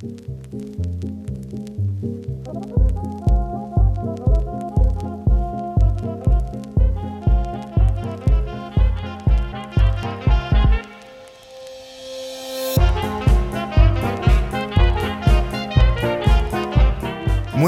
Muy 0.00 0.08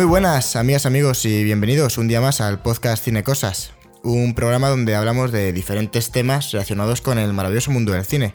buenas, 0.07 0.57
amigas, 0.57 0.87
amigos, 0.87 1.27
y 1.27 1.45
bienvenidos 1.45 1.99
un 1.99 2.09
día 2.09 2.23
más 2.23 2.41
al 2.41 2.63
podcast 2.63 3.05
Cine 3.05 3.23
Cosas, 3.23 3.73
un 4.03 4.35
programa 4.35 4.71
donde 4.71 4.95
hablamos 4.95 5.33
de 5.33 5.53
diferentes 5.53 6.11
temas 6.11 6.51
relacionados 6.53 7.03
con 7.03 7.19
el 7.19 7.35
maravilloso 7.35 7.71
mundo 7.73 7.93
del 7.93 8.07
cine. 8.07 8.33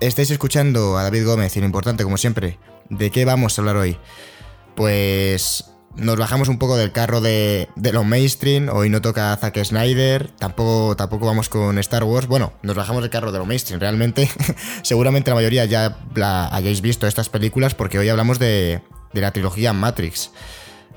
Estáis 0.00 0.32
escuchando 0.32 0.98
a 0.98 1.04
David 1.04 1.26
Gómez 1.26 1.56
y 1.56 1.60
lo 1.60 1.66
importante, 1.66 2.02
como 2.02 2.16
siempre, 2.16 2.58
¿de 2.90 3.10
qué 3.10 3.24
vamos 3.24 3.58
a 3.58 3.62
hablar 3.62 3.76
hoy? 3.76 3.96
Pues 4.74 5.70
nos 5.96 6.16
bajamos 6.16 6.48
un 6.48 6.58
poco 6.58 6.76
del 6.76 6.92
carro 6.92 7.20
de, 7.20 7.68
de 7.76 7.92
mainstream, 7.92 8.68
hoy 8.68 8.90
no 8.90 9.00
toca 9.00 9.36
Zack 9.36 9.62
Snyder, 9.64 10.28
tampoco, 10.38 10.96
tampoco 10.96 11.26
vamos 11.26 11.48
con 11.48 11.78
Star 11.78 12.04
Wars, 12.04 12.26
bueno, 12.26 12.52
nos 12.62 12.74
bajamos 12.74 13.02
del 13.02 13.10
carro 13.10 13.30
de 13.30 13.38
lo 13.38 13.46
mainstream, 13.46 13.80
realmente, 13.80 14.28
seguramente 14.82 15.30
la 15.30 15.36
mayoría 15.36 15.64
ya 15.64 15.96
la 16.14 16.54
hayáis 16.54 16.80
visto 16.80 17.06
estas 17.06 17.28
películas 17.28 17.74
porque 17.74 17.98
hoy 17.98 18.08
hablamos 18.08 18.38
de, 18.38 18.82
la 19.12 19.30
trilogía 19.30 19.72
Matrix. 19.72 20.32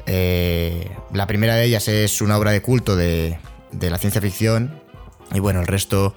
Eh, 0.07 0.89
la 1.13 1.27
primera 1.27 1.55
de 1.55 1.65
ellas 1.65 1.87
es 1.87 2.21
una 2.21 2.37
obra 2.37 2.51
de 2.51 2.61
culto 2.61 2.95
de 2.95 3.37
la 3.71 3.97
ciencia 3.97 4.21
ficción. 4.21 4.81
Y 5.33 5.39
bueno, 5.39 5.61
el 5.61 5.67
resto. 5.67 6.15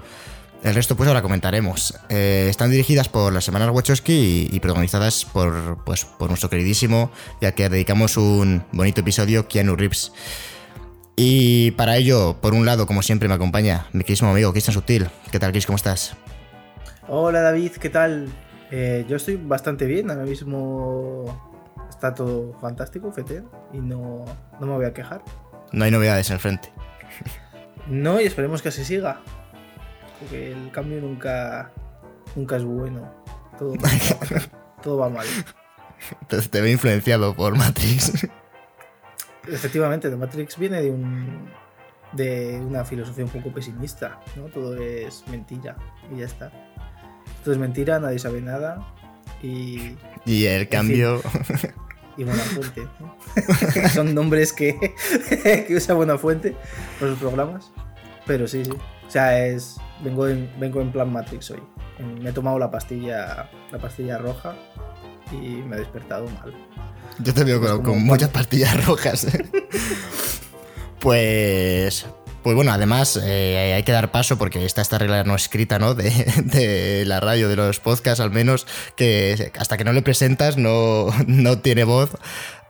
El 0.63 0.75
resto, 0.75 0.95
pues 0.95 1.09
ahora 1.09 1.23
comentaremos. 1.23 1.99
Eh, 2.11 2.49
están 2.51 2.71
dirigidas 2.71 3.09
por 3.09 3.33
las 3.33 3.45
semanas 3.45 3.71
Wachowski 3.71 4.13
y, 4.13 4.55
y, 4.55 4.61
protagonizadas 4.61 5.25
por, 5.25 5.83
pues, 5.85 6.05
por 6.05 6.29
nuestro 6.29 6.51
queridísimo, 6.51 7.11
ya 7.41 7.53
que 7.53 7.71
dedicamos 7.71 8.19
un 8.19 8.63
bonito 8.73 9.01
episodio, 9.01 9.49
Keanu 9.49 9.75
Reeves. 9.75 10.13
Y 11.17 11.71
para 11.73 11.97
ello, 11.97 12.37
por 12.43 12.53
un 12.53 12.67
lado, 12.67 12.87
como 12.87 13.03
siempre, 13.03 13.27
me 13.27 13.35
acompaña 13.35 13.87
mi 13.93 14.01
queridísimo 14.01 14.31
amigo 14.31 14.53
Cristian 14.53 14.75
Sutil. 14.75 15.09
¿Qué 15.31 15.39
tal, 15.39 15.51
Chris? 15.51 15.65
¿Cómo 15.65 15.77
estás? 15.77 16.15
Hola, 17.09 17.41
David, 17.41 17.73
¿qué 17.73 17.89
tal? 17.89 18.29
Eh, 18.71 19.07
yo 19.09 19.17
estoy 19.17 19.37
bastante 19.37 19.87
bien, 19.87 20.11
ahora 20.11 20.25
mismo 20.25 21.51
está 21.89 22.15
todo 22.15 22.57
fantástico, 22.61 23.11
FT, 23.11 23.43
y 23.73 23.79
no, 23.81 24.25
no 24.61 24.67
me 24.67 24.75
voy 24.75 24.85
a 24.85 24.93
quejar. 24.93 25.23
No 25.73 25.85
hay 25.85 25.91
novedades 25.91 26.29
en 26.29 26.35
el 26.35 26.41
frente. 26.41 26.71
No, 27.87 28.21
y 28.21 28.25
esperemos 28.25 28.61
que 28.63 28.69
así 28.69 28.85
siga. 28.85 29.21
Porque 30.21 30.53
el 30.53 30.71
cambio 30.71 31.01
nunca, 31.01 31.73
nunca 32.37 32.57
es 32.57 32.65
bueno. 32.65 33.13
Todo, 33.59 33.75
todo 34.83 34.99
va 34.99 35.09
mal. 35.09 35.27
Entonces 36.23 36.51
te 36.51 36.61
ve 36.61 36.71
influenciado 36.71 37.35
por 37.35 37.57
Matrix. 37.57 38.29
Efectivamente, 39.49 40.09
The 40.11 40.17
Matrix 40.17 40.59
viene 40.59 40.83
de 40.83 40.91
un 40.91 41.51
de 42.13 42.61
una 42.61 42.85
filosofía 42.85 43.25
un 43.25 43.31
poco 43.31 43.53
pesimista, 43.53 44.21
¿no? 44.37 44.45
Todo 44.47 44.77
es 44.77 45.25
mentira 45.29 45.77
y 46.13 46.19
ya 46.19 46.27
está. 46.27 46.51
Todo 47.45 47.55
es 47.55 47.61
mentira, 47.61 48.01
nadie 48.01 48.19
sabe 48.19 48.41
nada 48.41 48.95
y... 49.43 49.97
Y 50.27 50.47
el 50.47 50.69
cambio... 50.69 51.21
Y 52.17 52.25
Buenafuente, 52.25 52.87
¿no? 52.99 53.89
Son 53.95 54.15
nombres 54.15 54.53
que, 54.53 54.77
que 55.67 55.75
usa 55.75 55.95
Buenafuente 55.95 56.55
por 56.99 57.09
sus 57.11 57.19
programas. 57.19 57.71
Pero 58.27 58.47
sí, 58.47 58.65
sí. 58.65 58.73
O 58.73 59.11
sea, 59.11 59.47
es. 59.47 59.77
Vengo 60.03 60.29
en, 60.29 60.51
vengo 60.59 60.81
en 60.81 60.91
plan 60.91 61.13
Matrix 61.13 61.51
hoy. 61.51 61.63
Me 62.21 62.31
he 62.31 62.33
tomado 62.33 62.59
la 62.59 62.71
pastilla. 62.71 63.51
La 63.71 63.79
pastilla 63.79 64.19
roja 64.19 64.55
y 65.33 65.63
me 65.63 65.77
he 65.77 65.81
despertado 65.81 66.27
mal. 66.27 66.55
Yo 67.19 67.35
te 67.35 67.45
veo 67.45 67.61
con, 67.61 67.83
con 67.83 68.03
muchas 68.03 68.31
pastillas 68.31 68.85
rojas. 68.87 69.25
¿eh? 69.25 69.51
pues. 71.01 72.07
Pues 72.43 72.57
bueno, 72.57 72.73
además 72.73 73.21
eh, 73.23 73.75
hay 73.77 73.83
que 73.83 73.93
dar 73.93 74.11
paso 74.11 74.39
porque 74.39 74.65
está 74.65 74.81
esta 74.81 74.97
regla 74.97 75.25
no 75.25 75.35
escrita, 75.35 75.79
¿no? 75.79 75.93
De, 75.93 76.11
de, 76.45 77.05
la 77.05 77.21
radio, 77.21 77.51
de 77.51 77.57
los 77.57 77.81
podcasts 77.81 78.19
al 78.21 78.31
menos, 78.31 78.67
que 78.97 79.53
hasta 79.59 79.77
que 79.77 79.85
no 79.85 79.93
le 79.93 80.01
presentas 80.01 80.57
no, 80.57 81.09
no 81.27 81.59
tiene 81.59 81.85
voz. 81.85 82.11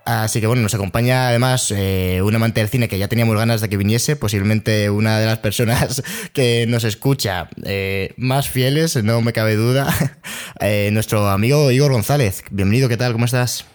Así 0.05 0.41
que 0.41 0.47
bueno, 0.47 0.63
nos 0.63 0.75
acompaña 0.75 1.29
además 1.29 1.73
eh, 1.77 2.21
un 2.23 2.35
amante 2.35 2.61
del 2.61 2.69
cine 2.69 2.89
que 2.89 2.99
ya 2.99 3.09
teníamos 3.09 3.37
ganas 3.37 3.61
de 3.61 3.69
que 3.69 3.77
viniese, 3.77 4.17
posiblemente 4.17 4.91
una 4.91 5.19
de 5.19 5.27
las 5.27 5.39
personas 5.39 6.03
que 6.33 6.67
nos 6.67 6.85
escucha 6.85 7.49
eh, 7.65 8.15
más 8.17 8.49
fieles, 8.49 9.03
no 9.03 9.21
me 9.21 9.33
cabe 9.33 9.57
duda, 9.57 9.95
eh, 10.61 10.91
nuestro 10.93 11.29
amigo 11.29 11.71
Igor 11.71 11.93
González. 11.93 12.43
Bienvenido, 12.51 12.89
¿qué 12.89 12.97
tal? 12.97 13.13
¿Cómo 13.13 13.27
estás? 13.27 13.67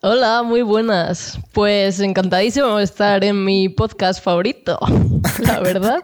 Hola, 0.00 0.42
muy 0.42 0.62
buenas. 0.62 1.38
Pues 1.52 2.00
encantadísimo 2.00 2.76
de 2.76 2.84
estar 2.84 3.24
en 3.24 3.44
mi 3.44 3.68
podcast 3.68 4.22
favorito, 4.22 4.78
la 5.38 5.60
verdad. 5.60 6.00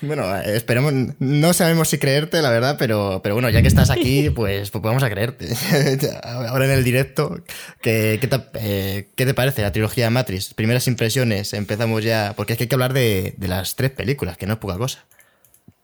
Bueno, 0.00 0.36
esperemos, 0.36 0.92
no 1.18 1.52
sabemos 1.52 1.88
si 1.88 1.98
creerte, 1.98 2.40
la 2.42 2.50
verdad, 2.50 2.76
pero, 2.78 3.20
pero 3.22 3.34
bueno, 3.34 3.50
ya 3.50 3.62
que 3.62 3.68
estás 3.68 3.90
aquí, 3.90 4.30
pues, 4.34 4.70
pues 4.70 4.82
vamos 4.82 5.02
a 5.02 5.10
creerte. 5.10 5.48
Ahora 6.22 6.66
en 6.66 6.70
el 6.70 6.84
directo, 6.84 7.40
¿qué, 7.80 8.18
qué, 8.20 8.28
te, 8.28 8.40
eh, 8.54 9.08
¿qué, 9.16 9.26
te, 9.26 9.34
parece 9.34 9.62
la 9.62 9.72
trilogía 9.72 10.10
Matrix? 10.10 10.54
Primeras 10.54 10.86
impresiones, 10.86 11.52
empezamos 11.54 12.04
ya, 12.04 12.34
porque 12.36 12.52
es 12.52 12.56
que 12.58 12.64
hay 12.64 12.68
que 12.68 12.74
hablar 12.74 12.92
de, 12.92 13.34
de 13.36 13.48
las 13.48 13.76
tres 13.76 13.90
películas, 13.90 14.36
que 14.36 14.46
no 14.46 14.54
es 14.54 14.58
poca 14.58 14.76
cosa. 14.76 15.04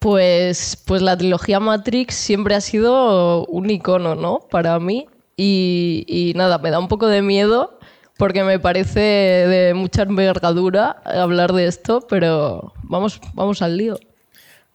Pues, 0.05 0.77
pues 0.85 1.01
la 1.01 1.17
trilogía 1.17 1.61
Matrix 1.61 2.15
siempre 2.15 2.55
ha 2.55 2.61
sido 2.61 3.47
un 3.47 3.71
icono, 3.71 4.15
¿no? 4.15 4.41
Para 4.51 4.79
mí. 4.79 5.07
Y, 5.37 6.05
y, 6.07 6.35
nada, 6.35 6.59
me 6.59 6.71
da 6.71 6.79
un 6.79 6.89
poco 6.89 7.09
de 7.09 7.23
miedo 7.23 7.74
porque 8.17 8.45
me 8.45 8.59
parece 8.59 9.01
de 9.01 9.75
mucha 9.75 10.03
envergadura 10.03 11.03
hablar 11.05 11.53
de 11.53 11.67
esto, 11.67 12.07
pero 12.09 12.73
vamos, 12.83 13.21
vamos 13.35 13.63
al 13.63 13.77
lío. 13.77 13.99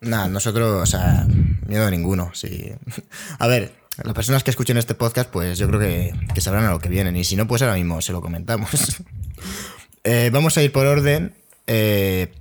Nada, 0.01 0.27
nosotros, 0.27 0.81
o 0.81 0.85
sea, 0.85 1.25
miedo 1.67 1.89
ninguno. 1.89 2.31
Sí. 2.33 2.71
A 3.39 3.47
ver, 3.47 3.73
las 4.03 4.13
personas 4.13 4.43
que 4.43 4.51
escuchen 4.51 4.77
este 4.77 4.95
podcast, 4.95 5.29
pues 5.29 5.57
yo 5.57 5.67
creo 5.67 5.79
que, 5.79 6.13
que 6.33 6.41
sabrán 6.41 6.65
a 6.65 6.71
lo 6.71 6.79
que 6.79 6.89
vienen. 6.89 7.15
Y 7.15 7.23
si 7.23 7.35
no, 7.35 7.47
pues 7.47 7.61
ahora 7.61 7.75
mismo 7.75 8.01
se 8.01 8.13
lo 8.13 8.21
comentamos. 8.21 8.69
eh, 10.03 10.29
vamos 10.31 10.57
a 10.57 10.63
ir 10.63 10.71
por 10.71 10.85
orden. 10.85 11.33
Eh, 11.67 12.31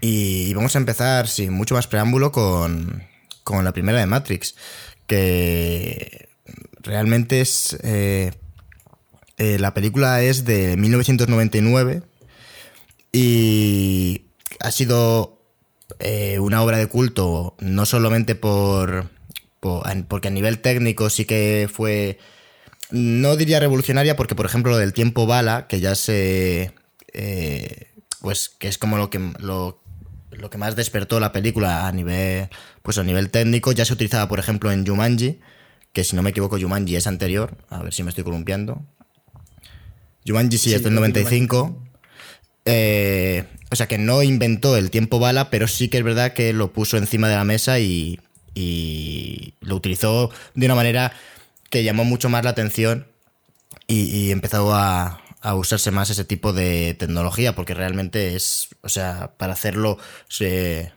y 0.00 0.54
vamos 0.54 0.74
a 0.76 0.78
empezar 0.78 1.28
sin 1.28 1.52
mucho 1.52 1.74
más 1.74 1.86
preámbulo 1.86 2.32
con, 2.32 3.02
con 3.44 3.64
la 3.64 3.72
primera 3.72 3.98
de 3.98 4.06
Matrix. 4.06 4.54
Que 5.06 6.28
realmente 6.80 7.40
es. 7.40 7.76
Eh, 7.82 8.32
eh, 9.38 9.58
la 9.58 9.72
película 9.72 10.20
es 10.22 10.44
de 10.44 10.76
1999 10.76 12.02
y 13.12 14.22
ha 14.58 14.70
sido 14.72 15.40
eh, 16.00 16.40
una 16.40 16.62
obra 16.62 16.78
de 16.78 16.88
culto 16.88 17.54
no 17.60 17.86
solamente 17.86 18.34
por, 18.34 19.08
por, 19.60 19.84
porque 20.08 20.28
a 20.28 20.32
nivel 20.32 20.58
técnico 20.58 21.08
sí 21.08 21.24
que 21.24 21.70
fue 21.72 22.18
no 22.90 23.36
diría 23.36 23.60
revolucionaria 23.60 24.16
porque 24.16 24.34
por 24.34 24.46
ejemplo 24.46 24.72
lo 24.72 24.78
del 24.78 24.92
tiempo 24.92 25.26
bala 25.26 25.68
que 25.68 25.80
ya 25.80 25.94
se 25.94 26.74
eh, 27.12 27.92
pues 28.20 28.48
que 28.48 28.66
es 28.66 28.76
como 28.76 28.98
lo 28.98 29.08
que 29.08 29.20
lo, 29.38 29.80
lo 30.32 30.50
que 30.50 30.58
más 30.58 30.74
despertó 30.74 31.20
la 31.20 31.30
película 31.32 31.86
a 31.86 31.92
nivel 31.92 32.48
pues 32.82 32.98
a 32.98 33.04
nivel 33.04 33.30
técnico 33.30 33.70
ya 33.70 33.84
se 33.84 33.92
utilizaba 33.92 34.28
por 34.28 34.40
ejemplo 34.40 34.72
en 34.72 34.84
Jumanji 34.84 35.38
que 35.92 36.02
si 36.02 36.16
no 36.16 36.22
me 36.22 36.30
equivoco 36.30 36.58
Jumanji 36.58 36.96
es 36.96 37.06
anterior 37.06 37.56
a 37.70 37.82
ver 37.84 37.94
si 37.94 38.02
me 38.02 38.10
estoy 38.10 38.24
columpiando 38.24 38.84
Jumanji 40.28 40.58
sí, 40.58 40.74
es 40.74 40.82
del 40.82 40.94
95. 40.94 41.84
Eh, 42.64 43.44
o 43.70 43.76
sea 43.76 43.88
que 43.88 43.96
no 43.96 44.22
inventó 44.22 44.76
el 44.76 44.90
tiempo 44.90 45.18
bala, 45.18 45.50
pero 45.50 45.66
sí 45.68 45.88
que 45.88 45.98
es 45.98 46.04
verdad 46.04 46.34
que 46.34 46.52
lo 46.52 46.72
puso 46.72 46.98
encima 46.98 47.28
de 47.28 47.36
la 47.36 47.44
mesa 47.44 47.78
y, 47.80 48.20
y 48.54 49.54
lo 49.60 49.76
utilizó 49.76 50.30
de 50.54 50.66
una 50.66 50.74
manera 50.74 51.12
que 51.70 51.82
llamó 51.82 52.04
mucho 52.04 52.28
más 52.28 52.44
la 52.44 52.50
atención 52.50 53.06
y, 53.86 54.02
y 54.04 54.30
empezó 54.32 54.74
a, 54.74 55.22
a, 55.40 55.54
usarse 55.54 55.90
más 55.90 56.10
ese 56.10 56.24
tipo 56.24 56.52
de 56.52 56.94
tecnología, 56.94 57.54
porque 57.54 57.74
realmente 57.74 58.36
es, 58.36 58.68
o 58.82 58.88
sea, 58.88 59.32
para 59.38 59.54
hacerlo 59.54 59.98
se, 60.28 60.92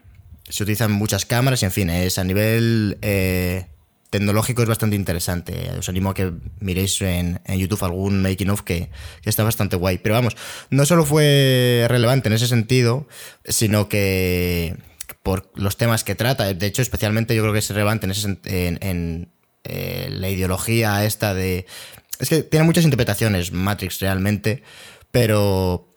se 0.48 0.62
utilizan 0.62 0.92
muchas 0.92 1.24
cámaras 1.24 1.62
y 1.62 1.66
en 1.66 1.72
fin, 1.72 1.90
es 1.90 2.18
a 2.18 2.24
nivel... 2.24 2.98
Eh, 3.00 3.66
tecnológico 4.12 4.62
es 4.62 4.68
bastante 4.68 4.94
interesante. 4.94 5.72
Os 5.78 5.88
animo 5.88 6.10
a 6.10 6.14
que 6.14 6.32
miréis 6.60 7.00
en, 7.00 7.40
YouTube 7.48 7.82
algún 7.82 8.22
making 8.22 8.50
of 8.50 8.62
que, 8.62 8.90
que, 9.22 9.30
está 9.30 9.42
bastante 9.42 9.74
guay. 9.76 9.98
Pero 9.98 10.14
vamos, 10.14 10.36
no 10.70 10.84
solo 10.84 11.04
fue 11.04 11.86
relevante 11.88 12.28
en 12.28 12.34
ese 12.34 12.46
sentido, 12.46 13.08
sino 13.44 13.88
que 13.88 14.76
por 15.22 15.50
los 15.54 15.76
temas 15.78 16.04
que 16.04 16.14
trata, 16.14 16.52
de 16.52 16.66
hecho, 16.66 16.82
especialmente 16.82 17.34
yo 17.34 17.42
creo 17.42 17.54
que 17.54 17.60
es 17.60 17.70
relevante 17.70 18.06
en, 18.06 18.10
ese, 18.12 18.38
en, 18.44 18.78
en 18.82 19.32
eh, 19.64 20.08
la 20.10 20.28
ideología 20.28 21.04
esta 21.04 21.32
de... 21.32 21.66
Es 22.18 22.28
que 22.28 22.42
tiene 22.42 22.66
muchas 22.66 22.84
interpretaciones 22.84 23.50
Matrix 23.50 23.98
realmente, 24.00 24.62
pero 25.10 25.88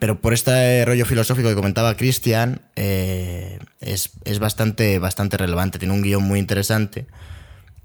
pero 0.00 0.20
por 0.20 0.34
este 0.34 0.84
rollo 0.84 1.06
filosófico 1.06 1.48
que 1.48 1.54
comentaba 1.54 1.96
Christian, 1.96 2.62
eh, 2.74 3.60
es, 3.80 4.10
es, 4.24 4.40
bastante, 4.40 4.98
bastante 4.98 5.36
relevante. 5.36 5.78
Tiene 5.78 5.94
un 5.94 6.02
guion 6.02 6.24
muy 6.24 6.40
interesante. 6.40 7.06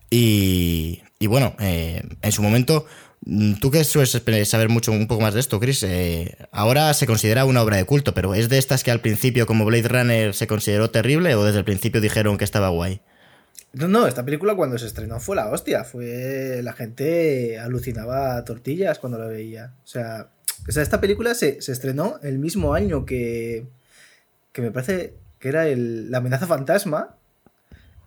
Y, 0.09 1.03
y 1.19 1.27
bueno, 1.27 1.56
eh, 1.59 2.01
en 2.21 2.31
su 2.31 2.41
momento, 2.41 2.85
mm, 3.25 3.56
tú 3.56 3.71
que 3.71 3.83
sueles 3.83 4.21
saber 4.47 4.69
mucho 4.69 4.91
un 4.91 5.07
poco 5.07 5.21
más 5.21 5.33
de 5.33 5.39
esto, 5.39 5.59
Chris, 5.59 5.83
eh, 5.83 6.38
ahora 6.51 6.94
se 6.94 7.07
considera 7.07 7.45
una 7.45 7.61
obra 7.61 7.77
de 7.77 7.85
culto, 7.85 8.13
pero 8.13 8.33
¿es 8.33 8.50
de 8.50 8.57
estas 8.57 8.83
que 8.83 8.91
al 8.91 9.01
principio, 9.01 9.45
como 9.45 9.65
Blade 9.65 9.88
Runner, 9.88 10.33
se 10.33 10.47
consideró 10.47 10.89
terrible 10.89 11.35
o 11.35 11.44
desde 11.44 11.59
el 11.59 11.65
principio 11.65 12.01
dijeron 12.01 12.38
que 12.38 12.45
estaba 12.45 12.69
guay? 12.69 13.01
No, 13.73 13.88
no, 13.88 14.07
esta 14.07 14.25
película 14.25 14.56
cuando 14.56 14.77
se 14.79 14.88
estrenó 14.88 15.19
fue 15.19 15.35
la 15.35 15.50
hostia. 15.50 15.83
Fue. 15.83 16.61
La 16.63 16.73
gente 16.73 17.59
alucinaba 17.59 18.44
tortillas 18.44 19.00
cuando 19.00 19.19
la 19.19 19.27
veía. 19.27 19.73
O 19.83 19.88
sea, 19.88 20.29
o 20.67 20.71
sea 20.71 20.81
esta 20.81 21.00
película 21.00 21.35
se, 21.35 21.61
se 21.61 21.71
estrenó 21.71 22.19
el 22.23 22.39
mismo 22.39 22.73
año 22.73 23.06
que. 23.06 23.67
que 24.51 24.61
me 24.61 24.71
parece 24.71 25.15
que 25.39 25.50
era 25.50 25.67
el, 25.67 26.09
La 26.11 26.17
amenaza 26.17 26.47
fantasma. 26.47 27.15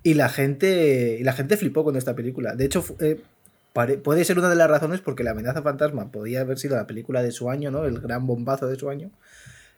Y 0.02 0.14
la 0.14 0.28
gente. 0.28 1.18
Y 1.20 1.24
la 1.24 1.32
gente 1.32 1.56
flipó 1.56 1.84
con 1.84 1.96
esta 1.96 2.14
película. 2.14 2.54
De 2.54 2.64
hecho, 2.64 2.84
eh, 3.00 3.20
puede 4.02 4.24
ser 4.24 4.38
una 4.38 4.50
de 4.50 4.56
las 4.56 4.68
razones 4.68 5.00
porque 5.00 5.24
La 5.24 5.30
amenaza 5.32 5.62
fantasma 5.62 6.10
podía 6.10 6.40
haber 6.40 6.58
sido 6.58 6.76
la 6.76 6.86
película 6.86 7.22
de 7.22 7.32
su 7.32 7.50
año, 7.50 7.70
¿no? 7.70 7.84
El 7.84 8.00
gran 8.00 8.26
bombazo 8.26 8.66
de 8.66 8.76
su 8.76 8.90
año. 8.90 9.10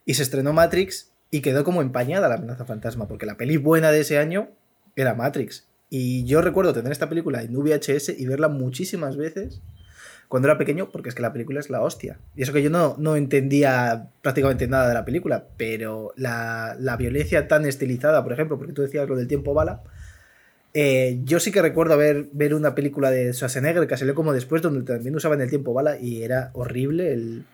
Y 0.05 0.15
se 0.15 0.23
estrenó 0.23 0.53
Matrix 0.53 1.11
y 1.31 1.41
quedó 1.41 1.65
como 1.65 1.83
empañada 1.83 2.29
la 2.29 2.37
amenaza 2.37 2.65
fantasma. 2.65 3.09
Porque 3.09 3.27
la 3.27 3.37
peli 3.37 3.57
buena 3.57 3.91
de 3.91 4.01
ese 4.01 4.19
año 4.19 4.49
era 4.97 5.15
Matrix. 5.15 5.67
Y 5.91 6.25
yo 6.25 6.43
recuerdo 6.43 6.73
tener 6.73 6.91
esta 6.91 7.09
película 7.09 7.43
en 7.43 7.55
VHS 7.55 8.09
y 8.19 8.27
verla 8.27 8.49
muchísimas 8.49 9.17
veces 9.17 9.61
cuando 10.29 10.49
era 10.49 10.59
pequeño, 10.59 10.91
porque 10.91 11.09
es 11.09 11.15
que 11.15 11.23
la 11.23 11.33
película 11.33 11.61
es 11.61 11.71
la 11.71 11.83
hostia. 11.83 12.19
Y 12.35 12.43
eso 12.43 12.53
que 12.53 12.63
yo 12.63 12.71
no, 12.71 12.97
no 12.99 13.15
entendía 13.17 14.09
prácticamente 14.23 14.67
nada 14.67 14.89
de 14.89 14.95
la 14.95 15.05
película, 15.05 15.47
pero 15.57 16.13
la, 16.17 16.77
la 16.81 16.97
violencia 16.97 17.47
tan 17.47 17.67
estilizada, 17.67 18.23
por 18.25 18.33
ejemplo, 18.33 18.59
porque 18.59 18.73
tú 18.73 18.83
decías 18.83 19.09
lo 19.09 19.15
del 19.15 19.29
tiempo 19.29 19.55
bala, 19.55 19.83
eh, 20.75 21.21
yo 21.25 21.41
sí 21.41 21.51
que 21.53 21.63
recuerdo 21.63 21.97
ver, 21.97 22.29
ver 22.33 22.53
una 22.55 22.75
película 22.75 23.11
de 23.11 23.33
Schwarzenegger 23.33 23.87
que 23.87 23.97
salió 23.97 24.15
como 24.15 24.33
después, 24.33 24.61
donde 24.61 24.83
también 24.83 25.15
usaban 25.17 25.41
el 25.41 25.49
tiempo 25.49 25.73
bala 25.73 25.99
y 25.99 26.23
era 26.23 26.51
horrible 26.53 27.13
el... 27.13 27.45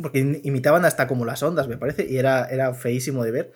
Porque 0.00 0.20
im- 0.24 0.40
imitaban 0.42 0.84
hasta 0.84 1.06
como 1.06 1.24
las 1.24 1.42
ondas, 1.42 1.68
me 1.68 1.76
parece, 1.76 2.06
y 2.08 2.16
era, 2.16 2.46
era 2.46 2.72
feísimo 2.74 3.22
de 3.24 3.30
ver. 3.30 3.52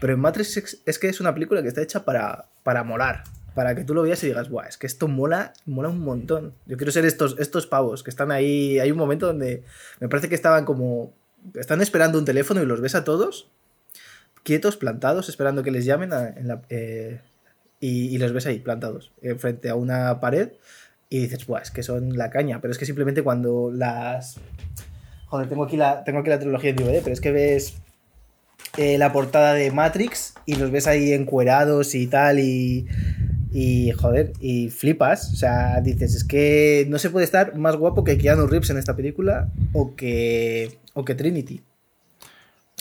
Pero 0.00 0.12
en 0.14 0.20
Matrix 0.20 0.80
es, 0.86 0.98
que 0.98 1.08
es 1.08 1.20
una 1.20 1.34
película 1.34 1.62
que 1.62 1.68
está 1.68 1.82
hecha 1.82 2.04
para, 2.04 2.46
para 2.62 2.84
molar. 2.84 3.24
Para 3.54 3.74
que 3.74 3.84
tú 3.84 3.94
lo 3.94 4.02
veas 4.02 4.22
y 4.22 4.26
digas, 4.28 4.48
Buah, 4.50 4.66
es 4.68 4.76
que 4.76 4.86
esto 4.86 5.08
mola, 5.08 5.52
mola 5.66 5.88
un 5.88 6.00
montón. 6.00 6.54
Yo 6.66 6.76
quiero 6.76 6.92
ser 6.92 7.04
estos, 7.04 7.36
estos 7.38 7.66
pavos 7.66 8.02
que 8.04 8.10
están 8.10 8.30
ahí. 8.30 8.78
Hay 8.78 8.90
un 8.92 8.98
momento 8.98 9.26
donde 9.26 9.64
me 9.98 10.08
parece 10.08 10.28
que 10.28 10.34
estaban 10.36 10.64
como. 10.64 11.12
Están 11.54 11.80
esperando 11.80 12.18
un 12.18 12.24
teléfono 12.24 12.62
y 12.62 12.66
los 12.66 12.80
ves 12.80 12.94
a 12.94 13.02
todos 13.04 13.50
quietos, 14.44 14.76
plantados, 14.76 15.28
esperando 15.28 15.62
que 15.62 15.70
les 15.70 15.84
llamen 15.84 16.10
en 16.12 16.48
la- 16.48 16.62
eh, 16.68 17.20
y, 17.80 18.14
y 18.14 18.18
los 18.18 18.32
ves 18.32 18.46
ahí, 18.46 18.58
plantados, 18.58 19.12
eh, 19.22 19.34
frente 19.36 19.68
a 19.68 19.74
una 19.74 20.20
pared. 20.20 20.50
Y 21.10 21.20
dices, 21.20 21.46
Buah, 21.46 21.60
es 21.62 21.70
que 21.70 21.82
son 21.82 22.16
la 22.18 22.30
caña. 22.30 22.60
Pero 22.60 22.72
es 22.72 22.78
que 22.78 22.84
simplemente 22.86 23.22
cuando 23.22 23.70
las. 23.72 24.36
Joder, 25.26 25.48
tengo 25.48 25.64
aquí 25.64 25.76
la, 25.76 26.04
tengo 26.04 26.18
aquí 26.20 26.28
la 26.30 26.38
trilogía 26.38 26.70
en 26.70 26.76
DVD, 26.76 27.00
pero 27.02 27.12
es 27.12 27.20
que 27.20 27.32
ves 27.32 27.74
eh, 28.76 28.98
la 28.98 29.12
portada 29.12 29.54
de 29.54 29.70
Matrix 29.70 30.34
y 30.46 30.56
los 30.56 30.70
ves 30.70 30.86
ahí 30.86 31.12
encuerados 31.12 31.94
y 31.94 32.06
tal 32.06 32.38
y, 32.40 32.86
y 33.52 33.90
joder, 33.92 34.32
y 34.40 34.68
flipas, 34.70 35.32
o 35.32 35.36
sea, 35.36 35.80
dices, 35.82 36.14
es 36.14 36.24
que 36.24 36.86
no 36.88 36.98
se 36.98 37.10
puede 37.10 37.24
estar 37.24 37.56
más 37.56 37.76
guapo 37.76 38.04
que 38.04 38.16
Keanu 38.18 38.46
Reeves 38.46 38.70
en 38.70 38.78
esta 38.78 38.94
película 38.96 39.48
o 39.72 39.94
que, 39.96 40.78
o 40.94 41.04
que 41.04 41.14
Trinity. 41.14 41.62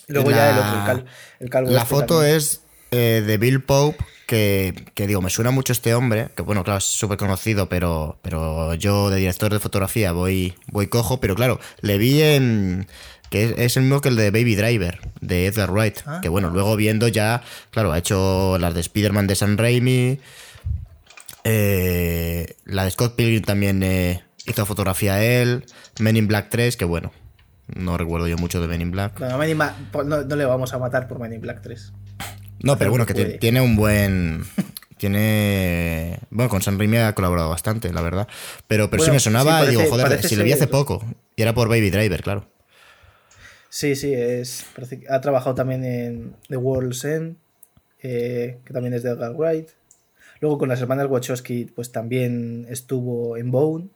Luego 0.08 0.32
ya 0.32 0.52
el 0.52 0.58
otro, 0.58 0.80
el, 0.80 0.86
cal- 0.86 1.06
el 1.40 1.50
calvo 1.50 1.72
La 1.72 1.78
este 1.82 1.90
foto 1.96 2.16
también. 2.20 2.38
es 2.38 2.62
eh, 2.92 3.24
de 3.26 3.38
Bill 3.38 3.62
Pope, 3.64 3.98
que, 4.28 4.86
que 4.94 5.08
digo, 5.08 5.22
me 5.24 5.32
suena 5.32 5.50
mucho 5.50 5.74
este 5.74 5.96
hombre, 5.96 6.30
que 6.36 6.44
bueno, 6.44 6.64
claro, 6.64 6.78
es 6.78 6.84
súper 6.84 7.18
conocido, 7.18 7.68
pero, 7.70 8.20
pero 8.22 8.76
yo 8.76 9.10
de 9.10 9.18
director 9.18 9.52
de 9.52 9.60
fotografía 9.60 10.12
voy, 10.12 10.54
voy 10.72 10.86
cojo, 10.88 11.20
pero 11.20 11.34
claro, 11.34 11.60
le 11.82 11.98
vi 11.98 12.22
en... 12.22 12.88
que 13.32 13.56
es, 13.58 13.78
el 13.78 13.84
mismo 13.84 14.02
que 14.02 14.10
el 14.10 14.16
de 14.18 14.30
Baby 14.32 14.56
Driver, 14.56 15.00
de 15.22 15.48
Edgar 15.48 15.72
Wright, 15.72 16.00
Ah. 16.06 16.20
que 16.22 16.30
bueno, 16.30 16.50
luego 16.52 16.76
viendo 16.76 17.08
ya, 17.08 17.42
claro, 17.72 17.92
ha 17.94 17.98
hecho 17.98 18.58
las 18.60 18.74
de 18.76 18.82
Spider-Man 18.82 19.26
de 19.28 19.36
San 19.36 19.58
Raimi, 19.58 20.20
eh, 21.44 22.56
la 22.66 22.84
de 22.84 22.92
Scott 22.92 23.16
Pilgrim 23.16 23.42
también 23.44 23.82
eh, 23.84 24.24
hizo 24.46 24.66
fotografía 24.66 25.16
a 25.16 25.24
él, 25.24 25.66
Men 26.00 26.18
in 26.18 26.28
Black 26.28 26.50
3, 26.50 26.76
que 26.78 26.86
bueno, 26.86 27.12
no 27.76 27.98
recuerdo 27.98 28.28
yo 28.28 28.38
mucho 28.38 28.60
de 28.62 28.68
Men 28.68 28.82
in 28.82 28.92
Black. 28.92 29.20
No, 29.20 29.38
Men 29.38 29.50
in 29.50 29.58
Ma- 29.58 29.76
po- 29.92 30.04
no, 30.04 30.24
no 30.24 30.36
le 30.36 30.46
vamos 30.46 30.74
a 30.74 30.80
matar 30.80 31.08
por 31.08 31.20
Men 31.20 31.34
in 31.34 31.42
Black 31.42 31.62
3. 31.62 31.94
No, 32.62 32.78
pero 32.78 32.90
bueno, 32.92 33.06
que 33.06 33.14
puede. 33.14 33.38
tiene 33.38 33.62
un 33.62 33.76
buen. 33.76 34.44
Tiene. 34.98 36.20
Bueno, 36.32 36.50
con 36.50 36.62
San 36.62 36.78
Raimi 36.80 36.98
ha 36.98 37.14
colaborado 37.14 37.50
bastante, 37.50 37.92
la 37.94 38.02
verdad. 38.02 38.28
Pero, 38.68 38.90
pero 38.90 39.04
sí 39.04 39.12
me 39.12 39.20
sonaba 39.20 39.62
sí, 39.62 39.68
y 39.68 39.70
digo, 39.72 39.84
joder, 39.90 40.24
si 40.24 40.36
le 40.36 40.44
vi 40.44 40.52
hace 40.54 40.68
poco. 40.68 41.04
Y 41.36 41.42
era 41.44 41.54
por 41.54 41.70
Baby 41.70 41.90
Driver, 41.92 42.22
claro. 42.24 42.50
Sí, 43.70 43.96
sí, 43.96 44.12
es, 44.14 44.66
parece 44.76 45.00
que 45.02 45.08
ha 45.10 45.22
trabajado 45.22 45.54
también 45.56 45.84
en 45.84 46.36
The 46.48 46.58
World's 46.58 47.04
End, 47.06 47.36
eh, 48.02 48.58
que 48.66 48.74
también 48.74 48.94
es 48.94 49.04
de 49.04 49.12
Edgar 49.12 49.34
Wright. 49.36 49.70
Luego 50.40 50.58
con 50.58 50.70
las 50.70 50.82
hermanas 50.82 51.08
Wachowski, 51.10 51.66
pues 51.66 51.92
también 51.92 52.66
estuvo 52.70 53.38
en 53.38 53.52
Bone. 53.52 53.90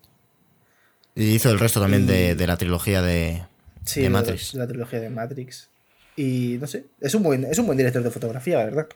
Y 1.15 1.31
hizo 1.35 1.49
el 1.49 1.59
resto 1.59 1.79
también 1.81 2.03
Y- 2.03 2.07
de, 2.07 2.35
de 2.35 2.47
la 2.47 2.57
trilogía 2.57 3.01
de, 3.01 3.43
Sí, 3.85 4.01
de 4.01 4.07
de 4.07 4.11
la- 4.13 4.19
Matrix. 4.19 4.53
la 4.53 4.67
trilogía 4.67 4.99
de 4.99 5.09
Matrix. 5.09 5.69
Y 6.15 6.57
no 6.59 6.67
sé, 6.67 6.85
es 6.99 7.15
un 7.15 7.23
buen, 7.23 7.45
es 7.45 7.57
un 7.57 7.65
buen 7.65 7.77
director 7.77 8.03
de 8.03 8.11
fotografía, 8.11 8.57
la 8.57 8.65
verdad. 8.65 8.87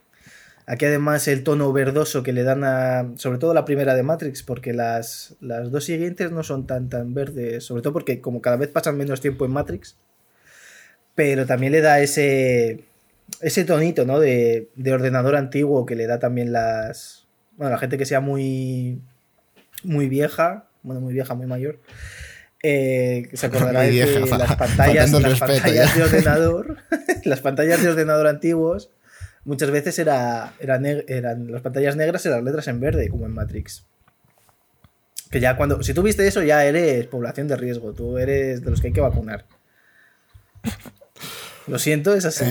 Aquí 0.67 0.85
además 0.85 1.27
el 1.27 1.43
tono 1.43 1.71
verdoso 1.71 2.23
que 2.23 2.33
le 2.33 2.43
dan 2.43 2.63
a, 2.63 3.11
sobre 3.17 3.37
todo 3.37 3.53
la 3.53 3.65
primera 3.65 3.93
de 3.93 4.01
Matrix, 4.01 4.41
porque 4.41 4.73
las, 4.73 5.35
las 5.39 5.71
dos 5.71 5.83
siguientes 5.85 6.31
no 6.31 6.41
son 6.43 6.65
tan 6.65 6.89
tan 6.89 7.13
verdes, 7.13 7.63
sobre 7.63 7.83
todo 7.83 7.93
porque 7.93 8.19
como 8.19 8.41
cada 8.41 8.57
vez 8.57 8.69
pasan 8.69 8.97
menos 8.97 9.21
tiempo 9.21 9.45
en 9.45 9.51
Matrix, 9.51 9.95
pero 11.13 11.45
también 11.45 11.71
le 11.71 11.81
da 11.81 11.99
ese, 11.99 12.83
ese 13.41 13.63
tonito, 13.63 14.05
¿no? 14.05 14.19
De, 14.19 14.69
de 14.75 14.93
ordenador 14.93 15.35
antiguo 15.35 15.85
que 15.85 15.95
le 15.95 16.07
da 16.07 16.17
también 16.17 16.51
las, 16.51 17.27
bueno, 17.57 17.71
la 17.71 17.77
gente 17.77 17.99
que 17.99 18.05
sea 18.05 18.19
muy, 18.19 19.01
muy 19.83 20.09
vieja, 20.09 20.67
bueno, 20.81 20.99
muy 20.99 21.13
vieja, 21.13 21.35
muy 21.35 21.45
mayor, 21.45 21.79
eh, 22.67 23.29
se 23.33 23.45
acordará 23.45 23.81
de 23.81 23.91
vieja, 23.91 24.19
las 24.19 24.55
pantallas, 24.57 25.11
las 25.11 25.39
respeto 25.39 25.71
de 25.71 26.03
ordenador, 26.03 26.77
las 27.23 27.39
pantallas 27.41 27.81
de 27.83 27.89
ordenador 27.89 28.27
antiguos, 28.27 28.89
muchas 29.43 29.69
veces 29.69 29.99
era, 29.99 30.53
eran 30.59 31.51
las 31.51 31.61
pantallas 31.61 31.95
negras 31.95 32.25
y 32.25 32.29
las 32.29 32.43
letras 32.43 32.67
en 32.67 32.79
verde, 32.79 33.09
como 33.09 33.27
en 33.27 33.33
Matrix. 33.33 33.85
Que 35.29 35.39
ya 35.39 35.57
cuando, 35.57 35.83
si 35.83 35.93
tú 35.93 36.01
viste 36.01 36.25
eso, 36.27 36.41
ya 36.41 36.65
eres 36.65 37.05
población 37.07 37.47
de 37.47 37.55
riesgo, 37.55 37.93
tú 37.93 38.17
eres 38.17 38.63
de 38.63 38.71
los 38.71 38.81
que 38.81 38.87
hay 38.87 38.93
que 38.93 39.01
vacunar. 39.01 39.45
Lo 41.67 41.77
siento, 41.77 42.15
es 42.15 42.25
así. 42.25 42.45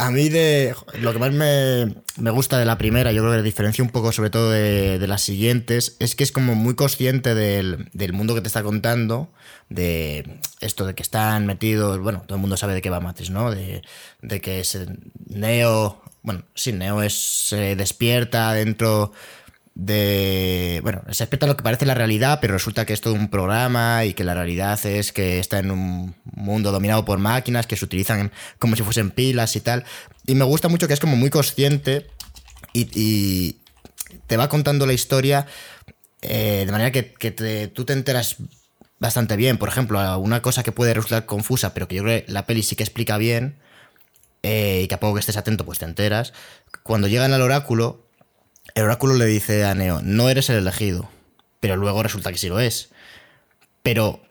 A 0.00 0.10
mí 0.10 0.30
de 0.30 0.74
lo 0.94 1.12
que 1.12 1.18
más 1.18 1.30
me, 1.30 1.94
me 2.16 2.30
gusta 2.30 2.58
de 2.58 2.64
la 2.64 2.78
primera, 2.78 3.12
yo 3.12 3.20
creo 3.20 3.32
que 3.32 3.36
la 3.36 3.42
diferencia 3.42 3.84
un 3.84 3.90
poco 3.90 4.12
sobre 4.12 4.30
todo 4.30 4.50
de, 4.50 4.98
las 5.06 5.20
siguientes, 5.20 5.96
es 5.98 6.14
que 6.14 6.24
es 6.24 6.32
como 6.32 6.54
muy 6.54 6.74
consciente 6.74 7.34
del, 7.34 7.90
del 7.92 8.14
mundo 8.14 8.34
que 8.34 8.40
te 8.40 8.46
está 8.46 8.62
contando, 8.62 9.30
de 9.68 10.40
esto 10.60 10.86
de 10.86 10.94
que 10.94 11.02
están 11.02 11.44
metidos, 11.44 11.98
bueno, 11.98 12.22
todo 12.26 12.36
el 12.36 12.40
mundo 12.40 12.56
sabe 12.56 12.72
de 12.72 12.80
qué 12.80 12.88
va 12.88 13.00
Matrix, 13.00 13.28
¿no? 13.28 13.50
De, 13.50 13.82
de 14.22 14.40
que 14.40 14.64
se, 14.64 14.86
Neo, 15.26 16.00
bueno, 16.22 16.44
sí, 16.54 16.72
Neo 16.72 17.02
es, 17.02 17.48
se 17.48 17.76
despierta 17.76 18.54
dentro 18.54 19.12
de. 19.80 20.80
Bueno, 20.82 21.02
se 21.10 21.24
despierta 21.24 21.46
lo 21.46 21.56
que 21.56 21.62
parece 21.62 21.86
la 21.86 21.94
realidad, 21.94 22.38
pero 22.40 22.52
resulta 22.52 22.84
que 22.84 22.92
es 22.92 23.00
todo 23.00 23.14
un 23.14 23.30
programa 23.30 24.04
y 24.04 24.12
que 24.12 24.24
la 24.24 24.34
realidad 24.34 24.78
es 24.84 25.12
que 25.12 25.38
está 25.38 25.58
en 25.58 25.70
un 25.70 26.14
mundo 26.24 26.70
dominado 26.70 27.04
por 27.06 27.18
máquinas 27.18 27.66
que 27.66 27.76
se 27.76 27.86
utilizan 27.86 28.30
como 28.58 28.76
si 28.76 28.82
fuesen 28.82 29.10
pilas 29.10 29.56
y 29.56 29.60
tal. 29.60 29.84
Y 30.26 30.34
me 30.34 30.44
gusta 30.44 30.68
mucho 30.68 30.86
que 30.86 30.92
es 30.92 31.00
como 31.00 31.16
muy 31.16 31.30
consciente 31.30 32.06
y, 32.74 33.56
te 34.26 34.36
va 34.36 34.48
contando 34.48 34.86
la 34.86 34.92
historia 34.92 35.46
eh, 36.20 36.64
de 36.66 36.72
manera 36.72 36.90
que, 36.90 37.12
que 37.14 37.30
te- 37.30 37.68
tú 37.68 37.84
te 37.84 37.92
enteras 37.92 38.36
bastante 38.98 39.36
bien. 39.36 39.56
Por 39.56 39.68
ejemplo, 39.68 40.18
una 40.18 40.42
cosa 40.42 40.62
que 40.62 40.72
puede 40.72 40.92
resultar 40.94 41.26
confusa, 41.26 41.72
pero 41.72 41.88
que 41.88 41.94
yo 41.96 42.02
creo 42.02 42.24
que 42.26 42.30
la 42.32 42.44
peli 42.46 42.62
sí 42.62 42.76
que 42.76 42.82
explica 42.82 43.16
bien, 43.18 43.56
eh, 44.42 44.82
y 44.84 44.88
que 44.88 44.94
a 44.94 45.00
poco 45.00 45.14
que 45.14 45.20
estés 45.20 45.36
atento, 45.36 45.64
pues 45.64 45.78
te 45.78 45.84
enteras. 45.84 46.32
Cuando 46.82 47.08
llegan 47.08 47.32
al 47.32 47.42
oráculo, 47.42 48.09
el 48.74 48.84
oráculo 48.84 49.14
le 49.14 49.26
dice 49.26 49.64
a 49.64 49.74
Neo, 49.74 50.00
no 50.02 50.28
eres 50.28 50.50
el 50.50 50.56
elegido. 50.56 51.10
Pero 51.60 51.76
luego 51.76 52.02
resulta 52.02 52.32
que 52.32 52.38
sí 52.38 52.48
lo 52.48 52.60
es. 52.60 52.90
Pero 53.82 54.22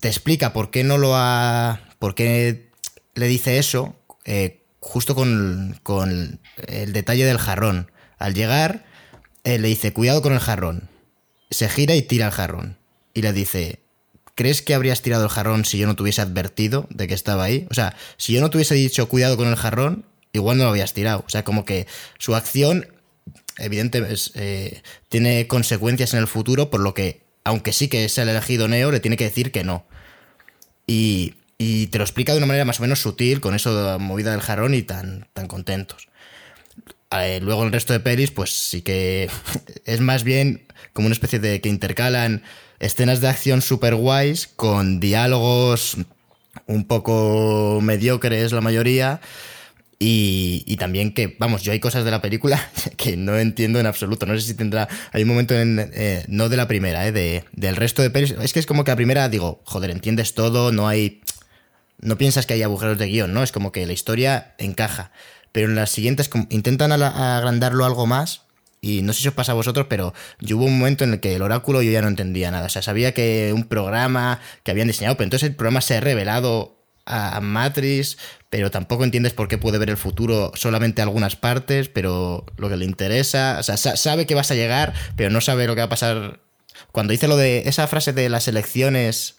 te 0.00 0.08
explica 0.08 0.52
por 0.52 0.70
qué 0.70 0.84
no 0.84 0.98
lo 0.98 1.14
ha. 1.14 1.80
por 1.98 2.14
qué 2.14 2.70
le 3.14 3.26
dice 3.26 3.58
eso, 3.58 3.96
eh, 4.24 4.62
justo 4.80 5.14
con, 5.14 5.78
con 5.82 6.40
el 6.66 6.92
detalle 6.92 7.24
del 7.24 7.38
jarrón. 7.38 7.90
Al 8.18 8.34
llegar, 8.34 8.84
le 9.44 9.68
dice, 9.68 9.92
cuidado 9.92 10.22
con 10.22 10.32
el 10.32 10.40
jarrón. 10.40 10.88
Se 11.50 11.68
gira 11.68 11.94
y 11.94 12.02
tira 12.02 12.26
el 12.26 12.32
jarrón. 12.32 12.76
Y 13.14 13.22
le 13.22 13.32
dice, 13.32 13.80
¿crees 14.34 14.62
que 14.62 14.74
habrías 14.74 15.02
tirado 15.02 15.24
el 15.24 15.30
jarrón 15.30 15.64
si 15.64 15.78
yo 15.78 15.86
no 15.86 15.96
te 15.96 16.02
hubiese 16.02 16.20
advertido 16.20 16.86
de 16.90 17.08
que 17.08 17.14
estaba 17.14 17.44
ahí? 17.44 17.66
O 17.70 17.74
sea, 17.74 17.96
si 18.16 18.32
yo 18.32 18.40
no 18.40 18.50
te 18.50 18.58
hubiese 18.58 18.74
dicho 18.74 19.08
cuidado 19.08 19.36
con 19.36 19.48
el 19.48 19.56
jarrón, 19.56 20.04
igual 20.32 20.58
no 20.58 20.64
lo 20.64 20.70
habías 20.70 20.94
tirado. 20.94 21.24
O 21.26 21.30
sea, 21.30 21.44
como 21.44 21.64
que 21.64 21.86
su 22.18 22.34
acción 22.34 22.86
evidente, 23.58 24.04
es, 24.10 24.32
eh, 24.34 24.82
tiene 25.08 25.46
consecuencias 25.46 26.14
en 26.14 26.20
el 26.20 26.26
futuro, 26.26 26.70
por 26.70 26.80
lo 26.80 26.94
que, 26.94 27.20
aunque 27.44 27.72
sí 27.72 27.88
que 27.88 28.04
es 28.04 28.18
el 28.18 28.28
elegido 28.28 28.68
Neo, 28.68 28.90
le 28.90 29.00
tiene 29.00 29.16
que 29.16 29.24
decir 29.24 29.52
que 29.52 29.64
no. 29.64 29.84
Y, 30.86 31.34
y 31.58 31.88
te 31.88 31.98
lo 31.98 32.04
explica 32.04 32.32
de 32.32 32.38
una 32.38 32.46
manera 32.46 32.64
más 32.64 32.78
o 32.78 32.82
menos 32.82 33.00
sutil, 33.00 33.40
con 33.40 33.54
eso 33.54 33.76
de 33.76 33.82
la 33.84 33.98
movida 33.98 34.30
del 34.30 34.40
jarrón 34.40 34.74
y 34.74 34.82
tan, 34.82 35.26
tan 35.34 35.48
contentos. 35.48 36.08
Eh, 37.10 37.40
luego 37.42 37.64
el 37.64 37.72
resto 37.72 37.92
de 37.92 38.00
pelis, 38.00 38.30
pues 38.30 38.50
sí 38.50 38.82
que 38.82 39.30
es 39.84 40.00
más 40.00 40.24
bien 40.24 40.66
como 40.92 41.06
una 41.06 41.14
especie 41.14 41.38
de 41.38 41.60
que 41.60 41.68
intercalan 41.68 42.42
escenas 42.80 43.20
de 43.20 43.28
acción 43.28 43.62
super 43.62 43.94
guays 43.94 44.46
con 44.46 45.00
diálogos 45.00 45.96
un 46.66 46.84
poco 46.86 47.80
mediocres 47.82 48.52
la 48.52 48.60
mayoría. 48.60 49.20
Y, 50.00 50.62
y, 50.66 50.76
también 50.76 51.12
que, 51.12 51.36
vamos, 51.40 51.62
yo 51.62 51.72
hay 51.72 51.80
cosas 51.80 52.04
de 52.04 52.12
la 52.12 52.22
película 52.22 52.70
que 52.96 53.16
no 53.16 53.36
entiendo 53.36 53.80
en 53.80 53.86
absoluto. 53.86 54.26
No 54.26 54.34
sé 54.38 54.46
si 54.46 54.54
tendrá. 54.54 54.88
Hay 55.12 55.22
un 55.22 55.28
momento 55.28 55.54
en. 55.54 55.90
Eh, 55.92 56.24
no 56.28 56.48
de 56.48 56.56
la 56.56 56.68
primera, 56.68 57.06
eh, 57.06 57.12
de, 57.12 57.44
del 57.52 57.74
resto 57.74 58.02
de 58.02 58.10
pelis. 58.10 58.30
Es 58.40 58.52
que 58.52 58.60
es 58.60 58.66
como 58.66 58.84
que 58.84 58.92
la 58.92 58.96
primera 58.96 59.28
digo, 59.28 59.60
joder, 59.64 59.90
entiendes 59.90 60.34
todo, 60.34 60.70
no 60.70 60.86
hay. 60.86 61.20
No 62.00 62.16
piensas 62.16 62.46
que 62.46 62.54
hay 62.54 62.62
agujeros 62.62 62.96
de 62.96 63.08
guion, 63.08 63.34
¿no? 63.34 63.42
Es 63.42 63.50
como 63.50 63.72
que 63.72 63.84
la 63.86 63.92
historia 63.92 64.54
encaja. 64.58 65.10
Pero 65.50 65.66
en 65.66 65.74
las 65.74 65.90
siguientes 65.90 66.30
intentan 66.50 66.92
agrandarlo 66.92 67.84
algo 67.84 68.06
más 68.06 68.42
y 68.80 69.02
no 69.02 69.12
sé 69.12 69.22
si 69.22 69.28
os 69.28 69.34
pasa 69.34 69.52
a 69.52 69.54
vosotros, 69.56 69.86
pero 69.88 70.14
yo 70.38 70.58
hubo 70.58 70.66
un 70.66 70.78
momento 70.78 71.02
en 71.02 71.14
el 71.14 71.20
que 71.20 71.34
el 71.34 71.42
oráculo 71.42 71.82
yo 71.82 71.90
ya 71.90 72.02
no 72.02 72.08
entendía 72.08 72.50
nada. 72.52 72.66
O 72.66 72.68
sea, 72.68 72.82
sabía 72.82 73.12
que 73.14 73.52
un 73.52 73.64
programa 73.64 74.40
que 74.62 74.70
habían 74.70 74.86
diseñado, 74.86 75.16
pero 75.16 75.24
entonces 75.24 75.48
el 75.48 75.56
programa 75.56 75.80
se 75.80 75.96
ha 75.96 76.00
revelado 76.00 76.76
a 77.04 77.40
Matrix, 77.40 78.18
pero 78.50 78.70
tampoco 78.70 79.04
entiendes 79.04 79.34
por 79.34 79.48
qué 79.48 79.58
puede 79.58 79.78
ver 79.78 79.90
el 79.90 79.96
futuro 79.96 80.52
solamente 80.54 81.02
algunas 81.02 81.36
partes, 81.36 81.88
pero 81.88 82.46
lo 82.56 82.68
que 82.68 82.76
le 82.76 82.84
interesa, 82.84 83.58
o 83.60 83.62
sea, 83.62 83.76
sabe 83.76 84.26
que 84.26 84.34
vas 84.34 84.50
a 84.50 84.54
llegar, 84.54 84.94
pero 85.16 85.30
no 85.30 85.40
sabe 85.40 85.66
lo 85.66 85.74
que 85.74 85.82
va 85.82 85.86
a 85.86 85.90
pasar. 85.90 86.40
Cuando 86.92 87.12
dice 87.12 87.28
lo 87.28 87.36
de 87.36 87.64
esa 87.66 87.86
frase 87.86 88.12
de 88.12 88.28
las 88.28 88.48
elecciones, 88.48 89.36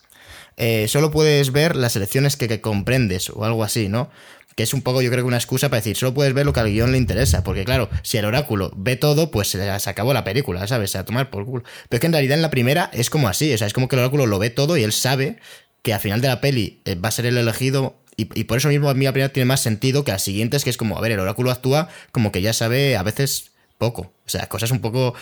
eh, 0.57 0.87
solo 0.87 1.09
puedes 1.09 1.51
ver 1.51 1.75
las 1.75 1.95
elecciones 1.95 2.35
que, 2.37 2.61
comprendes 2.61 3.29
o 3.29 3.45
algo 3.45 3.63
así, 3.63 3.89
¿no? 3.89 4.09
que 4.55 4.63
es 4.63 4.73
un 4.73 4.81
poco 4.81 5.01
yo 5.01 5.09
creo 5.09 5.23
que 5.23 5.27
una 5.27 5.37
excusa 5.37 5.69
para 5.69 5.79
decir, 5.79 5.95
solo 5.95 6.13
puedes 6.13 6.33
ver 6.33 6.45
lo 6.45 6.51
que 6.51 6.59
al 6.59 6.69
guion 6.69 6.91
le 6.91 6.97
interesa, 6.97 7.45
porque 7.45 7.63
claro, 7.63 7.89
si 8.03 8.17
el 8.17 8.25
oráculo 8.25 8.73
ve 8.75 8.97
todo, 8.97 9.31
pues 9.31 9.47
se, 9.47 9.71
acabó 9.71 10.13
la 10.13 10.25
película, 10.25 10.67
¿sabes? 10.67 10.97
A 10.97 11.05
tomar 11.05 11.29
por 11.29 11.45
culo. 11.45 11.63
Pero 11.87 11.97
es 11.97 12.01
que 12.01 12.07
en 12.07 12.11
realidad 12.11 12.35
en 12.35 12.41
la 12.41 12.49
primera 12.49 12.91
es 12.91 13.09
como 13.09 13.29
así, 13.29 13.53
o 13.53 13.57
sea, 13.57 13.67
es 13.67 13.73
como 13.73 13.87
que 13.87 13.95
el 13.95 14.01
oráculo 14.01 14.25
lo 14.25 14.37
ve 14.37 14.49
todo 14.49 14.75
y 14.75 14.83
él 14.83 14.91
sabe 14.91 15.39
que 15.81 15.93
al 15.93 16.01
final 16.01 16.19
de 16.19 16.27
la 16.27 16.41
peli 16.41 16.81
eh, 16.83 16.95
va 16.95 17.07
a 17.07 17.11
ser 17.11 17.25
el 17.25 17.37
elegido 17.37 17.95
y, 18.19 18.43
por 18.43 18.57
eso 18.57 18.67
mismo 18.67 18.89
a 18.89 18.93
mí 18.93 19.05
la 19.05 19.13
primera 19.13 19.31
tiene 19.31 19.45
más 19.45 19.61
sentido 19.61 20.03
que 20.03 20.11
las 20.11 20.23
siguientes, 20.23 20.63
que 20.63 20.69
es 20.69 20.77
como, 20.77 20.97
a 20.97 21.01
ver, 21.01 21.11
el 21.11 21.19
oráculo 21.19 21.51
actúa 21.51 21.89
como 22.11 22.31
que 22.31 22.41
ya 22.41 22.53
sabe 22.53 22.97
a 22.97 23.03
veces 23.03 23.51
poco, 23.77 24.01
o 24.01 24.29
sea, 24.29 24.47
cosas 24.47 24.71
un 24.71 24.79
poco 24.79 25.13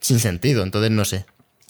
sin 0.00 0.18
sentido, 0.18 0.62
entonces 0.62 0.90
no 0.90 1.04
sé. 1.04 1.26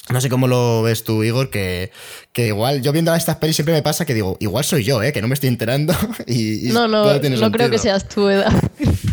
No 0.09 0.21
sé 0.21 0.29
cómo 0.29 0.49
lo 0.49 0.83
ves 0.83 1.05
tú, 1.05 1.23
Igor, 1.23 1.51
que, 1.51 1.93
que 2.33 2.49
igual 2.49 2.83
yo 2.83 2.91
viendo 2.91 3.15
estas 3.15 3.37
pelis 3.37 3.55
siempre 3.55 3.75
me 3.75 3.83
pasa 3.83 4.05
que 4.05 4.15
digo, 4.15 4.37
igual 4.41 4.65
soy 4.65 4.83
yo, 4.83 5.03
¿eh? 5.03 5.13
que 5.13 5.23
no 5.23 5.29
me 5.29 5.35
estoy 5.35 5.49
enterando. 5.49 5.95
Y, 6.27 6.71
no, 6.73 6.89
no, 6.89 7.05
no 7.13 7.53
creo 7.53 7.71
que 7.71 7.79
seas 7.79 8.09
tú, 8.09 8.29
Edad. 8.29 8.53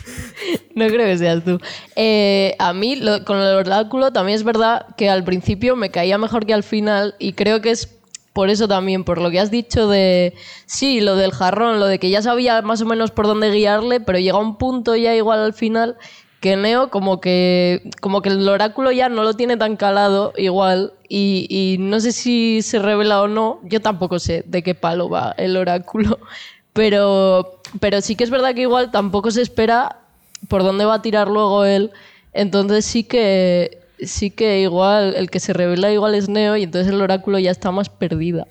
no 0.75 0.87
creo 0.87 1.05
que 1.05 1.17
seas 1.17 1.43
tú. 1.43 1.59
Eh, 1.95 2.55
a 2.57 2.73
mí, 2.73 2.99
con 3.25 3.37
el 3.37 3.55
oráculo, 3.55 4.11
también 4.11 4.37
es 4.37 4.43
verdad 4.43 4.87
que 4.97 5.09
al 5.09 5.23
principio 5.23 5.75
me 5.75 5.91
caía 5.91 6.17
mejor 6.17 6.45
que 6.47 6.53
al 6.53 6.63
final, 6.63 7.15
y 7.19 7.33
creo 7.33 7.61
que 7.61 7.71
es 7.71 7.96
por 8.37 8.51
eso 8.51 8.67
también, 8.67 9.03
por 9.03 9.19
lo 9.19 9.31
que 9.31 9.39
has 9.39 9.49
dicho 9.49 9.87
de, 9.87 10.35
sí, 10.67 11.01
lo 11.01 11.15
del 11.15 11.31
jarrón, 11.31 11.79
lo 11.79 11.87
de 11.87 11.97
que 11.97 12.11
ya 12.11 12.21
sabía 12.21 12.61
más 12.61 12.79
o 12.83 12.85
menos 12.85 13.09
por 13.09 13.25
dónde 13.25 13.49
guiarle, 13.49 13.99
pero 13.99 14.19
llega 14.19 14.37
un 14.37 14.59
punto 14.59 14.95
ya 14.95 15.15
igual 15.15 15.39
al 15.39 15.53
final 15.55 15.97
que 16.39 16.55
Neo 16.55 16.91
como 16.91 17.19
que 17.19 17.89
como 17.99 18.21
que 18.21 18.29
el 18.29 18.47
oráculo 18.47 18.91
ya 18.91 19.09
no 19.09 19.23
lo 19.23 19.33
tiene 19.33 19.57
tan 19.57 19.75
calado 19.75 20.33
igual 20.37 20.93
y, 21.09 21.77
no 21.79 21.99
sé 21.99 22.11
si 22.11 22.61
se 22.61 22.77
revela 22.77 23.23
o 23.23 23.27
no 23.27 23.59
yo 23.63 23.81
tampoco 23.81 24.19
sé 24.19 24.43
de 24.45 24.61
qué 24.61 24.75
palo 24.75 25.09
va 25.09 25.33
el 25.39 25.57
oráculo 25.57 26.19
pero 26.73 27.59
pero 27.79 28.01
sí 28.01 28.15
que 28.15 28.23
es 28.23 28.29
verdad 28.29 28.53
que 28.53 28.61
igual 28.61 28.91
tampoco 28.91 29.31
se 29.31 29.41
espera 29.41 30.01
por 30.47 30.61
dónde 30.61 30.85
va 30.85 30.93
a 30.93 31.01
tirar 31.01 31.27
luego 31.27 31.65
él 31.65 31.89
entonces 32.33 32.85
sí 32.85 33.03
que 33.03 33.86
sí 33.99 34.31
que 34.31 34.61
igual 34.61 35.15
el 35.15 35.29
que 35.29 35.39
se 35.39 35.53
revela 35.53 35.91
igual 35.91 36.15
es 36.15 36.29
Neo 36.29 36.55
y 36.57 36.63
entonces 36.63 36.91
el 36.91 37.01
oráculo 37.01 37.39
ya 37.39 37.51
está 37.51 37.71
más 37.71 37.89
perdida 37.89 38.47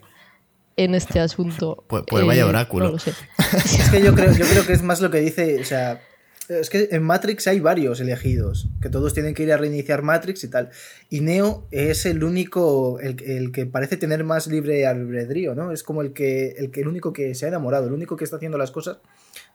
en 0.76 0.94
este 0.94 1.20
asunto 1.20 1.84
pues, 1.86 2.04
pues 2.08 2.24
vaya 2.24 2.42
eh, 2.42 2.44
oráculo 2.44 2.96
es 2.96 3.90
que 3.90 4.02
yo 4.02 4.14
creo 4.14 4.32
yo 4.32 4.46
creo 4.46 4.66
que 4.66 4.72
es 4.72 4.82
más 4.82 5.00
lo 5.00 5.10
que 5.10 5.20
dice 5.20 5.60
o 5.60 5.64
sea 5.64 6.00
es 6.48 6.70
que 6.70 6.88
en 6.92 7.02
Matrix 7.02 7.48
hay 7.48 7.60
varios 7.60 8.00
elegidos, 8.00 8.68
que 8.80 8.88
todos 8.88 9.12
tienen 9.14 9.34
que 9.34 9.42
ir 9.42 9.52
a 9.52 9.56
reiniciar 9.56 10.02
Matrix 10.02 10.44
y 10.44 10.48
tal. 10.48 10.70
Y 11.10 11.20
Neo 11.20 11.66
es 11.70 12.06
el 12.06 12.22
único, 12.22 13.00
el, 13.00 13.50
que 13.52 13.66
parece 13.66 13.96
tener 13.96 14.22
más 14.22 14.46
libre 14.46 14.86
albedrío, 14.86 15.54
¿no? 15.54 15.72
Es 15.72 15.82
como 15.82 16.02
el 16.02 16.12
que, 16.12 16.50
el 16.58 16.70
que 16.70 16.82
el 16.82 16.88
único 16.88 17.12
que 17.12 17.34
se 17.34 17.46
ha 17.46 17.48
enamorado, 17.48 17.88
el 17.88 17.92
único 17.92 18.16
que 18.16 18.24
está 18.24 18.36
haciendo 18.36 18.58
las 18.58 18.70
cosas 18.70 18.98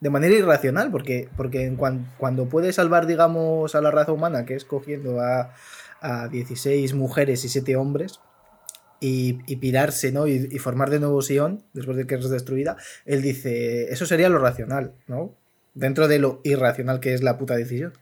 de 0.00 0.10
manera 0.10 0.34
irracional, 0.34 0.90
porque, 0.90 1.28
porque 1.36 1.74
cuando, 2.18 2.46
puede 2.46 2.72
salvar, 2.72 3.06
digamos, 3.06 3.74
a 3.74 3.80
la 3.80 3.90
raza 3.90 4.12
humana, 4.12 4.44
que 4.44 4.54
es 4.54 4.64
cogiendo 4.64 5.20
a, 5.20 5.54
a 6.02 6.28
16 6.28 6.94
mujeres 6.94 7.44
y 7.44 7.48
7 7.48 7.76
hombres, 7.76 8.20
y, 9.00 9.56
pirarse, 9.56 10.12
¿no? 10.12 10.28
Y, 10.28 10.58
formar 10.58 10.88
de 10.90 11.00
nuevo 11.00 11.22
Sion, 11.22 11.64
después 11.72 11.96
de 11.96 12.06
que 12.06 12.14
es 12.14 12.30
destruida, 12.30 12.76
él 13.04 13.20
dice, 13.20 13.92
eso 13.92 14.06
sería 14.06 14.28
lo 14.28 14.38
racional, 14.38 14.92
¿no? 15.08 15.34
dentro 15.74 16.08
de 16.08 16.18
lo 16.18 16.40
irracional 16.44 17.00
que 17.00 17.14
es 17.14 17.22
la 17.22 17.38
puta 17.38 17.56
decisión, 17.56 17.92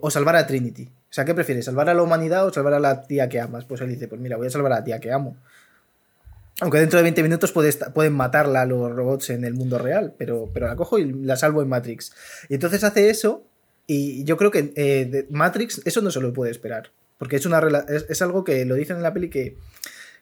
o 0.00 0.10
salvar 0.10 0.36
a 0.36 0.46
Trinity. 0.46 0.84
O 0.84 1.14
sea, 1.14 1.24
¿qué 1.24 1.34
prefieres? 1.34 1.66
¿Salvar 1.66 1.88
a 1.88 1.94
la 1.94 2.02
humanidad 2.02 2.46
o 2.46 2.52
salvar 2.52 2.74
a 2.74 2.80
la 2.80 3.02
tía 3.02 3.28
que 3.28 3.40
amas? 3.40 3.64
Pues 3.64 3.80
él 3.80 3.88
dice, 3.88 4.08
pues 4.08 4.20
mira, 4.20 4.36
voy 4.36 4.46
a 4.46 4.50
salvar 4.50 4.72
a 4.72 4.76
la 4.76 4.84
tía 4.84 5.00
que 5.00 5.12
amo. 5.12 5.36
Aunque 6.60 6.78
dentro 6.78 6.98
de 6.98 7.02
20 7.02 7.22
minutos 7.22 7.52
pueden 7.52 8.12
matarla 8.14 8.62
a 8.62 8.66
los 8.66 8.90
robots 8.92 9.30
en 9.30 9.44
el 9.44 9.54
mundo 9.54 9.78
real, 9.78 10.14
pero, 10.16 10.50
pero 10.52 10.66
la 10.66 10.76
cojo 10.76 10.98
y 10.98 11.12
la 11.12 11.36
salvo 11.36 11.62
en 11.62 11.68
Matrix. 11.68 12.12
Y 12.48 12.54
entonces 12.54 12.84
hace 12.84 13.10
eso, 13.10 13.44
y 13.86 14.24
yo 14.24 14.36
creo 14.36 14.50
que 14.50 14.72
eh, 14.76 15.26
Matrix 15.30 15.82
eso 15.84 16.00
no 16.00 16.10
se 16.10 16.20
lo 16.20 16.32
puede 16.32 16.52
esperar. 16.52 16.90
Porque 17.18 17.36
es, 17.36 17.46
una, 17.46 17.60
es, 17.88 18.22
algo 18.22 18.44
que 18.44 18.64
lo 18.64 18.74
dicen 18.74 18.96
en 18.96 19.02
la 19.02 19.14
peli 19.14 19.30
que, 19.30 19.56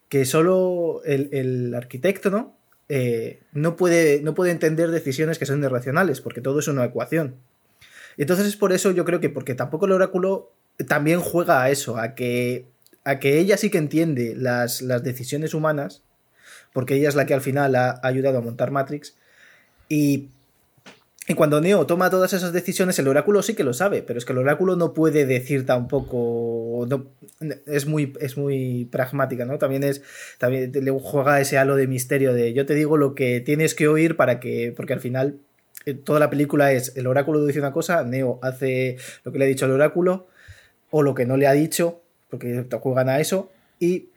que 0.08 0.24
solo 0.24 1.02
el, 1.04 1.28
el 1.32 1.74
arquitecto, 1.74 2.30
¿no? 2.30 2.56
Eh, 2.88 3.40
no, 3.52 3.76
puede, 3.76 4.20
no 4.20 4.34
puede 4.34 4.50
entender 4.50 4.90
decisiones 4.90 5.38
que 5.38 5.46
son 5.46 5.62
irracionales, 5.64 6.20
porque 6.20 6.42
todo 6.42 6.58
es 6.58 6.68
una 6.68 6.84
ecuación. 6.84 7.36
Entonces 8.18 8.46
es 8.46 8.56
por 8.56 8.72
eso 8.72 8.90
yo 8.90 9.04
creo 9.06 9.20
que, 9.20 9.30
porque 9.30 9.54
tampoco 9.54 9.86
el 9.86 9.92
oráculo 9.92 10.52
también 10.86 11.20
juega 11.20 11.62
a 11.62 11.70
eso, 11.70 11.96
a 11.96 12.14
que, 12.14 12.66
a 13.04 13.18
que 13.18 13.38
ella 13.38 13.56
sí 13.56 13.70
que 13.70 13.78
entiende 13.78 14.34
las, 14.36 14.82
las 14.82 15.02
decisiones 15.02 15.54
humanas, 15.54 16.02
porque 16.72 16.96
ella 16.96 17.08
es 17.08 17.14
la 17.14 17.24
que 17.24 17.34
al 17.34 17.40
final 17.40 17.74
ha 17.76 17.98
ayudado 18.02 18.38
a 18.38 18.42
montar 18.42 18.70
Matrix, 18.70 19.16
y 19.88 20.28
y 21.28 21.34
cuando 21.34 21.60
Neo 21.60 21.86
toma 21.86 22.10
todas 22.10 22.32
esas 22.32 22.52
decisiones, 22.52 22.98
el 22.98 23.06
oráculo 23.06 23.42
sí 23.42 23.54
que 23.54 23.62
lo 23.62 23.74
sabe, 23.74 24.02
pero 24.02 24.18
es 24.18 24.24
que 24.24 24.32
el 24.32 24.38
oráculo 24.38 24.74
no 24.74 24.92
puede 24.92 25.24
decir 25.24 25.64
tampoco. 25.64 26.88
Es, 27.66 27.86
muy, 27.86 28.12
es 28.20 28.36
muy 28.36 28.88
pragmática, 28.90 29.44
¿no? 29.44 29.56
También 29.58 29.84
es. 29.84 30.02
También 30.38 30.72
le 30.72 30.90
juega 30.90 31.40
ese 31.40 31.58
halo 31.58 31.76
de 31.76 31.86
misterio 31.86 32.34
de 32.34 32.52
yo 32.54 32.66
te 32.66 32.74
digo 32.74 32.96
lo 32.96 33.14
que 33.14 33.40
tienes 33.40 33.74
que 33.76 33.86
oír 33.86 34.16
para 34.16 34.40
que. 34.40 34.72
Porque 34.76 34.94
al 34.94 35.00
final. 35.00 35.38
Eh, 35.84 35.94
toda 35.94 36.20
la 36.20 36.30
película 36.30 36.72
es 36.72 36.96
el 36.96 37.08
oráculo 37.08 37.44
dice 37.44 37.58
una 37.58 37.72
cosa, 37.72 38.04
Neo 38.04 38.38
hace 38.42 38.96
lo 39.24 39.32
que 39.32 39.38
le 39.38 39.44
ha 39.44 39.48
dicho 39.48 39.66
el 39.66 39.72
oráculo, 39.72 40.28
o 40.90 41.02
lo 41.02 41.14
que 41.14 41.26
no 41.26 41.36
le 41.36 41.46
ha 41.46 41.52
dicho, 41.52 42.02
porque 42.30 42.66
juegan 42.80 43.08
a 43.08 43.18
eso, 43.18 43.50
y, 43.80 44.10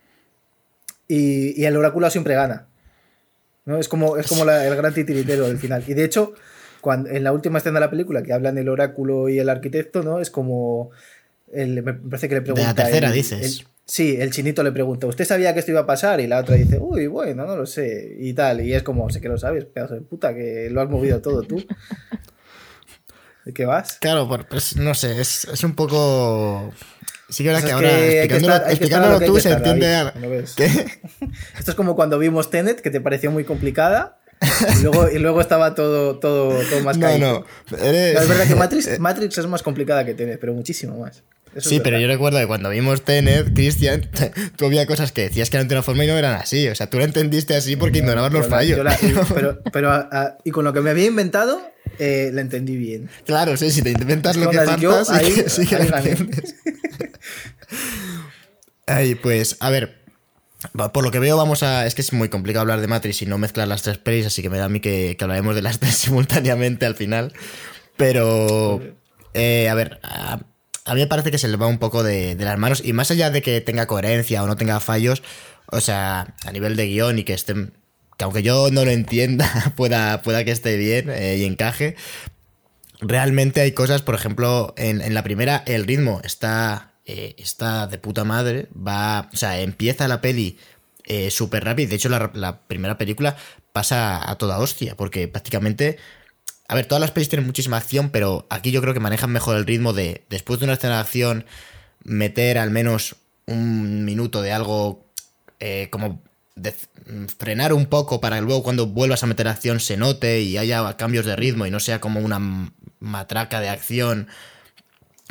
y, 1.08 1.64
el 1.66 1.76
oráculo 1.76 2.08
siempre 2.12 2.36
gana. 2.36 2.68
¿no? 3.66 3.80
Es 3.80 3.88
como, 3.88 4.18
es 4.18 4.28
como 4.28 4.44
el 4.44 4.76
gran 4.76 4.94
titiritero 4.94 5.48
del 5.48 5.58
final. 5.58 5.84
Y 5.88 5.96
de 5.96 6.04
hecho, 6.04 6.36
en 6.94 7.24
la 7.24 7.32
última 7.32 7.60
escena 7.60 7.80
de 7.80 7.86
la 7.86 7.90
película 7.90 8.24
que 8.24 8.34
hablan 8.34 8.58
el 8.58 8.70
oráculo 8.70 9.30
y 9.30 9.40
el 9.40 9.50
arquitecto, 9.50 10.04
¿no? 10.04 10.20
Es 10.20 10.30
como. 10.30 10.92
me 11.54 11.82
parece 11.94 12.30
que 12.30 12.36
le 12.36 12.42
pregunta. 12.42 12.74
De 12.74 12.74
la 12.74 12.76
tercera, 12.76 13.12
dices. 13.12 13.66
sí, 13.86 14.18
el 14.20 14.32
chinito 14.32 14.64
le 14.64 14.72
pregunta, 14.72 15.08
¿usted 15.08 15.26
sabía 15.26 15.54
que 15.54 15.60
esto 15.60 15.72
iba 15.72 15.82
a 15.82 15.86
pasar? 15.86 16.20
Y 16.22 16.28
la 16.28 16.40
otra 16.40 16.56
dice, 16.56 16.78
uy, 16.80 17.08
bueno, 17.08 17.46
no 17.46 17.56
lo 17.56 17.66
sé. 17.66 18.16
Y 18.20 18.34
tal. 18.34 18.62
Y 18.62 18.74
es 18.74 18.84
como, 18.84 19.10
sé 19.10 19.22
que 19.22 19.30
lo 19.30 19.38
sabes, 19.38 19.66
pedazo 19.66 19.96
de 19.96 20.02
puta, 20.02 20.34
que 20.34 20.70
lo 20.70 20.82
has 20.82 20.90
movido 20.90 21.22
todo 21.22 21.42
tú. 21.44 21.64
¿De 23.46 23.54
qué 23.54 23.66
vas? 23.66 24.00
Claro, 24.02 24.28
pues 24.50 24.76
no 24.76 24.96
sé, 24.96 25.22
es, 25.22 25.46
es 25.46 25.64
un 25.64 25.76
poco. 25.76 26.74
Sí 27.30 27.44
que 27.44 27.50
que 27.50 27.72
ahora 27.72 28.70
explicándolo, 28.70 29.20
tú 29.20 29.40
se 29.40 29.52
entiende. 29.52 30.12
Esto 31.58 31.72
es 31.72 31.76
como 31.76 31.96
cuando 31.96 32.20
vimos 32.20 32.50
Tenet, 32.50 32.82
que 32.82 32.92
te 32.92 33.02
pareció 33.02 33.32
muy 33.32 33.44
complicada. 33.44 34.20
Y 34.80 34.84
luego, 34.84 35.10
y 35.10 35.18
luego 35.20 35.42
estaba 35.42 35.74
todo, 35.76 36.20
todo, 36.20 36.60
todo 36.70 36.82
más 36.82 36.98
No, 36.98 37.18
no. 37.18 37.46
Es 37.72 38.28
verdad 38.28 38.48
que 38.48 38.56
Matrix. 38.56 39.00
Matrix 39.00 39.38
es 39.38 39.48
más 39.48 39.64
complicada 39.64 40.06
que 40.06 40.14
Tenet, 40.14 40.40
pero 40.40 40.54
muchísimo 40.54 40.98
más. 41.00 41.24
sí, 41.58 41.80
pero 41.82 41.98
yo 42.00 42.08
recuerdo 42.08 42.38
que 42.40 42.48
cuando 42.48 42.70
vimos 42.70 43.02
Tenet, 43.04 43.54
Cristian, 43.54 44.10
tú 44.58 44.66
había 44.66 44.86
cosas 44.86 45.12
que 45.12 45.22
decías 45.24 45.50
que 45.50 45.58
eran 45.58 45.68
de 45.68 45.76
una 45.76 45.84
forma 45.84 46.04
y 46.04 46.08
no 46.08 46.18
eran 46.18 46.36
así. 46.36 46.68
O 46.68 46.76
sea, 46.76 46.90
tú 46.90 46.98
lo 46.98 47.06
entendiste 47.06 47.56
así 47.56 47.76
porque 47.76 48.00
ignorabas 48.00 48.34
los 48.34 48.48
fallos. 48.48 48.80
pero, 49.34 49.60
pero, 49.72 50.10
y 50.44 50.52
con 50.52 50.66
lo 50.66 50.74
que 50.74 50.82
me 50.82 50.90
había 50.92 51.06
inventado, 51.06 51.62
eh, 51.98 52.30
la 52.34 52.42
entendí 52.42 52.76
bien. 52.76 53.10
Claro, 53.26 53.56
sí, 53.58 53.72
si 53.72 53.82
te 53.82 53.92
inventas 53.92 54.36
lo 54.36 54.50
que 54.50 54.58
Cuando 54.58 54.78
yo, 54.78 55.06
falta, 55.06 55.20
sí 55.26 55.34
que- 55.34 55.50
sí 55.50 55.66
que 55.66 55.80
la 55.80 55.98
entiendes. 56.00 56.56
Ay, 58.88 59.16
pues, 59.16 59.58
a 59.62 59.70
ver. 59.70 60.05
Por 60.74 61.04
lo 61.04 61.12
que 61.12 61.20
veo, 61.20 61.38
vamos 61.38 61.64
a. 61.64 61.86
Es 61.86 61.96
que 61.96 62.02
es 62.02 62.14
muy 62.14 62.30
complicado 62.30 62.62
hablar 62.62 62.82
de 62.82 62.88
Matrix 62.88 63.22
y 63.22 63.26
no 63.26 63.38
mezclar 63.38 63.68
las 63.68 63.82
tres 63.82 63.98
pelis, 63.98 64.26
así 64.26 64.42
que 64.42 64.50
me 64.50 64.58
da 64.58 64.66
a 64.66 64.70
mí 64.70 64.80
que, 64.80 65.16
que 65.18 65.24
hablaremos 65.24 65.56
de 65.56 65.62
las 65.62 65.80
tres 65.82 65.96
simultáneamente 65.96 66.86
al 66.86 66.96
final. 66.96 67.34
Pero. 67.98 68.82
eh, 69.34 69.70
a 69.70 69.74
ver. 69.74 70.00
A, 70.04 70.40
a 70.88 70.94
mí 70.94 71.00
me 71.02 71.08
parece 71.08 71.32
que 71.32 71.40
se 71.40 71.48
le 71.48 71.58
va 71.58 71.66
un 71.66 71.80
poco 71.80 72.04
de, 72.04 72.36
de 72.36 72.46
las 72.46 72.60
manos. 72.60 72.82
Y 72.86 72.94
más 72.94 73.10
allá 73.10 73.32
de 73.32 73.42
que 73.42 73.60
tenga 73.60 73.88
coherencia 73.88 74.44
o 74.44 74.48
no 74.48 74.56
tenga 74.56 74.80
fallos, 74.80 75.24
o 75.68 75.82
sea, 75.82 76.36
a 76.46 76.52
nivel 76.52 76.76
de 76.76 76.86
guion 76.88 77.18
y 77.20 77.24
que 77.24 77.34
estén. 77.34 77.74
Que 78.18 78.24
aunque 78.24 78.44
yo 78.44 78.70
no 78.72 78.86
lo 78.86 78.92
entienda, 78.92 79.74
pueda, 79.76 80.22
pueda 80.22 80.46
que 80.46 80.52
esté 80.52 80.78
bien 80.78 81.10
eh, 81.10 81.38
y 81.38 81.44
encaje. 81.46 81.96
Realmente 83.02 83.62
hay 83.62 83.74
cosas, 83.74 84.02
por 84.04 84.16
ejemplo, 84.16 84.74
en, 84.78 85.02
en 85.02 85.14
la 85.14 85.24
primera 85.24 85.64
el 85.66 85.86
ritmo 85.86 86.22
está, 86.24 86.94
eh, 87.06 87.36
está 87.38 87.88
de 87.88 87.98
puta 87.98 88.24
madre. 88.24 88.68
Va, 88.76 89.30
o 89.34 89.38
sea, 89.38 89.60
empieza 89.60 90.08
la 90.08 90.22
peli 90.22 90.58
eh, 91.06 91.30
súper 91.32 91.64
rápido. 91.64 91.90
De 91.90 91.96
hecho, 91.96 92.10
la, 92.10 92.60
primera 92.68 92.98
película 92.98 93.38
pasa 93.72 94.30
a 94.30 94.38
toda 94.38 94.60
hostia, 94.60 94.96
porque 94.96 95.28
prácticamente. 95.28 95.98
A 96.68 96.74
ver, 96.74 96.88
todas 96.88 97.00
las 97.02 97.12
pelis 97.12 97.30
tienen 97.30 97.46
muchísima 97.46 97.78
acción, 97.78 98.10
pero 98.10 98.48
aquí 98.50 98.72
yo 98.72 98.82
creo 98.82 98.96
que 98.96 99.00
manejan 99.00 99.32
mejor 99.32 99.56
el 99.56 99.68
ritmo 99.68 99.94
de, 99.94 100.26
después 100.30 100.60
de 100.60 100.66
una 100.66 100.74
escena 100.74 100.96
de 100.96 101.02
acción, 101.02 101.46
meter 102.04 102.58
al 102.58 102.72
menos 102.72 103.18
un 103.46 104.04
minuto 104.04 104.42
de 104.42 104.52
algo 104.52 105.06
eh, 105.60 105.90
como 105.92 106.24
frenar 107.38 107.74
un 107.74 107.86
poco 107.86 108.20
para 108.20 108.38
que 108.38 108.42
luego 108.42 108.64
cuando 108.64 108.88
vuelvas 108.88 109.22
a 109.24 109.28
meter 109.28 109.48
acción 109.48 109.80
se 109.80 109.98
note 109.98 110.42
y 110.42 110.58
haya 110.58 110.96
cambios 110.98 111.26
de 111.26 111.36
ritmo 111.36 111.66
y 111.66 111.72
no 111.72 111.80
sea 111.80 112.00
como 112.00 112.22
una 112.22 112.40
matraca 113.00 113.60
de 113.60 113.70
acción 113.70 114.28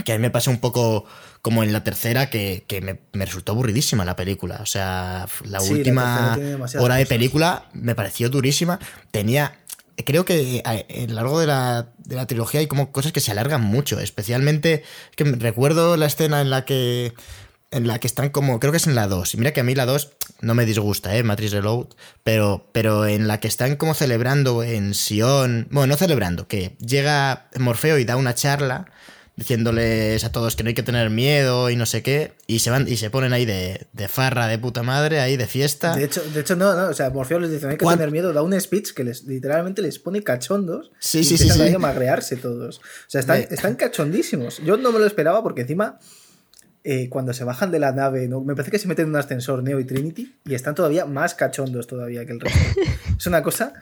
que 0.04 0.12
a 0.12 0.16
mí 0.16 0.23
me 0.23 0.31
pasa 0.31 0.50
un 0.50 0.59
poco 0.59 1.07
como 1.44 1.62
en 1.62 1.74
la 1.74 1.84
tercera 1.84 2.30
que, 2.30 2.64
que 2.66 2.80
me, 2.80 3.00
me 3.12 3.26
resultó 3.26 3.52
aburridísima 3.52 4.06
la 4.06 4.16
película. 4.16 4.60
O 4.62 4.66
sea, 4.66 5.26
la 5.44 5.60
Sí, 5.60 5.74
última 5.74 6.38
hora 6.78 6.94
de 6.94 7.04
película 7.04 7.66
me 7.74 7.94
pareció 7.94 8.30
durísima. 8.30 8.80
Tenía... 9.10 9.58
Creo 10.06 10.24
que 10.24 10.62
a 10.64 10.70
a 10.70 11.06
lo 11.06 11.12
largo 11.14 11.38
de 11.38 11.46
la, 11.46 11.90
de 11.98 12.16
la 12.16 12.26
trilogía 12.26 12.60
hay 12.60 12.66
como 12.66 12.92
cosas 12.92 13.12
que 13.12 13.20
se 13.20 13.30
alargan 13.30 13.60
mucho. 13.60 14.00
Especialmente 14.00 14.84
que 15.16 15.24
recuerdo 15.24 15.98
la 15.98 16.06
escena 16.06 16.40
en 16.40 16.48
la 16.48 16.64
que 16.64 17.12
en 17.70 17.88
la 17.88 17.98
que 17.98 18.06
están 18.06 18.30
como, 18.30 18.58
creo 18.58 18.72
que 18.72 18.78
es 18.78 18.86
en 18.86 18.94
la 18.94 19.06
2. 19.06 19.34
Y 19.34 19.36
mira 19.36 19.52
que 19.52 19.60
a 19.60 19.64
mí 19.64 19.74
la 19.74 19.84
2 19.84 20.12
no 20.40 20.54
me 20.54 20.64
disgusta, 20.64 21.14
¿eh? 21.14 21.22
Matrix 21.24 21.52
Reload. 21.52 21.88
Pero, 22.22 22.70
pero 22.72 23.06
en 23.06 23.28
la 23.28 23.38
que 23.40 23.48
están 23.48 23.76
como 23.76 23.92
celebrando 23.92 24.62
en 24.62 24.94
Sion. 24.94 25.68
Bueno, 25.70 25.88
no 25.88 25.96
celebrando, 25.96 26.48
que 26.48 26.74
llega 26.78 27.48
Morfeo 27.58 27.98
y 27.98 28.06
da 28.06 28.16
una 28.16 28.34
charla 28.34 28.86
diciéndoles 29.36 30.24
a 30.24 30.32
todos 30.32 30.56
que 30.56 30.62
no 30.62 30.68
hay 30.68 30.74
que 30.74 30.82
tener 30.82 31.10
miedo 31.10 31.70
y 31.70 31.76
no 31.76 31.86
sé 31.86 32.02
qué. 32.02 32.32
Y 32.46 32.60
se 32.60 32.70
van 32.70 32.86
y 32.88 32.96
se 32.96 33.10
ponen 33.10 33.32
ahí 33.32 33.44
de, 33.44 33.86
de 33.92 34.08
farra 34.08 34.46
de 34.46 34.58
puta 34.58 34.82
madre, 34.82 35.20
ahí 35.20 35.36
de 35.36 35.46
fiesta. 35.46 35.94
De 35.96 36.04
hecho, 36.04 36.22
de 36.22 36.40
hecho 36.40 36.56
no, 36.56 36.74
no, 36.74 36.88
o 36.88 36.94
sea, 36.94 37.10
Morfeo 37.10 37.38
les 37.40 37.50
dice, 37.50 37.64
no 37.66 37.72
hay 37.72 37.76
que 37.78 37.84
¿Cuán- 37.84 37.98
tener 37.98 38.10
miedo, 38.12 38.32
da 38.32 38.42
un 38.42 38.58
speech 38.60 38.92
que 38.92 39.04
les 39.04 39.24
literalmente 39.24 39.82
les 39.82 39.98
pone 39.98 40.22
cachondos 40.22 40.90
Sí, 41.00 41.18
y 41.20 41.24
sí, 41.24 41.36
sí, 41.36 41.44
empiezan 41.44 41.68
sí. 41.68 41.74
a 41.74 41.78
magrearse 41.78 42.36
todos. 42.36 42.78
O 42.78 42.82
sea, 43.08 43.20
están, 43.20 43.44
están 43.50 43.74
cachondísimos. 43.74 44.58
Yo 44.64 44.76
no 44.76 44.92
me 44.92 44.98
lo 44.98 45.06
esperaba 45.06 45.42
porque 45.42 45.62
encima, 45.62 45.98
eh, 46.86 47.08
cuando 47.08 47.32
se 47.32 47.44
bajan 47.44 47.70
de 47.70 47.78
la 47.78 47.92
nave, 47.92 48.28
¿no? 48.28 48.42
me 48.42 48.54
parece 48.54 48.70
que 48.70 48.78
se 48.78 48.86
meten 48.88 49.04
en 49.06 49.10
un 49.10 49.16
ascensor 49.16 49.62
Neo 49.62 49.80
y 49.80 49.84
Trinity 49.84 50.34
y 50.44 50.54
están 50.54 50.74
todavía 50.74 51.06
más 51.06 51.34
cachondos 51.34 51.86
todavía 51.86 52.26
que 52.26 52.32
el 52.32 52.40
resto. 52.40 52.58
es 53.18 53.26
una 53.26 53.42
cosa 53.42 53.72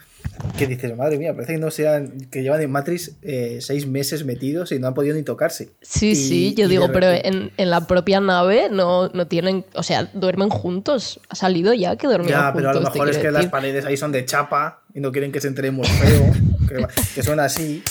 que 0.57 0.67
dices, 0.69 0.97
madre 0.97 1.19
mía, 1.19 1.35
parece 1.35 1.55
que 1.55 1.59
no 1.59 1.71
sean, 1.73 2.13
que 2.31 2.43
llevan 2.43 2.61
en 2.63 2.71
Matrix 2.71 3.17
eh, 3.23 3.59
seis 3.61 3.87
meses 3.89 4.25
metidos 4.25 4.71
y 4.73 4.79
no 4.79 4.87
han 4.87 4.95
podido 4.95 5.17
ni 5.17 5.25
tocarse. 5.25 5.71
Sí, 5.83 6.11
Y- 6.11 6.15
sí, 6.15 6.55
yo 6.57 6.69
digo, 6.69 6.91
pero 6.93 7.09
en, 7.11 7.51
en 7.57 7.71
la 7.71 7.87
propia 7.89 8.21
nave 8.21 8.69
no, 8.71 9.09
no 9.09 9.27
tienen, 9.27 9.65
o 9.75 9.83
sea, 9.83 10.09
duermen 10.15 10.49
juntos. 10.49 11.21
Ha 11.29 11.35
salido 11.35 11.75
ya 11.75 11.97
que 11.97 12.07
Ya, 12.07 12.13
juntos. 12.19 12.53
pero 12.55 12.71
a 12.71 12.75
lo 12.75 12.81
mejor 12.83 13.09
es 13.11 13.17
que 13.17 13.21
quiero 13.23 13.33
las 13.33 13.41
decir. 13.43 13.51
paredes 13.51 13.85
ahí 13.85 13.97
son 13.97 14.13
de 14.13 14.25
chapa 14.25 14.83
y 14.95 15.01
no 15.01 15.11
quieren 15.11 15.33
que 15.33 15.41
se 15.41 15.49
entere 15.49 15.71
Morfeo, 15.73 16.33
que, 16.69 16.87
que 17.17 17.23
suena 17.25 17.45
así. 17.47 17.83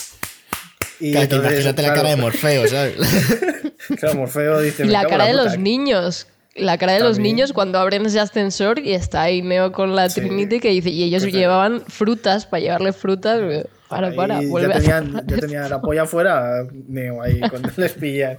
Y 1.01 1.11
Claro, 1.11 1.27
que 1.29 1.35
entonces, 1.35 1.51
imagínate 1.65 1.81
la 1.81 1.87
claro, 1.89 2.01
cara 2.01 2.15
de 2.15 2.21
Morfeo, 2.21 2.67
¿sabes? 2.67 2.95
Claro, 3.99 4.15
Morfeo 4.15 4.59
dice. 4.59 4.83
Y 4.83 4.87
"Me 4.87 4.91
la 4.93 5.05
cara 5.05 5.25
de 5.25 5.31
puta". 5.31 5.43
los 5.45 5.57
niños. 5.57 6.27
La 6.55 6.77
cara 6.77 6.93
de 6.93 6.99
los 6.99 7.17
niños 7.17 7.53
cuando 7.53 7.79
abren 7.79 8.05
ese 8.05 8.19
ascensor 8.19 8.79
y 8.79 8.91
está 8.93 9.21
ahí 9.21 9.41
Neo 9.41 9.71
con 9.71 9.95
la 9.95 10.09
Sí. 10.09 10.19
Trinity 10.19 10.59
que 10.59 10.69
dice, 10.69 10.89
y 10.89 11.03
ellos 11.03 11.23
Que 11.23 11.31
se- 11.31 11.37
llevaban 11.37 11.81
frutas 11.87 12.45
para 12.45 12.59
llevarle 12.61 12.91
frutas. 12.91 13.39
Para, 13.91 14.07
Ahí 14.07 14.15
para, 14.15 14.41
ya 14.41 14.73
tenían, 14.73 15.23
ya 15.27 15.37
tenían 15.37 15.69
la 15.69 15.81
polla 15.81 16.03
afuera, 16.03 16.65
Neo, 16.87 17.21
ahí 17.21 17.39
cuando 17.49 17.69
les 17.77 17.91
pillan. 17.93 18.37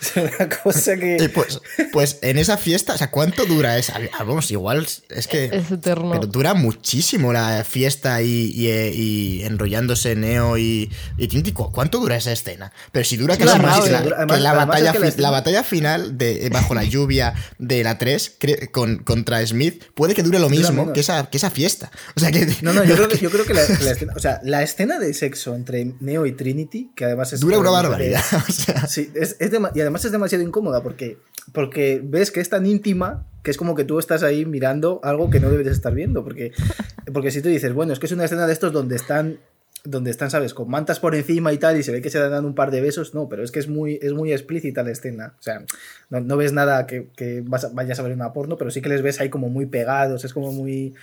Es 0.00 0.12
una 0.16 0.48
cosa 0.48 0.94
Y 0.94 0.98
que. 0.98 1.30
pues, 1.34 1.60
pues 1.92 2.18
en 2.22 2.38
esa 2.38 2.56
fiesta, 2.56 2.94
o 2.94 2.98
sea, 2.98 3.10
¿cuánto 3.10 3.44
dura 3.46 3.76
esa? 3.78 3.98
Ah, 4.18 4.24
Vamos, 4.24 4.50
igual 4.50 4.86
es 5.10 5.26
que. 5.26 5.44
Es 5.52 5.70
eterno. 5.70 6.12
Pero 6.12 6.26
dura 6.26 6.54
muchísimo 6.54 7.32
la 7.32 7.64
fiesta 7.64 8.22
y, 8.22 8.50
y, 8.54 8.68
eh, 8.68 8.92
y 8.94 9.42
enrollándose 9.42 10.14
Neo 10.16 10.56
y, 10.58 10.90
y 11.18 11.28
Trinity. 11.28 11.52
¿Cu- 11.52 11.70
¿Cuánto 11.70 11.98
dura 11.98 12.16
esa 12.16 12.32
escena? 12.32 12.72
Pero 12.92 13.04
si 13.04 13.16
dura 13.16 13.36
que 13.36 13.44
la, 13.44 13.58
batalla, 13.58 14.94
la 15.18 15.30
batalla 15.30 15.62
final 15.62 16.16
de 16.18 16.48
bajo 16.50 16.74
la 16.74 16.84
lluvia 16.84 17.34
de 17.58 17.84
la 17.84 17.98
3 17.98 18.38
cre- 18.40 18.70
con, 18.70 18.98
contra 18.98 19.46
Smith 19.46 19.84
puede 19.94 20.14
que 20.14 20.22
dure 20.22 20.38
lo 20.38 20.48
mismo 20.48 20.92
que 20.92 21.00
esa, 21.00 21.28
que 21.28 21.36
esa 21.36 21.50
fiesta. 21.50 21.90
O 22.16 22.20
sea 22.20 22.30
que. 22.32 22.46
No, 22.62 22.72
no, 22.72 22.84
yo 22.84 22.94
creo 22.96 23.08
que, 23.08 23.18
yo 23.18 23.30
creo 23.30 23.44
que 23.44 23.54
la, 23.54 23.62
la 23.82 23.90
escena, 23.92 24.12
o 24.16 24.18
sea, 24.18 24.40
la 24.44 24.62
escena 24.62 24.79
de 24.86 25.14
sexo 25.14 25.54
entre 25.54 25.94
Neo 26.00 26.26
y 26.26 26.32
Trinity, 26.32 26.90
que 26.94 27.04
además 27.04 27.32
es. 27.32 27.40
Dura 27.40 27.58
una 27.58 27.70
barbaridad. 27.70 28.20
O 28.48 28.52
sea, 28.52 28.86
Sí, 28.86 29.10
es, 29.14 29.36
es 29.38 29.52
dema- 29.52 29.70
y 29.74 29.80
además 29.80 30.04
es 30.04 30.12
demasiado 30.12 30.42
incómoda 30.44 30.82
porque, 30.82 31.18
porque 31.52 32.00
ves 32.02 32.30
que 32.30 32.40
es 32.40 32.48
tan 32.48 32.66
íntima 32.66 33.26
que 33.42 33.50
es 33.50 33.56
como 33.56 33.74
que 33.74 33.84
tú 33.84 33.98
estás 33.98 34.22
ahí 34.22 34.44
mirando 34.44 35.00
algo 35.02 35.30
que 35.30 35.40
no 35.40 35.50
debes 35.50 35.66
estar 35.68 35.94
viendo. 35.94 36.22
Porque, 36.24 36.52
porque 37.12 37.30
si 37.30 37.42
tú 37.42 37.48
dices, 37.48 37.72
bueno, 37.72 37.92
es 37.92 37.98
que 37.98 38.06
es 38.06 38.12
una 38.12 38.24
escena 38.24 38.46
de 38.46 38.52
estos 38.52 38.72
donde 38.72 38.96
están, 38.96 39.38
donde 39.84 40.10
están, 40.10 40.30
¿sabes? 40.30 40.52
Con 40.52 40.68
mantas 40.68 41.00
por 41.00 41.14
encima 41.14 41.52
y 41.52 41.58
tal, 41.58 41.78
y 41.78 41.82
se 41.82 41.90
ve 41.92 42.02
que 42.02 42.10
se 42.10 42.18
dan 42.18 42.44
un 42.44 42.54
par 42.54 42.70
de 42.70 42.80
besos, 42.82 43.14
no, 43.14 43.28
pero 43.30 43.42
es 43.42 43.50
que 43.50 43.58
es 43.60 43.68
muy, 43.68 43.98
es 44.02 44.12
muy 44.12 44.32
explícita 44.32 44.82
la 44.82 44.90
escena. 44.90 45.34
O 45.38 45.42
sea, 45.42 45.64
no, 46.10 46.20
no 46.20 46.36
ves 46.36 46.52
nada 46.52 46.86
que, 46.86 47.08
que 47.16 47.42
vas 47.46 47.64
a- 47.64 47.70
vayas 47.70 47.98
a 47.98 48.02
ver 48.02 48.12
una 48.12 48.32
porno, 48.34 48.56
pero 48.58 48.70
sí 48.70 48.82
que 48.82 48.88
les 48.90 49.00
ves 49.02 49.20
ahí 49.20 49.30
como 49.30 49.48
muy 49.48 49.64
pegados, 49.66 50.24
es 50.24 50.34
como 50.34 50.52
muy 50.52 50.94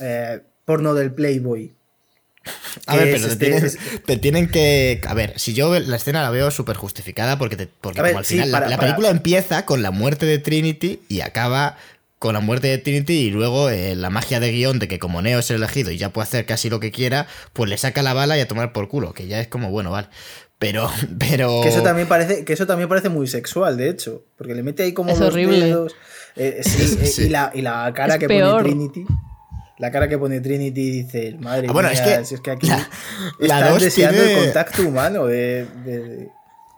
eh, 0.00 0.40
porno 0.64 0.94
del 0.94 1.12
Playboy. 1.12 1.74
A 2.86 2.96
ver, 2.96 3.08
pero 3.12 3.26
te, 3.26 3.32
este- 3.32 3.46
tienen, 3.46 3.64
es- 3.64 3.78
te 4.04 4.16
tienen 4.16 4.48
que. 4.48 5.00
A 5.06 5.14
ver, 5.14 5.32
si 5.38 5.54
yo 5.54 5.78
la 5.78 5.96
escena 5.96 6.22
la 6.22 6.30
veo 6.30 6.50
súper 6.50 6.76
justificada 6.76 7.38
porque, 7.38 7.56
te- 7.56 7.68
porque 7.80 8.02
ver, 8.02 8.12
como 8.12 8.18
al 8.20 8.24
sí, 8.24 8.34
final 8.34 8.50
la- 8.52 8.58
para- 8.58 8.70
la, 8.70 8.76
para- 8.76 8.88
película 8.88 9.08
empieza 9.10 9.64
con 9.66 9.82
la 9.82 9.90
muerte 9.90 10.26
de 10.26 10.38
Trinity 10.38 11.00
y 11.08 11.20
acaba 11.22 11.76
con 12.18 12.32
la 12.34 12.40
muerte 12.40 12.68
de 12.68 12.78
Trinity 12.78 13.12
y 13.14 13.30
luego 13.30 13.68
eh, 13.70 13.94
la 13.94 14.08
magia 14.10 14.40
de 14.40 14.50
guion 14.52 14.78
de 14.78 14.88
que 14.88 14.98
como 14.98 15.20
Neo 15.20 15.38
es 15.40 15.50
el 15.50 15.56
elegido 15.56 15.90
y 15.90 15.98
ya 15.98 16.10
puede 16.10 16.24
hacer 16.28 16.46
casi 16.46 16.70
lo 16.70 16.80
que 16.80 16.90
quiera, 16.90 17.26
pues 17.52 17.68
le 17.68 17.76
saca 17.76 18.02
la 18.02 18.14
bala 18.14 18.38
y 18.38 18.40
a 18.40 18.48
tomar 18.48 18.72
por 18.72 18.88
culo, 18.88 19.12
que 19.12 19.26
ya 19.26 19.38
es 19.40 19.48
como, 19.48 19.70
bueno, 19.70 19.90
vale. 19.90 20.08
Pero, 20.58 20.90
pero... 21.18 21.60
Que 21.62 21.68
eso 21.68 21.82
también 21.82 22.08
parece, 22.08 22.44
que 22.46 22.54
eso 22.54 22.66
también 22.66 22.88
parece 22.88 23.10
muy 23.10 23.26
sexual, 23.26 23.76
de 23.76 23.90
hecho. 23.90 24.24
Porque 24.38 24.54
le 24.54 24.62
mete 24.62 24.84
ahí 24.84 24.92
como 24.94 25.10
Es 25.12 25.18
los 25.18 25.28
horrible. 25.28 25.60
dedos. 25.66 25.94
eh, 26.36 26.60
sí, 26.62 26.96
eh, 27.00 27.06
Sí. 27.06 27.22
Y, 27.24 27.28
la, 27.28 27.50
y 27.54 27.60
la 27.60 27.92
cara 27.94 28.14
Es 28.14 28.20
que 28.20 28.28
peor. 28.28 28.62
pone 28.62 28.74
Trinity. 28.74 29.04
La 29.78 29.90
cara 29.90 30.08
que 30.08 30.16
pone 30.18 30.40
Trinity 30.40 30.90
dice, 31.02 31.36
madre 31.38 31.66
Ah, 31.68 31.72
bueno, 31.72 31.90
mía, 31.90 31.98
es 32.02 32.18
que 32.18 32.24
si 32.24 32.34
es 32.36 32.40
que 32.40 32.50
aquí 32.50 32.66
la- 32.66 32.88
la 33.38 33.58
están 33.60 33.78
deseando 33.78 34.22
tiene- 34.22 34.38
el 34.38 34.44
contacto 34.44 34.82
humano 34.82 35.26
de, 35.26 35.66
de- 35.84 36.28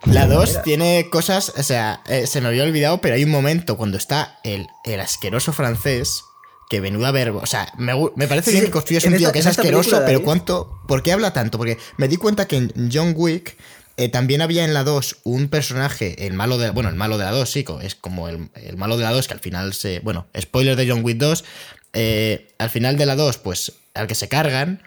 La 0.07 0.27
de 0.27 0.35
2 0.35 0.45
manera. 0.47 0.63
tiene 0.63 1.09
cosas, 1.11 1.53
o 1.57 1.63
sea, 1.63 2.01
eh, 2.09 2.27
se 2.27 2.41
me 2.41 2.49
había 2.49 2.65
olvidado, 2.65 3.01
pero 3.01 3.15
hay 3.15 3.25
un 3.25 3.31
momento 3.31 3.77
cuando 3.77 3.97
está 3.99 4.39
el, 4.45 4.67
el 4.85 5.01
asqueroso 5.01 5.53
francés, 5.53 6.23
que 6.71 6.81
menuda 6.81 7.11
verbo, 7.13 7.39
o 7.43 7.47
sea, 7.47 7.73
me, 7.79 7.95
me 8.17 8.27
parece 8.29 8.51
Sí, 8.51 8.57
bien 8.57 8.65
que 8.67 8.71
construyes 8.73 9.05
un 9.07 9.17
tío 9.17 9.33
que 9.33 9.39
es 9.39 9.47
asqueroso, 9.47 9.91
película, 9.91 10.07
pero. 10.07 10.23
¿cuánto? 10.23 10.79
¿Por 10.87 11.03
qué 11.03 11.13
habla 11.13 11.33
tanto? 11.33 11.57
Porque 11.57 11.79
me 11.97 12.09
di 12.09 12.17
cuenta 12.17 12.47
que 12.47 12.57
en 12.57 12.91
John 12.93 13.15
Wick 13.17 13.57
eh, 13.97 14.09
también 14.11 14.43
había 14.43 14.65
en 14.65 14.75
la 14.75 14.85
2 14.85 15.17
un 15.25 15.49
personaje, 15.49 16.27
el 16.27 16.35
malo 16.35 16.59
de, 16.59 16.71
bueno, 16.71 16.89
el 16.91 16.95
malo 16.95 17.17
de 17.19 17.25
la 17.25 17.31
2, 17.33 17.51
sí, 17.51 17.65
es 17.83 17.95
como 17.95 18.29
el, 18.29 18.51
el 18.55 18.77
malo 18.77 18.97
de 18.99 19.03
la 19.05 19.13
2, 19.13 19.27
que 19.27 19.35
al 19.35 19.41
final 19.41 19.73
se, 19.73 20.01
bueno, 20.01 20.27
spoiler 20.39 20.77
de 20.77 20.89
John 20.89 21.03
Wick 21.05 21.17
2, 21.17 21.45
eh, 21.93 22.49
al 22.59 22.71
final 22.71 22.97
de 22.97 23.07
la 23.07 23.17
2, 23.17 23.39
pues, 23.39 23.73
al 23.95 24.07
que 24.07 24.15
se 24.15 24.29
cargan... 24.29 24.83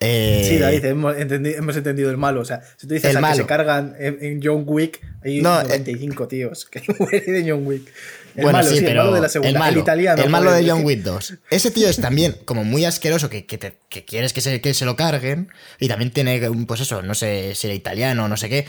eh, 0.00 0.46
Sí, 0.48 0.58
David, 0.58 0.84
hemos, 0.84 1.16
entendi- 1.16 1.54
hemos 1.56 1.76
entendido 1.76 2.10
el 2.10 2.16
malo. 2.16 2.40
O 2.40 2.44
sea, 2.44 2.62
si 2.76 2.86
tú 2.86 2.94
dices 2.94 3.10
El 3.10 3.16
al 3.24 3.32
que 3.32 3.36
se 3.38 3.46
cargan 3.46 3.96
en, 3.98 4.18
en 4.20 4.40
John 4.42 4.64
Wick, 4.66 5.00
hay 5.24 5.40
No, 5.42 5.60
eh, 5.60 5.64
95 5.64 6.28
tíos 6.28 6.66
que 6.66 6.80
de 7.32 7.44
John 7.50 7.66
Wick. 7.66 7.90
El 8.36 8.44
bueno, 8.44 8.58
malo, 8.58 8.70
sí, 8.70 8.76
pero 8.80 8.90
el 8.90 8.96
malo 8.98 9.14
de 9.14 9.20
la 9.22 9.28
segunda, 9.28 9.48
el, 9.48 9.54
el, 9.56 9.58
malo, 9.60 9.80
italiano. 9.80 10.22
el 10.22 10.30
malo 10.30 10.52
de 10.52 10.70
John 10.70 10.84
Wick 10.84 11.00
2. 11.02 11.34
Ese 11.50 11.70
tío 11.72 11.88
es 11.88 11.96
también 11.96 12.36
como 12.44 12.62
muy 12.62 12.84
asqueroso 12.84 13.28
que, 13.28 13.46
que, 13.46 13.58
te- 13.58 13.74
que 13.88 14.04
quieres 14.04 14.32
que 14.32 14.40
se, 14.40 14.60
que 14.60 14.74
se 14.74 14.84
lo 14.84 14.94
carguen. 14.94 15.48
Y 15.80 15.88
también 15.88 16.12
tiene, 16.12 16.40
pues 16.68 16.80
eso, 16.80 17.02
no 17.02 17.14
sé 17.14 17.56
si 17.56 17.66
era 17.66 17.74
italiano 17.74 18.26
o 18.26 18.28
no 18.28 18.36
sé 18.36 18.48
qué. 18.48 18.66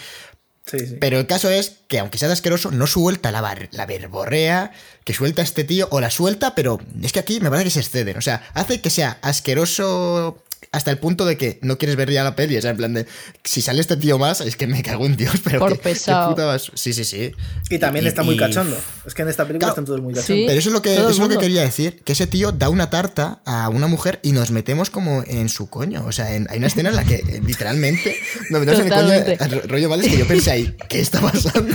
Pero 1.00 1.20
el 1.20 1.28
caso 1.28 1.50
es 1.50 1.74
que 1.88 2.00
aunque 2.00 2.18
sea 2.18 2.32
asqueroso, 2.32 2.72
no 2.72 2.88
suelta 2.88 3.32
la, 3.32 3.42
bar- 3.42 3.70
la 3.72 3.86
verborrea 3.86 4.72
que 5.04 5.14
suelta 5.14 5.42
este 5.42 5.64
tío, 5.64 5.88
o 5.92 6.00
la 6.00 6.10
suelta, 6.12 6.54
pero 6.56 6.80
es 7.02 7.12
que 7.12 7.20
aquí 7.20 7.40
me 7.40 7.50
parece 7.50 7.66
que 7.66 7.72
se 7.72 7.80
exceden. 7.80 8.18
O 8.18 8.22
sea, 8.22 8.44
hace 8.54 8.80
que 8.82 8.90
sea 8.90 9.18
asqueroso 9.22 10.44
hasta 10.72 10.92
el 10.92 11.00
punto 11.00 11.26
de 11.26 11.36
que 11.38 11.58
no 11.64 11.78
quieres 11.78 11.96
ver 11.96 12.12
ya 12.12 12.24
la 12.24 12.36
peli. 12.36 12.56
O 12.58 12.62
sea, 12.62 12.72
en 12.72 12.78
plan 12.78 12.94
de, 12.94 13.06
si 13.44 13.62
sale 13.62 13.82
este 13.82 13.98
tío 13.98 14.18
más, 14.20 14.42
es 14.42 14.56
que 14.56 14.68
me 14.68 14.84
cago 14.84 15.06
en 15.06 15.18
Dios, 15.18 15.36
pero 15.44 15.60
Por 15.60 15.72
qué- 15.72 15.78
qué 15.78 15.84
pesado. 15.84 16.30
puta 16.30 16.46
bas- 16.46 16.72
Sí, 16.76 16.94
sí, 16.94 17.04
sí. 17.06 17.32
Y 17.70 17.80
también 17.80 18.06
está 18.06 18.22
muy 18.24 18.36
y- 18.36 18.38
cachondo. 18.38 18.78
Es 19.06 19.14
que 19.16 19.24
en 19.24 19.30
esta 19.30 19.46
película 19.46 19.68
Claro. 19.68 19.72
están 19.74 19.86
todos 19.86 20.02
muy 20.02 20.14
Sí. 20.14 20.20
cachondos. 20.22 20.46
Pero 20.48 20.60
eso 20.60 20.70
es 20.70 20.74
lo 20.74 20.82
que, 20.82 20.94
eso 20.94 21.10
es 21.10 21.18
lo 21.20 21.30
que 21.30 21.38
quería 21.38 21.62
decir, 21.62 22.02
que 22.04 22.14
ese 22.14 22.28
tío 22.28 22.52
da 22.52 22.70
una 22.70 22.90
tarta 22.90 23.42
a 23.46 23.70
una 23.70 23.88
mujer 23.88 24.20
y 24.22 24.32
nos 24.32 24.52
metemos 24.52 24.90
como 24.90 25.24
en 25.26 25.50
su 25.50 25.70
coño. 25.70 26.06
O 26.06 26.12
sea, 26.12 26.36
en- 26.36 26.48
hay 26.52 26.60
una 26.60 26.68
escena 26.68 26.90
en 26.90 26.96
la 26.96 27.04
que 27.04 27.16
eh, 27.16 27.42
literalmente 27.46 28.16
nos 28.52 28.60
metemos 28.60 28.82
en 28.82 28.92
el 29.32 29.38
coño. 29.38 29.62
Rollo 29.68 29.90
mal 29.90 30.02
es 30.02 30.08
que 30.12 30.18
yo 30.20 30.28
pensé 30.28 30.52
ahí, 30.52 30.76
¿qué 30.88 31.00
está 31.00 31.20
pasando? 31.22 31.74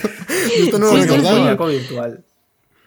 Esto 0.56 0.78
no 0.78 0.90
Sí, 0.90 0.96
lo 0.96 1.02
sí, 1.02 1.08
recordaba. 1.08 1.36
sí. 1.36 1.42
Muñeco 1.42 1.66
virtual. 1.66 2.24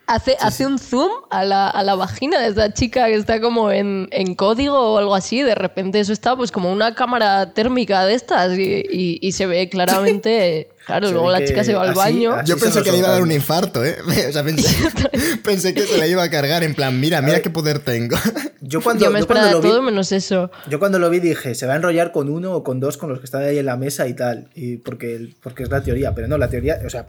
Hace, 0.10 0.38
hace 0.40 0.66
un 0.66 0.80
zoom 0.80 1.12
a 1.30 1.44
la, 1.44 1.68
a 1.70 1.84
la 1.84 1.96
vagina 1.96 2.40
de 2.40 2.48
esta 2.48 2.74
chica 2.74 3.08
que 3.08 3.16
está 3.16 3.42
como 3.42 3.72
en, 3.72 4.08
en 4.12 4.36
código 4.36 4.94
o 4.94 4.98
algo 4.98 5.14
así. 5.14 5.42
De 5.44 5.54
repente 5.54 6.00
eso 6.00 6.14
está 6.14 6.36
pues 6.38 6.50
como 6.52 6.72
una 6.72 6.96
cámara 6.96 7.54
térmica 7.54 8.06
de 8.06 8.14
estas 8.14 8.58
y, 8.58 8.64
y- 8.90 9.20
y 9.22 9.32
se 9.34 9.46
ve 9.46 9.68
claramente... 9.70 10.70
Claro, 10.88 11.08
Se 11.08 11.14
luego 11.16 11.30
la 11.32 11.44
chica 11.44 11.66
se 11.66 11.74
va 11.74 11.82
al 11.82 11.90
así- 11.90 11.98
baño. 11.98 12.32
así- 12.32 12.48
Yo 12.50 12.58
pensé 12.58 12.82
que 12.82 12.94
le 12.94 13.00
iba 13.00 13.10
a 13.10 13.12
dar 13.12 13.22
un 13.22 13.34
infarto, 13.34 13.84
¿eh? 13.84 13.98
O 14.30 14.32
sea, 14.32 14.42
pensé, 14.42 14.74
pensé 15.44 15.74
que 15.74 15.82
se 15.82 15.98
la 15.98 16.08
iba 16.08 16.24
a 16.24 16.30
cargar 16.30 16.64
en 16.64 16.74
plan, 16.76 16.98
mira, 16.98 17.22
mira 17.22 17.42
qué 17.42 17.50
poder 17.50 17.80
tengo. 17.80 18.16
Yo 18.62 18.82
cuando, 18.82 19.04
Yo 19.04 19.12
me 19.12 19.20
yo 19.20 19.28
cuando 19.28 19.44
esperaba 19.48 19.52
lo 19.52 19.62
vi, 19.62 19.68
todo 19.68 19.82
menos 19.82 20.14
eso. 20.14 20.50
yo 20.70 20.80
cuando 20.80 20.98
lo 20.98 21.10
vi 21.10 21.20
dije, 21.20 21.56
se 21.56 21.68
va 21.68 21.74
a 21.74 21.76
enrollar 21.76 22.14
con 22.14 22.30
uno 22.30 22.54
o 22.54 22.64
con 22.64 22.80
dos 22.80 22.96
con 22.96 23.10
los 23.10 23.20
que 23.20 23.26
están 23.26 23.44
ahí 23.44 23.58
en 23.58 23.66
la 23.66 23.76
mesa 23.76 24.08
y 24.08 24.14
tal. 24.14 24.48
Y 24.56 24.78
porque, 24.78 25.36
porque 25.44 25.64
es 25.64 25.70
la 25.70 25.84
teoría. 25.84 26.16
Pero 26.16 26.30
no, 26.30 26.38
la 26.38 26.48
teoría, 26.48 26.80
o 26.86 26.90
sea, 26.90 27.08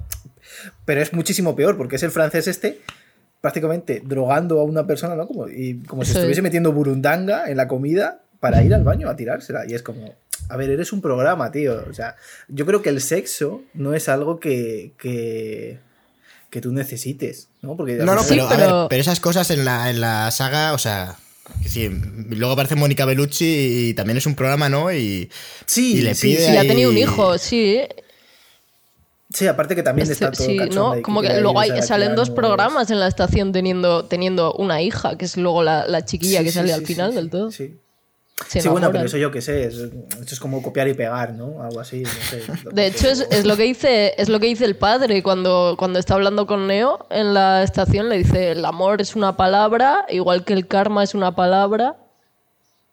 pero 0.85 1.01
es 1.03 1.13
muchísimo 1.13 1.55
peor 1.57 1.77
porque 1.77 1.97
es 1.97 2.03
el 2.03 2.11
francés 2.11 2.47
este 2.49 2.81
prácticamente 3.41 4.03
drogando 4.05 4.59
a 4.61 4.65
una 4.65 4.87
persona, 4.87 5.15
¿no? 5.15 5.27
Como, 5.29 5.49
y 5.49 5.81
como 5.87 6.05
si 6.05 6.13
Sí. 6.13 6.19
estuviese 6.19 6.43
metiendo 6.43 6.73
burundanga 6.73 7.49
en 7.51 7.57
la 7.57 7.69
comida 7.69 8.23
para 8.41 8.63
ir 8.63 8.75
al 8.75 8.83
baño 8.85 9.09
a 9.09 9.17
tirársela. 9.17 9.65
Y 9.69 9.75
es 9.75 9.83
como, 9.83 10.15
a 10.49 10.57
ver, 10.57 10.71
eres 10.71 10.93
un 10.93 11.01
programa, 11.01 11.53
tío. 11.53 11.85
O 11.89 11.95
sea, 11.95 12.17
yo 12.49 12.67
creo 12.67 12.83
que 12.83 12.89
el 12.89 13.01
sexo 13.01 13.63
no 13.75 13.95
es 13.95 14.09
algo 14.09 14.41
que, 14.41 14.93
que, 14.99 15.79
que 16.51 16.61
tú 16.61 16.73
necesites, 16.73 17.49
¿no? 17.63 17.77
Porque 17.77 17.95
No, 17.95 18.15
no, 18.17 18.23
Sí, 18.23 18.31
pero, 18.31 18.47
a 18.47 18.49
pero- 18.49 18.79
ver, 18.81 18.87
pero 18.91 19.01
esas 19.03 19.21
cosas 19.21 19.51
en 19.51 19.65
la, 19.65 19.89
en 19.91 20.01
la 20.01 20.31
saga, 20.33 20.73
o 20.73 20.79
sea. 20.79 21.17
Sí, 21.67 21.89
luego 22.29 22.53
aparece 22.53 22.75
Mónica 22.75 23.05
Bellucci 23.07 23.89
y 23.91 23.95
también 23.95 24.19
es 24.19 24.27
un 24.27 24.35
programa, 24.35 24.69
¿no? 24.69 24.93
Y, 24.93 25.31
Sí, 25.65 25.99
y 25.99 26.01
le 26.03 26.15
sí, 26.15 26.33
pide 26.35 26.47
sí, 26.47 26.53
Y 26.53 26.57
ha 26.57 26.63
tenido 26.63 26.91
un 26.91 26.99
hijo, 26.99 27.39
sí. 27.39 27.81
Sí, 29.33 29.47
aparte 29.47 29.75
que 29.75 29.83
también 29.83 30.11
Este- 30.11 30.25
está 30.25 30.37
todo 30.37 30.47
sí, 30.47 30.59
¿no? 30.75 30.95
Como 31.03 31.21
que 31.21 31.41
luego 31.41 31.61
hay, 31.61 31.83
salen 31.83 32.15
dos 32.15 32.31
programas 32.31 32.91
en 32.91 32.99
la 32.99 33.07
estación 33.09 33.53
teniendo, 33.53 34.05
teniendo 34.07 34.55
una 34.55 34.81
hija, 34.81 35.19
que 35.19 35.27
es 35.27 35.37
luego 35.37 35.63
la, 35.63 35.87
la 35.87 36.05
chiquilla 36.05 36.39
Sí, 36.39 36.45
que 36.47 36.51
sí, 36.51 36.59
sale 36.59 36.73
al 36.73 36.87
final 36.87 37.15
del 37.15 37.29
todo. 37.29 37.51
Sí, 37.51 37.77
Se 38.47 38.63
Sí, 38.63 38.69
bueno, 38.69 38.91
pero 38.91 39.05
eso 39.05 39.19
yo 39.19 39.31
qué 39.31 39.43
sé, 39.43 39.65
es, 39.65 39.75
esto 39.75 40.35
es 40.35 40.41
como 40.41 40.63
copiar 40.63 40.89
y 40.89 40.95
pegar, 40.95 41.35
¿no? 41.35 41.63
Algo 41.63 41.81
así, 41.81 42.05
no 42.05 42.09
sé. 42.09 42.43
De 42.73 42.87
hecho, 42.87 43.09
es, 43.09 43.27
es 43.31 43.45
lo 43.45 43.57
que 43.57 43.65
dice, 43.65 44.15
es 44.17 44.31
lo 44.31 44.41
que 44.41 44.47
dice 44.47 44.65
el 44.65 44.77
padre 44.77 45.23
cuando, 45.23 45.75
cuando 45.79 45.99
está 45.99 46.15
hablando 46.15 46.47
con 46.47 46.67
Neo 46.67 47.07
en 47.11 47.35
la 47.35 47.63
estación. 47.63 48.09
Le 48.09 48.17
dice, 48.19 48.53
el 48.53 48.65
amor 48.65 49.03
es 49.03 49.15
una 49.15 49.37
palabra, 49.37 50.07
igual 50.09 50.45
que 50.45 50.55
el 50.55 50.67
karma 50.67 51.03
es 51.05 51.15
una 51.15 51.35
palabra. 51.35 51.97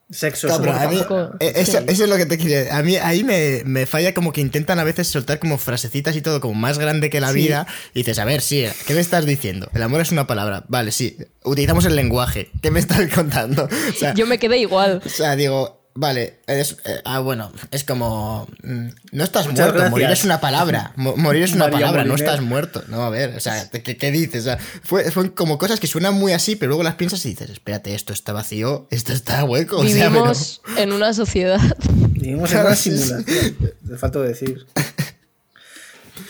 Sexo 0.09 0.53
a 0.53 0.59
mí- 0.87 0.99
eh, 1.39 1.53
eso, 1.55 1.79
sí. 1.79 1.85
eso 1.87 2.03
es 2.03 2.09
lo 2.09 2.15
que 2.17 2.27
te 2.27 2.37
quería 2.37 2.77
A 2.77 2.83
mí 2.83 2.95
ahí 2.97 3.23
me, 3.23 3.63
me 3.65 3.87
falla 3.87 4.13
como 4.13 4.31
que 4.33 4.39
intentan 4.41 4.77
a 4.77 4.83
veces 4.83 5.07
soltar 5.07 5.39
como 5.39 5.57
frasecitas 5.57 6.15
y 6.15 6.21
todo 6.21 6.39
como 6.41 6.53
más 6.53 6.77
grande 6.77 7.09
que 7.09 7.19
la 7.19 7.29
Sí. 7.31 7.35
vida. 7.39 7.65
Y 7.95 7.99
dices, 8.01 8.19
a 8.19 8.25
ver, 8.25 8.41
sí, 8.41 8.65
¿qué 8.85 8.93
me 8.93 8.99
estás 8.99 9.25
diciendo? 9.25 9.67
El 9.73 9.81
amor 9.81 10.01
es 10.01 10.11
una 10.11 10.27
palabra. 10.27 10.63
Vale, 10.67 10.91
sí. 10.91 11.17
Utilizamos 11.43 11.85
el 11.85 11.95
lenguaje. 11.95 12.51
¿Qué 12.61 12.69
me 12.69 12.79
estás 12.79 12.99
contando? 13.15 13.63
O 13.65 13.93
sea, 13.97 14.13
Yo 14.13 14.27
me 14.27 14.37
quedé 14.37 14.59
igual. 14.59 15.01
o 15.03 15.09
sea, 15.09 15.35
digo, 15.35 15.84
vale, 15.95 16.39
es, 16.47 16.77
eh, 16.85 17.01
ah, 17.05 17.19
bueno, 17.19 17.51
es 17.71 17.83
como, 17.83 18.47
mm, 18.63 18.87
no 19.13 19.23
estás 19.23 19.47
Muchas 19.47 19.59
muerto, 19.59 19.73
gracias. 19.73 19.91
morir 19.91 20.09
es 20.11 20.23
una 20.25 20.39
palabra, 20.41 20.91
mo- 20.95 21.15
morir 21.17 21.43
es 21.43 21.53
una 21.53 21.65
María 21.65 21.79
palabra, 21.79 22.03
no 22.03 22.15
estás 22.15 22.41
muerto. 22.41 22.83
No, 22.89 23.01
a 23.03 23.09
ver, 23.09 23.35
o 23.35 23.39
sea, 23.39 23.69
¿qué, 23.71 23.97
qué 23.97 24.11
dices? 24.11 24.41
O 24.41 24.43
sea, 24.45 24.57
fue, 24.83 25.09
fue 25.11 25.33
como 25.33 25.57
cosas 25.57 25.79
que 25.79 25.87
suenan 25.87 26.13
muy 26.13 26.33
así, 26.33 26.55
pero 26.55 26.69
luego 26.69 26.83
las 26.83 26.95
piensas 26.95 27.25
y 27.25 27.29
dices, 27.29 27.49
espérate, 27.49 27.95
esto 27.95 28.13
está 28.13 28.33
vacío, 28.33 28.87
esto 28.91 29.13
está 29.13 29.43
hueco. 29.45 29.77
o 29.77 29.83
sea, 29.87 30.09
pero- 30.09 30.11
Vivimos 30.11 30.61
en 30.77 30.91
una 30.91 31.13
sociedad. 31.13 31.59
Vivimos 32.11 32.51
en 32.51 32.59
una 32.59 32.75
simulación. 32.75 33.25
Le 33.87 33.97
falta 33.97 34.19
decir. 34.19 34.65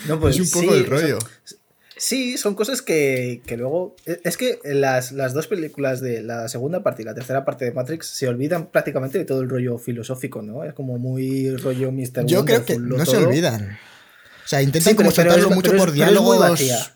No, 0.08 0.20
pues 0.20 0.36
es 0.36 0.42
un 0.54 0.62
poco 0.62 0.74
sí, 0.74 0.80
el 0.80 0.86
rollo. 0.88 1.18
o 1.18 1.22
sea, 1.44 1.55
sí, 1.98 2.38
son 2.38 2.56
cosas 2.56 2.82
que, 2.82 3.42
que 3.46 3.58
luego. 3.58 3.96
Es 4.24 4.38
que 4.38 4.60
las, 4.64 5.12
las 5.12 5.34
dos 5.34 5.48
películas 5.48 6.02
de 6.02 6.22
la 6.22 6.48
segunda 6.50 6.84
parte 6.84 7.02
y 7.02 7.06
la 7.06 7.14
tercera 7.16 7.46
parte 7.46 7.66
de 7.66 7.72
Matrix 7.72 8.08
se 8.08 8.28
olvidan 8.28 8.68
prácticamente 8.68 9.18
de 9.18 9.26
todo 9.26 9.42
el 9.42 9.50
rollo 9.50 9.78
filosófico, 9.78 10.42
¿no? 10.42 10.64
Es 10.64 10.74
como 10.74 10.98
muy 10.98 11.56
rollo 11.58 11.92
Mr. 11.92 12.26
Yo 12.26 12.46
creo 12.46 12.66
que 12.66 12.78
no 12.78 13.06
se 13.06 13.18
olvidan. 13.18 13.78
O 14.44 14.48
sea, 14.48 14.62
intentan 14.62 14.92
Sí, 14.92 14.96
como 14.96 15.10
es- 15.10 15.18
mucho 15.56 15.72
pero 15.72 15.78
por 15.80 15.90
es 15.90 15.96
diálogos. 15.96 16.92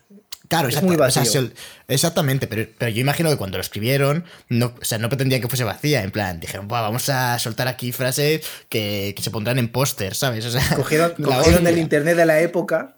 Claro, 0.48 0.68
Es 0.68 0.82
muy 0.82 0.96
o 0.96 1.10
sea, 1.12 1.22
vacío. 1.22 1.48
exactamente, 1.86 2.48
pero, 2.48 2.68
pero 2.76 2.90
yo 2.90 3.00
imagino 3.00 3.30
que 3.30 3.36
cuando 3.36 3.56
lo 3.56 3.60
escribieron, 3.60 4.24
no, 4.48 4.74
o 4.80 4.84
sea, 4.84 4.98
no 4.98 5.08
pretendían 5.08 5.40
que 5.40 5.46
fuese 5.48 5.62
vacía. 5.62 6.02
En 6.02 6.10
plan, 6.10 6.40
dijeron, 6.40 6.66
"Buah, 6.66 6.80
vamos 6.80 7.08
a 7.08 7.38
soltar 7.38 7.68
aquí 7.68 7.92
frases 7.92 8.44
que, 8.68 9.14
que 9.16 9.22
se 9.22 9.30
pondrán 9.30 9.60
en 9.60 9.68
póster, 9.70 10.12
¿sabes? 10.16 10.44
O 10.46 10.50
sea, 10.50 10.74
Cogieron, 10.74 11.12
cogieron 11.22 11.60
el 11.62 11.74
hostia. 11.74 11.82
internet 11.82 12.16
de 12.16 12.26
la 12.26 12.40
época 12.40 12.96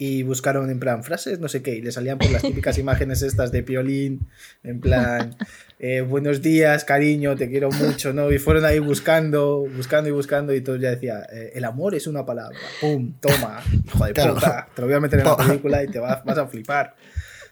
y 0.00 0.22
buscaron 0.22 0.70
en 0.70 0.78
plan 0.78 1.02
frases, 1.02 1.40
no 1.40 1.48
sé 1.48 1.60
qué, 1.60 1.74
y 1.74 1.82
le 1.82 1.90
salían 1.90 2.18
por 2.18 2.30
las 2.30 2.42
típicas 2.42 2.78
imágenes 2.78 3.22
estas 3.22 3.50
de 3.50 3.64
piolín, 3.64 4.28
en 4.62 4.80
plan, 4.80 5.36
eh, 5.80 6.02
buenos 6.02 6.40
días, 6.40 6.84
cariño, 6.84 7.34
te 7.34 7.48
quiero 7.50 7.68
mucho, 7.70 8.12
¿no? 8.12 8.30
Y 8.30 8.38
fueron 8.38 8.64
ahí 8.64 8.78
buscando, 8.78 9.66
buscando 9.76 10.08
y 10.08 10.12
buscando, 10.12 10.54
y 10.54 10.60
todo 10.60 10.76
ya 10.76 10.90
decía, 10.90 11.26
eh, 11.32 11.50
el 11.54 11.64
amor 11.64 11.96
es 11.96 12.06
una 12.06 12.24
palabra, 12.24 12.56
pum, 12.80 13.12
toma, 13.20 13.60
hijo 13.86 14.04
de 14.06 14.12
Claro. 14.12 14.34
puta, 14.34 14.68
te 14.74 14.80
lo 14.82 14.86
voy 14.86 14.96
a 14.96 15.00
meter 15.00 15.18
en 15.18 15.24
la 15.26 15.36
película 15.36 15.82
y 15.82 15.88
te 15.88 15.98
vas, 15.98 16.24
vas 16.24 16.38
a 16.38 16.46
flipar. 16.46 16.94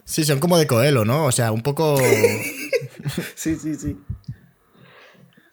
Sí, 0.05 0.25
son 0.25 0.39
como 0.39 0.57
de 0.57 0.69
Coelho, 0.69 1.05
¿no? 1.05 1.25
O 1.25 1.33
sea, 1.33 1.51
un 1.53 1.63
poco. 1.63 2.01
Sí, 3.35 3.57
sí, 3.57 3.75
sí. 3.77 3.97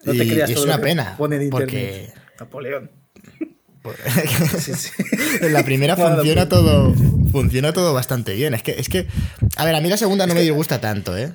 Y 0.05 0.39
es 0.39 0.53
todo 0.53 0.65
lo 0.65 0.71
una 0.73 0.77
que 0.77 0.83
pena, 0.83 1.15
pone 1.17 1.35
en 1.37 1.49
porque- 1.49 1.63
internet. 1.65 2.13
Napoleón. 2.39 2.91
Sí, 4.59 4.73
sí. 4.73 4.89
en 5.41 5.53
la 5.53 5.63
primera 5.63 5.95
funciona 5.95 6.47
todo. 6.49 6.93
Funciona 7.31 7.73
todo 7.73 7.93
bastante 7.93 8.33
bien. 8.33 8.53
Es 8.53 8.63
que, 8.63 8.71
es 8.79 8.89
que. 8.89 9.07
A 9.57 9.65
ver, 9.65 9.75
a 9.75 9.81
mí 9.81 9.89
la 9.89 9.97
segunda 9.97 10.25
no 10.27 10.33
me 10.33 10.41
disgusta 10.41 10.79
tanto, 10.79 11.17
¿eh? 11.17 11.33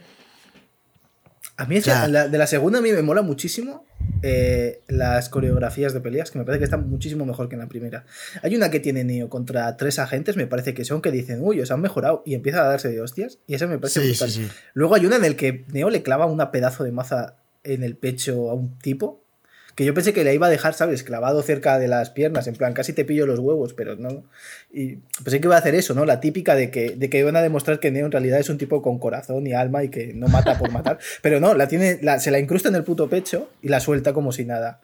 A 1.57 1.65
mí 1.67 1.79
O 1.79 1.83
sea- 1.83 2.07
la- 2.07 2.29
de 2.29 2.39
la 2.39 2.47
segunda 2.47 2.79
a 2.79 2.83
mí 2.83 2.93
me 2.93 3.03
mola 3.03 3.23
muchísimo 3.23 3.85
eh, 4.23 4.81
las 4.87 5.29
coreografías 5.29 5.93
de 5.93 6.01
peleas, 6.01 6.31
que 6.31 6.39
me 6.39 6.45
parece 6.45 6.61
que 6.61 6.65
están 6.65 6.89
muchísimo 6.89 7.25
mejor 7.27 7.49
que 7.49 7.57
en 7.57 7.61
la 7.61 7.67
primera. 7.69 8.05
Hay 8.43 8.55
una 8.55 8.71
que 8.71 8.79
tiene 8.81 9.03
Neo 9.05 9.29
contra 9.29 9.77
tres 9.77 9.99
agentes, 9.99 10.37
me 10.37 10.47
parece 10.47 10.73
que 10.73 10.85
son, 10.85 11.03
que 11.03 11.11
dicen, 11.11 11.41
uy, 11.43 11.61
os 11.61 11.71
han 11.73 11.81
mejorado, 11.81 12.23
y 12.25 12.35
empieza 12.35 12.63
a 12.63 12.69
darse 12.69 12.89
de 12.89 13.01
hostias, 13.01 13.39
y 13.49 13.55
esa 13.55 13.67
me 13.67 13.79
parece 13.79 14.01
Sí, 14.01 14.09
brutal. 14.11 14.31
sí, 14.31 14.45
sí. 14.45 14.51
Luego 14.75 14.95
hay 14.95 15.05
una 15.07 15.17
en 15.17 15.25
el 15.25 15.35
que 15.37 15.65
Neo 15.73 15.91
le 15.91 16.03
clava 16.03 16.27
una 16.27 16.51
pedazo 16.53 16.85
de 16.85 16.93
maza 16.93 17.37
en 17.65 17.83
el 17.83 17.97
pecho 17.97 18.51
a 18.51 18.55
un 18.55 18.79
tipo, 18.79 19.25
que 19.79 19.85
yo 19.85 19.95
pensé 19.95 20.13
que 20.13 20.25
le 20.25 20.35
iba 20.35 20.49
a 20.49 20.51
dejar, 20.51 20.75
¿sabes? 20.75 21.05
Clavado 21.05 21.41
cerca 21.41 21.79
de 21.79 21.87
las 21.87 22.11
piernas, 22.11 22.49
en 22.49 22.57
plan, 22.57 22.73
casi 22.73 22.93
te 22.93 23.05
pillo 23.05 23.27
los 23.27 23.39
huevos, 23.39 23.75
pero 23.75 23.95
no. 23.95 24.25
Y 24.73 24.97
pensé 25.23 25.41
que 25.41 25.47
iba 25.47 25.55
a 25.55 25.61
hacer 25.61 25.77
eso, 25.77 25.95
¿no? 25.95 26.05
La 26.05 26.19
típica 26.19 26.57
de 26.57 26.73
que, 26.73 26.97
de 26.97 27.09
que 27.09 27.21
iban 27.21 27.37
a 27.37 27.43
demostrar 27.43 27.79
que 27.79 27.93
Neo 27.93 28.07
en 28.07 28.11
realidad 28.11 28.41
es 28.41 28.49
un 28.49 28.59
tipo 28.59 28.83
con 28.83 28.99
corazón 28.99 29.47
y 29.47 29.53
alma 29.53 29.85
y 29.85 29.89
que 29.89 30.13
no 30.15 30.27
mata 30.27 30.59
por 30.59 30.73
matar. 30.73 30.99
Pero 31.23 31.39
no, 31.39 31.55
la 31.55 31.69
tiene, 31.69 32.01
la- 32.03 32.19
se 32.19 32.33
la 32.33 32.41
incrusta 32.41 32.69
en 32.69 32.75
el 32.75 32.83
puto 32.83 33.09
pecho 33.09 33.51
y 33.63 33.69
la 33.69 33.79
suelta 33.79 34.13
como 34.13 34.33
si 34.33 34.45
nada. 34.45 34.81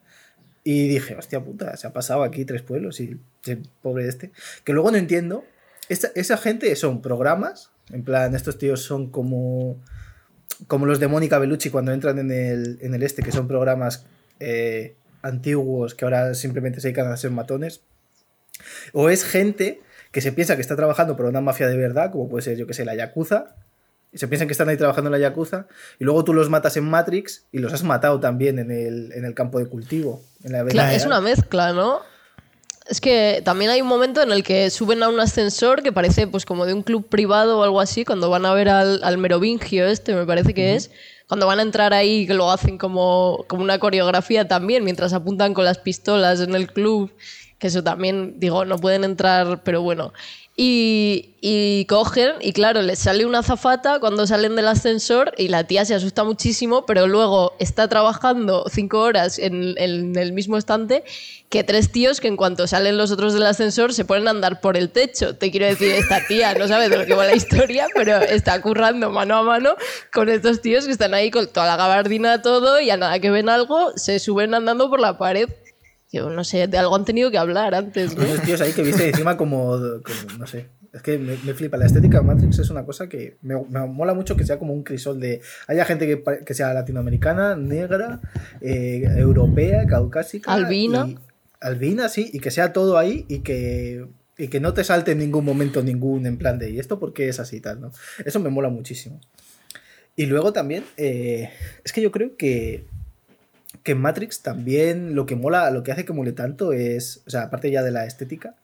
Y 0.63 0.87
dije, 0.87 1.17
hostia 1.17 1.41
puta, 1.43 1.77
se 1.77 1.89
ha 1.89 1.93
pasado 1.93 2.23
aquí 2.23 2.45
tres 2.45 2.63
pueblos 2.63 3.01
y 3.01 3.19
pobre 3.83 4.07
este. 4.07 4.31
Que 4.63 4.73
luego 4.73 4.93
no 4.93 4.97
entiendo. 4.97 5.45
Esta- 5.89 6.13
esa 6.15 6.37
gente 6.37 6.77
son 6.77 7.03
programas, 7.03 7.71
en 7.93 8.05
plan, 8.05 8.33
estos 8.37 8.59
tíos 8.59 8.81
son 8.83 9.11
como 9.11 9.77
como 10.69 10.87
los 10.87 11.01
de 11.01 11.09
Mónica 11.09 11.41
Bellucci 11.41 11.69
cuando 11.71 11.93
entran 11.93 12.17
en 12.21 12.31
el, 12.31 12.79
en 12.81 12.95
el 12.95 13.03
este, 13.03 13.23
que 13.25 13.33
son 13.33 13.49
programas 13.49 14.07
eh, 14.41 14.97
antiguos 15.23 15.95
que 15.95 16.05
ahora 16.05 16.35
simplemente 16.35 16.81
se 16.81 16.89
dedican 16.89 17.11
a 17.11 17.17
ser 17.17 17.31
matones. 17.31 17.83
O 18.93 19.09
es 19.09 19.25
gente 19.25 19.81
que 20.13 20.21
se 20.21 20.33
piensa 20.33 20.55
que 20.55 20.63
está 20.63 20.77
trabajando 20.77 21.17
por 21.17 21.27
una 21.27 21.41
mafia 21.41 21.67
de 21.69 21.77
verdad, 21.77 22.13
como 22.13 22.29
puede 22.29 22.43
ser, 22.43 22.57
yo 22.57 22.67
que 22.67 22.75
sé, 22.75 22.85
la 22.85 22.95
Yakuza. 22.95 23.57
Y 24.13 24.19
se 24.19 24.29
piensan 24.29 24.47
que 24.47 24.53
están 24.53 24.69
ahí 24.69 24.77
trabajando 24.77 25.09
en 25.09 25.13
la 25.13 25.19
Yakuza. 25.19 25.67
Y 25.99 26.05
luego 26.05 26.23
tú 26.23 26.35
los 26.35 26.49
matas 26.49 26.77
en 26.77 26.85
Matrix 26.85 27.47
y 27.51 27.59
los 27.59 27.73
has 27.73 27.83
matado 27.83 28.21
también 28.21 28.61
en 28.61 28.71
el, 28.71 29.11
en 29.13 29.25
el 29.25 29.35
campo 29.35 29.59
de 29.59 29.67
cultivo. 29.67 30.23
En 30.45 30.53
la 30.53 30.63
vida 30.63 30.73
Claro, 30.73 30.97
es 30.97 31.05
una 31.05 31.21
mezcla, 31.21 31.73
¿no? 31.73 32.01
Es 32.87 33.01
que 33.01 33.41
también 33.45 33.71
hay 33.71 33.81
un 33.81 33.89
momento 33.89 34.23
en 34.23 34.31
el 34.31 34.45
que 34.45 34.69
suben 34.71 35.03
a 35.03 35.09
un 35.09 35.19
ascensor 35.19 35.83
que 35.83 35.91
parece 35.91 36.27
pues 36.27 36.45
como 36.45 36.67
de 36.67 36.75
un 36.75 36.83
club 36.83 37.09
privado 37.09 37.59
o 37.59 37.63
algo 37.65 37.81
así, 37.81 38.05
cuando 38.05 38.29
van 38.29 38.45
a 38.45 38.53
ver 38.53 38.69
al, 38.69 39.03
al 39.03 39.17
merovingio 39.17 39.87
este, 39.87 40.15
me 40.15 40.27
parece 40.27 40.53
que 40.53 40.75
es, 40.75 40.91
cuando 41.29 41.47
van 41.47 41.59
a 41.59 41.63
entrar 41.63 41.95
ahí, 41.95 42.27
que 42.27 42.35
lo 42.35 42.51
hacen 42.51 42.79
como, 42.79 43.45
como 43.49 43.63
una 43.63 43.79
coreografía 43.79 44.47
también, 44.47 44.85
mientras 44.85 45.13
apuntan 45.13 45.55
con 45.55 45.65
las 45.65 45.79
pistolas 45.79 46.41
en 46.41 46.55
el 46.55 46.71
club, 46.73 47.13
que 47.59 47.69
eso 47.69 47.83
también, 47.83 48.39
digo, 48.39 48.65
no 48.65 48.79
pueden 48.79 49.05
entrar, 49.05 49.63
pero 49.63 49.83
bueno. 49.83 50.13
Y, 50.57 51.85
cogen, 51.89 52.33
y 52.41 52.53
claro, 52.53 52.81
les 52.81 53.01
sale 53.01 53.27
una 53.27 53.43
zafata 53.43 53.99
cuando 53.99 54.27
salen 54.27 54.55
del 54.55 54.69
ascensor 54.69 55.33
y 55.37 55.49
la 55.49 55.65
tía 55.65 55.85
se 55.85 55.95
asusta 55.95 56.23
muchísimo, 56.23 56.87
pero 56.87 57.09
luego 57.09 57.55
está 57.59 57.89
trabajando 57.89 58.65
cinco 58.71 59.01
horas 59.01 59.39
en, 59.39 59.75
en 59.77 60.17
el 60.17 60.33
mismo 60.33 60.57
estante 60.57 61.03
que 61.51 61.65
tres 61.65 61.91
tíos 61.93 62.21
que 62.21 62.29
en 62.29 62.37
cuanto 62.37 62.67
salen 62.67 62.97
los 62.97 63.11
otros 63.11 63.35
del 63.35 63.47
ascensor 63.47 63.93
se 63.93 64.05
ponen 64.05 64.29
a 64.29 64.31
andar 64.31 64.61
por 64.61 64.77
el 64.77 64.91
techo. 64.91 65.37
Te 65.37 65.51
quiero 65.51 65.67
decir, 65.67 65.91
esta 65.91 66.25
tía 66.27 66.55
no 66.55 66.69
sabe 66.69 66.89
de 66.89 66.99
lo 66.99 67.07
que 67.07 67.15
va 67.15 67.27
la 67.27 67.35
historia, 67.35 67.87
pero 67.95 68.17
está 68.17 68.61
currando 68.63 69.11
mano 69.11 69.37
a 69.37 69.43
mano 69.43 69.75
con 70.13 70.29
estos 70.29 70.63
tíos 70.63 70.87
que 70.87 70.93
están 70.93 71.15
ahí 71.15 71.31
con 71.31 71.47
toda 71.49 71.67
la 71.67 71.77
gabardina, 71.77 72.43
todo, 72.43 72.81
y 72.81 72.91
a 72.91 72.97
nada 72.97 73.19
que 73.19 73.31
ven 73.31 73.49
algo, 73.49 73.93
se 73.97 74.19
suben 74.19 74.55
andando 74.55 74.89
por 74.89 75.01
la 75.01 75.19
pared. 75.19 75.49
Yo 76.15 76.31
no 76.31 76.45
sé, 76.45 76.67
de 76.69 76.79
algo 76.79 76.95
han 76.97 77.05
tenido 77.05 77.31
que 77.31 77.39
hablar 77.39 77.75
antes, 77.75 78.17
¿no? 78.17 78.23
Esos 78.23 78.43
tíos 78.43 78.61
ahí 78.61 78.73
que 78.73 78.83
viste 78.83 79.09
encima 79.09 79.37
como, 79.37 79.71
como, 80.03 80.39
no 80.39 80.47
sé. 80.47 80.67
Es 80.93 81.03
que 81.03 81.19
me, 81.19 81.37
me 81.45 81.55
flipa. 81.55 81.77
La 81.77 81.87
estética 81.87 82.19
de 82.21 82.25
Matrix 82.25 82.61
es 82.61 82.71
una 82.71 82.85
cosa 82.85 83.09
que 83.09 83.37
me, 83.43 83.57
me 83.69 83.85
mola 83.89 84.15
mucho 84.15 84.37
que 84.37 84.47
sea 84.47 84.59
como 84.61 84.73
un 84.73 84.85
crisol 84.85 85.19
de. 85.19 85.41
Haya 85.67 85.85
gente 85.85 86.07
que, 86.07 86.23
que 86.45 86.55
sea 86.55 86.73
latinoamericana, 86.73 87.57
negra, 87.57 88.21
eh, 88.61 89.03
europea, 89.17 89.87
caucásica. 89.87 90.53
Albina. 90.55 91.07
y- 91.09 91.19
albina, 91.61 92.09
sí, 92.09 92.31
y 92.33 92.39
que 92.39 92.51
sea 92.53 92.73
todo 92.73 92.97
ahí 92.97 93.27
y 93.29 93.41
que. 93.41 94.07
Y 94.39 94.49
que 94.49 94.61
no 94.61 94.73
te 94.75 94.85
salte 94.85 95.13
en 95.13 95.19
ningún 95.19 95.45
momento 95.45 95.83
ningún 95.83 96.27
en 96.27 96.39
plan 96.39 96.59
de. 96.61 96.71
¿Y 96.71 96.79
esto 96.79 97.01
por 97.01 97.13
qué 97.13 97.29
es 97.29 97.41
así 97.41 97.57
y 97.57 97.61
tal? 97.61 97.81
¿no? 97.81 97.91
Eso 98.25 98.39
me 98.39 98.51
mola 98.51 98.69
muchísimo. 98.69 99.21
Y 100.17 100.27
luego 100.27 100.53
también. 100.53 100.85
eh, 100.97 101.51
es 101.85 101.93
que 101.93 102.01
yo 102.03 102.13
creo 102.13 102.37
que 102.37 102.87
que 103.85 103.93
en 103.93 104.01
Matrix 104.01 104.41
también 104.41 105.15
lo 105.15 105.27
que 105.27 105.37
mola, 105.37 105.71
lo 105.71 105.85
que 105.85 105.93
hace 105.93 106.05
que 106.05 106.13
mole 106.13 106.33
tanto 106.33 106.73
es, 106.73 107.23
o 107.27 107.31
sea, 107.31 107.43
aparte 107.43 107.71
ya 107.71 107.83
de 107.85 107.93
la 107.93 108.07
estética, 108.07 108.57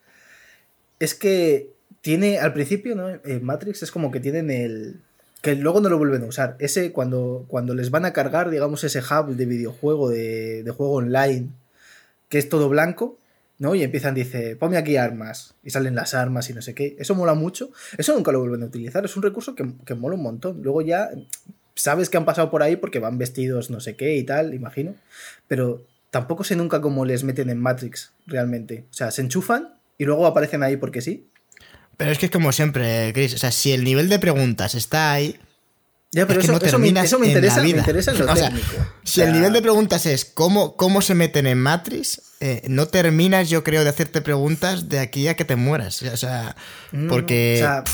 es 0.98 1.14
que 1.14 1.70
tiene, 2.00 2.38
al 2.38 2.52
principio, 2.54 2.96
¿no? 2.96 3.08
En 3.08 3.44
Matrix 3.44 3.82
es 3.82 3.92
como 3.92 4.10
que 4.10 4.20
tienen 4.20 4.50
el... 4.50 5.00
que 5.42 5.54
luego 5.54 5.80
no 5.80 5.90
lo 5.90 5.98
vuelven 5.98 6.22
a 6.22 6.26
usar. 6.26 6.56
Ese, 6.58 6.92
cuando, 6.92 7.44
cuando 7.48 7.74
les 7.74 7.90
van 7.90 8.06
a 8.06 8.12
cargar, 8.14 8.48
digamos, 8.50 8.82
ese 8.82 9.00
hub 9.00 9.36
de 9.36 9.46
videojuego, 9.46 10.08
de, 10.08 10.62
de 10.62 10.70
juego 10.70 10.94
online, 10.94 11.50
que 12.30 12.38
es 12.38 12.48
todo 12.48 12.70
blanco, 12.70 13.18
¿no? 13.58 13.74
Y 13.74 13.82
empiezan, 13.82 14.14
dice, 14.14 14.56
ponme 14.56 14.78
aquí 14.78 14.96
armas, 14.96 15.54
y 15.62 15.68
salen 15.68 15.94
las 15.94 16.14
armas 16.14 16.48
y 16.48 16.54
no 16.54 16.62
sé 16.62 16.74
qué. 16.74 16.96
Eso 16.98 17.14
mola 17.14 17.34
mucho. 17.34 17.70
Eso 17.98 18.14
nunca 18.14 18.32
lo 18.32 18.40
vuelven 18.40 18.62
a 18.62 18.66
utilizar, 18.66 19.04
es 19.04 19.16
un 19.16 19.22
recurso 19.22 19.54
que, 19.54 19.70
que 19.84 19.94
mola 19.94 20.16
un 20.16 20.22
montón. 20.22 20.62
Luego 20.62 20.80
ya 20.80 21.10
sabes 21.82 22.10
que 22.10 22.16
han 22.16 22.24
pasado 22.24 22.50
por 22.50 22.62
ahí 22.62 22.76
porque 22.76 22.98
van 22.98 23.18
vestidos 23.18 23.70
no 23.70 23.80
sé 23.80 23.96
qué 23.96 24.16
y 24.16 24.24
tal, 24.24 24.54
imagino. 24.54 24.94
Pero 25.48 25.84
tampoco 26.10 26.44
sé 26.44 26.56
nunca 26.56 26.80
cómo 26.80 27.04
les 27.04 27.24
meten 27.24 27.50
en 27.50 27.60
Matrix 27.60 28.12
realmente. 28.26 28.84
O 28.90 28.94
sea, 28.94 29.10
se 29.10 29.22
enchufan 29.22 29.74
y 29.98 30.04
luego 30.04 30.26
aparecen 30.26 30.62
ahí 30.62 30.76
porque 30.76 31.00
sí. 31.00 31.26
Pero 31.96 32.12
es 32.12 32.18
que 32.18 32.26
es 32.26 32.32
como 32.32 32.52
siempre, 32.52 33.12
Chris. 33.12 33.34
O 33.34 33.38
sea, 33.38 33.50
si 33.50 33.72
el 33.72 33.84
nivel 33.84 34.08
de 34.08 34.18
preguntas 34.18 34.74
está 34.74 35.12
ahí. 35.12 35.38
Ya, 36.12 36.26
pero 36.26 36.40
es 36.40 36.46
que 36.46 36.52
eso, 36.52 36.60
no 36.60 36.66
eso 36.66 36.78
me, 36.80 36.88
eso 37.00 37.18
me 37.20 37.28
interesa, 37.28 37.62
me 37.62 37.68
interesa 37.70 38.10
en 38.10 38.18
lo 38.18 38.32
O 38.32 38.34
sea, 38.36 38.48
técnico. 38.48 38.66
O 38.80 39.06
Si 39.06 39.20
el 39.20 39.32
nivel 39.32 39.52
de 39.52 39.62
preguntas 39.62 40.06
es 40.06 40.24
cómo, 40.24 40.74
cómo 40.76 41.02
se 41.02 41.14
meten 41.14 41.46
en 41.46 41.58
Matrix, 41.58 42.22
eh, 42.40 42.62
no 42.68 42.88
terminas, 42.88 43.48
yo 43.48 43.62
creo, 43.62 43.84
de 43.84 43.90
hacerte 43.90 44.20
preguntas 44.20 44.88
de 44.88 44.98
aquí 44.98 45.28
a 45.28 45.36
que 45.36 45.44
te 45.44 45.54
mueras. 45.54 46.02
O 46.02 46.16
sea, 46.16 46.56
no, 46.90 47.08
porque. 47.10 47.54
o 47.56 47.58
sea, 47.58 47.84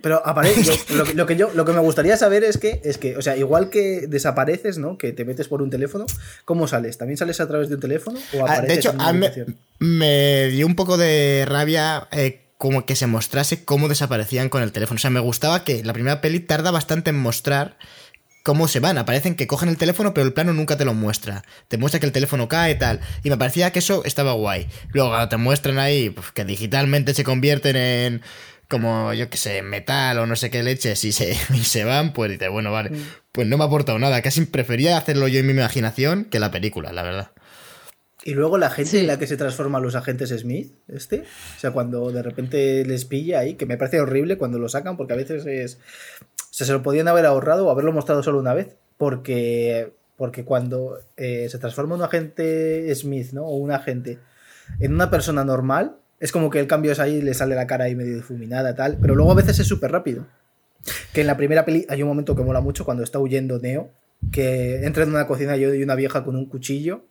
pero 0.00 0.26
aparece. 0.26 0.64
yo- 0.64 0.96
lo, 0.96 1.04
que- 1.04 1.14
lo 1.14 1.26
que 1.26 1.36
yo, 1.36 1.50
lo 1.54 1.64
que 1.64 1.72
me 1.72 1.78
gustaría 1.80 2.16
saber 2.16 2.42
es 2.42 2.58
que, 2.58 2.80
es 2.82 2.98
que, 2.98 3.16
o 3.16 3.22
sea, 3.22 3.36
igual 3.36 3.70
que 3.70 4.06
desapareces, 4.08 4.78
¿no? 4.78 4.98
Que 4.98 5.12
te 5.12 5.24
metes 5.24 5.46
por 5.46 5.62
un 5.62 5.70
teléfono, 5.70 6.06
¿cómo 6.44 6.66
sales? 6.66 6.98
¿También 6.98 7.18
sales 7.18 7.38
a 7.40 7.46
través 7.46 7.68
de 7.68 7.76
un 7.76 7.80
teléfono? 7.80 8.18
¿O 8.32 8.40
Ah, 8.46 8.54
apareces 8.54 8.68
de 8.68 8.74
hecho, 8.74 8.90
en 8.90 8.94
una 8.96 9.08
a 9.08 9.12
mí 9.12 9.18
me, 9.20 9.26
habitación? 9.26 9.56
me 9.78 10.48
dio 10.48 10.66
un 10.66 10.74
poco 10.74 10.96
de 10.96 11.44
rabia 11.46 12.08
eh, 12.10 12.40
como 12.64 12.86
que 12.86 12.96
se 12.96 13.06
mostrase 13.06 13.62
cómo 13.66 13.88
desaparecían 13.88 14.48
con 14.48 14.62
el 14.62 14.72
teléfono. 14.72 14.96
O 14.96 14.98
sea, 14.98 15.10
me 15.10 15.20
gustaba 15.20 15.64
que 15.64 15.84
la 15.84 15.92
primera 15.92 16.22
peli 16.22 16.40
tarda 16.40 16.70
bastante 16.70 17.10
en 17.10 17.18
mostrar 17.18 17.76
cómo 18.42 18.68
se 18.68 18.80
van. 18.80 18.96
Aparecen 18.96 19.34
que 19.34 19.46
cogen 19.46 19.68
el 19.68 19.76
teléfono, 19.76 20.14
pero 20.14 20.26
el 20.26 20.32
plano 20.32 20.54
nunca 20.54 20.78
te 20.78 20.86
lo 20.86 20.94
muestra. 20.94 21.44
Te 21.68 21.76
muestra 21.76 22.00
que 22.00 22.06
el 22.06 22.12
teléfono 22.12 22.48
cae 22.48 22.72
y 22.72 22.78
tal. 22.78 23.00
Y 23.22 23.28
me 23.28 23.36
parecía 23.36 23.70
que 23.70 23.80
eso 23.80 24.02
estaba 24.06 24.32
guay. 24.32 24.66
Luego 24.94 25.28
te 25.28 25.36
muestran 25.36 25.78
ahí 25.78 26.08
pues, 26.08 26.32
que 26.32 26.46
digitalmente 26.46 27.12
se 27.12 27.22
convierten 27.22 27.76
en 27.76 28.22
como, 28.70 29.12
yo 29.12 29.28
qué 29.28 29.36
sé, 29.36 29.60
metal 29.60 30.16
o 30.20 30.24
no 30.24 30.34
sé 30.34 30.48
qué 30.48 30.62
leches 30.62 31.04
y 31.04 31.12
se, 31.12 31.36
y 31.52 31.64
se 31.64 31.84
van, 31.84 32.14
pues 32.14 32.30
dices, 32.30 32.48
bueno, 32.48 32.72
vale, 32.72 32.92
pues 33.30 33.46
no 33.46 33.58
me 33.58 33.64
ha 33.64 33.66
aportado 33.66 33.98
nada. 33.98 34.22
Casi 34.22 34.46
prefería 34.46 34.96
hacerlo 34.96 35.28
yo 35.28 35.38
en 35.38 35.46
mi 35.46 35.52
imaginación 35.52 36.24
que 36.24 36.40
la 36.40 36.50
película, 36.50 36.94
la 36.94 37.02
verdad. 37.02 37.32
Y 38.24 38.32
luego 38.34 38.56
la 38.56 38.70
gente 38.70 38.90
Sí. 38.92 38.98
en 39.00 39.06
la 39.06 39.18
que 39.18 39.26
se 39.26 39.36
transforman 39.36 39.82
los 39.82 39.94
agentes 39.94 40.30
Smith, 40.30 40.74
este, 40.88 41.20
o 41.56 41.60
sea, 41.60 41.72
cuando 41.72 42.10
de 42.10 42.22
repente 42.22 42.84
les 42.86 43.04
pilla 43.04 43.40
ahí, 43.40 43.54
que 43.54 43.66
me 43.66 43.76
parece 43.76 44.00
horrible 44.00 44.38
cuando 44.38 44.58
lo 44.58 44.68
sacan, 44.68 44.96
porque 44.96 45.12
a 45.12 45.16
veces 45.16 45.44
es. 45.46 45.78
O 46.40 46.56
sea, 46.56 46.66
se 46.66 46.72
lo 46.72 46.82
podían 46.82 47.08
haber 47.08 47.26
ahorrado 47.26 47.66
o 47.66 47.70
haberlo 47.70 47.92
mostrado 47.92 48.22
solo 48.22 48.38
una 48.38 48.54
vez, 48.54 48.76
porque, 48.96 49.92
porque 50.16 50.44
cuando 50.44 50.98
eh, 51.16 51.48
se 51.50 51.58
transforma 51.58 51.94
un 51.96 52.02
agente 52.02 52.94
Smith, 52.94 53.32
¿no? 53.32 53.44
O 53.44 53.56
un 53.56 53.72
agente 53.72 54.18
en 54.80 54.94
una 54.94 55.10
persona 55.10 55.44
normal, 55.44 55.96
es 56.20 56.32
como 56.32 56.48
que 56.48 56.60
el 56.60 56.66
cambio 56.66 56.92
es 56.92 57.00
ahí, 57.00 57.20
le 57.20 57.34
sale 57.34 57.54
la 57.54 57.66
cara 57.66 57.84
ahí 57.84 57.94
medio 57.94 58.14
difuminada, 58.14 58.74
tal, 58.74 58.96
pero 59.00 59.14
luego 59.14 59.32
a 59.32 59.34
veces 59.34 59.58
es 59.58 59.66
súper 59.66 59.92
rápido. 59.92 60.26
Que 61.12 61.20
en 61.22 61.26
la 61.26 61.36
primera 61.36 61.64
peli 61.66 61.84
hay 61.90 62.02
un 62.02 62.08
momento 62.08 62.34
que 62.36 62.42
mola 62.42 62.60
mucho 62.60 62.84
cuando 62.86 63.02
está 63.02 63.18
huyendo 63.18 63.58
Neo, 63.58 63.90
que 64.32 64.84
entra 64.86 65.02
en 65.02 65.10
una 65.10 65.26
cocina 65.26 65.56
y 65.56 65.82
una 65.82 65.94
vieja 65.94 66.24
con 66.24 66.36
un 66.36 66.46
cuchillo. 66.46 67.04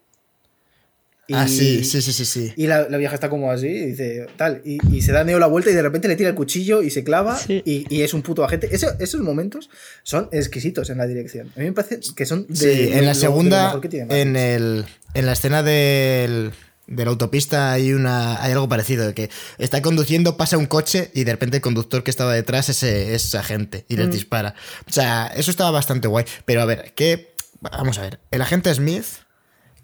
Ah, 1.32 1.46
y- 1.46 1.48
sí, 1.48 1.84
sí, 1.84 2.02
sí, 2.02 2.12
sí, 2.12 2.24
sí. 2.26 2.52
y 2.56 2.66
la, 2.66 2.88
la 2.88 2.98
vieja 2.98 3.14
está 3.14 3.30
como 3.30 3.50
así, 3.50 3.66
y 3.68 3.86
dice 3.86 4.26
tal, 4.36 4.60
y, 4.64 4.78
y 4.94 5.00
se 5.00 5.12
da 5.12 5.24
Neo 5.24 5.38
la 5.38 5.46
vuelta 5.46 5.70
y 5.70 5.74
de 5.74 5.80
repente 5.82 6.06
le 6.06 6.16
tira 6.16 6.28
el 6.28 6.34
cuchillo 6.34 6.82
y 6.82 6.90
se 6.90 7.02
clava 7.02 7.38
Sí. 7.38 7.62
y, 7.64 7.86
y 7.88 8.02
es 8.02 8.12
un 8.12 8.20
puto 8.22 8.44
agente. 8.44 8.68
Eso- 8.72 8.92
esos 9.00 9.20
momentos 9.22 9.70
son 10.02 10.28
exquisitos 10.32 10.90
en 10.90 10.98
la 10.98 11.06
dirección. 11.06 11.50
A 11.56 11.60
mí 11.60 11.64
me 11.66 11.72
parece 11.72 12.00
que 12.14 12.26
son 12.26 12.46
de, 12.48 12.56
Sí, 12.56 12.90
en 12.92 13.06
la 13.06 13.14
segunda, 13.14 13.64
mejor 13.66 13.80
que 13.80 13.88
tiene 13.88 14.04
Matrix. 14.06 14.22
en, 14.22 14.36
el, 14.36 14.84
en 15.14 15.26
la 15.26 15.32
escena 15.32 15.62
del, 15.62 16.52
de 16.86 17.04
la 17.04 17.10
autopista 17.10 17.72
hay, 17.72 17.94
una, 17.94 18.42
hay 18.42 18.52
algo 18.52 18.68
parecido, 18.68 19.06
de 19.06 19.14
que 19.14 19.30
está 19.56 19.80
conduciendo, 19.80 20.36
pasa 20.36 20.58
un 20.58 20.66
coche 20.66 21.10
y 21.14 21.24
de 21.24 21.32
repente 21.32 21.56
el 21.56 21.62
conductor 21.62 22.02
que 22.04 22.10
estaba 22.10 22.34
detrás 22.34 22.68
es, 22.68 22.82
es 22.82 23.34
agente 23.34 23.86
y 23.88 23.96
les 23.96 24.08
Mm. 24.08 24.10
dispara. 24.10 24.54
O 24.86 24.92
sea, 24.92 25.28
eso 25.34 25.50
estaba 25.50 25.70
bastante 25.70 26.06
guay. 26.06 26.26
Pero 26.44 26.60
a 26.60 26.66
ver, 26.66 26.92
¿qué? 26.94 27.32
Vamos 27.62 27.96
a 27.98 28.02
ver, 28.02 28.20
el 28.30 28.42
agente 28.42 28.74
Smith, 28.74 29.06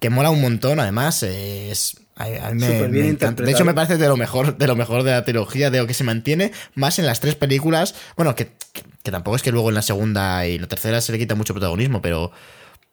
que 0.01 0.11
mola 0.11 0.31
un 0.31 0.41
montón 0.41 0.81
además, 0.81 1.23
es... 1.23 1.97
A, 2.17 2.49
a 2.49 2.51
mí 2.51 2.63
me, 2.63 3.09
encanta. 3.09 3.43
De 3.43 3.51
hecho, 3.51 3.65
me 3.65 3.73
parece 3.73 3.97
de 3.97 4.07
lo 4.07 4.17
mejor, 4.17 4.59
de 4.59 4.67
lo 4.67 4.77
mejor 4.77 5.05
de 5.05 5.13
la 5.13 5.25
trilogía, 5.25 5.71
de 5.71 5.79
lo 5.79 5.87
que 5.87 5.95
se 5.95 6.05
mantiene 6.05 6.53
más 6.75 6.99
en 6.99 7.07
las 7.07 7.21
tres 7.21 7.35
películas. 7.35 7.95
Bueno, 8.17 8.35
que, 8.35 8.49
que, 8.73 8.83
que 9.03 9.11
tampoco 9.11 9.37
es 9.37 9.43
que 9.43 9.53
luego 9.53 9.71
en 9.71 9.77
la 9.77 9.83
segunda 9.83 10.47
y 10.47 10.59
la 10.59 10.67
tercera 10.67 11.01
se 11.01 11.13
le 11.13 11.19
quita 11.19 11.35
mucho 11.35 11.55
protagonismo, 11.55 12.03
pero 12.03 12.31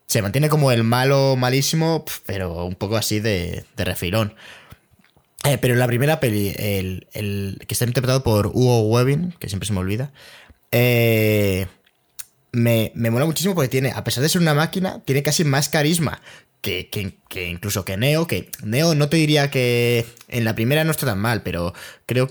se 0.05 0.21
mantiene 0.21 0.47
como 0.47 0.71
el 0.71 0.83
malo 0.83 1.35
malísimo, 1.35 2.05
pero 2.25 2.65
un 2.65 2.75
poco 2.75 2.95
así 2.95 3.19
de, 3.19 3.65
de 3.75 3.85
refilón. 3.85 4.33
Eh, 5.43 5.57
pero 5.57 5.73
en 5.73 5.79
la 5.79 5.87
primera 5.87 6.19
peli, 6.19 6.53
el, 6.57 7.07
el 7.13 7.59
que 7.67 7.73
está 7.73 7.85
interpretado 7.85 8.23
por 8.23 8.47
Hugo 8.47 8.81
Webbing, 8.87 9.33
que 9.39 9.49
siempre 9.49 9.67
se 9.67 9.73
me 9.73 9.79
olvida, 9.79 10.11
eh, 10.71 11.67
me, 12.51 12.91
me 12.95 13.11
mola 13.11 13.25
muchísimo 13.25 13.55
porque 13.55 13.69
tiene, 13.69 13.91
a 13.91 14.03
pesar 14.03 14.23
de 14.23 14.29
ser 14.29 14.41
una 14.41 14.53
máquina, 14.53 15.01
tiene 15.05 15.23
casi 15.23 15.43
más 15.43 15.69
carisma 15.69 16.21
que, 16.61 16.89
que- 16.89 17.15
que 17.29 17.47
incluso 17.47 17.85
que 17.85 17.97
Neo, 17.97 18.27
que 18.27 18.49
Neo 18.63 18.95
no 18.95 19.09
te 19.09 19.17
diría 19.17 19.49
que 19.51 20.05
en 20.27 20.43
la 20.45 20.55
primera 20.55 20.83
no 20.83 20.91
está 20.91 21.05
tan 21.05 21.19
mal, 21.19 21.43
pero 21.43 21.73
creo 22.05 22.29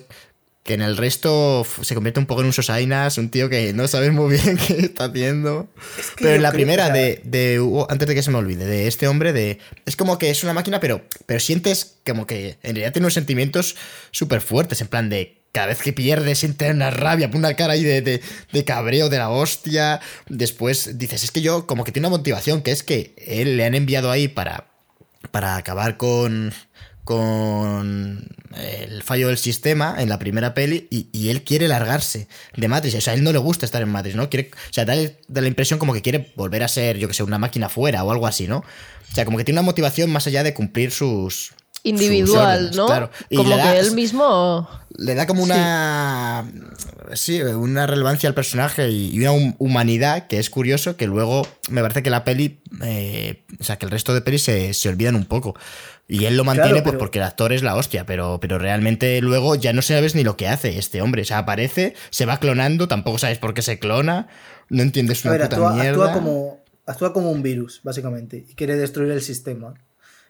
que 0.63 0.75
en 0.75 0.83
el 0.83 0.97
resto 0.97 1.65
se 1.83 1.95
convierte 1.95 2.19
un 2.19 2.27
poco 2.27 2.41
en 2.41 2.49
un 2.49 2.53
sosainas, 2.53 3.19
un 3.19 3.31
tío 3.31 3.49
que 3.49 3.73
no 3.73 3.87
sabe 3.87 4.11
muy 4.11 4.37
bien 4.37 4.57
qué 4.67 4.79
está 4.81 5.05
haciendo. 5.05 5.69
que 6.17 6.25
pero 6.25 6.35
en 6.35 6.43
la 6.43 6.51
primera 6.51 6.91
de, 6.91 7.21
de 7.25 7.61
Hugo- 7.61 7.87
antes 7.89 8.09
de 8.09 8.15
que 8.17 8.23
se 8.25 8.33
me 8.33 8.39
olvide, 8.39 8.65
de 8.67 8.89
este 8.89 9.07
hombre, 9.07 9.33
de 9.33 9.61
es 9.85 9.95
como 9.95 10.19
que 10.19 10.29
es 10.31 10.43
una 10.43 10.55
máquina, 10.55 10.81
pero, 10.81 11.03
pero 11.27 11.39
sientes 11.39 11.99
como 12.05 12.27
que 12.27 12.59
en 12.65 12.75
realidad 12.75 12.93
tiene 12.93 13.05
unos 13.05 13.15
sentimientos 13.15 13.77
súper 14.11 14.41
fuertes, 14.41 14.81
en 14.81 14.89
plan 14.89 15.09
de 15.09 15.41
cada 15.57 15.69
vez 15.69 15.81
que 15.81 15.95
pierde 15.95 16.35
siente 16.35 16.71
una 16.71 16.91
rabia, 16.91 17.31
una 17.33 17.55
cara 17.55 17.73
ahí 17.73 17.83
de, 17.83 18.03
de, 18.03 18.21
de 18.53 18.65
cabreo 18.67 19.09
de 19.09 19.17
la 19.17 19.31
hostia. 19.31 20.03
Después 20.29 20.99
dices, 20.99 21.25
es 21.25 21.31
que 21.31 21.41
yo 21.41 21.67
como 21.67 21.83
que 21.83 21.93
tiene 21.93 22.09
una 22.09 22.19
motivación, 22.19 22.61
que 22.61 22.73
es 22.73 22.83
que 22.83 23.15
él 23.27 23.57
le 23.57 23.65
han 23.65 23.75
enviado 23.75 24.11
ahí 24.11 24.29
para, 24.29 24.67
para 25.31 25.57
acabar 25.57 25.97
con, 25.97 26.53
con 27.05 28.29
el 28.55 29.03
fallo 29.03 29.29
del 29.29 29.39
sistema 29.39 29.97
en 29.97 30.11
la 30.11 30.19
primera 30.19 30.53
peli 30.53 30.89
y, 30.91 31.09
y 31.11 31.31
él 31.31 31.43
quiere 31.43 31.69
largarse 31.69 32.29
de 32.55 32.69
Matrix. 32.69 32.97
O 32.97 33.01
sea, 33.01 33.15
a 33.15 33.17
él 33.17 33.25
no 33.25 33.33
le 33.33 33.39
gusta 33.39 33.65
estar 33.65 33.81
en 33.81 33.89
Matrix, 33.89 34.15
¿no? 34.15 34.29
Quiere, 34.29 34.51
o 34.53 34.73
sea, 34.75 34.85
da, 34.85 34.95
da 34.95 35.41
la 35.41 35.49
impresión 35.49 35.79
como 35.79 35.95
que 35.95 36.03
quiere 36.03 36.35
volver 36.37 36.65
a 36.65 36.69
ser, 36.69 36.99
yo 36.99 37.09
que 37.09 37.15
sé, 37.15 37.23
una 37.23 37.39
máquina 37.39 37.71
fuera 37.71 38.05
o 38.05 38.11
algo 38.11 38.27
así, 38.27 38.47
¿no? 38.47 38.59
O 38.59 39.15
sea, 39.15 39.25
como 39.25 39.39
que 39.39 39.45
tiene 39.45 39.59
una 39.59 39.65
motivación 39.65 40.11
más 40.11 40.27
allá 40.27 40.43
de 40.43 40.53
cumplir 40.53 40.91
sus, 40.91 41.55
individual, 41.89 42.71
¿no? 42.75 42.87
claro. 42.87 43.11
Y 43.31 43.37
Como 43.37 43.51
le 43.51 43.57
da- 43.57 43.73
que 43.73 43.79
él 43.81 43.93
mismo. 43.93 44.69
Le 44.99 45.15
da 45.15 45.27
como 45.27 45.43
una. 45.43 46.45
Sí, 47.15 47.41
una 47.43 47.87
relevancia 47.87 48.29
al 48.29 48.35
personaje 48.35 48.89
y 48.91 49.11
y 49.15 49.21
una 49.21 49.33
hum- 49.33 49.55
humanidad 49.59 50.27
que 50.27 50.39
es 50.39 50.51
curioso 50.51 50.97
que 50.97 51.07
luego 51.07 51.47
me 51.71 51.83
parece 51.83 52.03
que 52.03 52.11
la 52.11 52.25
peli. 52.25 52.61
eh, 52.83 53.45
o 53.61 53.65
sea, 53.65 53.77
que 53.77 53.87
el 53.87 53.91
resto 53.93 54.15
de 54.15 54.21
pelis 54.23 54.43
se, 54.43 54.75
se 54.75 54.89
olvidan 54.89 55.15
un 55.17 55.25
poco. 55.27 55.55
Y 56.09 56.25
él 56.27 56.37
lo 56.37 56.45
mantiene 56.45 56.71
Claro, 56.71 56.85
pues 56.85 56.97
porque 56.99 57.19
el 57.19 57.25
actor 57.25 57.53
es 57.53 57.63
la 57.65 57.75
hostia, 57.75 58.07
pero, 58.07 58.39
pero 58.41 58.59
realmente 58.59 59.21
luego 59.21 59.57
ya 59.57 59.73
no 59.73 59.83
sabes 59.83 60.15
ni 60.15 60.23
lo 60.23 60.37
que 60.37 60.47
hace 60.47 60.79
este 60.79 61.03
hombre. 61.03 61.23
O 61.23 61.25
sea, 61.25 61.39
aparece, 61.39 61.95
se 62.11 62.27
va 62.27 62.39
clonando, 62.39 62.87
tampoco 62.87 63.19
sabes 63.19 63.39
por 63.39 63.55
qué 63.55 63.63
se 63.63 63.79
clona, 63.81 64.29
no 64.69 64.83
entiendes 64.83 65.25
A 65.27 65.29
una 65.31 65.39
ver, 65.39 65.49
puta 65.49 65.57
actúa, 65.57 65.73
mierda. 65.75 65.91
actúa 65.91 66.13
como, 66.13 66.61
actúa 66.87 67.13
como 67.13 67.31
un 67.33 67.43
virus, 67.43 67.81
básicamente, 67.83 68.45
y 68.49 68.55
quiere 68.55 68.77
destruir 68.77 69.11
el 69.11 69.21
sistema. 69.21 69.75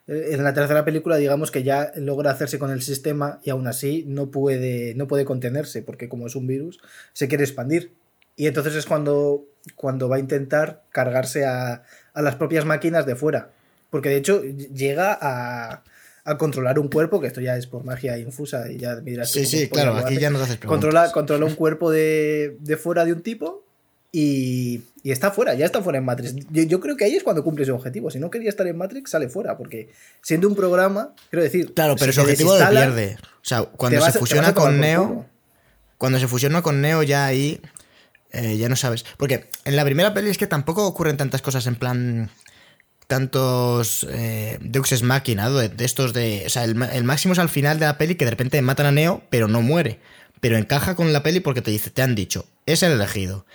Eh, 0.08 0.30
En 0.32 0.44
la 0.44 0.54
tercera 0.54 0.84
película, 0.84 1.16
digamos 1.16 1.50
que 1.50 1.62
ya 1.62 1.92
logra 1.96 2.30
hacerse 2.30 2.58
con 2.58 2.70
el 2.70 2.82
sistema 2.82 3.40
y 3.42 3.50
aún 3.50 3.66
así 3.66 4.04
no 4.06 4.30
puede, 4.30 4.94
no 4.94 5.06
puede 5.06 5.24
contenerse, 5.24 5.82
porque 5.82 6.08
como 6.08 6.26
es 6.26 6.36
un 6.36 6.46
virus, 6.46 6.80
se 7.12 7.28
quiere 7.28 7.44
expandir. 7.44 7.92
Y 8.36 8.46
entonces 8.46 8.74
es 8.74 8.84
cuando, 8.86 9.44
cuando 9.76 10.08
va 10.08 10.16
a 10.16 10.18
intentar 10.18 10.82
cargarse 10.90 11.44
a, 11.46 11.82
a 12.12 12.22
las 12.22 12.36
propias 12.36 12.64
máquinas 12.64 13.06
de 13.06 13.16
fuera. 13.16 13.50
Porque 13.88 14.10
de 14.10 14.16
hecho 14.16 14.42
llega 14.42 15.16
a, 15.18 15.82
a 16.24 16.36
controlar 16.36 16.78
un 16.78 16.88
cuerpo, 16.88 17.20
que 17.20 17.28
esto 17.28 17.40
ya 17.40 17.56
es 17.56 17.66
por 17.66 17.84
magia 17.84 18.18
infusa 18.18 18.70
y 18.70 18.76
ya 18.76 18.96
me 18.96 19.12
dirás 19.12 19.30
Sí, 19.30 19.46
sí, 19.46 19.68
claro, 19.68 19.96
aquí 19.96 20.18
ya 20.18 20.28
no 20.28 20.38
te 20.38 20.44
haces 20.44 20.56
preguntas. 20.58 20.84
Controla, 20.84 21.12
controla 21.12 21.46
un 21.46 21.54
cuerpo 21.54 21.90
de, 21.90 22.56
de 22.60 22.76
fuera 22.76 23.04
de 23.06 23.12
un 23.12 23.22
tipo 23.22 23.64
y, 24.12 24.82
y 25.06 25.12
está 25.12 25.30
fuera, 25.30 25.54
ya 25.54 25.66
está 25.66 25.82
fuera 25.82 26.00
en 26.00 26.04
Matrix. 26.04 26.34
Yo, 26.50 26.64
yo 26.64 26.80
creo 26.80 26.96
que 26.96 27.04
ahí 27.04 27.14
es 27.14 27.22
cuando 27.22 27.44
cumple 27.44 27.64
su 27.64 27.72
objetivo. 27.72 28.10
Si 28.10 28.18
no 28.18 28.28
quería 28.28 28.48
estar 28.48 28.66
en 28.66 28.76
Matrix, 28.76 29.12
sale 29.12 29.28
fuera, 29.28 29.56
porque 29.56 29.92
siendo 30.20 30.48
un 30.48 30.56
programa, 30.56 31.14
quiero 31.30 31.44
decir. 31.44 31.72
Claro, 31.74 31.94
pero 31.94 32.10
si 32.10 32.16
su 32.16 32.22
objetivo 32.22 32.58
lo 32.58 32.70
pierde. 32.70 33.16
O 33.20 33.44
sea, 33.44 33.62
cuando 33.62 34.00
vas 34.00 34.14
se 34.14 34.18
fusiona 34.18 34.52
con 34.52 34.80
Neo. 34.80 35.24
Cuando 35.96 36.18
se 36.18 36.26
fusiona 36.26 36.60
con 36.60 36.80
Neo 36.80 37.04
ya 37.04 37.24
ahí 37.24 37.60
eh, 38.32 38.56
ya 38.56 38.68
no 38.68 38.74
sabes. 38.74 39.04
Porque 39.16 39.48
en 39.64 39.76
la 39.76 39.84
primera 39.84 40.12
peli 40.12 40.28
es 40.28 40.38
que 40.38 40.48
tampoco 40.48 40.84
ocurren 40.84 41.16
tantas 41.16 41.40
cosas 41.40 41.68
en 41.68 41.76
plan 41.76 42.28
tantos 43.06 44.08
eh, 44.10 44.58
Deux 44.60 44.90
Ex 44.90 45.04
Machina, 45.04 45.48
¿no? 45.48 45.54
de, 45.54 45.68
de 45.68 45.84
estos 45.84 46.14
de... 46.14 46.42
O 46.46 46.50
sea, 46.50 46.64
el, 46.64 46.82
el 46.82 47.04
máximo 47.04 47.32
es 47.32 47.38
al 47.38 47.48
final 47.48 47.78
de 47.78 47.86
la 47.86 47.96
peli 47.96 48.16
que 48.16 48.24
de 48.24 48.32
repente 48.32 48.60
matan 48.60 48.86
a 48.86 48.90
Neo, 48.90 49.22
pero 49.30 49.46
no 49.46 49.62
muere. 49.62 50.00
Pero 50.40 50.58
encaja 50.58 50.96
con 50.96 51.12
la 51.12 51.22
peli 51.22 51.38
porque 51.38 51.62
te 51.62 51.70
dice, 51.70 51.90
te 51.90 52.02
han 52.02 52.16
dicho, 52.16 52.48
es 52.66 52.82
el 52.82 52.90
elegido. 52.90 53.46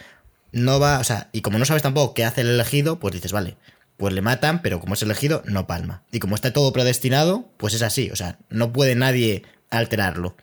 No 0.51 0.79
va, 0.79 0.99
o 0.99 1.03
sea, 1.03 1.29
y 1.31 1.41
como 1.41 1.57
no 1.59 1.65
sabes 1.65 1.83
tampoco 1.83 2.13
qué 2.13 2.25
hace 2.25 2.41
el 2.41 2.47
elegido, 2.49 2.99
pues 2.99 3.13
dices, 3.13 3.31
vale, 3.31 3.55
pues 3.97 4.13
le 4.13 4.21
matan, 4.21 4.61
pero 4.61 4.79
como 4.79 4.95
es 4.95 5.01
elegido, 5.01 5.41
no 5.45 5.67
palma. 5.67 6.03
Y 6.11 6.19
como 6.19 6.35
está 6.35 6.51
todo 6.51 6.73
predestinado, 6.73 7.47
pues 7.57 7.73
es 7.73 7.81
así, 7.81 8.09
o 8.11 8.15
sea, 8.15 8.37
no 8.49 8.73
puede 8.73 8.95
nadie 8.95 9.43
alterarlo. 9.69 10.35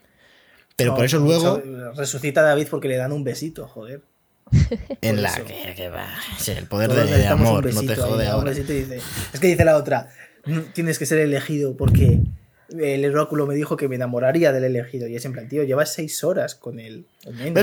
Pero 0.77 0.93
No, 0.93 0.97
por 0.97 1.05
eso 1.05 1.19
luego... 1.19 1.59
hecho, 1.59 1.93
Resucita 1.93 2.41
a 2.41 2.45
David 2.45 2.69
porque 2.71 2.89
le 2.89 2.97
dan 2.97 3.13
un 3.13 3.25
besito, 3.25 3.67
joder. 3.67 4.03
En 5.03 5.21
la 5.23 5.29
eso. 5.29 5.45
que, 5.45 5.75
que 5.77 5.89
va. 5.91 6.07
Sí, 6.39 6.53
el 6.53 6.67
poder 6.67 6.89
Todos 6.89 7.11
de, 7.11 7.27
amor, 7.27 7.75
no 7.75 7.83
te 7.83 7.97
jode 7.97 8.27
ahora. 8.29 8.53
dice- 8.53 9.01
Es 9.33 9.41
que 9.41 9.47
dice 9.49 9.65
la 9.65 9.77
otra, 9.77 10.09
"Mm, 10.47 10.61
tienes 10.73 10.99
que 10.99 11.05
ser 11.05 11.19
elegido 11.19 11.77
porque 11.77 12.21
el 12.69 13.05
oráculo 13.15 13.47
me 13.47 13.55
dijo 13.55 13.77
que 13.77 13.89
me 13.89 13.95
enamoraría 13.97 14.53
del 14.53 14.65
elegido. 14.65 15.07
Y 15.09 15.17
es 15.17 15.25
en 15.25 15.33
plan, 15.33 15.49
tío, 15.49 15.63
llevas 15.65 15.93
seis 15.95 16.23
horas 16.25 16.55
con 16.55 16.79
él. 16.81 17.07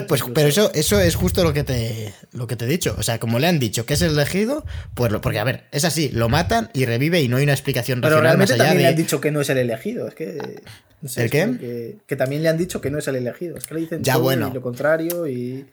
Pues, 0.07 0.23
pero 0.33 0.47
eso, 0.47 0.71
eso 0.73 0.99
es 0.99 1.15
justo 1.15 1.43
lo 1.43 1.53
que 1.53 1.63
te 1.63 2.13
lo 2.31 2.47
que 2.47 2.55
te 2.55 2.65
he 2.65 2.67
dicho. 2.67 2.95
O 2.97 3.03
sea, 3.03 3.19
como 3.19 3.37
le 3.39 3.47
han 3.47 3.59
dicho 3.59 3.85
que 3.85 3.93
es 3.93 4.01
el 4.01 4.11
elegido, 4.13 4.65
pues 4.93 5.11
lo, 5.11 5.21
porque 5.21 5.39
a 5.39 5.43
ver, 5.43 5.65
es 5.71 5.85
así, 5.85 6.09
lo 6.09 6.29
matan 6.29 6.69
y 6.73 6.85
revive 6.85 7.21
y 7.21 7.27
no 7.27 7.37
hay 7.37 7.43
una 7.43 7.53
explicación 7.53 8.01
Pero 8.01 8.15
racional 8.15 8.37
más 8.37 8.49
realmente 8.49 8.53
allá 8.53 8.63
también 8.71 8.81
le 8.83 8.87
han 8.89 8.95
dicho 8.95 9.21
que 9.21 9.31
no 9.31 9.41
es 9.41 9.49
el 9.49 9.57
elegido. 9.59 10.07
Es 10.07 10.15
que. 10.15 10.61
no 11.01 11.09
sé, 11.09 11.23
¿El 11.23 11.29
qué? 11.29 11.57
Que, 11.59 11.97
que 12.07 12.15
también 12.15 12.41
le 12.43 12.49
han 12.49 12.57
dicho 12.57 12.81
que 12.81 12.89
no 12.89 12.97
es 12.97 13.07
el 13.07 13.15
elegido. 13.15 13.57
Es 13.57 13.67
que 13.67 13.75
le 13.75 13.81
dicen 13.81 14.03
Ya, 14.03 14.13
todo 14.13 14.23
bueno. 14.23 14.49
y 14.49 14.53
lo 14.53 14.61
contrario 14.61 15.27
y. 15.27 15.65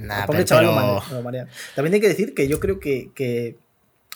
Nah, 0.00 0.26
pero- 0.26 0.44
chaval 0.44 1.00
pero- 1.10 1.22
lo. 1.22 1.46
También 1.74 1.94
hay 1.94 2.00
que 2.00 2.08
decir 2.08 2.34
que 2.34 2.46
yo 2.46 2.60
creo 2.60 2.78
que, 2.78 3.10
que 3.14 3.56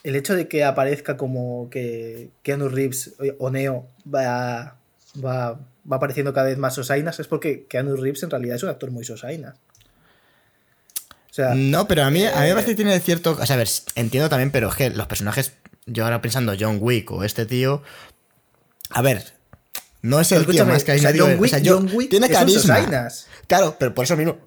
el 0.09 0.16
hecho 0.16 0.35
de 0.35 0.49
que 0.49 0.64
aparezca 0.64 1.16
como 1.16 1.69
que 1.71 2.31
Keanu 2.42 2.69
Reeves 2.69 3.14
o 3.38 3.51
Neo 3.51 3.87
va, 4.12 4.77
va, 5.25 5.53
va 5.90 5.97
apareciendo 5.97 6.33
cada 6.33 6.47
vez 6.47 6.59
más 6.59 6.75
sosainas 6.75 7.19
es 7.21 7.27
porque 7.27 7.66
Keanu 7.69 7.97
Reeves 7.97 8.23
en 8.23 8.31
realidad 8.31 8.57
es 8.57 8.62
un 8.62 8.69
actor 8.71 8.90
muy 8.90 9.05
sosaina. 9.05 9.57
O 11.31 11.35
sea, 11.37 11.55
No, 11.55 11.87
pero 11.87 12.05
a 12.05 12.11
mí, 12.11 12.25
a 12.25 12.31
mí 12.31 12.37
me 12.40 12.49
Eh. 12.51 12.53
parece 12.55 12.71
que 12.71 12.77
tiene 12.77 12.99
cierto. 13.01 13.37
O 13.38 13.45
sea, 13.47 13.55
a 13.57 13.59
ver, 13.59 13.69
entiendo 13.95 14.29
también, 14.29 14.51
pero 14.51 14.69
es 14.69 14.75
que 14.75 14.90
los 14.90 15.07
personajes. 15.07 15.53
Yo 15.87 16.05
ahora 16.05 16.21
pensando 16.23 16.55
John 16.59 16.79
Wick 16.81 17.11
o 17.12 17.23
este 17.25 17.45
tío. 17.47 17.83
A 18.90 19.03
ver. 19.03 19.35
No 20.03 20.21
es 20.21 20.31
el 20.33 20.47
tío 20.47 20.64
más 20.64 20.77
o 20.77 20.79
sea, 20.79 20.87
carismático. 20.87 21.25
John 21.27 21.35
Wick, 21.38 21.45
o 21.45 21.49
sea, 21.49 21.59
yo- 21.59 21.77
John 21.79 21.90
Wick 21.92 22.11
tiene 22.11 22.29
carisma. 22.31 23.09
Claro, 23.49 23.77
pero 23.79 23.92
por 23.95 24.05
eso 24.05 24.16
mismo. 24.16 24.38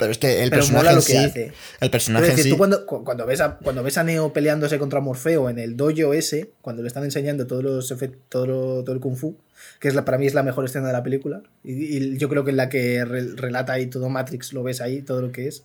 Pero 0.00 0.10
es 0.10 0.18
que 0.18 0.42
el 0.42 0.50
Pero 0.50 0.60
personaje 0.62 0.84
mola 0.86 0.96
lo 0.96 1.04
que 1.04 1.12
sí. 1.12 1.16
hace. 1.16 1.52
El 1.80 1.90
personaje 1.90 2.24
en 2.24 2.30
decir, 2.32 2.44
sí. 2.44 2.50
tú 2.50 2.58
cuando, 2.58 2.84
cu- 2.86 3.04
cuando, 3.04 3.24
ves 3.26 3.40
a, 3.40 3.58
cuando 3.58 3.84
ves 3.84 3.96
a 3.98 4.02
Neo 4.02 4.32
peleándose 4.32 4.78
contra 4.80 4.98
Morfeo 5.00 5.48
en 5.48 5.58
el 5.60 5.76
dojo 5.76 6.12
ese, 6.14 6.50
cuando 6.62 6.82
le 6.82 6.88
están 6.88 7.04
enseñando 7.04 7.46
todos 7.46 7.62
los 7.62 7.92
efect- 7.92 8.16
todo, 8.28 8.82
todo 8.82 8.92
el 8.94 9.00
kung 9.00 9.14
fu, 9.16 9.36
que 9.78 9.86
es 9.88 9.94
la, 9.94 10.04
para 10.04 10.18
mí 10.18 10.26
es 10.26 10.34
la 10.34 10.42
mejor 10.42 10.64
escena 10.64 10.88
de 10.88 10.92
la 10.94 11.02
película, 11.04 11.42
y, 11.62 11.96
y 11.98 12.16
yo 12.18 12.28
creo 12.28 12.42
que 12.44 12.50
en 12.50 12.56
la 12.56 12.68
que 12.68 13.04
re- 13.04 13.34
relata 13.36 13.74
ahí 13.74 13.86
todo 13.86 14.08
Matrix, 14.08 14.52
lo 14.52 14.62
ves 14.64 14.80
ahí, 14.80 15.02
todo 15.02 15.20
lo 15.22 15.30
que 15.30 15.46
es. 15.48 15.62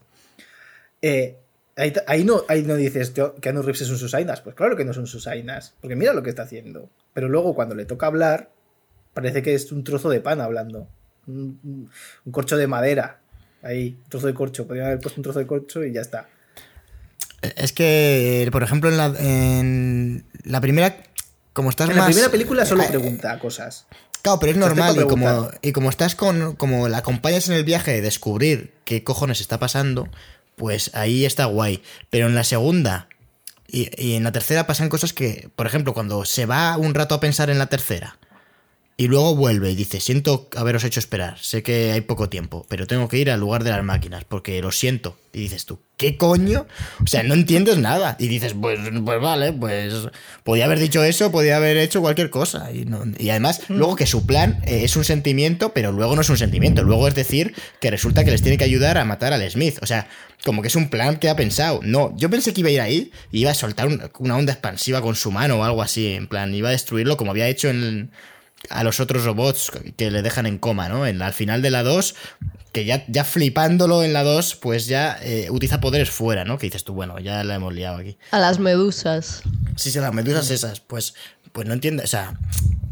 Eh, 1.02 1.38
ahí, 1.76 1.94
ahí 2.08 2.24
no, 2.24 2.44
ahí 2.48 2.64
no 2.64 2.76
dices 2.76 3.12
que 3.12 3.26
Keanu 3.42 3.62
Reeves 3.62 3.82
es 3.82 3.90
un 3.90 3.98
Susainas, 3.98 4.42
pues 4.42 4.56
claro 4.56 4.76
que 4.76 4.86
no 4.86 4.94
son 4.94 5.08
Susainas, 5.08 5.74
porque 5.82 5.96
mira 5.96 6.14
lo 6.14 6.24
que 6.24 6.30
está 6.30 6.44
haciendo. 6.44 6.90
Pero 7.14 7.30
luego 7.30 7.56
cuando 7.56 7.76
le 7.76 7.86
toca 7.86 8.08
hablar, 8.08 8.50
parece 9.14 9.42
que 9.42 9.54
es 9.54 9.72
un 9.72 9.84
trozo 9.84 10.10
de 10.10 10.20
pan 10.22 10.42
hablando, 10.42 10.88
un- 11.28 11.90
un 12.26 12.32
corcho 12.32 12.58
de 12.58 12.68
madera. 12.68 13.20
Ahí, 13.66 13.98
un 14.04 14.10
trozo 14.10 14.28
de 14.28 14.34
corcho. 14.34 14.66
Podrían 14.68 14.86
haber 14.88 15.00
puesto 15.00 15.20
un 15.20 15.24
trozo 15.24 15.40
de 15.40 15.48
corcho 15.48 15.84
y 15.84 15.92
ya 15.92 16.02
está. 16.02 16.30
Es 17.42 17.74
que, 17.74 18.48
por 18.52 18.64
ejemplo, 18.64 18.90
en 18.90 18.98
la, 18.98 19.06
en 19.20 20.26
la 20.44 20.62
primera. 20.62 20.96
Como 21.54 21.70
estás 21.70 21.90
En 21.90 21.96
la 21.96 22.04
más- 22.04 22.12
primera 22.12 22.30
película 22.32 22.66
solo 22.66 22.84
Eh, 22.84 22.88
pregunta 22.90 23.38
cosas. 23.40 23.88
Claro, 24.22 24.40
pero 24.40 24.52
es 24.52 24.58
normal. 24.58 24.96
Y 25.00 25.08
como, 25.08 25.50
y 25.62 25.72
como 25.72 25.90
estás 25.90 26.16
con. 26.16 26.56
Como 26.56 26.88
la 26.90 26.98
acompañas 27.00 27.48
en 27.50 27.56
el 27.56 27.64
viaje 27.64 27.92
de 27.92 28.02
descubrir 28.02 28.74
qué 28.86 29.04
cojones 29.04 29.42
está 29.42 29.60
pasando, 29.60 30.08
pues 30.56 30.92
ahí 30.96 31.26
está 31.26 31.46
guay. 31.46 31.82
Pero 32.10 32.28
en 32.28 32.36
la 32.36 32.44
segunda 32.44 33.08
y, 33.68 33.90
y 34.04 34.16
en 34.16 34.24
la 34.24 34.32
tercera 34.32 34.68
pasan 34.68 34.90
cosas 34.90 35.14
que, 35.14 35.50
por 35.56 35.66
ejemplo, 35.68 35.94
cuando 35.94 36.26
se 36.26 36.46
va 36.46 36.78
un 36.78 36.94
rato 36.94 37.16
a 37.16 37.20
pensar 37.20 37.50
en 37.50 37.58
la 37.60 37.68
tercera 37.68 38.18
y 38.98 39.08
luego 39.08 39.36
vuelve 39.36 39.72
y 39.72 39.76
dice: 39.76 40.00
Siento 40.00 40.50
haberos 40.56 40.84
hecho 40.86 41.00
esperar. 41.00 41.38
Sé 41.40 41.64
que 41.64 41.92
hay 41.92 42.02
poco 42.02 42.30
tiempo, 42.30 42.66
pero 42.70 42.88
tengo 42.88 43.08
que 43.10 43.18
ir 43.18 43.30
al 43.30 43.40
lugar 43.40 43.64
de 43.64 43.72
las 43.72 43.84
máquinas 43.84 44.24
porque 44.24 44.62
lo 44.62 44.72
siento. 44.72 45.18
Y 45.34 45.40
dices 45.40 45.66
tú: 45.66 45.80
¿Qué 45.98 46.16
coño? 46.16 46.66
O 47.04 47.08
sea, 47.08 47.22
no 47.24 47.34
entiendes 47.34 47.78
nada. 47.78 48.16
Y 48.20 48.28
dices: 48.30 48.54
Pues, 48.54 48.80
pues 49.04 49.22
vale, 49.22 49.52
pues 49.52 49.94
podía 50.44 50.64
haber 50.66 50.80
dicho 50.80 51.04
eso, 51.04 51.30
podía 51.30 51.58
haber 51.58 51.76
hecho 51.76 52.00
cualquier 52.00 52.30
cosa. 52.30 52.72
Y, 52.72 52.86
no- 52.86 53.04
y 53.20 53.30
además, 53.32 53.64
luego 53.68 53.98
que 53.98 54.06
su 54.06 54.26
plan 54.26 54.62
eh, 54.66 54.86
es 54.86 54.96
un 54.96 55.04
sentimiento, 55.04 55.74
pero 55.74 55.92
luego 55.92 56.16
no 56.16 56.22
es 56.22 56.30
un 56.30 56.38
sentimiento. 56.38 56.84
Luego 56.84 57.08
es 57.10 57.16
decir 57.16 57.54
que 57.82 57.92
resulta 57.92 58.24
que 58.24 58.32
les 58.32 58.42
tiene 58.42 58.58
que 58.58 58.64
ayudar 58.64 58.98
a 58.98 59.04
matar 59.04 59.34
al 59.34 59.52
Smith. 59.52 59.78
O 59.82 59.86
sea, 59.88 60.08
como 60.46 60.62
que 60.62 60.70
es 60.70 60.76
un 60.78 60.90
plan 60.90 61.18
que 61.18 61.28
ha 61.28 61.36
pensado. 61.36 61.82
No, 61.84 62.16
yo 62.16 62.30
pensé 62.30 62.54
que 62.54 62.62
iba 62.62 62.70
a 62.70 62.74
ir 62.74 62.80
ahí 62.82 63.12
y 63.32 63.42
iba 63.42 63.52
a 63.52 63.56
soltar 63.56 63.88
un- 63.88 64.10
una 64.20 64.38
onda 64.38 64.54
expansiva 64.54 65.02
con 65.02 65.16
su 65.16 65.32
mano 65.32 65.56
o 65.60 65.64
algo 65.66 65.82
así. 65.82 66.14
En 66.14 66.28
plan, 66.28 66.56
iba 66.56 66.70
a 66.70 66.72
destruirlo 66.72 67.18
como 67.18 67.32
había 67.32 67.50
hecho 67.50 67.68
en, 67.70 68.10
a 68.70 68.84
los 68.84 69.00
otros 69.00 69.24
robots 69.26 69.72
que 69.98 70.12
le 70.12 70.22
dejan 70.22 70.46
en 70.46 70.58
coma, 70.58 70.90
¿no? 70.90 71.06
En, 71.08 71.22
al 71.22 71.34
final 71.34 71.62
de 71.62 71.72
la 71.72 71.84
2, 71.84 72.16
que 72.72 72.86
ya, 72.86 73.04
ya 73.08 73.24
flipándolo 73.24 74.04
en 74.04 74.14
la 74.14 74.24
2, 74.24 74.56
pues 74.58 74.88
ya 74.88 75.18
eh, 75.22 75.48
utiliza 75.50 75.80
poderes 75.82 76.10
fuera, 76.10 76.44
¿no? 76.46 76.58
Que 76.58 76.68
dices 76.68 76.84
tú, 76.84 76.94
bueno, 76.94 77.20
ya 77.20 77.44
la 77.44 77.56
hemos 77.56 77.74
liado 77.74 77.98
aquí. 77.98 78.18
A 78.32 78.40
las 78.40 78.60
medusas. 78.60 79.44
Sí, 79.76 79.92
sí, 79.92 80.00
las 80.00 80.14
medusas 80.14 80.50
esas, 80.52 80.80
pues, 80.80 81.14
pues 81.52 81.68
no 81.68 81.74
entiendo, 81.74 82.04
o 82.04 82.08
sea... 82.08 82.38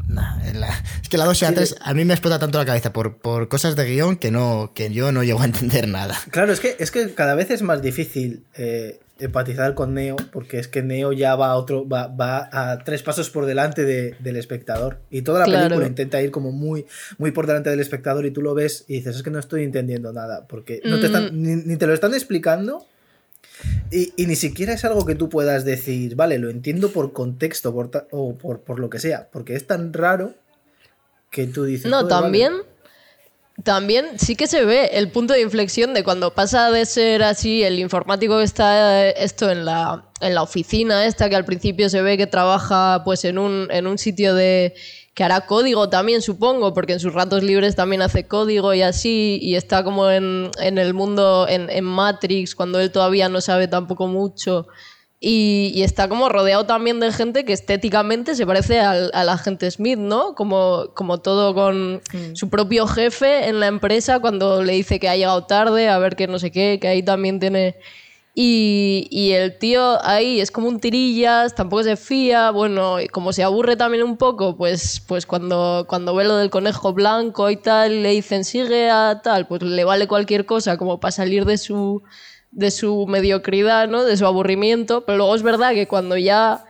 nah, 0.07 0.39
en 0.47 0.59
la- 0.59 0.83
es 1.01 1.09
que 1.09 1.17
la 1.17 1.25
2 1.25 1.41
y 1.41 1.45
la 1.45 1.49
Sí, 1.49 1.55
3 1.55 1.75
a 1.81 1.93
mí 1.93 2.05
me 2.05 2.13
explota 2.13 2.39
tanto 2.39 2.57
la 2.59 2.65
cabeza 2.65 2.93
por, 2.93 3.17
por 3.17 3.47
cosas 3.49 3.75
de 3.75 3.85
guion 3.85 4.15
que 4.17 4.31
no 4.31 4.71
que 4.75 4.91
yo 4.91 5.11
no 5.11 5.23
llego 5.23 5.41
a 5.41 5.45
entender 5.45 5.87
nada. 5.87 6.15
Claro, 6.31 6.53
es 6.53 6.59
que, 6.59 6.75
es 6.79 6.91
que 6.91 7.13
cada 7.13 7.35
vez 7.35 7.49
es 7.51 7.61
más 7.61 7.81
difícil 7.81 8.45
eh, 8.55 8.99
empatizar 9.25 9.73
con 9.73 9.93
Neo, 9.93 10.15
porque 10.31 10.59
es 10.59 10.67
que 10.67 10.81
Neo 10.81 11.11
ya 11.13 11.35
va 11.35 11.47
a 11.47 11.55
otro, 11.55 11.87
va, 11.87 12.07
va 12.07 12.49
a 12.51 12.79
tres 12.83 13.03
pasos 13.03 13.29
por 13.29 13.45
delante 13.45 13.83
de- 13.85 14.15
del 14.19 14.35
espectador. 14.37 14.99
Y 15.09 15.21
toda 15.23 15.39
la 15.39 15.45
Claro. 15.45 15.63
película 15.69 15.87
intenta 15.87 16.21
ir 16.21 16.31
como 16.31 16.51
muy, 16.51 16.85
muy 17.17 17.31
por 17.31 17.47
delante 17.47 17.69
del 17.69 17.79
espectador 17.79 18.25
y 18.25 18.31
tú 18.31 18.41
lo 18.41 18.53
ves 18.53 18.85
y 18.87 18.95
dices, 18.95 19.15
es 19.17 19.23
que 19.23 19.29
no 19.31 19.39
estoy 19.39 19.63
entendiendo 19.63 20.13
nada, 20.13 20.45
porque 20.47 20.81
no 20.85 20.99
te 20.99 21.07
están, 21.07 21.29
ni, 21.41 21.55
ni 21.55 21.77
te 21.77 21.87
lo 21.87 21.93
están 21.93 22.13
explicando. 22.13 22.85
Y, 23.91 24.13
y 24.17 24.25
ni 24.25 24.35
siquiera 24.35 24.73
es 24.73 24.83
algo 24.85 25.05
que 25.05 25.15
tú 25.15 25.29
puedas 25.29 25.63
decir, 25.65 26.15
vale, 26.15 26.39
lo 26.39 26.49
entiendo 26.49 26.89
por 26.91 27.13
contexto 27.13 27.73
por 27.73 27.89
ta- 27.91 28.07
o 28.11 28.35
por, 28.35 28.61
por 28.61 28.79
lo 28.79 28.89
que 28.89 28.99
sea, 28.99 29.29
porque 29.31 29.55
es 29.55 29.67
tan 29.67 29.93
raro 29.93 30.33
que 31.29 31.45
tú 31.47 31.63
dices... 31.63 31.89
No, 31.89 31.97
"Joder, 32.01 32.09
vale". 32.11 32.63
También. 33.61 34.17
Sí 34.17 34.35
que 34.35 34.47
se 34.47 34.65
ve 34.65 34.91
el 34.93 35.11
punto 35.11 35.33
de 35.33 35.41
inflexión 35.41 35.93
de 35.93 36.03
cuando 36.03 36.33
pasa 36.33 36.71
de 36.71 36.85
ser 36.85 37.23
así 37.23 37.63
el 37.63 37.79
informático 37.79 38.37
que 38.39 38.43
está 38.43 39.07
eh, 39.07 39.13
esto 39.17 39.51
en 39.51 39.65
la, 39.65 40.05
en 40.21 40.33
la 40.33 40.41
oficina 40.41 41.05
esta 41.05 41.29
que 41.29 41.35
al 41.35 41.45
principio 41.45 41.89
se 41.89 42.01
ve 42.01 42.17
que 42.17 42.27
trabaja 42.27 43.03
pues 43.05 43.25
en 43.25 43.37
un, 43.37 43.67
en 43.69 43.85
un 43.85 43.97
sitio 43.97 44.33
de 44.33 44.73
que 45.13 45.23
hará 45.23 45.41
código 45.41 45.89
también, 45.89 46.23
supongo, 46.23 46.73
porque 46.73 46.93
en 46.93 46.99
sus 46.99 47.13
ratos 47.13 47.43
libres 47.43 47.75
también 47.75 48.01
hace 48.01 48.27
código 48.27 48.73
y 48.73 48.81
así, 48.81 49.37
y 49.41 49.55
está 49.55 49.83
como 49.83 50.09
en, 50.09 50.49
en 50.59 50.79
el 50.79 50.95
mundo, 50.95 51.45
en, 51.47 51.69
en 51.69 51.83
Matrix, 51.83 52.55
cuando 52.55 52.79
él 52.79 52.91
todavía 52.91 53.29
no 53.29 53.39
sabe 53.39 53.67
tampoco 53.67 54.07
mucho. 54.07 54.67
Y, 55.25 55.71
y 55.73 55.83
está 55.83 56.09
como 56.09 56.27
rodeado 56.27 56.65
también 56.65 56.99
de 56.99 57.09
gente 57.13 57.45
que 57.45 57.53
estéticamente 57.53 58.35
se 58.35 58.45
parece 58.45 58.81
al, 58.81 59.09
al 59.13 59.29
agente 59.29 59.71
Smith, 59.71 59.97
¿no? 59.97 60.35
Como, 60.35 60.89
como 60.95 61.21
todo 61.21 61.55
con 61.55 62.01
su 62.33 62.49
propio 62.49 62.87
jefe 62.87 63.47
en 63.47 63.61
la 63.61 63.67
empresa 63.67 64.19
cuando 64.19 64.63
le 64.63 64.73
dice 64.73 64.99
que 64.99 65.07
ha 65.07 65.15
llegado 65.15 65.45
tarde, 65.45 65.87
a 65.87 65.97
ver 65.97 66.17
que 66.17 66.27
no 66.27 66.39
sé 66.39 66.51
qué, 66.51 66.77
que 66.81 66.89
ahí 66.89 67.03
también 67.03 67.39
tiene... 67.39 67.77
Y, 68.35 69.07
y 69.11 69.31
el 69.31 69.57
tío 69.59 70.03
ahí 70.03 70.41
es 70.41 70.51
como 70.51 70.67
un 70.67 70.81
tirillas, 70.81 71.55
tampoco 71.55 71.83
se 71.83 71.95
fía, 71.95 72.51
bueno, 72.51 72.97
como 73.13 73.31
se 73.31 73.43
aburre 73.43 73.77
también 73.77 74.03
un 74.03 74.17
poco, 74.17 74.57
pues, 74.57 75.01
pues 75.07 75.25
cuando, 75.25 75.85
cuando 75.87 76.15
ve 76.15 76.25
lo 76.25 76.35
del 76.35 76.49
conejo 76.49 76.91
blanco 76.91 77.49
y 77.49 77.55
tal, 77.55 78.03
le 78.03 78.09
dicen 78.09 78.43
sigue 78.43 78.89
a 78.89 79.21
tal, 79.23 79.47
pues 79.47 79.61
le 79.61 79.85
vale 79.85 80.07
cualquier 80.07 80.45
cosa 80.45 80.75
como 80.77 80.99
para 80.99 81.11
salir 81.13 81.45
de 81.45 81.57
su, 81.59 82.01
de 82.53 82.71
su 82.71 83.05
mediocridad, 83.07 83.87
¿no? 83.87 84.03
De 84.03 84.15
su 84.15 84.25
aburrimiento, 84.25 85.05
pero 85.05 85.17
luego 85.17 85.35
es 85.35 85.43
verdad 85.43 85.73
que 85.73 85.87
cuando 85.87 86.17
ya 86.17 86.65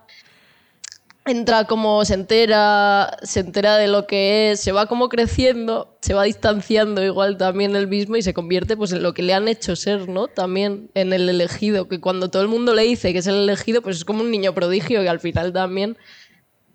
entra 1.26 1.66
como 1.66 2.04
se 2.04 2.16
entera, 2.16 3.18
se 3.24 3.42
entera 3.42 3.78
de 3.78 3.88
lo 3.88 4.08
que 4.08 4.52
es, 4.52 4.60
se 4.60 4.72
va 4.72 4.88
como 4.88 5.08
creciendo, 5.10 5.98
se 6.02 6.14
va 6.14 6.24
distanciando 6.24 7.04
igual 7.04 7.38
también 7.38 7.76
el 7.76 7.88
mismo 7.88 8.18
y 8.18 8.22
se 8.22 8.34
convierte 8.34 8.76
pues 8.76 8.92
en 8.92 9.04
lo 9.04 9.14
que 9.14 9.24
le 9.24 9.34
han 9.34 9.48
hecho 9.48 9.76
ser, 9.76 10.10
¿no? 10.10 10.28
También 10.28 10.90
en 10.96 11.14
el 11.14 11.30
elegido, 11.30 11.88
que 11.88 12.00
cuando 12.00 12.30
todo 12.30 12.42
el 12.42 12.50
mundo 12.50 12.74
le 12.74 12.84
dice 12.84 13.14
que 13.14 13.20
es 13.20 13.28
el 13.28 13.36
elegido, 13.36 13.82
pues 13.82 13.98
es 13.98 14.06
como 14.06 14.22
un 14.22 14.32
niño 14.32 14.54
prodigio 14.54 15.02
que 15.02 15.10
al 15.10 15.20
final 15.20 15.54
también 15.54 15.98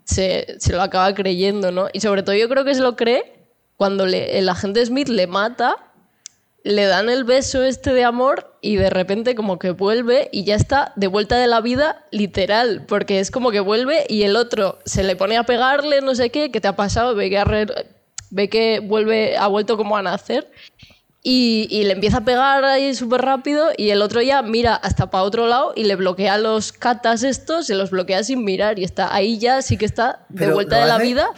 se, 0.05 0.57
se 0.59 0.73
lo 0.73 0.83
acaba 0.83 1.15
creyendo, 1.15 1.71
¿no? 1.71 1.89
Y 1.93 2.01
sobre 2.01 2.23
todo 2.23 2.35
yo 2.35 2.49
creo 2.49 2.65
que 2.65 2.75
se 2.75 2.81
lo 2.81 2.97
cree 2.97 3.35
cuando 3.77 4.05
el 4.07 4.49
agente 4.49 4.85
Smith 4.85 5.09
le 5.09 5.27
mata 5.27 5.88
le 6.69 6.85
dan 6.85 7.09
el 7.09 7.25
beso 7.25 7.65
este 7.65 7.95
de 7.95 8.05
amor 8.05 8.55
y 8.61 8.77
de 8.77 8.91
repente 8.91 9.35
como 9.35 9.59
que 9.59 9.71
vuelve 9.71 10.29
y 10.33 10.45
ya 10.45 10.55
está 10.55 10.93
de 10.97 11.07
vuelta 11.07 11.39
de 11.39 11.47
la 11.47 11.63
vida 11.63 12.05
literal, 12.11 12.85
porque 12.87 13.21
es 13.21 13.31
como 13.31 13.51
que 13.51 13.61
vuelve 13.61 14.05
y 14.07 14.25
el 14.25 14.37
otro 14.37 14.79
se 14.85 15.03
le 15.03 15.17
pone 15.17 15.39
a 15.39 15.45
pegarle, 15.45 16.03
no 16.03 16.15
sé 16.15 16.29
qué, 16.29 16.51
¿qué 16.51 16.61
te 16.61 16.69
ha 16.69 16.77
pasado? 16.77 17.15
Ve 17.15 17.31
que, 17.31 17.67
ve 18.29 18.51
que 18.51 18.81
vuelve, 18.81 19.39
ha 19.39 19.47
vuelto 19.47 19.79
como 19.79 19.97
a 19.97 20.03
nacer 20.03 20.51
y, 21.23 21.69
y 21.71 21.85
le 21.85 21.95
empieza 21.95 22.19
a 22.19 22.25
pegar 22.27 22.63
ahí 22.67 22.95
súper 22.95 23.23
rápido 23.23 23.71
y 23.75 23.89
el 23.89 24.03
otro 24.03 24.21
ya 24.21 24.43
mira 24.43 24.75
hasta 24.75 25.11
para 25.11 25.25
otro 25.25 25.47
lado 25.47 25.73
y 25.75 25.85
le 25.85 25.97
bloquea 25.97 26.37
los 26.37 26.73
catas 26.73 27.23
estos, 27.23 27.67
se 27.67 27.77
los 27.77 27.89
bloquea 27.89 28.23
sin 28.25 28.45
mirar 28.45 28.79
y 28.79 28.85
está 28.85 29.15
ahí 29.15 29.39
ya 29.39 29.63
sí 29.63 29.79
que 29.79 29.87
está 29.87 30.27
de 30.29 30.41
Pero 30.41 30.55
vuelta 30.55 30.79
de 30.79 30.87
la 30.87 30.99
vida. 30.99 31.31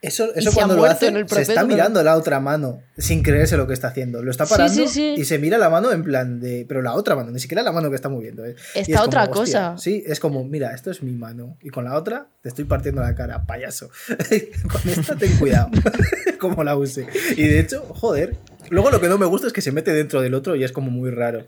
Eso, 0.00 0.32
eso 0.34 0.52
cuando 0.52 0.76
lo 0.76 0.84
hace, 0.84 1.08
en 1.08 1.28
se 1.28 1.40
está 1.42 1.64
mirando 1.64 2.02
la 2.04 2.16
otra 2.16 2.38
mano 2.38 2.82
sin 2.96 3.22
creerse 3.22 3.56
lo 3.56 3.66
que 3.66 3.74
está 3.74 3.88
haciendo. 3.88 4.22
Lo 4.22 4.30
está 4.30 4.46
Sí, 4.46 4.50
parando 4.50 4.74
sí, 4.74 4.86
sí. 4.86 5.14
y 5.18 5.24
se 5.24 5.38
mira 5.38 5.58
la 5.58 5.70
mano 5.70 5.90
en 5.90 6.04
plan 6.04 6.38
de. 6.38 6.64
Pero 6.68 6.82
la 6.82 6.94
otra 6.94 7.16
mano, 7.16 7.32
ni 7.32 7.40
siquiera 7.40 7.64
la 7.64 7.72
mano 7.72 7.90
que 7.90 7.96
está 7.96 8.08
moviendo. 8.08 8.44
¿eh? 8.44 8.54
Está 8.74 8.80
es 8.80 8.86
como, 8.88 9.02
otra 9.02 9.22
hostia, 9.24 9.34
cosa. 9.34 9.78
Sí, 9.78 10.04
es 10.06 10.20
como, 10.20 10.44
mira, 10.44 10.72
esto 10.72 10.92
es 10.92 11.02
mi 11.02 11.12
mano. 11.12 11.56
Y 11.62 11.70
con 11.70 11.84
la 11.84 11.96
otra 11.96 12.28
te 12.42 12.48
estoy 12.48 12.64
partiendo 12.64 13.02
la 13.02 13.14
cara, 13.16 13.44
payaso. 13.44 13.90
con 14.70 14.88
esta 14.88 15.16
ten 15.16 15.36
cuidado. 15.36 15.70
como 16.38 16.62
la 16.62 16.76
use. 16.76 17.06
Y 17.36 17.48
de 17.48 17.58
hecho, 17.58 17.82
joder. 17.94 18.36
Luego 18.70 18.90
lo 18.90 19.00
que 19.00 19.08
no 19.08 19.18
me 19.18 19.26
gusta 19.26 19.46
es 19.46 19.52
que 19.52 19.62
se 19.62 19.72
mete 19.72 19.92
dentro 19.92 20.20
del 20.20 20.34
otro 20.34 20.54
y 20.54 20.62
es 20.62 20.72
como 20.72 20.90
muy 20.90 21.10
raro. 21.10 21.46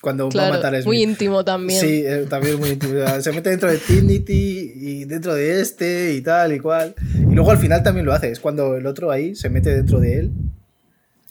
Cuando 0.00 0.24
va 0.24 0.28
a 0.28 0.32
Claro, 0.32 0.54
matar 0.54 0.74
a 0.74 0.78
Smith. 0.78 0.86
muy 0.86 1.02
íntimo 1.02 1.44
también. 1.44 1.78
Sí, 1.80 2.02
eh, 2.06 2.26
también 2.28 2.58
muy 2.58 2.70
íntimo. 2.70 2.94
Se 3.20 3.32
mete 3.32 3.50
dentro 3.50 3.70
de 3.70 3.76
Trinity 3.78 4.72
y 4.74 5.04
dentro 5.04 5.34
de 5.34 5.60
este 5.60 6.14
y 6.14 6.22
tal 6.22 6.54
y 6.54 6.58
cual. 6.58 6.94
Y 7.14 7.34
luego 7.34 7.50
al 7.50 7.58
final 7.58 7.82
también 7.82 8.06
lo 8.06 8.12
hace. 8.14 8.30
Es 8.30 8.40
cuando 8.40 8.76
el 8.76 8.86
otro 8.86 9.10
ahí 9.10 9.34
se 9.34 9.50
mete 9.50 9.74
dentro 9.74 10.00
de 10.00 10.18
él. 10.20 10.30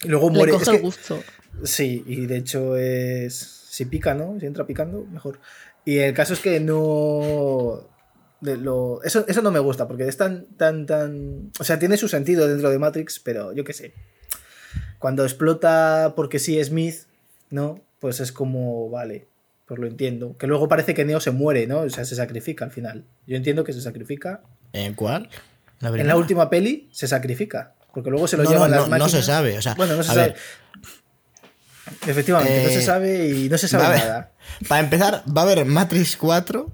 Y 0.03 0.07
luego 0.09 0.29
Le 0.29 0.35
muere. 0.35 0.51
coge 0.51 0.63
Es 0.63 0.67
el 0.69 0.75
que- 0.75 0.81
gusto. 0.81 1.19
sí, 1.63 2.03
y 2.05 2.25
de 2.27 2.37
hecho 2.37 2.77
es. 2.77 3.35
Si 3.69 3.85
pica, 3.85 4.13
¿no? 4.13 4.37
Si 4.39 4.45
entra 4.45 4.65
picando, 4.67 5.03
mejor. 5.11 5.39
Y 5.85 5.97
el 5.97 6.13
caso 6.13 6.33
es 6.33 6.39
que 6.39 6.59
no. 6.59 7.87
de 8.41 8.55
lo- 8.55 9.01
eso, 9.03 9.25
eso 9.27 9.41
no 9.41 9.51
me 9.51 9.59
gusta, 9.59 9.85
porque 9.87 10.07
es 10.07 10.15
tan, 10.15 10.45
tan, 10.57 10.85
tan. 10.85 11.51
O 11.59 11.63
sea, 11.65 11.77
tiene 11.79 11.97
su 11.97 12.07
sentido 12.07 12.47
dentro 12.47 12.69
de 12.69 12.77
Matrix, 12.79 13.19
pero 13.19 13.51
yo 13.51 13.63
qué 13.65 13.73
sé. 13.73 13.93
Cuando 14.99 15.23
explota 15.23 16.13
porque 16.15 16.39
sí 16.39 16.63
Smith, 16.63 16.95
¿no? 17.49 17.81
Pues 17.99 18.19
es 18.19 18.31
como, 18.31 18.89
vale, 18.89 19.27
pues 19.65 19.79
lo 19.79 19.87
entiendo. 19.87 20.37
Que 20.37 20.47
luego 20.47 20.67
parece 20.67 20.93
que 20.93 21.05
Neo 21.05 21.19
se 21.19 21.31
muere, 21.31 21.67
¿no? 21.67 21.79
O 21.81 21.89
sea, 21.89 22.05
se 22.05 22.15
sacrifica 22.15 22.65
al 22.65 22.71
final. 22.71 23.05
Yo 23.27 23.35
entiendo 23.37 23.63
que 23.63 23.73
se 23.73 23.81
sacrifica. 23.81 24.41
¿En 24.73 24.93
cuál? 24.93 25.29
En 25.81 25.87
primera? 25.89 26.03
la 26.03 26.15
última 26.15 26.49
peli 26.49 26.89
se 26.91 27.07
sacrifica. 27.07 27.73
Porque 27.93 28.09
luego 28.09 28.27
se 28.27 28.37
lo 28.37 28.43
No, 28.43 28.49
llevan 28.51 28.69
no, 28.71 28.77
las 28.77 28.85
no, 28.89 28.95
no 28.97 29.03
máquinas. 29.03 29.11
se 29.11 29.23
sabe, 29.23 29.57
o 29.57 29.61
sea, 29.61 29.73
bueno, 29.75 29.95
no 29.95 30.03
se 30.03 30.09
sabe. 30.09 30.21
ver. 30.21 30.35
Efectivamente, 32.07 32.63
no 32.63 32.69
Eh, 32.69 32.73
se 32.73 32.81
sabe 32.83 33.27
y 33.29 33.49
no 33.49 33.57
se 33.57 33.67
sabe 33.67 33.85
haber- 33.85 33.99
nada. 33.99 34.31
Para 34.67 34.81
empezar, 34.81 35.23
va 35.35 35.41
a 35.41 35.43
haber 35.45 35.65
Matrix 35.65 36.17
4 36.17 36.71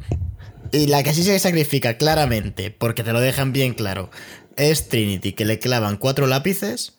y 0.72 0.88
la 0.88 1.04
que 1.04 1.14
sí 1.14 1.24
se 1.24 1.38
sacrifica 1.40 1.98
claramente, 1.98 2.70
porque 2.72 3.04
te 3.04 3.14
lo 3.14 3.22
dejan 3.22 3.54
bien 3.54 3.74
claro, 3.74 4.10
es 4.58 4.90
Trinity, 4.90 5.34
que 5.34 5.46
le 5.46 5.60
clavan 5.60 5.98
cuatro 5.98 6.28
lápices 6.28 6.98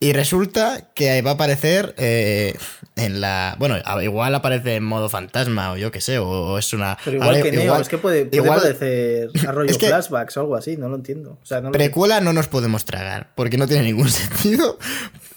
y 0.00 0.12
resulta 0.12 0.90
que 0.94 1.22
va 1.22 1.32
a 1.32 1.34
aparecer 1.34 1.94
eh, 1.98 2.54
en 2.98 3.20
la... 3.20 3.56
Bueno, 3.58 3.76
igual 4.02 4.34
aparece 4.34 4.76
en 4.76 4.84
modo 4.84 5.08
fantasma 5.08 5.72
o 5.72 5.76
yo 5.76 5.90
qué 5.90 6.00
sé, 6.00 6.18
o, 6.18 6.28
o 6.28 6.58
es 6.58 6.72
una... 6.72 6.98
Pero 7.04 7.16
igual 7.18 7.42
que 7.42 7.52
Neo, 7.52 7.64
igual- 7.64 7.80
es 7.82 7.88
que 7.88 7.98
puede, 7.98 8.24
puede 8.26 8.36
igual- 8.42 8.60
parecer 8.60 9.30
a 9.48 9.52
rollo 9.52 9.70
es 9.70 9.78
que- 9.78 9.88
flashbacks 9.88 10.36
o 10.36 10.40
algo 10.40 10.56
así, 10.56 10.76
no 10.76 10.88
lo 10.88 10.96
entiendo. 10.96 11.38
O 11.42 11.46
sea, 11.46 11.60
no 11.60 11.68
lo 11.68 11.72
sé. 11.74 11.78
Precuela 11.78 12.20
no 12.20 12.32
nos 12.32 12.48
podemos 12.48 12.84
tragar, 12.84 13.30
porque 13.34 13.56
no 13.56 13.66
tiene 13.66 13.84
ningún 13.84 14.08
sentido. 14.10 14.78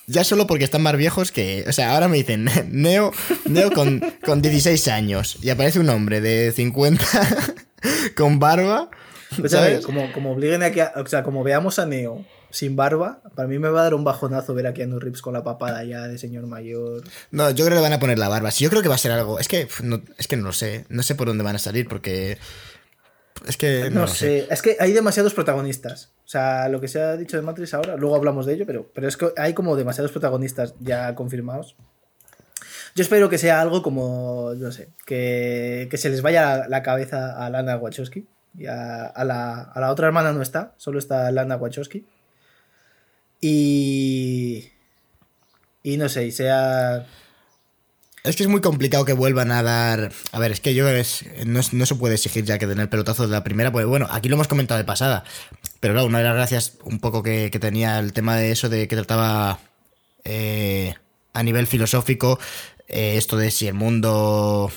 Ya 0.07 0.23
solo 0.25 0.45
porque 0.47 0.65
están 0.65 0.81
más 0.81 0.97
viejos 0.97 1.31
que. 1.31 1.63
O 1.69 1.71
sea, 1.71 1.93
ahora 1.93 2.07
me 2.09 2.17
dicen 2.17 2.49
Neo, 2.69 3.11
Neo 3.45 3.71
con, 3.71 4.03
con 4.25 4.41
16 4.41 4.87
años 4.89 5.37
y 5.41 5.49
aparece 5.49 5.79
un 5.79 5.87
hombre 5.89 6.19
de 6.19 6.51
50 6.51 7.05
con 8.17 8.39
barba. 8.39 8.89
Pues, 9.39 9.53
¿sabes? 9.53 9.85
Como, 9.85 10.11
como 10.11 10.31
obliguen 10.33 10.63
a- 10.63 10.99
o 10.99 11.05
sea, 11.05 11.23
como 11.23 11.43
veamos 11.43 11.79
a 11.79 11.85
Neo 11.85 12.25
sin 12.51 12.75
barba, 12.75 13.21
para 13.35 13.47
mí 13.47 13.59
me 13.59 13.69
va 13.69 13.81
a 13.81 13.83
dar 13.83 13.93
un 13.93 14.03
bajonazo 14.03 14.53
ver 14.53 14.67
a 14.67 14.73
Keanu 14.73 14.99
Reeves 14.99 15.21
con 15.21 15.33
la 15.33 15.43
papada 15.43 15.83
ya 15.83 16.07
de 16.07 16.17
señor 16.17 16.47
mayor. 16.47 17.03
No, 17.31 17.49
yo 17.49 17.65
creo 17.65 17.69
que 17.69 17.75
le 17.75 17.81
van 17.81 17.93
a 17.93 17.99
poner 17.99 18.19
la 18.19 18.29
barba. 18.29 18.51
Sí, 18.51 18.63
yo 18.63 18.69
creo 18.69 18.81
que 18.81 18.89
va 18.89 18.95
a 18.95 18.99
ser 18.99 19.11
algo. 19.11 19.39
Es 19.39 19.47
que 19.47 19.67
no, 19.83 20.01
es 20.17 20.27
que 20.27 20.37
no 20.37 20.43
lo 20.43 20.53
sé. 20.53 20.85
No 20.89 21.03
sé 21.03 21.15
por 21.15 21.27
dónde 21.27 21.43
van 21.43 21.55
a 21.55 21.59
salir 21.59 21.87
porque. 21.87 22.37
Es 23.47 23.57
que. 23.57 23.89
No, 23.89 24.07
sé. 24.07 24.15
sé, 24.15 24.47
es 24.49 24.61
que 24.61 24.77
hay 24.79 24.91
demasiados 24.91 25.33
protagonistas. 25.33 26.11
O 26.25 26.29
sea, 26.31 26.69
lo 26.69 26.79
que 26.79 26.87
se 26.87 27.01
ha 27.01 27.17
dicho 27.17 27.35
de 27.35 27.43
Matrix 27.43 27.73
ahora, 27.73 27.97
luego 27.97 28.15
hablamos 28.15 28.45
de 28.45 28.53
ello, 28.53 28.65
pero, 28.65 28.89
pero 28.93 29.07
es 29.07 29.17
que 29.17 29.33
hay 29.35 29.53
como 29.53 29.75
demasiados 29.75 30.11
protagonistas 30.11 30.75
ya 30.79 31.13
confirmados. 31.15 31.75
Yo 32.95 33.03
espero 33.03 33.29
que 33.29 33.37
sea 33.37 33.61
algo 33.61 33.81
como, 33.81 34.51
no 34.55 34.71
sé, 34.71 34.89
que, 35.05 35.87
que 35.89 35.97
se 35.97 36.09
les 36.09 36.21
vaya 36.21 36.57
la, 36.57 36.67
la 36.67 36.83
cabeza 36.83 37.45
a 37.45 37.49
Lana 37.49 37.77
Wachowski. 37.77 38.27
Y 38.57 38.65
a, 38.65 39.05
a 39.05 39.23
la, 39.23 39.61
a 39.61 39.79
la 39.79 39.91
otra 39.91 40.07
hermana 40.07 40.33
no 40.33 40.41
está, 40.41 40.73
solo 40.77 40.99
está 40.99 41.31
Lana 41.31 41.55
Wachowski. 41.55 42.05
Y. 43.41 44.69
Y 45.83 45.97
no 45.97 46.09
sé, 46.09 46.27
y 46.27 46.31
sea. 46.31 47.07
Es 48.23 48.35
que 48.35 48.43
es 48.43 48.49
muy 48.49 48.61
complicado 48.61 49.03
que 49.03 49.13
vuelvan 49.13 49.51
a 49.51 49.63
dar. 49.63 50.11
A 50.31 50.39
ver, 50.39 50.51
es 50.51 50.59
que 50.59 50.75
yo 50.75 50.87
es, 50.87 51.25
no, 51.45 51.59
no 51.71 51.85
se 51.87 51.95
puede 51.95 52.15
exigir 52.15 52.45
ya 52.45 52.59
que 52.59 52.67
den 52.67 52.79
el 52.79 52.87
pelotazo 52.87 53.25
de 53.25 53.31
la 53.31 53.43
primera, 53.43 53.71
pues 53.71 53.87
bueno, 53.87 54.07
aquí 54.11 54.29
lo 54.29 54.35
hemos 54.35 54.47
comentado 54.47 54.77
de 54.77 54.85
pasada. 54.85 55.23
Pero 55.79 55.95
claro, 55.95 56.07
una 56.07 56.19
de 56.19 56.25
las 56.25 56.35
gracias 56.35 56.77
un 56.83 56.99
poco 56.99 57.23
que, 57.23 57.49
que 57.49 57.59
tenía 57.59 57.97
el 57.97 58.13
tema 58.13 58.37
de 58.37 58.51
eso 58.51 58.69
de 58.69 58.87
que 58.87 58.95
trataba 58.95 59.59
eh, 60.23 60.93
a 61.33 61.41
nivel 61.41 61.65
filosófico, 61.65 62.39
eh, 62.87 63.15
esto 63.17 63.37
de 63.37 63.49
si 63.49 63.67
el 63.67 63.73
mundo 63.73 64.71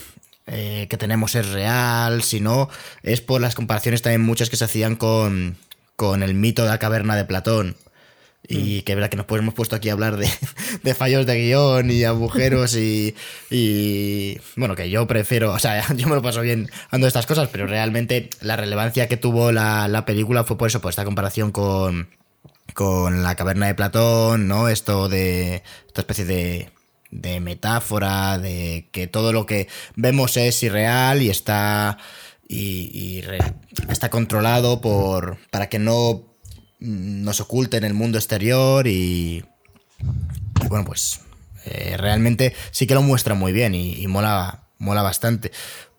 eh, 0.46 0.86
que 0.88 0.96
tenemos 0.96 1.34
es 1.34 1.48
real, 1.50 2.22
si 2.22 2.40
no, 2.40 2.68
es 3.02 3.20
por 3.20 3.40
las 3.40 3.54
comparaciones 3.54 4.02
también 4.02 4.22
muchas 4.22 4.50
que 4.50 4.56
se 4.56 4.64
hacían 4.64 4.96
con, 4.96 5.56
con 5.96 6.22
el 6.22 6.34
mito 6.34 6.62
de 6.62 6.70
la 6.70 6.78
caverna 6.78 7.16
de 7.16 7.24
Platón. 7.26 7.76
Y 8.46 8.82
que 8.82 8.94
verdad 8.94 9.08
que 9.08 9.16
nos 9.16 9.26
hemos 9.30 9.54
puesto 9.54 9.74
aquí 9.74 9.88
a 9.88 9.94
hablar 9.94 10.18
de, 10.18 10.28
de 10.82 10.94
fallos 10.94 11.24
de 11.24 11.36
guion 11.46 11.90
y 11.90 12.04
agujeros 12.04 12.76
y, 12.76 13.14
y. 13.50 14.38
Bueno, 14.56 14.74
que 14.74 14.90
yo 14.90 15.06
prefiero. 15.06 15.52
O 15.52 15.58
sea, 15.58 15.82
yo 15.96 16.06
me 16.08 16.14
lo 16.14 16.22
paso 16.22 16.42
bien 16.42 16.68
de 16.92 17.06
estas 17.06 17.26
cosas, 17.26 17.48
pero 17.50 17.66
realmente 17.66 18.28
la 18.42 18.56
relevancia 18.56 19.08
que 19.08 19.16
tuvo 19.16 19.50
la, 19.50 19.88
la 19.88 20.04
película 20.04 20.44
fue 20.44 20.58
por 20.58 20.68
eso, 20.68 20.80
por 20.82 20.90
esta 20.90 21.04
comparación 21.06 21.52
con, 21.52 22.10
con 22.74 23.22
la 23.22 23.34
caverna 23.34 23.66
de 23.66 23.74
Platón, 23.74 24.46
¿no? 24.46 24.68
Esto 24.68 25.08
de. 25.08 25.62
Esta 25.86 26.02
especie 26.02 26.24
de, 26.26 26.70
de 27.10 27.40
metáfora, 27.40 28.36
de 28.38 28.88
que 28.92 29.06
todo 29.06 29.32
lo 29.32 29.46
que 29.46 29.68
vemos 29.96 30.36
es 30.36 30.62
irreal 30.62 31.22
y 31.22 31.30
está. 31.30 31.96
Y, 32.46 32.90
y 32.92 33.22
re- 33.22 33.38
está 33.88 34.10
controlado 34.10 34.82
por. 34.82 35.38
para 35.50 35.70
que 35.70 35.78
no 35.78 36.24
nos 36.84 37.40
oculte 37.40 37.76
en 37.76 37.84
el 37.84 37.94
mundo 37.94 38.18
exterior 38.18 38.86
y, 38.86 39.44
y 40.62 40.68
bueno, 40.68 40.84
pues 40.84 41.20
eh, 41.64 41.96
realmente 41.96 42.54
sí 42.70 42.86
que 42.86 42.94
lo 42.94 43.02
muestra 43.02 43.34
muy 43.34 43.52
bien 43.52 43.74
y, 43.74 43.94
y 44.00 44.06
mola, 44.06 44.64
mola 44.78 45.02
bastante. 45.02 45.50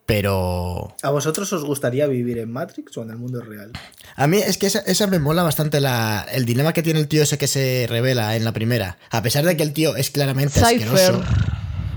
Pero 0.05 0.95
¿A 1.01 1.09
vosotros 1.09 1.51
os 1.53 1.63
gustaría 1.65 2.05
vivir 2.05 2.37
en 2.37 2.51
Matrix 2.51 2.95
o 2.97 3.01
en 3.01 3.09
el 3.09 3.17
mundo 3.17 3.41
real? 3.41 3.71
a 4.15 4.27
mí 4.27 4.37
es 4.37 4.59
que 4.59 4.67
esa, 4.67 4.79
esa 4.81 5.07
me 5.07 5.17
mola 5.17 5.41
bastante 5.41 5.81
la, 5.81 6.27
el 6.31 6.45
dilema 6.45 6.73
que 6.73 6.83
tiene 6.83 6.99
el 6.99 7.07
tío 7.07 7.23
ese 7.23 7.39
que 7.39 7.47
se 7.47 7.87
revela 7.89 8.35
en 8.35 8.45
la 8.45 8.51
primera. 8.53 8.99
A 9.09 9.23
pesar 9.23 9.43
de 9.45 9.57
que 9.57 9.63
el 9.63 9.73
tío 9.73 9.95
es 9.95 10.11
claramente 10.11 10.59
Cypher. 10.59 10.87
asqueroso. 10.93 11.23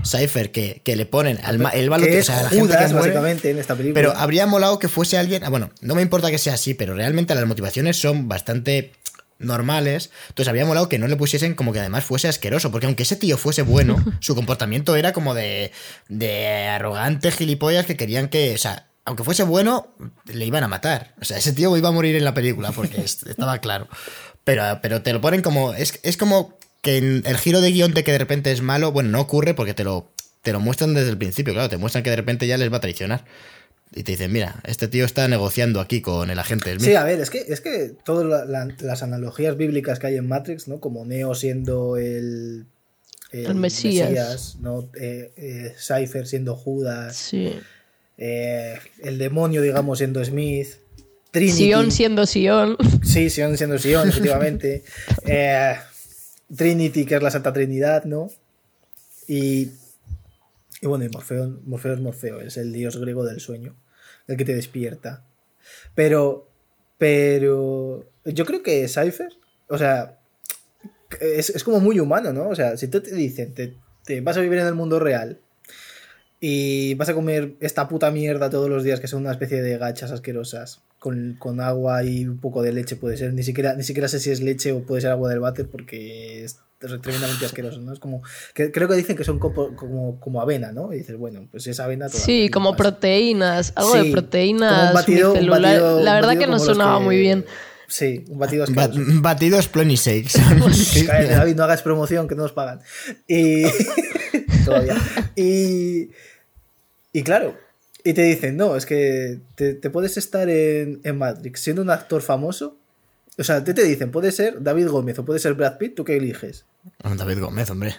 Cypher, 0.05 0.51
que, 0.51 0.81
que 0.83 0.95
le 0.95 1.05
ponen 1.05 1.39
al 1.43 1.59
ma- 1.59 1.69
el 1.69 1.89
malo 1.89 2.05
que 2.05 2.15
o 2.15 2.19
es 2.19 2.25
sea, 2.27 2.43
la 2.43 2.49
gente 2.49 2.65
Judas, 2.65 2.87
que 2.87 2.93
muere. 2.93 3.07
básicamente, 3.09 3.49
en 3.51 3.59
esta 3.59 3.75
película. 3.75 3.93
Pero 3.93 4.17
habría 4.17 4.45
molado 4.47 4.79
que 4.79 4.87
fuese 4.87 5.17
alguien. 5.17 5.43
ah, 5.43 5.49
Bueno, 5.49 5.71
no 5.81 5.95
me 5.95 6.01
importa 6.01 6.31
que 6.31 6.37
sea 6.37 6.53
así, 6.53 6.73
pero 6.73 6.93
realmente 6.93 7.35
las 7.35 7.45
motivaciones 7.45 7.99
son 7.99 8.27
bastante 8.27 8.91
normales. 9.37 10.09
Entonces 10.29 10.47
habría 10.49 10.65
molado 10.65 10.89
que 10.89 10.99
no 10.99 11.07
le 11.07 11.15
pusiesen 11.15 11.55
como 11.55 11.71
que 11.73 11.79
además 11.79 12.03
fuese 12.03 12.27
asqueroso. 12.27 12.71
Porque 12.71 12.85
aunque 12.87 13.03
ese 13.03 13.15
tío 13.15 13.37
fuese 13.37 13.61
bueno, 13.61 13.95
su 14.19 14.35
comportamiento 14.35 14.95
era 14.95 15.13
como 15.13 15.33
de, 15.33 15.71
de 16.07 16.67
arrogante 16.67 17.31
gilipollas 17.31 17.85
que 17.85 17.97
querían 17.97 18.27
que. 18.29 18.53
O 18.53 18.57
sea, 18.57 18.87
aunque 19.05 19.23
fuese 19.23 19.43
bueno, 19.43 19.87
le 20.25 20.45
iban 20.45 20.63
a 20.63 20.67
matar. 20.67 21.13
O 21.21 21.25
sea, 21.25 21.37
ese 21.37 21.53
tío 21.53 21.75
iba 21.77 21.89
a 21.89 21.93
morir 21.93 22.15
en 22.15 22.25
la 22.25 22.33
película 22.33 22.71
porque 22.71 23.01
es- 23.03 23.23
estaba 23.23 23.59
claro. 23.59 23.87
Pero, 24.43 24.79
pero 24.81 25.01
te 25.01 25.13
lo 25.13 25.21
ponen 25.21 25.41
como. 25.41 25.73
Es, 25.73 25.99
es 26.03 26.17
como 26.17 26.57
que 26.81 26.97
en 26.97 27.23
el 27.25 27.37
giro 27.37 27.61
de 27.61 27.71
guion 27.71 27.93
de 27.93 28.03
que 28.03 28.11
de 28.11 28.17
repente 28.17 28.51
es 28.51 28.61
malo, 28.61 28.91
bueno, 28.91 29.09
no 29.09 29.19
ocurre 29.21 29.53
porque 29.53 29.73
te 29.73 29.83
lo, 29.83 30.11
te 30.41 30.51
lo 30.53 30.59
muestran 30.59 30.93
desde 30.93 31.09
el 31.09 31.17
principio, 31.17 31.53
claro, 31.53 31.69
te 31.69 31.77
muestran 31.77 32.03
que 32.03 32.09
de 32.09 32.15
repente 32.15 32.47
ya 32.47 32.57
les 32.57 32.71
va 32.71 32.77
a 32.77 32.81
traicionar. 32.81 33.25
Y 33.93 34.03
te 34.03 34.11
dicen, 34.11 34.31
mira, 34.31 34.61
este 34.65 34.87
tío 34.87 35.03
está 35.03 35.27
negociando 35.27 35.79
aquí 35.81 35.99
con 36.01 36.29
el 36.29 36.37
agente 36.37 36.71
Smith. 36.75 36.85
Sí, 36.89 36.93
a 36.95 37.03
ver, 37.03 37.19
es 37.19 37.31
que, 37.31 37.39
es 37.47 37.59
que 37.59 37.93
todas 38.05 38.23
la- 38.25 38.45
la- 38.45 38.75
las 38.81 39.01
analogías 39.01 39.57
bíblicas 39.57 39.97
que 39.97 40.07
hay 40.07 40.15
en 40.17 40.27
Matrix, 40.27 40.67
¿no? 40.67 40.79
Como 40.79 41.05
Neo 41.05 41.33
siendo 41.33 41.97
el. 41.97 42.65
El 43.31 43.55
Mesías. 43.55 44.57
¿no? 44.59 44.89
Eh, 44.99 45.31
eh, 45.37 45.73
Cypher 45.77 46.27
siendo 46.27 46.55
Judas. 46.55 47.15
Sí. 47.17 47.53
eh, 48.17 48.77
el 49.03 49.17
demonio, 49.17 49.61
digamos, 49.61 49.97
siendo 49.97 50.23
Smith. 50.23 50.67
Trinity. 51.31 51.57
Sion 51.57 51.91
siendo 51.91 52.25
Sion. 52.25 52.75
Sí, 53.03 53.29
Sion 53.29 53.57
siendo 53.57 53.77
Sion, 53.79 54.09
efectivamente. 54.09 54.83
Eh, 55.25 55.75
Trinity, 56.55 57.05
que 57.05 57.15
es 57.15 57.23
la 57.23 57.31
Santa 57.31 57.53
Trinidad, 57.53 58.05
¿no? 58.05 58.29
Y, 59.27 59.71
y 60.81 60.87
bueno, 60.87 61.05
y 61.05 61.09
Morfeo, 61.09 61.59
Morfeo 61.65 61.93
es 61.93 61.99
Morfeo, 61.99 62.41
es 62.41 62.57
el 62.57 62.73
dios 62.73 62.97
griego 62.97 63.23
del 63.23 63.39
sueño, 63.39 63.75
el 64.27 64.37
que 64.37 64.45
te 64.45 64.55
despierta. 64.55 65.23
Pero, 65.93 66.49
pero 66.97 68.09
yo 68.25 68.45
creo 68.45 68.63
que 68.63 68.87
Cypher, 68.87 69.31
o 69.67 69.77
sea, 69.77 70.19
es, 71.21 71.49
es 71.51 71.63
como 71.63 71.79
muy 71.79 71.99
humano, 71.99 72.33
¿no? 72.33 72.49
O 72.49 72.55
sea, 72.55 72.77
si 72.77 72.87
tú 72.87 73.01
te 73.01 73.13
dicen, 73.13 73.53
te, 73.53 73.75
te 74.03 74.21
vas 74.21 74.37
a 74.37 74.41
vivir 74.41 74.59
en 74.59 74.67
el 74.67 74.75
mundo 74.75 74.99
real 74.99 75.39
y 76.41 76.93
vas 76.95 77.09
a 77.09 77.13
comer 77.13 77.55
esta 77.59 77.87
puta 77.89 78.11
mierda 78.11 78.49
todos 78.49 78.69
los 78.69 78.83
días, 78.83 78.99
que 78.99 79.07
son 79.07 79.21
una 79.21 79.31
especie 79.31 79.61
de 79.61 79.77
gachas 79.77 80.11
asquerosas, 80.11 80.81
con, 80.99 81.35
con 81.39 81.59
agua 81.61 82.03
y 82.03 82.25
un 82.25 82.39
poco 82.39 82.61
de 82.61 82.71
leche 82.73 82.95
puede 82.95 83.17
ser, 83.17 83.33
ni 83.33 83.43
siquiera, 83.43 83.73
ni 83.75 83.83
siquiera 83.83 84.07
sé 84.07 84.19
si 84.19 84.31
es 84.31 84.41
leche 84.41 84.71
o 84.71 84.83
puede 84.83 85.01
ser 85.01 85.11
agua 85.11 85.29
del 85.29 85.39
váter 85.39 85.67
porque 85.69 86.43
es 86.45 86.59
tremendamente 86.79 87.45
asqueroso, 87.45 87.81
¿no? 87.81 87.91
Es 87.91 87.99
como, 87.99 88.21
que, 88.53 88.71
creo 88.71 88.87
que 88.87 88.95
dicen 88.95 89.17
que 89.17 89.25
son 89.25 89.37
como, 89.37 89.75
como, 89.75 90.17
como 90.21 90.41
avena, 90.41 90.71
¿no? 90.71 90.93
Y 90.93 90.99
dices, 90.99 91.17
bueno, 91.17 91.45
pues 91.51 91.67
es 91.67 91.77
avena 91.81 92.07
Sí, 92.07 92.47
como 92.49 92.69
más. 92.71 92.77
proteínas. 92.77 93.73
Algo 93.75 93.91
Sí, 93.97 94.05
de 94.05 94.11
proteínas 94.13 94.71
como 94.71 94.87
un 94.87 94.93
batido- 94.95 95.33
un 95.33 95.49
batido- 95.49 95.99
La 96.01 96.11
un 96.11 96.15
verdad 96.15 96.21
batido 96.29 96.39
que 96.39 96.47
no 96.47 96.59
sonaba 96.59 96.99
que- 96.99 97.03
muy 97.03 97.17
bien. 97.17 97.45
Sí, 97.89 98.23
un 98.29 98.39
batido 98.39 98.65
Ba- 98.69 98.83
asqueroso. 98.85 99.11
batidos 99.21 99.67
Plony 99.67 99.95
Shakes. 99.95 100.39
Sí, 100.73 101.05
Cállate, 101.05 101.33
David, 101.35 101.55
no 101.57 101.63
hagas 101.63 101.81
promoción 101.81 102.27
que 102.29 102.35
no 102.35 102.43
nos 102.43 102.53
pagan. 102.53 102.79
Y. 103.27 103.63
Todavía. 104.69 104.97
Y. 105.35 106.09
Y 107.13 107.23
claro. 107.23 107.57
Y 108.03 108.13
te 108.13 108.21
dicen, 108.23 108.55
no, 108.55 108.75
es 108.75 108.85
que 108.85 109.39
te, 109.55 109.73
te 109.73 109.89
puedes 109.89 110.15
estar 110.17 110.49
en, 110.49 111.01
en 111.03 111.17
Matrix 111.17 111.59
siendo 111.59 111.81
un 111.81 111.89
actor 111.89 112.21
famoso. 112.21 112.77
O 113.37 113.43
sea, 113.43 113.63
te, 113.63 113.73
te 113.73 113.83
dicen, 113.83 114.11
puede 114.11 114.31
ser 114.31 114.61
David 114.63 114.87
Gómez 114.87 115.17
o 115.19 115.25
puede 115.25 115.39
ser 115.39 115.53
Brad 115.53 115.77
Pitt, 115.77 115.95
¿tú 115.95 116.03
qué 116.05 116.17
eliges? 116.17 116.65
David 117.03 117.39
Gómez, 117.39 117.69
hombre. 117.69 117.95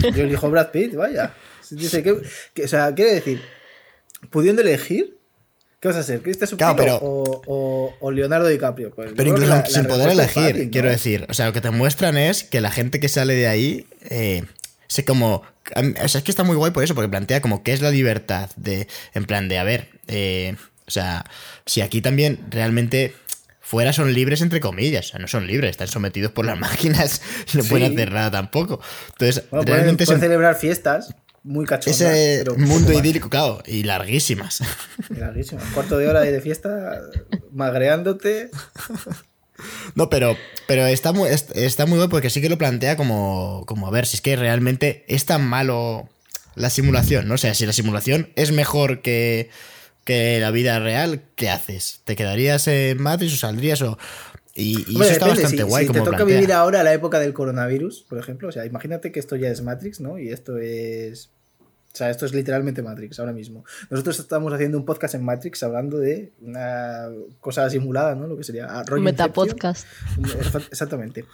Yo 0.14 0.24
elijo 0.24 0.50
Brad 0.50 0.70
Pitt, 0.70 0.94
vaya. 0.94 1.34
Dice 1.70 2.02
que, 2.02 2.20
que- 2.54 2.64
o 2.64 2.68
sea, 2.68 2.94
quiere 2.94 3.14
decir, 3.14 3.40
pudiendo 4.30 4.60
elegir, 4.62 5.16
¿qué 5.80 5.88
vas 5.88 5.96
a 5.96 6.00
hacer? 6.00 6.20
¿Cristian 6.22 6.50
Claro, 6.56 6.76
pero- 6.76 6.96
o, 6.96 7.42
o, 7.46 7.94
o 8.00 8.10
Leonardo 8.10 8.48
DiCaprio? 8.48 8.90
Pues 8.90 9.12
Pero 9.16 9.30
incluso 9.30 9.48
la- 9.50 9.60
la 9.60 9.66
sin 9.66 9.84
poder 9.86 10.10
elegir, 10.10 10.42
fácil, 10.42 10.64
¿no? 10.66 10.70
quiero 10.70 10.88
decir. 10.90 11.26
O 11.28 11.34
sea, 11.34 11.46
lo 11.46 11.52
que 11.52 11.60
te 11.60 11.70
muestran 11.70 12.16
es 12.18 12.44
que 12.44 12.60
la 12.60 12.70
gente 12.70 13.00
que 13.00 13.08
sale 13.08 13.34
de 13.34 13.46
ahí. 13.46 13.86
Eh, 14.08 14.44
sé 14.86 15.04
como. 15.04 15.42
O 16.04 16.08
sea, 16.08 16.18
es 16.18 16.24
que 16.24 16.30
está 16.30 16.42
muy 16.44 16.56
guay 16.56 16.70
por 16.72 16.82
eso, 16.84 16.94
porque 16.94 17.08
plantea 17.08 17.40
como 17.40 17.62
qué 17.62 17.72
es 17.72 17.80
la 17.82 17.90
libertad. 17.90 18.50
De. 18.56 18.88
En 19.14 19.24
plan 19.24 19.48
de, 19.48 19.58
a 19.58 19.64
ver. 19.64 19.88
eh, 20.06 20.56
o 20.86 20.90
sea, 20.90 21.24
si 21.66 21.80
aquí 21.80 22.00
también 22.00 22.38
realmente. 22.50 23.14
Fuera 23.62 23.92
son 23.92 24.12
libres 24.12 24.40
entre 24.40 24.58
comillas, 24.58 25.06
o 25.06 25.08
sea, 25.10 25.20
no 25.20 25.28
son 25.28 25.46
libres, 25.46 25.70
están 25.70 25.86
sometidos 25.86 26.32
por 26.32 26.44
las 26.44 26.58
máquinas 26.58 27.22
y 27.54 27.58
no 27.58 27.62
Sí. 27.62 27.68
pueden 27.70 27.92
hacer 27.92 28.10
nada 28.10 28.28
tampoco. 28.32 28.80
Entonces, 29.12 29.44
Bueno, 29.48 29.64
realmente 29.64 30.04
pueden 30.06 30.18
ese, 30.18 30.26
celebrar 30.26 30.56
fiestas 30.56 31.14
muy 31.44 31.66
cachondas. 31.66 32.00
ese 32.00 32.38
pero 32.44 32.56
mundo 32.56 32.92
idílico, 32.92 33.30
claro, 33.30 33.62
y 33.64 33.84
larguísimas. 33.84 34.64
Larguísimo. 35.10 35.62
Un 35.62 35.70
cuarto 35.70 35.98
de 35.98 36.08
hora 36.08 36.22
de 36.22 36.40
fiesta, 36.40 37.00
magreándote. 37.52 38.50
No, 39.94 40.08
pero, 40.10 40.36
pero 40.66 40.86
está 40.86 41.12
muy, 41.12 41.28
est- 41.30 41.54
está 41.56 41.86
muy 41.86 41.96
bueno 41.96 42.10
porque 42.10 42.30
sí 42.30 42.40
que 42.40 42.48
lo 42.48 42.58
plantea 42.58 42.96
como, 42.96 43.64
como, 43.66 43.86
a 43.86 43.90
ver, 43.90 44.06
si 44.06 44.16
es 44.16 44.20
que 44.22 44.36
realmente 44.36 45.04
es 45.08 45.24
tan 45.26 45.44
malo 45.44 46.08
la 46.54 46.70
simulación, 46.70 47.28
¿no? 47.28 47.34
O 47.34 47.38
sea, 47.38 47.54
si 47.54 47.66
la 47.66 47.72
simulación 47.72 48.30
es 48.36 48.52
mejor 48.52 49.02
que, 49.02 49.50
que 50.04 50.40
la 50.40 50.50
vida 50.50 50.78
real, 50.78 51.22
¿qué 51.36 51.48
haces? 51.50 52.00
¿Te 52.04 52.16
quedarías 52.16 52.66
en 52.68 53.00
Matrix 53.02 53.34
o 53.34 53.36
saldrías 53.36 53.82
o...? 53.82 53.98
Y, 54.54 54.80
y 54.90 54.94
Hombre, 54.96 55.08
eso 55.08 55.12
está 55.12 55.26
depende, 55.26 55.42
bastante 55.42 55.56
si, 55.58 55.62
guay 55.62 55.84
si 55.84 55.86
como 55.88 56.00
te 56.00 56.04
toca 56.04 56.16
plantea. 56.18 56.36
vivir 56.36 56.52
ahora 56.52 56.82
la 56.82 56.92
época 56.92 57.20
del 57.20 57.32
coronavirus, 57.32 58.04
por 58.08 58.18
ejemplo, 58.18 58.48
o 58.48 58.52
sea, 58.52 58.66
imagínate 58.66 59.12
que 59.12 59.20
esto 59.20 59.36
ya 59.36 59.48
es 59.48 59.62
Matrix, 59.62 60.00
¿no? 60.00 60.18
Y 60.18 60.30
esto 60.30 60.58
es... 60.58 61.30
O 61.92 61.96
sea, 61.96 62.08
esto 62.08 62.24
es 62.24 62.32
literalmente 62.32 62.82
Matrix 62.82 63.18
ahora 63.18 63.32
mismo. 63.32 63.64
Nosotros 63.90 64.20
estamos 64.20 64.52
haciendo 64.52 64.78
un 64.78 64.84
podcast 64.84 65.16
en 65.16 65.24
Matrix 65.24 65.62
hablando 65.64 65.98
de 65.98 66.30
una 66.40 67.08
cosa 67.40 67.68
simulada, 67.68 68.14
¿no? 68.14 68.28
Lo 68.28 68.36
que 68.36 68.44
sería 68.44 68.66
rollo 68.84 69.02
Inception. 69.02 69.04
Metapodcast. 69.04 69.86
Exactamente. 70.70 71.24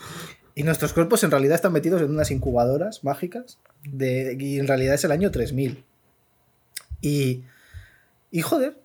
Y 0.55 0.63
nuestros 0.63 0.95
cuerpos 0.95 1.23
en 1.25 1.31
realidad 1.31 1.57
están 1.57 1.75
metidos 1.75 2.01
en 2.01 2.11
unas 2.11 2.31
incubadoras 2.31 3.05
mágicas 3.05 3.59
de, 3.85 4.35
y 4.41 4.59
en 4.59 4.67
realidad 4.67 4.95
es 4.95 5.05
el 5.05 5.13
año 5.13 5.31
3000. 5.31 5.85
Y, 7.03 7.45
y 8.31 8.41
joder, 8.41 8.79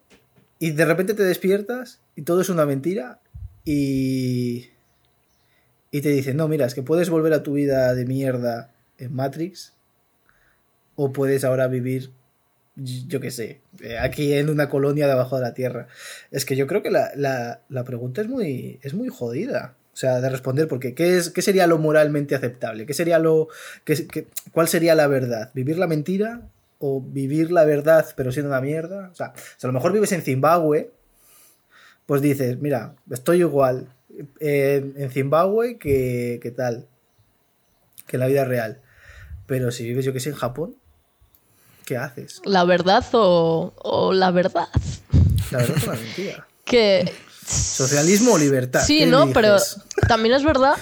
y 0.59 0.71
de 0.71 0.85
repente 0.85 1.13
te 1.13 1.23
despiertas 1.23 1.99
y 2.17 2.23
todo 2.23 2.41
es 2.41 2.49
una 2.49 2.65
mentira 2.65 3.19
y, 3.63 4.67
y 5.89 6.01
te 6.01 6.09
dicen, 6.09 6.35
no, 6.35 6.49
mira, 6.49 6.65
es 6.65 6.73
que 6.73 6.83
puedes 6.83 7.09
volver 7.09 7.31
a 7.31 7.43
tu 7.43 7.53
vida 7.53 7.95
de 7.95 8.05
mierda 8.05 8.71
en 8.97 9.15
Matrix 9.15 9.71
o 10.95 11.11
puedes 11.11 11.43
ahora 11.43 11.67
vivir, 11.67 12.11
yo 12.75 13.19
qué 13.19 13.31
sé, 13.31 13.61
eh, 13.81 13.97
aquí 13.97 14.33
en 14.33 14.49
una 14.49 14.69
colonia 14.69 15.07
debajo 15.07 15.37
de 15.37 15.43
la 15.43 15.53
tierra. 15.53 15.87
Es 16.31 16.45
que 16.45 16.55
yo 16.55 16.67
creo 16.67 16.81
que 16.83 16.91
la, 16.91 17.11
la, 17.15 17.61
la 17.69 17.83
pregunta 17.83 18.21
es 18.21 18.27
muy, 18.27 18.79
es 18.81 18.93
muy 18.93 19.09
jodida. 19.09 19.75
O 19.93 19.97
sea, 19.97 20.21
de 20.21 20.29
responder, 20.29 20.69
porque 20.69 20.95
¿qué, 20.95 21.17
es, 21.17 21.29
¿qué 21.29 21.41
sería 21.41 21.67
lo 21.67 21.77
moralmente 21.77 22.33
aceptable? 22.33 22.85
¿Qué 22.85 22.93
sería 22.93 23.19
lo, 23.19 23.49
qué, 23.83 24.07
qué, 24.07 24.27
¿Cuál 24.53 24.69
sería 24.69 24.95
la 24.95 25.07
verdad? 25.07 25.51
¿Vivir 25.53 25.77
la 25.77 25.87
mentira 25.87 26.47
o 26.79 27.01
vivir 27.01 27.51
la 27.51 27.65
verdad 27.65 28.05
pero 28.15 28.31
siendo 28.31 28.49
una 28.49 28.61
mierda? 28.61 29.09
O 29.11 29.15
sea, 29.15 29.33
si 29.57 29.67
a 29.67 29.67
lo 29.67 29.73
mejor 29.73 29.91
vives 29.91 30.13
en 30.13 30.21
Zimbabue, 30.21 30.91
pues 32.05 32.21
dices, 32.21 32.59
mira, 32.61 32.95
estoy 33.09 33.39
igual 33.39 33.93
en, 34.39 35.09
Zimbabue 35.11 35.77
que, 35.77 36.39
que 36.41 36.51
tal, 36.51 36.87
que 38.07 38.15
en 38.15 38.21
la 38.21 38.27
vida 38.27 38.45
real. 38.45 38.81
Pero 39.45 39.71
si 39.71 39.83
vives, 39.83 40.05
yo 40.05 40.13
que 40.13 40.19
sé, 40.19 40.29
en 40.29 40.35
Japón, 40.35 40.75
¿qué 41.91 41.97
haces? 41.97 42.41
¿La 42.45 42.63
verdad 42.63 43.03
o, 43.11 43.73
o 43.75 44.13
la 44.13 44.31
verdad? 44.31 44.69
La 45.51 45.57
verdad 45.57 45.75
es 45.77 45.83
una 45.83 45.93
mentira. 45.95 46.47
Que 46.63 47.11
¿Socialismo 47.45 48.33
o 48.33 48.37
libertad? 48.37 48.81
Sí, 48.85 48.99
¿Qué 48.99 49.05
no, 49.07 49.23
eliges? 49.23 49.33
pero 49.33 49.57
también 50.07 50.33
es 50.35 50.43
verdad 50.45 50.75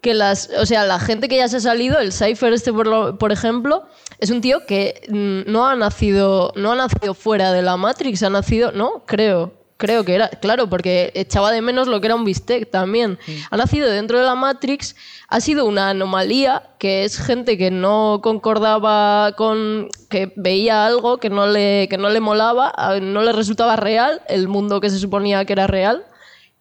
que 0.00 0.14
las, 0.14 0.50
o 0.58 0.66
sea, 0.66 0.84
la 0.84 0.98
gente 0.98 1.28
que 1.28 1.36
ya 1.36 1.46
se 1.46 1.58
ha 1.58 1.60
salido, 1.60 2.00
el 2.00 2.12
Cypher 2.12 2.52
este 2.52 2.72
por, 2.72 2.88
lo- 2.88 3.18
por 3.18 3.30
ejemplo, 3.30 3.86
es 4.18 4.30
un 4.30 4.40
tío 4.40 4.66
que 4.66 5.00
mm, 5.08 5.48
no 5.52 5.64
ha 5.68 5.76
nacido, 5.76 6.52
no 6.56 6.72
ha 6.72 6.74
nacido 6.74 7.14
fuera 7.14 7.52
de 7.52 7.62
la 7.62 7.76
Matrix, 7.76 8.24
ha 8.24 8.30
nacido, 8.30 8.72
no, 8.72 9.04
creo, 9.06 9.54
creo 9.76 10.04
que 10.04 10.14
era, 10.14 10.28
claro, 10.28 10.68
porque 10.68 11.12
echaba 11.14 11.50
de 11.50 11.62
menos 11.62 11.88
lo 11.88 12.00
que 12.00 12.06
era 12.06 12.14
un 12.14 12.24
bistec 12.24 12.70
también. 12.70 13.18
Ha 13.50 13.56
nacido 13.56 13.88
dentro 13.90 14.18
de 14.18 14.24
la 14.24 14.34
Matrix, 14.34 14.96
ha 15.28 15.40
sido 15.40 15.66
una 15.66 15.90
anomalía, 15.90 16.70
que 16.78 17.04
es 17.04 17.18
gente 17.18 17.58
que 17.58 17.70
no 17.70 18.20
concordaba 18.22 19.32
con, 19.36 19.88
que 20.08 20.32
veía 20.36 20.86
algo 20.86 21.18
que 21.18 21.30
no 21.30 21.46
le, 21.46 21.88
que 21.88 21.98
no 21.98 22.10
le 22.10 22.20
molaba, 22.20 22.72
no 23.00 23.22
le 23.22 23.32
resultaba 23.32 23.76
real, 23.76 24.22
el 24.28 24.48
mundo 24.48 24.80
que 24.80 24.90
se 24.90 24.98
suponía 24.98 25.44
que 25.44 25.52
era 25.52 25.66
real. 25.66 26.04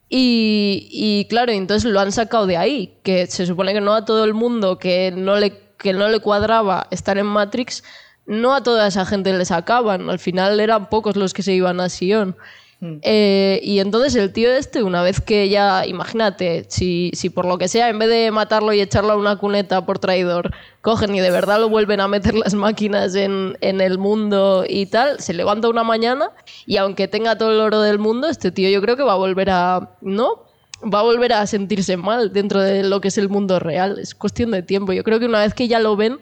Y, 0.10 0.90
y 0.92 1.26
claro, 1.30 1.52
entonces 1.54 1.90
lo 1.90 2.00
han 2.00 2.12
sacado 2.12 2.46
de 2.46 2.58
ahí, 2.58 2.98
que 3.04 3.28
se 3.28 3.46
supone 3.46 3.74
que 3.74 3.82
no 3.82 3.94
a 3.94 4.04
todo 4.04 4.26
el 4.26 4.34
mundo 4.34 4.78
que 4.78 5.14
no 5.16 5.38
le, 5.38 5.58
que 5.78 5.94
no 5.94 6.10
le 6.10 6.20
cuadraba 6.20 6.88
estar 6.92 7.18
en 7.18 7.28
Matrix 7.28 7.84
no 8.26 8.54
a 8.54 8.64
toda 8.64 8.88
esa 8.88 9.06
gente 9.06 9.34
les 9.34 9.52
acaban. 9.52 10.10
Al 10.10 10.20
final 10.20 10.60
eran 10.60 10.90
pocos 10.90 11.16
los 11.16 11.34
que 11.34 11.44
se 11.44 11.54
iban 11.54 11.80
a 11.80 11.90
Sion. 11.90 12.36
Hmm. 12.82 12.98
Eh, 13.04 13.60
y 13.64 13.80
entonces 13.80 14.16
el 14.16 14.34
tío 14.34 14.52
este, 14.52 14.82
una 14.82 15.04
vez 15.04 15.22
que 15.22 15.50
ya, 15.50 15.86
imagínate, 15.86 16.66
si, 16.68 17.12
si 17.14 17.30
por 17.30 17.46
lo 17.46 17.60
que 17.60 17.68
sea, 17.68 17.90
en 17.90 18.00
vez 18.00 18.10
de 18.10 18.32
matarlo 18.32 18.74
y 18.74 18.82
echarlo 18.82 19.14
a 19.14 19.18
una 19.18 19.38
cuneta 19.38 19.86
por 19.86 20.00
traidor, 20.00 20.52
cogen 20.82 21.14
y 21.14 21.20
de 21.20 21.30
verdad 21.30 21.60
lo 21.60 21.70
vuelven 21.70 22.02
a 22.02 22.08
meter 22.08 22.34
las 22.34 22.56
máquinas 22.56 23.14
en, 23.14 23.56
en 23.62 23.82
el 23.82 24.00
mundo 24.00 24.66
y 24.68 24.88
tal, 24.88 25.20
se 25.20 25.36
levanta 25.36 25.70
una 25.70 25.84
mañana 25.84 26.32
y 26.66 26.78
aunque 26.78 27.08
tenga 27.08 27.38
todo 27.38 27.52
el 27.52 27.60
oro 27.60 27.82
del 27.82 28.00
mundo, 28.00 28.28
este 28.28 28.52
tío 28.52 28.68
yo 28.68 28.82
creo 28.82 28.98
que 28.98 29.04
va 29.04 29.14
a 29.14 29.18
volver 29.18 29.52
a, 29.52 29.96
¿no? 30.02 30.46
Va 30.84 31.02
a 31.02 31.04
volver 31.04 31.34
a 31.34 31.46
sentirse 31.46 31.98
mal 31.98 32.34
dentro 32.34 32.60
de 32.62 32.84
lo 32.84 33.00
que 33.00 33.10
es 33.10 33.18
el 33.20 33.30
mundo 33.30 33.60
real. 33.60 34.00
Es 34.00 34.16
cuestión 34.16 34.50
de 34.50 34.64
tiempo. 34.64 34.94
Yo 34.94 35.04
creo 35.04 35.20
que 35.20 35.28
una 35.28 35.42
vez 35.42 35.54
que 35.54 35.68
ya 35.68 35.80
lo 35.80 35.96
ven, 35.96 36.18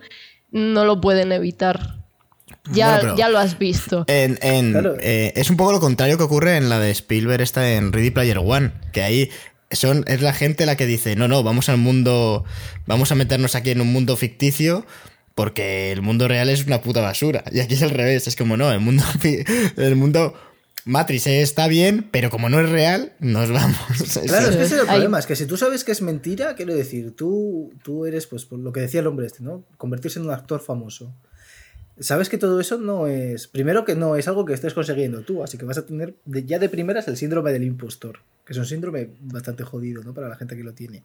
no 0.51 0.83
lo 0.83 0.99
pueden 0.99 1.31
evitar. 1.31 1.99
Ya, 2.71 2.97
Bueno, 2.99 3.17
ya 3.17 3.29
lo 3.29 3.37
has 3.39 3.57
visto. 3.57 4.05
En, 4.07 4.37
en- 4.41 4.71
Claro. 4.71 4.95
eh, 4.99 5.33
es 5.35 5.49
un 5.49 5.57
poco 5.57 5.71
lo 5.71 5.79
contrario 5.79 6.17
que 6.17 6.23
ocurre 6.23 6.57
en 6.57 6.69
la 6.69 6.79
de 6.79 6.91
Spielberg, 6.91 7.41
esta 7.41 7.71
en 7.73 7.91
Ready 7.93 8.11
Player 8.11 8.37
One, 8.37 8.71
que 8.91 9.01
ahí 9.01 9.29
son, 9.71 10.03
es 10.07 10.21
la 10.21 10.33
gente 10.33 10.65
la 10.65 10.75
que 10.75 10.85
dice, 10.85 11.15
no, 11.15 11.27
no, 11.27 11.43
vamos 11.43 11.69
al 11.69 11.77
mundo, 11.77 12.43
vamos 12.85 13.11
a 13.11 13.15
meternos 13.15 13.55
aquí 13.55 13.71
en 13.71 13.81
un 13.81 13.91
mundo 13.91 14.15
ficticio 14.17 14.85
porque 15.35 15.91
el 15.93 16.01
mundo 16.01 16.27
real 16.27 16.49
es 16.49 16.65
una 16.65 16.81
puta 16.81 17.01
basura. 17.01 17.43
Y 17.51 17.59
aquí 17.61 17.75
es 17.75 17.81
al 17.83 17.91
revés, 17.91 18.27
es 18.27 18.35
como, 18.35 18.57
no, 18.57 18.71
el 18.71 18.79
mundo, 18.81 19.03
fi- 19.19 19.43
el 19.77 19.95
mundo 19.95 20.33
Matrix 20.85 21.27
está 21.27 21.67
bien, 21.67 22.07
pero 22.11 22.29
como 22.29 22.49
no 22.49 22.59
es 22.59 22.69
real, 22.69 23.13
nos 23.19 23.49
vamos. 23.51 23.77
Claro, 24.27 24.49
es 24.49 24.55
que 24.57 24.63
ese 24.63 24.75
es 24.75 24.81
el 24.81 24.87
problema, 24.87 25.19
es 25.19 25.25
que 25.27 25.35
si 25.35 25.45
tú 25.45 25.55
sabes 25.55 25.83
que 25.83 25.91
es 25.91 26.01
mentira, 26.01 26.55
quiero 26.55 26.73
decir, 26.75 27.15
tú, 27.15 27.71
tú 27.83 28.05
eres, 28.05 28.27
pues, 28.27 28.45
por 28.45 28.59
lo 28.59 28.71
que 28.73 28.81
decía 28.81 28.99
el 29.01 29.07
hombre 29.07 29.27
este, 29.27 29.43
¿no? 29.43 29.63
Convertirse 29.77 30.19
en 30.19 30.25
un 30.25 30.31
actor 30.31 30.61
famoso. 30.61 31.13
Sabes 31.99 32.29
que 32.29 32.37
todo 32.37 32.59
eso 32.59 32.77
no 32.77 33.07
es. 33.07 33.47
Primero 33.47 33.83
que 33.85 33.95
no 33.95 34.15
es 34.15 34.27
algo 34.27 34.45
que 34.45 34.53
estés 34.53 34.73
consiguiendo 34.73 35.21
tú, 35.21 35.43
así 35.43 35.57
que 35.57 35.65
vas 35.65 35.77
a 35.77 35.85
tener 35.85 36.15
de- 36.25 36.45
ya 36.45 36.57
de 36.59 36.69
primeras 36.69 37.07
el 37.07 37.17
síndrome 37.17 37.51
del 37.51 37.63
impostor, 37.63 38.19
que 38.45 38.53
es 38.53 38.59
un 38.59 38.65
síndrome 38.65 39.09
bastante 39.19 39.63
jodido, 39.63 40.03
¿no? 40.03 40.13
Para 40.13 40.29
la 40.29 40.35
gente 40.37 40.55
que 40.55 40.63
lo 40.63 40.73
tiene. 40.73 41.03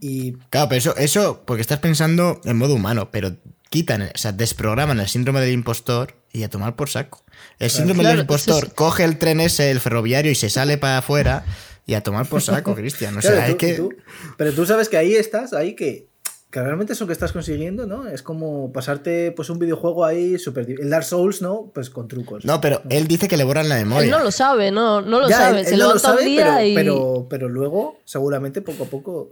Y 0.00 0.32
Claro, 0.50 0.68
pero 0.68 0.78
eso, 0.78 0.96
eso, 0.96 1.42
porque 1.46 1.60
estás 1.62 1.78
pensando 1.80 2.40
en 2.44 2.56
modo 2.56 2.74
humano, 2.74 3.10
pero 3.10 3.36
quitan, 3.70 4.02
o 4.02 4.08
sea, 4.14 4.32
desprograman 4.32 5.00
el 5.00 5.08
síndrome 5.08 5.40
del 5.40 5.52
impostor 5.52 6.14
y 6.32 6.42
a 6.42 6.50
tomar 6.50 6.76
por 6.76 6.88
saco. 6.88 7.24
El 7.58 7.70
síndrome 7.70 8.00
Claro, 8.00 8.16
del 8.16 8.24
impostor 8.24 8.64
es- 8.66 8.72
coge 8.74 9.04
el 9.04 9.18
tren 9.18 9.40
ese, 9.40 9.70
el 9.70 9.80
ferroviario, 9.80 10.30
y 10.30 10.34
se 10.34 10.50
sale 10.50 10.78
para 10.78 10.98
afuera 10.98 11.44
y 11.86 11.94
a 11.94 12.02
tomar 12.02 12.26
por 12.28 12.42
saco, 12.42 12.74
Cristian. 12.76 13.16
O 13.16 13.22
sea, 13.22 13.32
Claro, 13.32 13.46
es 13.46 13.50
tú- 13.52 13.56
que. 13.58 13.74
tú- 13.74 13.92
pero 14.36 14.52
tú 14.52 14.66
sabes 14.66 14.88
que 14.88 14.96
ahí 14.98 15.14
estás, 15.14 15.52
ahí 15.52 15.74
que, 15.74 16.06
que 16.52 16.60
realmente 16.62 16.92
eso 16.92 17.06
que 17.06 17.14
estás 17.14 17.32
consiguiendo, 17.32 17.86
¿no? 17.86 18.06
Es 18.06 18.22
como 18.22 18.70
pasarte 18.72 19.32
pues 19.32 19.48
un 19.50 19.58
videojuego 19.58 20.04
ahí 20.04 20.38
súper... 20.38 20.68
El 20.70 20.90
Dark 20.90 21.04
Souls, 21.04 21.40
¿no? 21.42 21.70
Pues 21.74 21.88
con 21.90 22.06
trucos. 22.06 22.44
No, 22.44 22.60
pero 22.60 22.82
él 22.90 23.08
dice 23.08 23.26
que 23.26 23.36
le 23.38 23.44
borran 23.44 23.68
la 23.70 23.76
memoria. 23.76 24.04
Él 24.04 24.10
no 24.10 24.22
lo 24.22 24.30
sabe, 24.30 24.70
no, 24.70 25.00
no 25.00 25.20
lo 25.20 25.28
Ya, 25.30 25.38
sabe. 25.38 25.60
él- 25.60 25.66
Se 25.66 25.74
él 25.74 25.80
no 25.80 25.94
lo 25.94 25.98
sabe, 25.98 26.24
día 26.24 26.56
pero, 26.58 26.66
y. 26.68 26.74
pero, 26.74 27.26
pero 27.30 27.48
luego, 27.48 27.98
seguramente, 28.04 28.60
poco 28.60 28.84
a 28.84 28.86
poco 28.86 29.30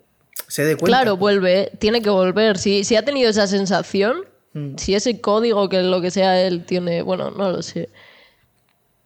se 0.49 0.64
dé 0.64 0.77
cuenta. 0.77 0.87
Claro, 0.99 1.16
vuelve, 1.18 1.71
tiene 1.79 2.01
que 2.03 2.09
volver. 2.11 2.57
Si, 2.59 2.83
si 2.85 2.97
ha 2.97 3.05
tenido 3.05 3.31
esa 3.31 3.47
sensación, 3.47 4.25
Mm. 4.53 4.79
si 4.79 4.97
ese 4.97 5.21
código 5.21 5.68
que 5.68 5.81
lo 5.83 6.01
que 6.01 6.11
sea 6.11 6.41
él 6.43 6.64
tiene, 6.64 7.03
bueno, 7.03 7.31
no 7.31 7.53
lo 7.53 7.62
sé. 7.62 7.89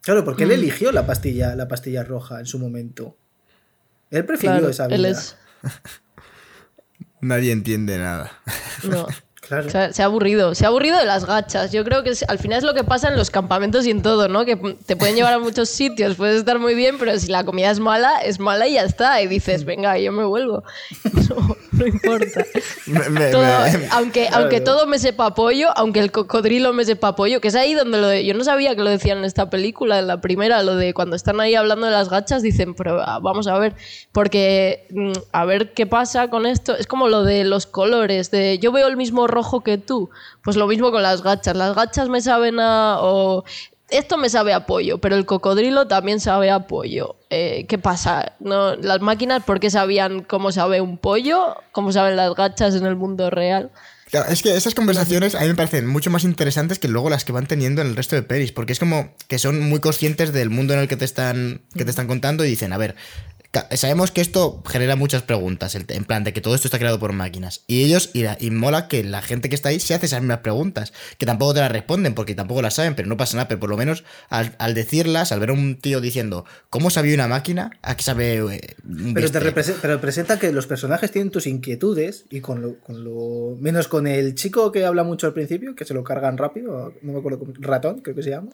Claro, 0.01 0.23
porque 0.25 0.45
Mm. 0.45 0.51
él 0.51 0.59
eligió 0.59 0.91
la 0.91 1.05
pastilla, 1.05 1.53
la 1.55 1.67
pastilla 1.67 2.03
roja 2.03 2.39
en 2.39 2.45
su 2.47 2.57
momento. 2.59 3.15
Él 4.09 4.25
prefirió 4.25 4.53
Claro, 4.53 4.69
esa 4.69 4.87
vida. 4.87 4.95
él 4.95 5.05
es. 5.05 5.35
Nadie 7.25 7.51
entiende 7.51 7.97
nada. 7.97 8.31
No. 8.83 9.07
Claro. 9.47 9.69
Se 9.69 9.77
ha, 9.77 9.93
se 9.93 10.01
ha 10.01 10.05
aburrido, 10.05 10.55
se 10.55 10.65
ha 10.65 10.69
aburrido 10.69 10.97
de 10.97 11.05
las 11.05 11.25
gachas. 11.25 11.71
Yo 11.71 11.83
creo 11.83 12.01
que 12.03 12.09
es- 12.09 12.25
al 12.27 12.39
final 12.39 12.57
es 12.57 12.63
lo 12.63 12.73
que 12.73 12.83
pasa 12.83 13.09
en 13.09 13.15
los 13.15 13.29
campamentos 13.29 13.85
y 13.85 13.91
en 13.91 14.01
todo, 14.01 14.27
¿no? 14.27 14.43
Que 14.43 14.55
te 14.87 14.95
pueden 14.95 15.15
llevar 15.15 15.33
a 15.35 15.39
muchos 15.39 15.69
sitios, 15.69 16.15
puedes 16.15 16.37
estar 16.39 16.57
muy 16.57 16.73
bien, 16.73 16.95
pero 16.97 17.15
si 17.19 17.27
la 17.27 17.43
comida 17.43 17.69
es 17.69 17.79
mala, 17.79 18.17
es 18.23 18.39
mala 18.39 18.67
y 18.67 18.73
ya 18.73 18.81
está. 18.81 19.21
Y 19.21 19.27
dices, 19.27 19.63
venga, 19.63 19.99
yo 19.99 20.11
me 20.11 20.23
vuelvo. 20.25 20.63
No, 21.29 21.55
no 21.77 21.87
importa. 21.87 22.45
Me- 22.85 23.09
me- 23.09 23.31
Todo- 23.31 23.41
me- 23.43 23.87
aunque, 23.91 24.27
aunque 24.31 24.61
todo 24.61 24.85
me 24.87 24.99
sepa 24.99 25.33
pollo, 25.33 25.69
aunque 25.75 25.99
el 25.99 26.11
cocodrilo 26.11 26.73
me 26.73 26.85
sepa 26.85 27.15
pollo, 27.15 27.41
que 27.41 27.47
es 27.49 27.55
ahí 27.55 27.73
donde 27.73 27.99
lo 27.99 28.07
de- 28.07 28.25
yo 28.25 28.33
no 28.33 28.43
sabía 28.43 28.75
que 28.75 28.83
lo 28.83 28.89
decían 28.89 29.19
en 29.19 29.25
esta 29.25 29.49
película, 29.49 29.99
en 29.99 30.07
la 30.07 30.21
primera, 30.21 30.63
lo 30.63 30.75
de 30.75 30.93
cuando 30.93 31.15
están 31.15 31.39
ahí 31.41 31.55
hablando 31.55 31.85
de 31.87 31.91
las 31.93 32.09
gachas, 32.09 32.41
dicen, 32.41 32.73
pero 32.75 33.01
ah, 33.01 33.19
vamos 33.21 33.47
a 33.47 33.57
ver, 33.59 33.75
porque 34.11 34.87
mm, 34.91 35.11
a 35.31 35.45
ver 35.45 35.73
qué 35.73 35.85
pasa 35.85 36.29
con 36.29 36.45
esto. 36.45 36.75
Es 36.77 36.87
como 36.87 37.09
lo 37.09 37.23
de 37.23 37.43
los 37.43 37.65
colores, 37.67 38.31
de 38.31 38.57
yo 38.59 38.71
veo 38.71 38.87
el 38.87 38.97
mismo 38.97 39.27
rojo 39.27 39.61
que 39.61 39.77
tú, 39.77 40.09
pues 40.43 40.55
lo 40.57 40.67
mismo 40.67 40.91
con 40.91 41.03
las 41.03 41.21
gachas. 41.21 41.55
Las 41.55 41.75
gachas 41.75 42.09
me 42.09 42.21
saben 42.21 42.59
a... 42.59 42.97
o 43.01 43.43
esto 43.89 44.17
me 44.17 44.29
sabe 44.29 44.53
a 44.53 44.65
pollo, 44.65 44.99
pero 44.99 45.15
el 45.15 45.25
cocodrilo 45.25 45.87
también 45.87 46.19
sabe 46.19 46.49
a 46.49 46.67
pollo. 46.67 47.15
Eh, 47.29 47.65
¿Qué 47.67 47.77
pasa? 47.77 48.33
¿No? 48.39 48.75
¿Las 48.75 49.01
máquinas 49.01 49.43
por 49.43 49.59
qué 49.59 49.69
sabían 49.69 50.21
cómo 50.21 50.51
sabe 50.51 50.81
un 50.81 50.97
pollo? 50.97 51.55
¿Cómo 51.71 51.91
saben 51.91 52.15
las 52.15 52.33
gachas 52.35 52.75
en 52.75 52.85
el 52.85 52.95
mundo 52.95 53.29
real? 53.29 53.71
Claro, 54.09 54.29
es 54.29 54.41
que 54.41 54.55
esas 54.55 54.75
conversaciones 54.75 55.35
a 55.35 55.41
mí 55.41 55.47
me 55.47 55.55
parecen 55.55 55.87
mucho 55.87 56.09
más 56.09 56.23
interesantes 56.23 56.79
que 56.79 56.87
luego 56.87 57.09
las 57.09 57.25
que 57.25 57.31
van 57.31 57.47
teniendo 57.47 57.81
en 57.81 57.87
el 57.87 57.95
resto 57.95 58.15
de 58.15 58.21
pelis, 58.21 58.51
porque 58.51 58.73
es 58.73 58.79
como 58.79 59.13
que 59.27 59.39
son 59.39 59.59
muy 59.61 59.79
conscientes 59.79 60.31
del 60.31 60.49
mundo 60.49 60.73
en 60.73 60.79
el 60.79 60.87
que 60.87 60.95
te 60.95 61.05
están, 61.05 61.61
que 61.75 61.83
te 61.83 61.89
están 61.89 62.07
contando 62.07 62.45
y 62.45 62.49
dicen, 62.49 62.71
a 62.71 62.77
ver, 62.77 62.95
sabemos 63.71 64.11
que 64.11 64.21
esto 64.21 64.61
genera 64.67 64.95
muchas 64.95 65.23
preguntas, 65.23 65.75
el- 65.75 65.85
en 65.89 66.05
plan 66.05 66.23
de 66.23 66.33
que 66.33 66.41
todo 66.41 66.55
esto 66.55 66.67
está 66.67 66.77
creado 66.79 66.99
por 66.99 67.13
máquinas. 67.13 67.63
Y 67.67 67.83
ellos, 67.83 68.09
y, 68.13 68.23
la- 68.23 68.37
y 68.39 68.51
mola 68.51 68.87
que 68.87 69.03
la 69.03 69.21
gente 69.21 69.49
que 69.49 69.55
está 69.55 69.69
ahí 69.69 69.79
se 69.79 69.93
hace 69.93 70.05
esas 70.07 70.21
mismas 70.21 70.39
preguntas, 70.39 70.93
que 71.17 71.25
tampoco 71.25 71.53
te 71.53 71.59
las 71.61 71.71
responden 71.71 72.13
porque 72.13 72.35
tampoco 72.35 72.61
las 72.61 72.73
saben, 72.75 72.95
pero 72.95 73.07
no 73.07 73.17
pasa 73.17 73.37
nada, 73.37 73.47
pero 73.47 73.59
por 73.59 73.69
lo 73.69 73.77
menos 73.77 74.03
al, 74.29 74.55
al 74.59 74.73
decirlas, 74.73 75.31
al 75.31 75.39
ver 75.39 75.49
a 75.49 75.53
un 75.53 75.75
tío 75.79 76.01
diciendo, 76.01 76.45
¿cómo 76.69 76.89
sabía 76.89 77.15
una 77.15 77.27
máquina? 77.27 77.71
¿A 77.81 77.95
qué 77.97 78.03
sabe 78.03 78.35
eh, 78.35 78.75
un 78.87 79.13
Pero 79.13 79.31
te 79.31 79.39
bistec?". 79.39 79.43
represe- 79.43 79.75
pero 79.81 79.99
presenta 80.01 80.39
que 80.39 80.51
los 80.51 80.67
personajes 80.67 81.11
tienen 81.11 81.31
tus 81.31 81.47
inquietudes 81.47 82.25
y 82.29 82.41
con 82.41 82.61
lo, 82.61 82.79
con 82.79 83.03
lo 83.03 83.55
menos 83.59 83.87
con 83.87 84.07
el 84.07 84.35
chico 84.35 84.71
que 84.71 84.85
habla 84.85 85.03
mucho 85.03 85.27
al 85.27 85.33
principio, 85.33 85.75
que 85.75 85.85
se 85.85 85.93
lo 85.93 86.03
cargan 86.03 86.37
rápido, 86.37 86.93
no 87.01 87.13
me 87.13 87.19
acuerdo 87.19 87.41
ratón, 87.59 88.01
creo 88.01 88.15
que 88.15 88.23
se 88.23 88.29
llama, 88.31 88.51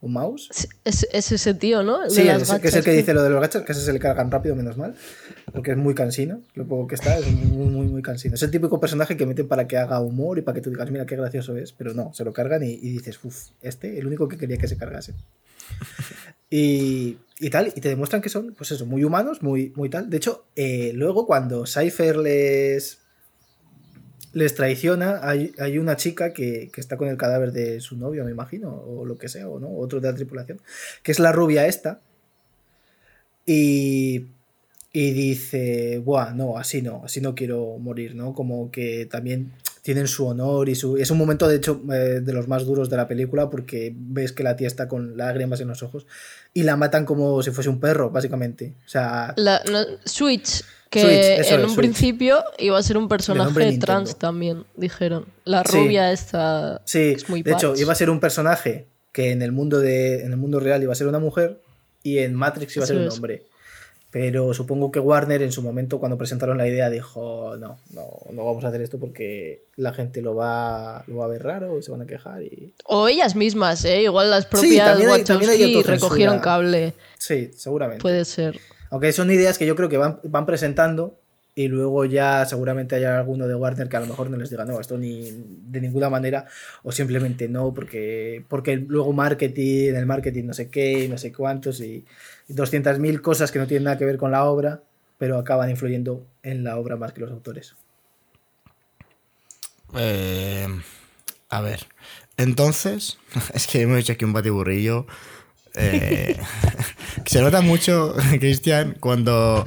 o 0.00 0.08
mouse. 0.08 0.48
Es, 0.50 0.68
es- 0.84 1.08
es 1.12 1.32
ese 1.32 1.54
tío, 1.54 1.82
¿no? 1.82 2.04
El 2.04 2.10
Sí, 2.10 2.22
es, 2.28 2.50
que 2.60 2.68
es 2.68 2.74
el 2.76 2.84
que 2.84 2.92
dice 2.92 3.12
lo 3.14 3.22
de 3.22 3.30
los 3.30 3.40
gachas, 3.40 3.62
que 3.64 3.72
ese 3.72 3.80
se 3.80 3.92
le 3.92 3.98
cargan 3.98 4.30
rápido, 4.30 4.54
menos 4.54 4.76
mal, 4.76 4.94
porque 5.52 5.72
es 5.72 5.76
muy 5.76 5.94
cansino, 5.94 6.40
lo 6.54 6.66
poco 6.66 6.86
que 6.86 6.94
está, 6.94 7.18
es 7.18 7.26
muy, 7.32 7.66
muy, 7.66 7.86
muy 7.86 8.02
cansino. 8.02 8.34
Es 8.36 8.42
el 8.42 8.50
típico 8.50 8.78
personaje 8.80 9.16
que 9.16 9.26
meten 9.26 9.48
para 9.48 9.66
que 9.66 9.76
haga 9.76 10.00
humor 10.00 10.38
y 10.38 10.42
para 10.42 10.54
que 10.54 10.60
tú 10.60 10.70
digas, 10.70 10.90
mira 10.90 11.04
qué 11.06 11.16
gracioso 11.16 11.56
es, 11.56 11.72
pero 11.72 11.94
no, 11.94 12.12
se 12.14 12.24
lo 12.24 12.32
cargan 12.32 12.62
y, 12.62 12.70
y 12.74 12.90
dices, 12.90 13.18
uff, 13.24 13.48
este, 13.60 13.98
el 13.98 14.06
único 14.06 14.28
que 14.28 14.36
quería 14.38 14.56
que 14.58 14.68
se 14.68 14.76
cargase. 14.76 15.14
Y, 16.50 17.18
y 17.40 17.50
tal, 17.50 17.72
y 17.74 17.80
te 17.80 17.88
demuestran 17.90 18.22
que 18.22 18.28
son, 18.30 18.54
pues 18.56 18.70
eso, 18.70 18.86
muy 18.86 19.04
humanos, 19.04 19.42
muy, 19.42 19.72
muy 19.76 19.90
tal. 19.90 20.08
De 20.08 20.16
hecho, 20.16 20.46
eh, 20.56 20.92
luego 20.94 21.26
cuando 21.26 21.66
Cypher 21.66 22.16
les, 22.16 22.98
les 24.32 24.54
traiciona, 24.54 25.20
hay, 25.22 25.52
hay 25.58 25.78
una 25.78 25.96
chica 25.96 26.32
que, 26.32 26.70
que 26.72 26.80
está 26.80 26.96
con 26.96 27.08
el 27.08 27.16
cadáver 27.16 27.52
de 27.52 27.80
su 27.80 27.96
novio, 27.96 28.24
me 28.24 28.30
imagino, 28.30 28.74
o 28.74 29.04
lo 29.04 29.16
que 29.18 29.28
sea, 29.28 29.48
o 29.48 29.58
no, 29.58 29.70
otro 29.76 30.00
de 30.00 30.08
la 30.10 30.14
tripulación, 30.14 30.60
que 31.02 31.12
es 31.12 31.18
la 31.18 31.32
rubia 31.32 31.66
esta. 31.66 32.00
Y, 33.46 34.26
y 34.92 35.10
dice, 35.12 35.98
buah, 35.98 36.34
no, 36.34 36.58
así 36.58 36.82
no, 36.82 37.02
así 37.04 37.20
no 37.20 37.34
quiero 37.34 37.78
morir, 37.78 38.14
¿no? 38.14 38.34
Como 38.34 38.70
que 38.70 39.06
también 39.06 39.52
tienen 39.88 40.06
su 40.06 40.26
honor 40.26 40.68
y 40.68 40.74
su... 40.74 40.98
Es 40.98 41.10
un 41.10 41.16
momento, 41.16 41.48
de 41.48 41.56
hecho, 41.56 41.80
eh, 41.90 42.20
de 42.20 42.32
los 42.34 42.46
más 42.46 42.66
duros 42.66 42.90
de 42.90 42.98
la 42.98 43.08
película 43.08 43.48
porque 43.48 43.90
ves 43.96 44.32
que 44.32 44.42
la 44.42 44.54
tía 44.54 44.66
está 44.66 44.86
con 44.86 45.16
lágrimas 45.16 45.62
en 45.62 45.68
los 45.68 45.82
ojos 45.82 46.06
y 46.52 46.64
la 46.64 46.76
matan 46.76 47.06
como 47.06 47.42
si 47.42 47.52
fuese 47.52 47.70
un 47.70 47.80
perro, 47.80 48.10
básicamente. 48.10 48.74
O 48.84 48.88
sea, 48.90 49.32
La- 49.38 49.62
no, 49.72 49.78
Switch, 50.04 50.62
que 50.90 51.00
Switch, 51.00 51.12
en 51.52 51.60
es, 51.60 51.64
un 51.64 51.70
Switch. 51.70 51.76
principio 51.78 52.44
iba 52.58 52.76
a 52.78 52.82
ser 52.82 52.98
un 52.98 53.08
personaje 53.08 53.78
trans 53.78 54.16
también, 54.18 54.64
dijeron. 54.76 55.24
La 55.46 55.64
Sí. 55.64 55.78
rubia 55.78 56.12
esta 56.12 56.82
Sí, 56.84 57.14
es 57.16 57.26
muy 57.30 57.42
de 57.42 57.52
hecho, 57.52 57.74
iba 57.74 57.90
a 57.92 57.96
ser 57.96 58.10
un 58.10 58.20
personaje 58.20 58.84
que 59.10 59.30
en 59.30 59.40
el 59.40 59.52
mundo 59.52 59.78
de 59.80 60.20
en 60.20 60.32
el 60.32 60.36
mundo 60.36 60.60
real 60.60 60.82
iba 60.82 60.92
a 60.92 60.96
ser 60.96 61.06
una 61.08 61.18
mujer 61.18 61.62
y 62.02 62.18
en 62.18 62.34
Matrix 62.34 62.76
iba 62.76 62.84
a 62.84 62.86
ser 62.86 62.96
Eso 62.96 63.04
un 63.04 63.08
es. 63.08 63.20
Pero 64.10 64.54
supongo 64.54 64.90
que 64.90 65.00
Warner 65.00 65.42
en 65.42 65.52
su 65.52 65.60
momento 65.60 65.98
cuando 65.98 66.16
presentaron 66.16 66.56
la 66.56 66.66
idea 66.66 66.88
dijo, 66.88 67.56
no, 67.58 67.78
no, 67.92 68.08
no 68.32 68.44
vamos 68.46 68.64
a 68.64 68.68
hacer 68.68 68.80
esto 68.80 68.98
porque 68.98 69.64
la 69.76 69.92
gente 69.92 70.22
lo 70.22 70.34
va, 70.34 71.04
lo 71.06 71.16
va 71.16 71.26
a 71.26 71.28
ver 71.28 71.42
raro 71.42 71.78
y 71.78 71.82
se 71.82 71.90
van 71.90 72.00
a 72.02 72.06
quejar 72.06 72.42
y... 72.42 72.72
O 72.86 73.06
ellas 73.08 73.36
mismas, 73.36 73.84
¿eh? 73.84 74.02
Igual 74.04 74.30
las 74.30 74.46
propias 74.46 74.88
también 74.88 75.10
hay- 75.10 75.24
también 75.24 75.84
recogieron 75.84 76.38
cable. 76.38 76.94
Sí, 77.18 77.50
seguramente. 77.54 78.00
Puede 78.00 78.24
ser. 78.24 78.58
Aunque 78.90 79.12
son 79.12 79.30
ideas 79.30 79.58
que 79.58 79.66
yo 79.66 79.76
creo 79.76 79.90
que 79.90 79.98
van, 79.98 80.20
van 80.24 80.46
presentando 80.46 81.18
y 81.58 81.66
luego 81.66 82.04
ya 82.04 82.46
seguramente 82.46 82.94
haya 82.94 83.18
alguno 83.18 83.48
de 83.48 83.54
Warner 83.56 83.88
que 83.88 83.96
a 83.96 84.00
lo 84.00 84.06
mejor 84.06 84.30
no 84.30 84.36
les 84.36 84.48
diga 84.48 84.64
no, 84.64 84.78
esto 84.78 84.96
ni 84.96 85.28
de 85.32 85.80
ninguna 85.80 86.08
manera 86.08 86.46
o 86.84 86.92
simplemente 86.92 87.48
no 87.48 87.74
porque, 87.74 88.44
porque 88.46 88.76
luego 88.76 89.12
marketing, 89.12 89.92
el 89.92 90.06
marketing 90.06 90.44
no 90.44 90.54
sé 90.54 90.68
qué, 90.70 91.08
no 91.08 91.18
sé 91.18 91.32
cuántos 91.32 91.80
y 91.80 92.04
200.000 92.48 93.20
cosas 93.20 93.50
que 93.50 93.58
no 93.58 93.66
tienen 93.66 93.86
nada 93.86 93.98
que 93.98 94.04
ver 94.04 94.18
con 94.18 94.30
la 94.30 94.44
obra, 94.44 94.82
pero 95.18 95.36
acaban 95.36 95.68
influyendo 95.68 96.24
en 96.44 96.62
la 96.62 96.76
obra 96.76 96.94
más 96.94 97.12
que 97.12 97.22
los 97.22 97.32
autores. 97.32 97.74
Eh, 99.96 100.68
a 101.48 101.60
ver. 101.60 101.88
entonces, 102.36 103.18
es 103.52 103.66
que 103.66 103.80
hemos 103.80 103.98
hecho 103.98 104.12
aquí 104.12 104.24
un 104.24 104.32
batiburrillo. 104.32 105.08
Eh, 105.74 106.38
se 107.26 107.42
nota 107.42 107.62
mucho, 107.62 108.14
Cristian, 108.38 108.96
cuando, 109.00 109.66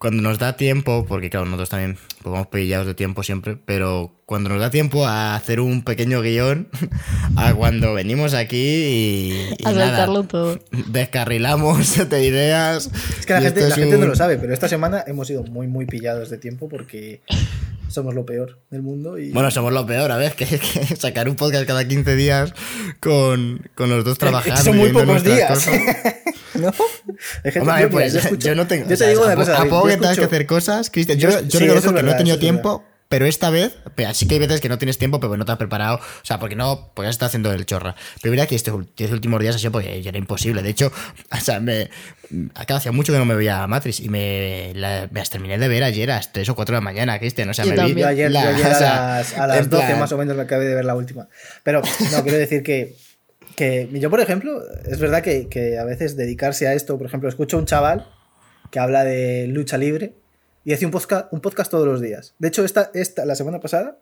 cuando 0.00 0.22
nos 0.22 0.38
da 0.38 0.56
tiempo, 0.56 1.04
porque 1.06 1.28
claro, 1.28 1.44
nosotros 1.44 1.68
también 1.68 1.98
pues, 2.22 2.32
vamos 2.32 2.46
pillados 2.46 2.86
de 2.86 2.94
tiempo 2.94 3.22
siempre, 3.22 3.58
pero 3.62 4.10
cuando 4.24 4.48
nos 4.48 4.58
da 4.58 4.70
tiempo 4.70 5.06
a 5.06 5.36
hacer 5.36 5.60
un 5.60 5.84
pequeño 5.84 6.22
guion, 6.22 6.68
a 7.36 7.52
cuando 7.52 7.92
venimos 7.92 8.32
aquí 8.32 8.56
y, 8.56 9.56
y 9.58 9.66
A 9.66 9.72
nada, 9.72 10.06
todo. 10.26 10.58
descarrilamos 10.88 12.08
de 12.08 12.24
ideas. 12.24 12.90
Es 13.18 13.26
que 13.26 13.34
la 13.34 13.42
gente, 13.42 13.68
la 13.68 13.74
gente 13.74 13.98
no 13.98 14.06
lo 14.06 14.16
sabe, 14.16 14.38
pero 14.38 14.54
esta 14.54 14.70
semana 14.70 15.04
hemos 15.06 15.28
sido 15.28 15.42
muy, 15.44 15.66
muy 15.66 15.84
pillados 15.84 16.30
de 16.30 16.38
tiempo 16.38 16.70
porque 16.70 17.20
somos 17.90 18.14
lo 18.14 18.24
peor 18.24 18.58
del 18.70 18.82
mundo. 18.82 19.18
Y... 19.18 19.30
Bueno, 19.32 19.50
somos 19.50 19.72
lo 19.72 19.84
peor, 19.86 20.10
a 20.12 20.16
ver, 20.16 20.32
que, 20.36 20.46
que 20.46 20.96
sacar 20.96 21.28
un 21.28 21.36
podcast 21.36 21.66
cada 21.66 21.86
15 21.86 22.16
días 22.16 22.54
con, 23.00 23.68
con 23.74 23.90
los 23.90 24.04
dos 24.04 24.18
trabajando. 24.18 24.62
son 24.62 24.76
muy 24.76 24.90
pocos 24.90 25.22
días. 25.24 25.68
¿No? 26.54 26.72
Hombre, 27.60 27.88
pues, 27.88 28.12
yo 28.12 28.34
yo, 28.36 28.54
no 28.54 28.66
tengo. 28.66 28.88
Yo 28.88 28.96
te 28.96 29.08
digo 29.08 29.24
una 29.24 29.36
cosa. 29.36 29.60
A 29.62 29.64
poco 29.66 29.86
que 29.88 29.96
tengas 29.96 30.18
que 30.18 30.24
hacer 30.24 30.46
cosas, 30.46 30.90
Cristian. 30.90 31.18
Yo, 31.18 31.30
Yo- 31.30 31.40
yo 31.42 31.58
sí, 31.58 31.64
reconozco 31.66 31.76
es 31.78 31.84
que 31.84 31.92
no 31.92 31.98
he 31.98 32.02
verdad, 32.02 32.18
tenido 32.18 32.38
tiempo, 32.38 32.84
pero 33.10 33.26
esta 33.26 33.50
vez, 33.50 33.76
pero 33.96 34.14
sí 34.14 34.28
que 34.28 34.34
hay 34.34 34.40
veces 34.40 34.60
que 34.60 34.68
no 34.68 34.78
tienes 34.78 34.96
tiempo, 34.96 35.18
pero 35.18 35.36
no 35.36 35.44
te 35.44 35.50
has 35.50 35.58
preparado. 35.58 35.96
O 35.96 36.24
sea, 36.24 36.38
porque 36.38 36.54
no, 36.54 36.92
porque 36.94 37.08
has 37.08 37.14
estado 37.16 37.26
haciendo 37.26 37.52
el 37.52 37.66
chorra. 37.66 37.96
Pero 38.22 38.30
mira 38.30 38.46
que 38.46 38.54
estos 38.54 38.72
últimos 39.10 39.40
días 39.40 39.56
ha 39.56 39.58
sido 39.58 39.72
porque 39.72 40.00
ya 40.00 40.10
era 40.10 40.18
imposible. 40.18 40.62
De 40.62 40.70
hecho, 40.70 40.92
o 41.32 41.36
sea, 41.40 41.58
me. 41.60 41.90
Acá 42.54 42.76
hacía 42.76 42.92
mucho 42.92 43.12
que 43.12 43.18
no 43.18 43.24
me 43.24 43.34
veía 43.34 43.64
a 43.64 43.66
Matrix 43.66 43.98
y 43.98 44.08
me, 44.08 44.70
la- 44.76 45.08
me 45.10 45.18
las 45.18 45.28
terminé 45.28 45.58
de 45.58 45.66
ver 45.66 45.82
ayer 45.82 46.08
a 46.12 46.16
las 46.16 46.32
3 46.32 46.48
o 46.50 46.54
4 46.54 46.72
de 46.72 46.76
la 46.76 46.80
mañana, 46.80 47.18
Cristian. 47.18 47.48
O 47.50 47.54
sea, 47.54 47.64
Yo 47.64 47.74
me 47.74 47.92
vi. 47.92 48.00
Yo 48.00 48.06
ayer, 48.06 48.30
la- 48.30 48.44
yo 48.44 48.48
ayer 48.50 48.66
o 48.72 48.74
sea, 48.78 49.16
a 49.16 49.18
las, 49.18 49.36
a 49.36 49.46
las 49.48 49.58
en 49.58 49.70
12 49.70 49.86
plan- 49.86 49.98
más 49.98 50.12
o 50.12 50.16
menos 50.16 50.36
me 50.36 50.42
acabé 50.44 50.66
de 50.66 50.76
ver 50.76 50.84
la 50.84 50.94
última. 50.94 51.28
Pero 51.64 51.82
no, 52.12 52.22
quiero 52.22 52.38
decir 52.38 52.62
que, 52.62 52.94
que 53.56 53.88
yo, 53.92 54.08
por 54.08 54.20
ejemplo, 54.20 54.62
es 54.88 55.00
verdad 55.00 55.20
que, 55.22 55.48
que 55.48 55.78
a 55.80 55.84
veces 55.84 56.16
dedicarse 56.16 56.68
a 56.68 56.74
esto, 56.74 56.96
por 56.96 57.08
ejemplo, 57.08 57.28
escucho 57.28 57.56
a 57.56 57.60
un 57.60 57.66
chaval 57.66 58.06
que 58.70 58.78
habla 58.78 59.02
de 59.02 59.48
lucha 59.48 59.76
libre 59.76 60.12
y 60.64 60.72
hace 60.72 60.84
un 60.86 60.92
podcast, 60.92 61.32
un 61.32 61.40
podcast 61.40 61.70
todos 61.70 61.86
los 61.86 62.00
días. 62.00 62.34
De 62.38 62.48
hecho, 62.48 62.64
esta, 62.64 62.90
esta, 62.94 63.24
la 63.24 63.34
semana 63.34 63.60
pasada, 63.60 63.98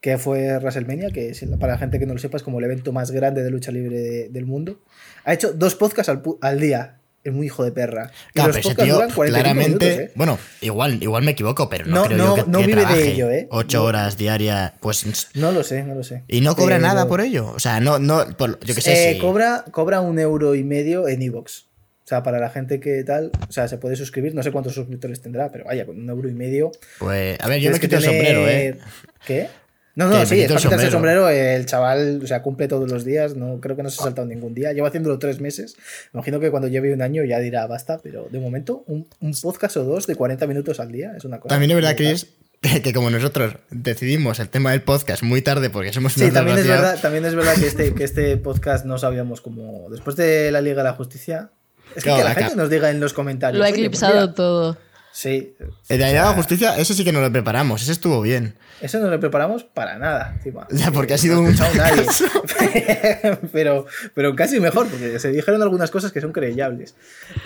que 0.00 0.18
fue 0.18 0.58
WrestleMania, 0.58 1.10
que 1.10 1.34
si- 1.34 1.46
para 1.46 1.72
la 1.74 1.78
gente 1.78 1.98
que 1.98 2.06
no 2.06 2.12
lo 2.12 2.18
sepa 2.18 2.36
es 2.36 2.42
como 2.42 2.58
el 2.58 2.64
evento 2.64 2.92
más 2.92 3.10
grande 3.10 3.42
de 3.42 3.50
lucha 3.50 3.72
libre 3.72 3.98
de- 3.98 4.28
del 4.28 4.44
mundo, 4.46 4.80
ha 5.24 5.32
hecho 5.32 5.52
dos 5.52 5.74
podcasts 5.74 6.08
al, 6.10 6.22
al 6.42 6.60
día. 6.60 6.98
Es 7.24 7.32
muy 7.32 7.46
hijo 7.46 7.64
de 7.64 7.72
perra. 7.72 8.12
Y 8.30 8.34
Claro, 8.34 8.48
los 8.52 8.56
pero 8.58 8.60
ese 8.60 8.68
podcasts 8.68 8.84
tío, 8.84 8.94
duran 8.94 9.10
45 9.12 9.42
claramente. 9.42 9.86
minutos, 9.86 10.04
¿eh? 10.06 10.12
Bueno, 10.14 10.38
igual, 10.60 11.02
igual 11.02 11.24
me 11.24 11.32
equivoco, 11.32 11.68
pero 11.68 11.84
no, 11.86 12.02
No, 12.02 12.04
creo 12.04 12.18
no, 12.18 12.36
yo 12.36 12.44
que, 12.44 12.50
no 12.52 12.58
que 12.60 12.66
vive 12.66 12.86
de 12.86 13.08
ello, 13.12 13.30
¿eh? 13.32 13.48
Ocho 13.50 13.82
horas 13.82 14.16
diarias, 14.16 14.74
pues. 14.80 15.26
No 15.34 15.50
lo 15.50 15.64
sé, 15.64 15.82
no 15.82 15.96
lo 15.96 16.04
sé. 16.04 16.22
Y 16.28 16.40
no 16.40 16.54
cobra 16.54 16.76
Pero- 16.76 16.86
nada 16.86 17.08
por 17.08 17.20
ello. 17.20 17.50
O 17.52 17.58
sea, 17.58 17.80
no, 17.80 17.98
no, 17.98 18.24
por- 18.36 18.60
yo 18.64 18.74
qué 18.76 18.80
sé. 18.80 19.10
Eh, 19.10 19.14
si- 19.14 19.18
cobra, 19.20 19.64
cobra 19.72 20.00
un 20.02 20.20
euro 20.20 20.54
y 20.54 20.62
medio 20.62 21.08
en 21.08 21.20
Evox. 21.20 21.65
O 22.06 22.08
sea, 22.08 22.22
para 22.22 22.38
la 22.38 22.50
gente 22.50 22.78
que 22.78 23.02
tal, 23.02 23.32
o 23.48 23.50
sea, 23.50 23.66
se 23.66 23.78
puede 23.78 23.96
suscribir, 23.96 24.32
no 24.32 24.40
sé 24.40 24.52
cuántos 24.52 24.74
suscriptores 24.74 25.20
tendrá, 25.20 25.50
pero 25.50 25.64
vaya, 25.64 25.84
con 25.84 25.98
un 25.98 26.08
euro 26.08 26.28
y 26.28 26.34
medio. 26.34 26.70
Pues, 27.00 27.36
a 27.40 27.48
ver, 27.48 27.60
yo 27.60 27.72
me 27.72 27.80
quito 27.80 27.96
el 27.96 28.02
sombrero, 28.04 28.48
¿eh? 28.48 28.78
¿Qué? 29.26 29.48
No, 29.96 30.08
no, 30.08 30.24
sí, 30.24 30.40
es 30.40 30.48
el 30.48 30.70
para 30.70 30.84
el 30.84 30.92
sombrero. 30.92 31.28
El 31.28 31.66
chaval, 31.66 32.20
o 32.22 32.26
sea, 32.28 32.42
cumple 32.42 32.68
todos 32.68 32.88
los 32.88 33.04
días. 33.04 33.34
No, 33.34 33.60
creo 33.60 33.74
que 33.74 33.82
no 33.82 33.90
se 33.90 34.00
ha 34.00 34.04
saltado 34.04 34.28
ningún 34.28 34.54
día. 34.54 34.72
Lleva 34.72 34.86
haciéndolo 34.86 35.18
tres 35.18 35.40
meses. 35.40 35.74
Me 36.12 36.18
imagino 36.18 36.38
que 36.38 36.52
cuando 36.52 36.68
lleve 36.68 36.92
un 36.92 37.02
año 37.02 37.24
ya 37.24 37.40
dirá 37.40 37.66
basta, 37.66 37.98
pero 38.00 38.28
de 38.30 38.38
momento, 38.38 38.84
un, 38.86 39.08
un 39.20 39.32
podcast 39.32 39.76
o 39.78 39.82
dos 39.82 40.06
de 40.06 40.14
40 40.14 40.46
minutos 40.46 40.78
al 40.78 40.92
día 40.92 41.14
es 41.16 41.24
una 41.24 41.40
cosa. 41.40 41.54
También 41.54 41.72
es 41.72 41.74
verdad. 41.74 41.96
Chris, 41.96 42.28
que, 42.84 42.92
como 42.92 43.10
nosotros 43.10 43.54
decidimos 43.70 44.38
el 44.38 44.48
tema 44.48 44.70
del 44.70 44.82
podcast 44.82 45.24
muy 45.24 45.42
tarde 45.42 45.70
porque 45.70 45.92
somos 45.92 46.12
Sí, 46.12 46.30
también 46.30 46.58
es, 46.58 46.68
verdad, 46.68 47.00
también 47.00 47.24
es 47.24 47.34
verdad 47.34 47.54
que 47.54 47.66
este, 47.66 47.94
que 47.94 48.04
este 48.04 48.36
podcast 48.36 48.84
no 48.84 48.98
sabíamos 48.98 49.40
cómo. 49.40 49.88
Después 49.90 50.14
de 50.14 50.52
la 50.52 50.60
Liga 50.60 50.76
de 50.76 50.84
la 50.84 50.92
Justicia. 50.94 51.50
Es 51.96 52.04
que, 52.04 52.10
Claro, 52.10 52.18
que 52.18 52.24
la 52.24 52.30
acá- 52.30 52.40
gente 52.42 52.56
nos 52.56 52.70
diga 52.70 52.90
en 52.90 53.00
los 53.00 53.12
comentarios. 53.12 53.58
Lo 53.58 53.64
ha 53.64 53.68
"Oye, 53.68 53.74
pues 53.74 53.86
eclipsado 53.86 54.20
mira". 54.20 54.34
todo. 54.34 54.76
Sí. 55.12 55.56
El 55.88 55.96
de 55.96 55.98
la 55.98 56.08
Liga 56.08 56.22
de 56.24 56.28
la 56.28 56.34
Justicia, 56.34 56.76
eso 56.76 56.92
sí 56.92 57.02
que 57.02 57.10
no 57.10 57.22
lo 57.22 57.32
preparamos, 57.32 57.80
ese 57.82 57.92
estuvo 57.92 58.20
bien. 58.20 58.54
Eso 58.82 58.98
no 58.98 59.08
lo 59.08 59.18
preparamos 59.18 59.64
para 59.64 59.96
nada. 59.98 60.34
encima. 60.36 60.68
Ya, 60.70 60.90
porque 60.92 61.14
ha 61.14 61.16
Eh, 61.16 61.18
sido 61.18 61.36
no 61.36 61.48
un 61.48 61.56
nadie. 61.56 62.04
pero, 63.52 63.86
pero 64.14 64.36
casi 64.36 64.60
mejor, 64.60 64.88
porque 64.88 65.18
se 65.18 65.30
dijeron 65.32 65.62
algunas 65.62 65.90
cosas 65.90 66.12
que 66.12 66.20
son 66.20 66.32
creyables. 66.32 66.94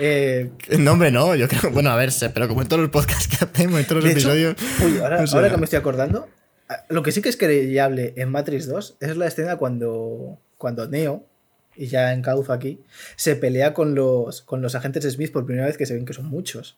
Eh, 0.00 0.50
No, 0.78 0.92
hombre, 0.92 1.10
no, 1.12 1.34
yo 1.36 1.46
creo, 1.48 1.70
bueno, 1.70 1.90
a 1.90 1.96
ver, 1.96 2.10
pero 2.34 2.48
como 2.48 2.62
en 2.62 2.68
todos 2.68 2.82
los 2.82 2.90
podcasts 2.90 3.28
que 3.28 3.44
hacemos, 3.44 3.78
en 3.80 3.86
todos 3.86 4.02
los 4.02 4.10
hecho, 4.12 4.32
episodios. 4.32 4.56
uy, 4.84 4.98
ahora, 4.98 5.22
o 5.22 5.26
sea, 5.28 5.38
ahora 5.38 5.50
que 5.52 5.56
me 5.58 5.64
estoy 5.64 5.78
acordando, 5.78 6.28
lo 6.88 7.02
que 7.02 7.12
sí 7.12 7.22
que 7.22 7.28
es 7.28 7.36
creyable 7.36 8.14
en 8.16 8.30
Matrix 8.30 8.66
2 8.66 8.96
es 9.00 9.16
la 9.16 9.26
escena 9.26 9.56
cuando, 9.56 10.38
cuando 10.58 10.88
Neo, 10.88 11.24
y 11.80 11.86
ya 11.88 12.12
encauzo 12.12 12.52
aquí, 12.52 12.78
se 13.16 13.34
pelea 13.36 13.74
con 13.74 13.94
los, 13.94 14.42
con 14.42 14.62
los 14.62 14.74
agentes 14.74 15.04
Smith 15.12 15.32
por 15.32 15.46
primera 15.46 15.66
vez 15.66 15.76
que 15.76 15.86
se 15.86 15.94
ven 15.94 16.04
que 16.04 16.12
son 16.12 16.26
muchos. 16.26 16.76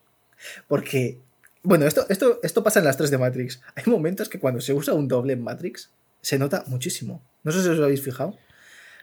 Porque, 0.69 1.19
bueno, 1.63 1.87
esto, 1.87 2.07
esto, 2.09 2.41
esto 2.43 2.63
pasa 2.63 2.79
en 2.79 2.85
las 2.87 2.97
tres 2.97 3.11
de 3.11 3.19
Matrix. 3.19 3.61
Hay 3.75 3.85
momentos 3.87 4.29
que 4.29 4.39
cuando 4.39 4.61
se 4.61 4.73
usa 4.73 4.95
un 4.95 5.09
doble 5.09 5.35
en 5.35 5.43
Matrix, 5.43 5.91
se 6.21 6.39
nota 6.39 6.65
muchísimo. 6.69 7.23
No 7.43 7.53
sé 7.53 7.63
si 7.63 7.69
os 7.69 7.79
lo 7.79 7.85
habéis 7.85 8.03
fijado. 8.03 8.37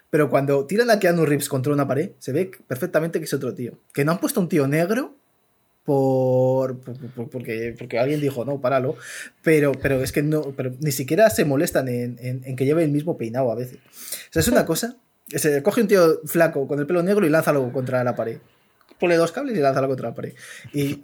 Pero 0.10 0.30
cuando 0.30 0.66
tiran 0.66 0.90
a 0.90 1.00
Keanu 1.00 1.26
Reeves 1.26 1.50
contra 1.50 1.72
una 1.72 1.88
pared, 1.88 2.12
se 2.20 2.32
ve 2.32 2.50
perfectamente 2.68 3.20
que 3.20 3.26
es 3.26 3.34
otro 3.34 3.54
tío. 3.54 3.78
Que 3.94 4.04
no 4.06 4.12
han 4.14 4.20
puesto 4.20 4.40
un 4.40 4.50
tío 4.50 4.68
negro 4.68 5.16
por, 5.86 6.80
por- 6.80 6.98
por- 7.12 7.30
porque, 7.30 7.76
porque 7.78 8.00
alguien 8.00 8.22
dijo, 8.22 8.46
no, 8.46 8.60
páralo. 8.62 8.96
Pero, 9.44 9.72
pero 9.74 10.02
es 10.04 10.12
que 10.12 10.22
no, 10.24 10.54
pero 10.56 10.74
ni 10.80 10.92
siquiera 10.92 11.30
se 11.30 11.46
molestan 11.46 11.88
en, 11.88 12.18
en- 12.20 12.42
en 12.46 12.56
que 12.56 12.66
lleve 12.66 12.84
el 12.84 12.92
mismo 12.92 13.18
peinado 13.18 13.52
a 13.52 13.56
veces. 13.56 13.78
O 13.78 14.32
sea, 14.34 14.40
es 14.42 14.48
una 14.48 14.66
cosa. 14.68 14.98
Se 15.36 15.62
coge 15.64 15.82
un 15.82 15.88
tío 15.88 16.22
flaco 16.26 16.68
con 16.68 16.80
el 16.80 16.88
pelo 16.88 17.04
negro 17.04 17.26
y 17.26 17.30
lánzalo 17.30 17.72
contra 17.72 18.04
la 18.04 18.16
pared. 18.16 18.38
Pone 19.00 19.16
dos 19.16 19.32
cables 19.32 19.56
y 19.58 19.62
lánzalo 19.62 19.88
contra 19.88 20.10
la 20.10 20.16
pared. 20.16 20.34
Y, 20.74 21.00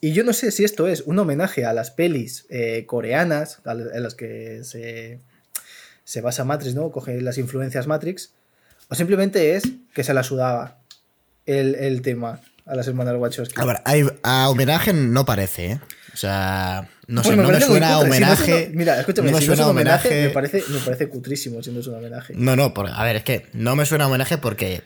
y- 0.00 0.12
yo 0.12 0.22
no 0.24 0.32
sé 0.32 0.50
si 0.52 0.64
esto 0.64 0.86
es 0.86 1.00
un 1.02 1.18
homenaje 1.18 1.64
a 1.64 1.72
las 1.72 1.90
pelis 1.90 2.46
eh, 2.50 2.84
coreanas, 2.86 3.60
en 3.66 4.02
las 4.02 4.14
que 4.14 4.60
se, 4.62 5.18
se 6.04 6.20
basa 6.20 6.44
Matrix, 6.44 6.74
¿no? 6.74 6.90
Coge 6.92 7.20
las 7.22 7.38
influencias 7.38 7.86
Matrix. 7.86 8.32
O 8.88 8.94
simplemente 8.94 9.56
es 9.56 9.64
que 9.92 10.04
se 10.04 10.14
la 10.14 10.22
sudaba 10.22 10.78
el, 11.46 11.74
el 11.74 12.02
tema 12.02 12.40
a 12.66 12.74
las 12.76 12.86
hermanas 12.86 13.16
Wachowski. 13.16 13.60
A 13.60 13.64
ver, 13.64 13.78
a 14.22 14.48
homenaje 14.48 14.92
no 14.92 15.24
parece, 15.24 15.72
¿eh? 15.72 15.80
O 16.16 16.18
sea, 16.18 16.88
no 17.08 17.22
sé, 17.22 17.36
no 17.36 17.42
me 17.42 17.52
muy 17.52 17.60
suena. 17.60 17.88
Si 17.88 17.92
no 17.92 18.00
homenaje. 18.00 18.70
mira, 18.72 18.98
escúchame, 18.98 19.30
no 19.30 19.36
me 19.36 19.42
si 19.42 19.46
no 19.48 19.52
es 19.52 19.58
suena 19.58 19.64
un 19.70 19.76
homenaje, 19.76 20.08
homenaje. 20.08 20.28
me 20.28 20.32
parece, 20.32 20.62
me 20.70 20.78
parece 20.78 21.08
cutrísimo 21.10 21.62
siendo 21.62 21.82
un 21.90 21.94
homenaje. 21.98 22.32
No, 22.34 22.56
no, 22.56 22.72
por- 22.72 22.88
a 22.88 23.04
ver, 23.04 23.16
es 23.16 23.22
que 23.22 23.46
no 23.52 23.76
me 23.76 23.84
suena 23.84 24.06
homenaje 24.06 24.38
porque, 24.38 24.82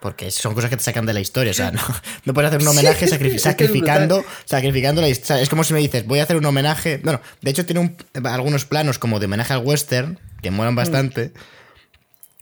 porque 0.00 0.32
son 0.32 0.54
cosas 0.54 0.70
que 0.70 0.76
te 0.76 0.82
sacan 0.82 1.06
de 1.06 1.12
la 1.12 1.20
historia. 1.20 1.52
O 1.52 1.54
sea, 1.54 1.70
no, 1.70 1.80
no 2.24 2.34
puedes 2.34 2.48
hacer 2.48 2.60
un 2.62 2.66
homenaje 2.66 3.06
Sí, 3.06 3.14
es 3.14 3.42
sacrificando, 3.42 4.24
sacrificando 4.44 5.00
la 5.00 5.08
historia. 5.08 5.40
Es 5.40 5.48
como 5.48 5.62
si 5.62 5.72
me 5.72 5.78
dices, 5.78 6.04
voy 6.04 6.18
a 6.18 6.24
hacer 6.24 6.34
un 6.36 6.44
homenaje. 6.46 6.98
Bueno, 7.04 7.20
de 7.40 7.50
hecho, 7.52 7.64
tiene 7.64 7.78
un- 7.80 7.96
algunos 8.26 8.64
planos 8.64 8.98
como 8.98 9.20
de 9.20 9.26
homenaje 9.26 9.52
al 9.52 9.60
western 9.64 10.18
que 10.42 10.50
Mm. 10.50 10.54
molan 10.54 10.74
bastante. 10.74 11.32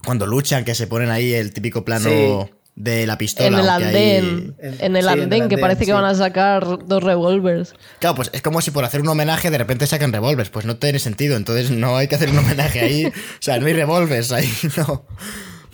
Cuando 0.02 0.26
luchan, 0.26 0.64
que 0.64 0.74
se 0.74 0.86
ponen 0.86 1.10
ahí 1.10 1.34
el 1.34 1.52
típico 1.52 1.84
plano 1.84 2.08
Sí. 2.08 2.50
De 2.76 3.06
la 3.06 3.18
pistola. 3.18 3.48
En 3.48 3.54
el 3.54 3.68
hay- 3.68 3.82
andén. 3.84 4.54
En- 4.58 4.72
el 4.72 4.74
sí, 4.78 4.84
en 4.84 4.96
el 4.96 5.08
andén, 5.08 5.28
que 5.30 5.36
andén, 5.44 5.60
parece 5.60 5.80
sí. 5.80 5.86
que 5.86 5.92
van 5.92 6.04
a 6.04 6.14
sacar 6.14 6.64
dos 6.86 7.02
revólveres. 7.02 7.74
Claro, 7.98 8.16
pues 8.16 8.30
es 8.32 8.40
como 8.42 8.60
si 8.60 8.70
por 8.70 8.84
hacer 8.84 9.00
un 9.02 9.08
homenaje 9.08 9.50
de 9.50 9.58
repente 9.58 9.86
sacan 9.86 10.12
revólveres. 10.12 10.50
Pues 10.50 10.64
no 10.66 10.76
tiene 10.76 10.98
sentido. 10.98 11.36
Entonces 11.36 11.70
no 11.70 11.96
hay 11.96 12.08
que 12.08 12.14
hacer 12.14 12.30
un 12.30 12.38
homenaje 12.38 12.80
ahí. 12.80 13.04
O 13.40 13.42
sea, 13.42 13.58
no 13.58 13.66
hay 13.66 13.72
revólveres 13.74 14.32
ahí. 14.32 14.48
No. 14.76 15.04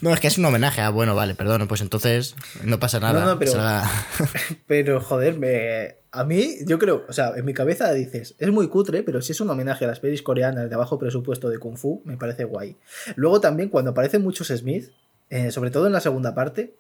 No, 0.03 0.13
es 0.13 0.21
que 0.21 0.27
es 0.27 0.37
un 0.37 0.45
homenaje. 0.45 0.83
Ah, 0.83 0.91
bueno, 0.91 1.15
vale, 1.15 1.35
perdón. 1.35 1.67
Pues 1.69 1.81
entonces 1.81 2.35
no 2.63 2.79
pasa 2.79 3.01
nada. 3.01 3.21
No, 3.21 3.27
no, 3.27 3.39
pero- 3.39 3.53
Será- 3.53 3.89
Pero, 4.67 5.01
joder, 5.01 5.39
me... 5.39 5.97
a 6.13 6.23
mí, 6.25 6.57
yo 6.67 6.79
creo, 6.79 7.05
o 7.09 7.13
sea, 7.15 7.33
en 7.37 7.45
mi 7.47 7.55
cabeza 7.55 7.93
dices, 7.93 8.35
es 8.39 8.51
muy 8.51 8.69
cutre, 8.69 9.03
pero 9.03 9.23
si 9.23 9.33
es 9.33 9.41
un 9.41 9.49
homenaje 9.49 9.85
a 9.85 9.89
las 9.89 10.01
pelis 10.01 10.23
coreanas 10.23 10.69
de 10.69 10.77
bajo 10.77 10.99
presupuesto 10.99 11.49
de 11.49 11.59
Kung 11.59 11.77
Fu, 11.79 12.03
me 12.05 12.17
parece 12.19 12.45
guay. 12.45 12.77
Luego 13.17 13.41
también, 13.41 13.69
cuando 13.71 13.93
aparecen 13.93 14.23
muchos 14.23 14.49
Smith, 14.49 14.91
eh, 15.31 15.51
sobre 15.51 15.71
todo 15.71 15.87
en 15.87 15.93
la 15.95 16.01
segunda 16.01 16.35
parte, 16.35 16.75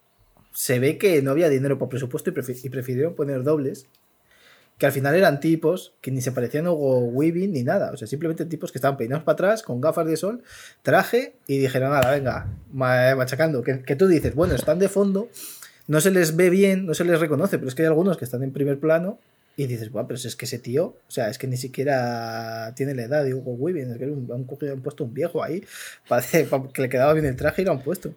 se 0.56 0.78
ve 0.78 0.96
que 0.96 1.20
no 1.20 1.30
había 1.32 1.50
dinero 1.50 1.78
por 1.78 1.90
presupuesto 1.90 2.30
y, 2.30 2.32
prefi- 2.32 2.70
prefirieron 2.70 3.14
poner 3.14 3.42
dobles, 3.42 3.86
que 4.78 4.86
al 4.86 4.92
final 4.92 5.14
eran 5.14 5.38
tipos 5.40 5.92
que 6.00 6.10
ni 6.10 6.20
se 6.22 6.32
parecían 6.32 6.66
a 6.66 6.70
Hugo 6.72 6.98
Weaving 7.00 7.52
ni 7.52 7.62
nada, 7.62 7.90
o 7.92 7.96
sea, 7.96 8.06
simplemente 8.08 8.44
tipos 8.46 8.72
que 8.72 8.78
estaban 8.78 8.96
peinados 8.96 9.24
para 9.24 9.34
atrás, 9.34 9.62
con 9.62 9.80
gafas 9.80 10.06
de 10.06 10.16
sol, 10.16 10.42
traje, 10.82 11.34
y 11.46 11.58
dijeron, 11.58 11.90
nada, 11.90 12.10
venga, 12.10 12.46
ma- 12.72 13.14
machacando, 13.16 13.62
que, 13.62 13.74
tú 13.96 14.06
dices, 14.08 14.34
bueno, 14.34 14.54
están 14.54 14.78
de 14.78 14.88
fondo, 14.88 15.28
no 15.88 16.00
se 16.00 16.10
les 16.10 16.36
ve 16.36 16.50
bien, 16.50 16.84
no 16.86 16.94
se 16.94 17.04
les 17.04 17.20
reconoce, 17.20 17.58
pero 17.58 17.68
es 17.68 17.74
que 17.74 17.82
hay 17.82 17.88
algunos 17.88 18.16
que 18.16 18.24
están 18.24 18.42
en 18.42 18.52
primer 18.52 18.78
plano 18.78 19.18
y 19.58 19.66
dices, 19.66 19.90
bueno, 19.90 20.08
pero 20.08 20.18
es 20.18 20.36
que 20.36 20.44
ese 20.44 20.58
tío, 20.58 20.96
o 21.08 21.10
sea, 21.10 21.30
es 21.30 21.38
que 21.38 21.46
ni 21.46 21.56
siquiera 21.56 22.72
tiene 22.76 22.94
la 22.94 23.04
edad 23.04 23.24
de 23.24 23.32
Hugo 23.34 23.52
Weaving, 23.52 23.92
es 23.92 23.98
que 23.98 24.04
han, 24.04 24.26
han 24.72 24.82
puesto 24.82 25.04
un 25.04 25.14
viejo 25.14 25.42
ahí, 25.42 25.64
que 26.74 26.82
le 26.82 26.88
quedaba 26.88 27.12
bien 27.14 27.24
el 27.26 27.36
traje 27.36 27.62
y 27.62 27.64
lo 27.64 27.72
han 27.72 27.82
puesto. 27.82 28.12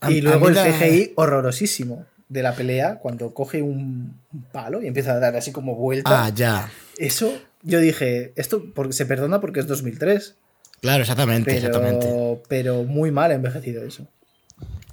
A- 0.00 0.10
Y 0.10 0.20
luego 0.20 0.48
el 0.48 0.54
la- 0.54 0.64
CGI 0.64 1.12
horrorosísimo 1.16 2.06
de 2.28 2.42
la 2.42 2.54
pelea, 2.54 2.98
cuando 3.00 3.34
coge 3.34 3.60
un, 3.60 4.20
palo 4.52 4.82
y 4.82 4.86
empieza 4.86 5.12
a 5.12 5.18
dar 5.18 5.36
así 5.36 5.50
como 5.52 5.74
vuelta. 5.74 6.26
Ah, 6.26 6.30
ya. 6.34 6.70
Eso, 6.96 7.32
yo 7.62 7.80
dije, 7.80 8.32
esto 8.36 8.64
porque 8.74 8.92
se 8.92 9.04
perdona 9.04 9.40
porque 9.40 9.60
es 9.60 9.66
2003. 9.66 10.36
Claro, 10.80 11.02
exactamente, 11.02 11.54
exactamente. 11.54 12.06
Pero, 12.06 12.42
pero 12.48 12.84
muy 12.84 13.10
mal 13.10 13.32
ha 13.32 13.34
envejecido 13.34 13.84
eso. 13.84 14.06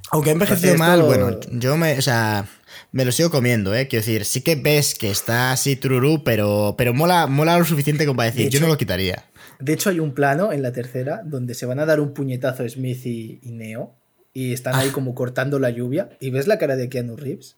Aunque 0.10 0.32
ha 0.32 0.34
envejecido 0.34 0.76
mal, 0.76 1.04
bueno, 1.04 1.40
yo 1.52 1.78
me, 1.78 1.98
o 1.98 2.02
sea, 2.02 2.48
me 2.92 3.06
lo 3.06 3.12
sigo 3.12 3.30
comiendo, 3.30 3.76
¿eh? 3.76 3.88
Quiero 3.88 4.04
decir, 4.06 4.26
sí 4.26 4.42
que 4.42 4.56
ves 4.56 4.96
que 4.96 5.12
está 5.12 5.52
así 5.52 5.76
trurú, 5.76 6.24
pero, 6.24 6.76
pero 6.78 6.94
mola, 6.94 7.28
mola 7.28 7.60
lo 7.60 7.66
suficiente 7.66 8.06
como 8.06 8.18
para 8.18 8.32
decir, 8.32 8.46
De 8.46 8.50
yo 8.50 8.60
no 8.60 8.68
lo 8.68 8.78
quitaría. 8.78 9.26
De 9.60 9.74
hecho, 9.74 9.90
hay 9.90 10.00
un 10.00 10.14
plano 10.14 10.52
en 10.54 10.62
la 10.62 10.72
tercera 10.72 11.22
donde 11.24 11.54
se 11.54 11.66
van 11.66 11.80
a 11.80 11.86
dar 11.86 12.00
un 12.00 12.14
puñetazo 12.14 12.68
Smith 12.68 13.06
y, 13.06 13.40
y 13.44 13.52
Neo 13.52 13.97
y 14.40 14.54
están 14.54 14.76
Ah. 14.76 14.80
ahí 14.82 14.90
como 14.90 15.16
cortando 15.16 15.58
la 15.58 15.72
lluvia 15.72 16.10
y 16.20 16.30
ves 16.30 16.46
la 16.46 16.60
cara 16.60 16.76
de 16.76 16.90
Keanu 16.90 17.16
Reeves. 17.16 17.56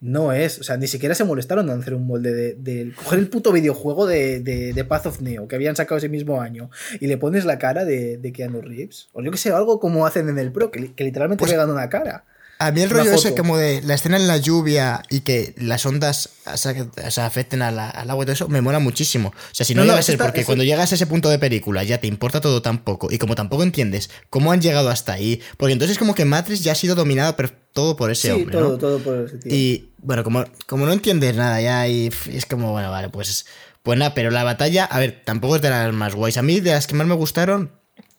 No 0.00 0.32
es, 0.32 0.58
o 0.58 0.62
sea, 0.64 0.76
ni 0.76 0.86
siquiera 0.86 1.14
se 1.14 1.24
molestaron 1.24 1.70
en 1.70 1.78
hacer 1.80 1.94
un 1.94 2.06
molde 2.06 2.34
de, 2.34 2.54
de- 2.54 2.92
coger 2.92 3.18
el 3.20 3.28
puto 3.28 3.50
videojuego 3.52 4.06
de, 4.06 4.40
de, 4.40 4.84
Path 4.84 5.06
of 5.06 5.20
Neo 5.22 5.48
que 5.48 5.54
habían 5.56 5.74
sacado 5.76 5.96
ese 5.96 6.08
mismo 6.10 6.42
año 6.42 6.68
y 7.00 7.06
le 7.06 7.16
pones 7.16 7.44
la 7.46 7.58
cara 7.58 7.84
de, 7.86 8.18
de 8.18 8.32
Keanu 8.32 8.60
Reeves. 8.60 9.08
O 9.12 9.22
yo 9.22 9.30
que 9.30 9.38
sé, 9.38 9.50
algo 9.52 9.80
como 9.80 10.04
hacen 10.04 10.28
en 10.28 10.38
el 10.38 10.52
Pro, 10.52 10.70
que, 10.70 10.80
li- 10.80 10.88
que 10.90 11.04
literalmente 11.04 11.40
Pues- 11.40 11.52
pegan 11.52 11.70
una 11.70 11.88
cara. 11.88 12.24
A 12.66 12.72
mí 12.72 12.80
el 12.82 12.90
rollo 12.90 13.12
ese 13.12 13.34
como 13.34 13.56
de 13.56 13.82
la 13.82 13.94
escena 13.94 14.16
en 14.16 14.26
la 14.26 14.36
lluvia 14.36 15.02
y 15.10 15.20
que 15.20 15.54
las 15.56 15.84
ondas 15.86 16.30
o 16.46 16.56
sea, 16.56 17.26
afecten 17.26 17.62
a 17.62 17.70
la- 17.70 17.90
al 17.90 18.10
agua 18.10 18.24
y 18.24 18.26
todo 18.26 18.32
eso, 18.34 18.48
me 18.48 18.60
mola 18.60 18.78
muchísimo. 18.78 19.28
O 19.30 19.54
sea, 19.54 19.64
si 19.66 19.74
no, 19.74 19.84
No, 19.84 19.92
no, 19.92 19.98
a 19.98 20.02
ser 20.02 20.18
porque 20.18 20.44
cuando 20.44 20.64
llegas 20.64 20.92
a 20.92 20.94
ese 20.94 21.06
punto 21.06 21.28
de 21.28 21.38
película 21.38 21.82
ya 21.84 21.98
te 21.98 22.06
importa 22.06 22.40
todo 22.40 22.62
tan 22.62 22.78
poco 22.84 23.08
y 23.10 23.18
como 23.18 23.34
tampoco 23.34 23.62
entiendes 23.62 24.10
cómo 24.30 24.52
han 24.52 24.60
llegado 24.60 24.90
hasta 24.90 25.12
ahí, 25.12 25.40
porque 25.56 25.72
entonces 25.72 25.92
es 25.92 25.98
como 25.98 26.14
que 26.14 26.24
Matrix 26.24 26.62
ya 26.62 26.72
ha 26.72 26.76
sido 26.76 26.94
dominado 26.94 27.34
todo 27.72 27.96
por 27.96 28.10
ese 28.10 28.28
sí, 28.28 28.34
hombre, 28.34 28.52
todo, 28.52 28.68
¿no? 28.72 28.78
todo 28.78 28.98
por 28.98 29.24
ese 29.26 29.38
tío. 29.38 29.54
Y 29.54 29.92
bueno, 29.98 30.24
como, 30.24 30.44
como 30.66 30.86
no 30.86 30.92
entiendes 30.92 31.36
nada 31.36 31.60
ya 31.60 31.86
y 31.88 32.10
es 32.30 32.46
como, 32.46 32.72
bueno, 32.72 32.90
vale, 32.90 33.08
pues, 33.08 33.46
pues 33.82 33.98
nada, 33.98 34.14
pero 34.14 34.30
la 34.30 34.44
batalla, 34.44 34.84
a 34.84 34.98
ver, 34.98 35.22
tampoco 35.24 35.56
es 35.56 35.62
de 35.62 35.70
las 35.70 35.92
más 35.92 36.14
guays. 36.14 36.36
A 36.36 36.42
mí 36.42 36.60
de 36.60 36.72
las 36.72 36.86
que 36.86 36.94
más 36.94 37.06
me 37.06 37.14
gustaron 37.14 37.72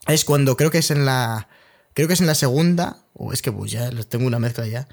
es 0.07 0.25
cuando 0.25 0.57
creo 0.57 0.71
que 0.71 0.79
es 0.79 0.91
en 0.91 1.05
la... 1.05 1.47
Creo 1.93 2.07
que 2.07 2.13
es 2.15 2.21
en 2.21 2.27
la 2.27 2.35
segunda, 2.35 2.97
o 3.13 3.33
es 3.33 3.41
que 3.41 3.51
pues, 3.51 3.71
ya 3.71 3.89
tengo 4.09 4.25
una 4.27 4.39
mezcla 4.39 4.65
ya, 4.67 4.87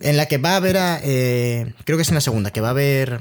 en 0.00 0.16
la 0.16 0.26
que 0.26 0.38
va 0.38 0.56
a 0.56 0.60
ver 0.60 0.76
a... 0.76 1.00
eh, 1.02 1.74
creo 1.84 1.96
que 1.98 2.02
es 2.02 2.08
en 2.08 2.14
la 2.16 2.20
segunda, 2.20 2.50
que 2.50 2.60
va 2.60 2.70
a 2.70 2.74
ver 2.74 3.20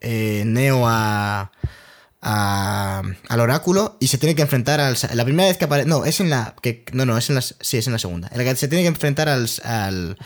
eh, 0.00 0.42
Neo 0.46 0.86
a... 0.86 1.52
a- 2.20 3.02
al 3.28 3.40
oráculo 3.40 3.96
y 4.00 4.08
se 4.08 4.18
tiene 4.18 4.34
que 4.34 4.42
enfrentar 4.42 4.80
al 4.80 4.96
la 5.14 5.24
primera 5.24 5.48
vez 5.48 5.58
que 5.58 5.64
aparece 5.64 5.88
no 5.88 6.04
es 6.04 6.20
en 6.20 6.30
la 6.30 6.54
no 6.92 7.04
no 7.04 7.18
es 7.18 7.28
en 7.30 7.34
la 7.36 7.42
sí 7.42 7.76
es 7.78 7.86
en 7.88 7.92
la 7.92 7.98
segunda 7.98 8.28
en 8.30 8.38
la 8.38 8.44
que 8.44 8.54
se 8.56 8.68
tiene 8.68 8.82
que 8.82 8.88
enfrentar 8.88 9.28
al, 9.28 9.48
al 9.64 10.16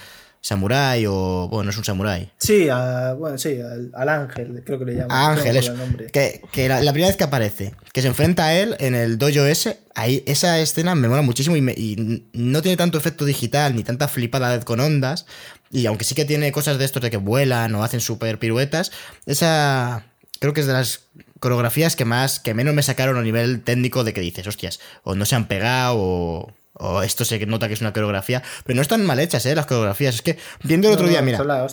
samurái 0.46 1.04
o 1.08 1.48
bueno 1.50 1.64
no 1.64 1.70
es 1.70 1.76
un 1.76 1.84
samurái 1.84 2.30
Sí, 2.38 2.68
a- 2.68 3.14
bueno, 3.14 3.36
sí, 3.36 3.58
al, 3.60 3.90
al 3.94 4.08
ángel, 4.08 4.62
creo 4.64 4.78
que 4.78 4.84
le 4.84 4.94
llaman. 4.94 5.10
a 5.10 5.32
Ángel 5.32 5.56
eso 5.56 5.74
que, 6.12 6.40
que 6.52 6.68
la, 6.68 6.80
la 6.80 6.92
primera 6.92 7.08
vez 7.08 7.16
que 7.16 7.24
aparece 7.24 7.74
que 7.92 8.00
se 8.02 8.08
enfrenta 8.08 8.46
a 8.46 8.54
él 8.54 8.76
en 8.78 8.94
el 8.94 9.18
dojo 9.18 9.44
ese 9.44 9.78
ahí 9.94 10.22
esa 10.26 10.58
escena 10.60 10.94
me 10.94 11.08
mola 11.08 11.22
muchísimo 11.22 11.56
y, 11.56 11.60
me- 11.62 11.72
y 11.76 12.24
no 12.32 12.62
tiene 12.62 12.76
tanto 12.76 12.96
efecto 12.98 13.24
digital 13.24 13.74
ni 13.74 13.82
tanta 13.82 14.06
flipada 14.08 14.60
con 14.60 14.78
ondas 14.80 15.26
y 15.72 15.86
aunque 15.86 16.04
sí 16.04 16.14
que 16.14 16.24
tiene 16.24 16.52
cosas 16.52 16.78
de 16.78 16.84
estos 16.84 17.02
de 17.02 17.10
que 17.10 17.16
vuelan 17.16 17.74
o 17.74 17.82
hacen 17.82 18.00
super 18.00 18.38
piruetas 18.38 18.92
esa 19.26 20.04
creo 20.38 20.52
que 20.52 20.60
es 20.60 20.66
de 20.66 20.72
las 20.74 21.00
coreografías 21.40 21.96
que 21.96 22.04
más 22.04 22.38
que 22.40 22.54
menos 22.54 22.72
me 22.74 22.82
sacaron 22.82 23.16
a 23.18 23.22
nivel 23.22 23.62
técnico 23.62 24.04
de 24.04 24.12
que 24.14 24.20
dices 24.20 24.46
hostias 24.46 24.78
o 25.02 25.14
no 25.14 25.24
se 25.24 25.34
han 25.34 25.48
pegado 25.48 25.96
o 25.98 26.52
o 26.78 27.02
esto 27.02 27.24
se 27.24 27.44
nota 27.46 27.68
que 27.68 27.74
es 27.74 27.80
una 27.80 27.92
coreografía, 27.92 28.42
pero 28.64 28.76
no 28.76 28.82
están 28.82 29.04
mal 29.04 29.18
hechas, 29.18 29.44
¿eh? 29.46 29.54
Las 29.54 29.66
coreografías. 29.66 30.14
Es 30.16 30.22
que 30.22 30.38
viendo 30.62 30.88
el 30.88 30.94
otro 30.94 31.06
No, 31.06 31.10
día, 31.10 31.20
no, 31.20 31.26
mira, 31.26 31.44
la 31.44 31.66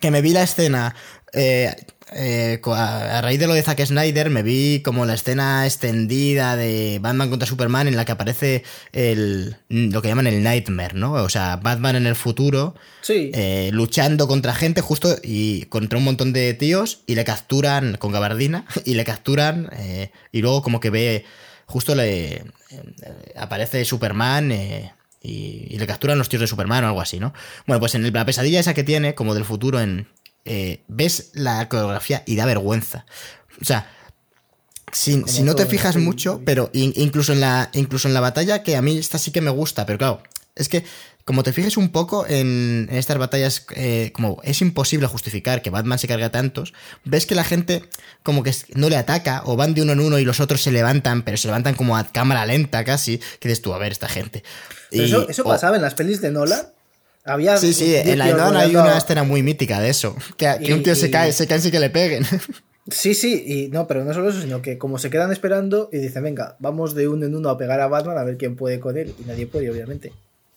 que 0.00 0.10
me 0.10 0.22
vi 0.22 0.32
la 0.32 0.42
escena 0.42 0.94
eh, 1.32 1.74
eh, 2.12 2.60
a 2.66 3.20
raíz 3.22 3.40
de 3.40 3.46
lo 3.46 3.54
de 3.54 3.62
Zack 3.62 3.84
Snyder 3.84 4.30
me 4.30 4.42
vi 4.42 4.82
como 4.84 5.04
la 5.06 5.14
escena 5.14 5.66
extendida 5.66 6.54
de 6.54 6.98
Batman 7.00 7.30
contra 7.30 7.48
Superman 7.48 7.88
en 7.88 7.96
la 7.96 8.04
que 8.04 8.12
aparece 8.12 8.62
el 8.92 9.56
lo 9.68 10.02
que 10.02 10.08
llaman 10.08 10.26
el 10.26 10.42
Nightmare, 10.42 10.94
¿no? 10.94 11.12
O 11.14 11.28
sea, 11.28 11.56
Batman 11.56 11.96
en 11.96 12.06
el 12.06 12.14
futuro 12.14 12.74
Sí. 13.00 13.30
eh, 13.34 13.70
luchando 13.72 14.28
contra 14.28 14.54
gente 14.54 14.80
justo 14.80 15.16
y 15.22 15.64
contra 15.66 15.98
un 15.98 16.04
montón 16.04 16.32
de 16.32 16.54
tíos 16.54 17.00
y 17.06 17.14
le 17.16 17.24
capturan 17.24 17.96
con 17.96 18.12
gabardina 18.12 18.66
y 18.84 18.94
le 18.94 19.04
capturan 19.04 19.70
eh, 19.72 20.10
y 20.30 20.40
luego 20.42 20.62
como 20.62 20.80
que 20.80 20.90
ve 20.90 21.24
justo 21.66 21.94
le 21.94 22.34
eh, 22.36 22.44
aparece 23.36 23.84
Superman 23.84 24.52
eh, 24.52 24.92
y, 25.22 25.66
y 25.70 25.78
le 25.78 25.86
capturan 25.86 26.18
los 26.18 26.28
tíos 26.28 26.40
de 26.42 26.46
Superman 26.46 26.84
o 26.84 26.88
algo 26.88 27.00
así, 27.00 27.18
¿no? 27.20 27.32
Bueno, 27.66 27.80
pues 27.80 27.94
en 27.94 28.04
el- 28.04 28.12
la 28.12 28.24
pesadilla 28.26 28.60
esa 28.60 28.74
que 28.74 28.84
tiene, 28.84 29.14
como 29.14 29.34
del 29.34 29.44
futuro, 29.44 29.80
en 29.80 30.08
eh, 30.44 30.82
ves 30.88 31.30
la 31.34 31.68
coreografía 31.70 32.22
y 32.26 32.36
da 32.36 32.44
vergüenza. 32.44 33.06
O 33.60 33.64
sea, 33.64 33.90
si, 34.92 35.16
no 35.42 35.54
te 35.56 35.66
fijas 35.66 35.96
mucho, 35.96 36.40
pero 36.44 36.70
in- 36.72 36.92
incluso 36.96 37.32
en 37.32 37.40
la 37.40 37.70
incluso 37.72 38.06
en 38.08 38.14
la 38.14 38.20
batalla 38.20 38.62
que 38.62 38.76
a 38.76 38.82
mí 38.82 38.96
esta 38.98 39.18
sí 39.18 39.30
que 39.32 39.40
me 39.40 39.50
gusta, 39.50 39.86
pero 39.86 39.98
claro, 39.98 40.22
es 40.54 40.68
que 40.68 40.84
como 41.24 41.42
te 41.42 41.52
fijes 41.52 41.76
un 41.76 41.88
poco 41.90 42.26
en, 42.26 42.86
en 42.90 42.96
estas 42.96 43.16
batallas, 43.18 43.64
eh, 43.74 44.10
como 44.14 44.40
es 44.44 44.60
imposible 44.60 45.06
justificar 45.06 45.62
que 45.62 45.70
Batman 45.70 45.98
se 45.98 46.06
carga 46.06 46.30
tantos, 46.30 46.74
ves 47.04 47.24
que 47.26 47.34
la 47.34 47.44
gente 47.44 47.82
como 48.22 48.42
que 48.42 48.52
no 48.74 48.90
le 48.90 48.96
ataca 48.96 49.42
o 49.46 49.56
van 49.56 49.72
de 49.74 49.82
uno 49.82 49.92
en 49.92 50.00
uno 50.00 50.18
y 50.18 50.24
los 50.24 50.40
otros 50.40 50.60
se 50.60 50.70
levantan, 50.70 51.22
pero 51.22 51.36
se 51.38 51.48
levantan 51.48 51.74
como 51.74 51.96
a 51.96 52.04
cámara 52.04 52.44
lenta 52.44 52.84
casi, 52.84 53.18
que 53.40 53.48
dices 53.48 53.62
tú, 53.62 53.72
a 53.72 53.78
ver, 53.78 53.92
esta 53.92 54.08
gente. 54.08 54.42
Y- 54.90 55.02
eso, 55.04 55.44
pasaba 55.44 55.76
en 55.76 55.82
las 55.82 55.94
pelis 55.94 56.20
de 56.20 56.30
Nolan. 56.30 56.66
Había 57.24 57.56
Sí, 57.56 57.72
sí, 57.72 57.84
10 57.86 58.06
en 58.06 58.18
la 58.18 58.26
tíos 58.26 58.36
Nolan 58.38 58.56
hay 58.62 58.76
una 58.76 58.98
escena 58.98 59.22
muy 59.24 59.42
mítica 59.42 59.80
de 59.80 59.88
eso, 59.88 60.14
que, 60.36 60.54
que 60.62 60.70
Y- 60.70 60.72
un 60.72 60.82
tío 60.82 60.94
se 60.94 61.06
y- 61.08 61.10
cae, 61.10 61.32
se 61.32 61.46
cae 61.46 61.58
sin 61.60 61.70
que 61.70 61.80
le 61.80 61.90
peguen. 61.90 62.24
Sí, 62.90 63.14
sí, 63.14 63.42
y 63.46 63.68
no, 63.68 63.86
pero 63.86 64.04
no 64.04 64.12
solo 64.12 64.28
eso, 64.28 64.42
sino 64.42 64.60
que 64.60 64.76
como 64.76 64.98
se 64.98 65.08
quedan 65.08 65.32
esperando 65.32 65.88
y 65.90 65.96
dicen, 66.00 66.22
venga, 66.22 66.56
vamos 66.58 66.94
de 66.94 67.08
uno 67.08 67.24
en 67.24 67.34
uno 67.34 67.48
a 67.48 67.56
pegar 67.56 67.80
a 67.80 67.86
Batman 67.86 68.18
a 68.18 68.24
ver 68.24 68.36
quién 68.36 68.56
puede 68.56 68.78
con 68.78 68.98
él. 68.98 69.14
Y 69.18 69.24
nadie 69.24 69.46
puede, 69.46 69.70
obviamente. 69.70 70.12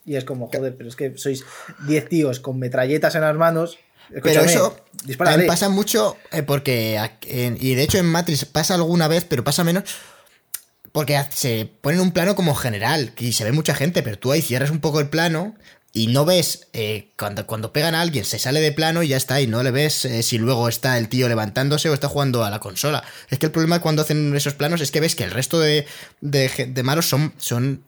Y 0.08 0.16
es 0.16 0.24
como, 0.24 0.48
joder, 0.48 0.76
pero 0.76 0.90
es 0.90 0.96
que 0.96 1.18
sois 1.18 1.44
10 1.86 2.10
tíos 2.10 2.40
con 2.40 2.58
metralletas 2.58 3.14
en 3.16 3.22
las 3.22 3.36
manos. 3.36 3.78
Pero 4.10 4.42
eso 4.42 4.76
dispárale. 5.04 5.34
también 5.34 5.48
pasa 5.50 5.68
mucho 5.68 6.16
eh, 6.32 6.42
porque, 6.42 6.98
y 7.22 7.76
de 7.76 7.84
hecho 7.84 7.98
en 7.98 8.06
Matrix 8.06 8.46
pasa 8.46 8.76
alguna 8.76 9.10
vez, 9.10 9.26
pero 9.26 9.44
pasa 9.44 9.66
menos 9.66 9.84
porque 10.98 11.22
se 11.32 11.70
pone 11.82 11.98
en 11.98 12.02
un 12.02 12.12
plano 12.12 12.36
como 12.36 12.56
general 12.56 13.12
y 13.18 13.34
se 13.34 13.44
ve 13.44 13.52
mucha 13.52 13.76
gente, 13.76 14.02
pero 14.02 14.18
tú 14.18 14.32
ahí 14.32 14.42
cierras 14.42 14.72
un 14.72 14.80
poco 14.80 15.00
el 15.00 15.10
plano 15.10 15.56
y 15.94 16.08
no 16.08 16.26
ves 16.26 16.70
eh, 16.74 17.12
cuando, 17.18 17.46
cuando 17.46 17.74
pegan 17.74 17.96
a 17.96 18.02
alguien, 18.02 18.26
se 18.26 18.40
sale 18.40 18.62
de 18.62 18.72
plano 18.72 19.04
y 19.04 19.10
ya 19.10 19.18
está, 19.18 19.42
y 19.42 19.46
no 19.46 19.62
le 19.62 19.72
ves 19.72 20.06
eh, 20.06 20.24
si 20.24 20.38
luego 20.38 20.70
está 20.70 20.98
el 20.98 21.08
tío 21.08 21.28
levantándose 21.28 21.90
o 21.90 21.94
está 21.94 22.08
jugando 22.08 22.44
a 22.44 22.50
la 22.50 22.60
consola. 22.60 23.04
Es 23.30 23.40
que 23.40 23.48
el 23.48 23.52
problema 23.52 23.80
cuando 23.80 24.02
hacen 24.02 24.36
esos 24.36 24.54
planos 24.54 24.82
es 24.82 24.90
que 24.90 25.00
ves 25.00 25.16
que 25.16 25.24
el 25.24 25.32
resto 25.32 25.60
de, 25.60 25.86
de, 26.22 26.50
de 26.68 26.84
malos 26.84 27.08
son, 27.08 27.34
son 27.38 27.84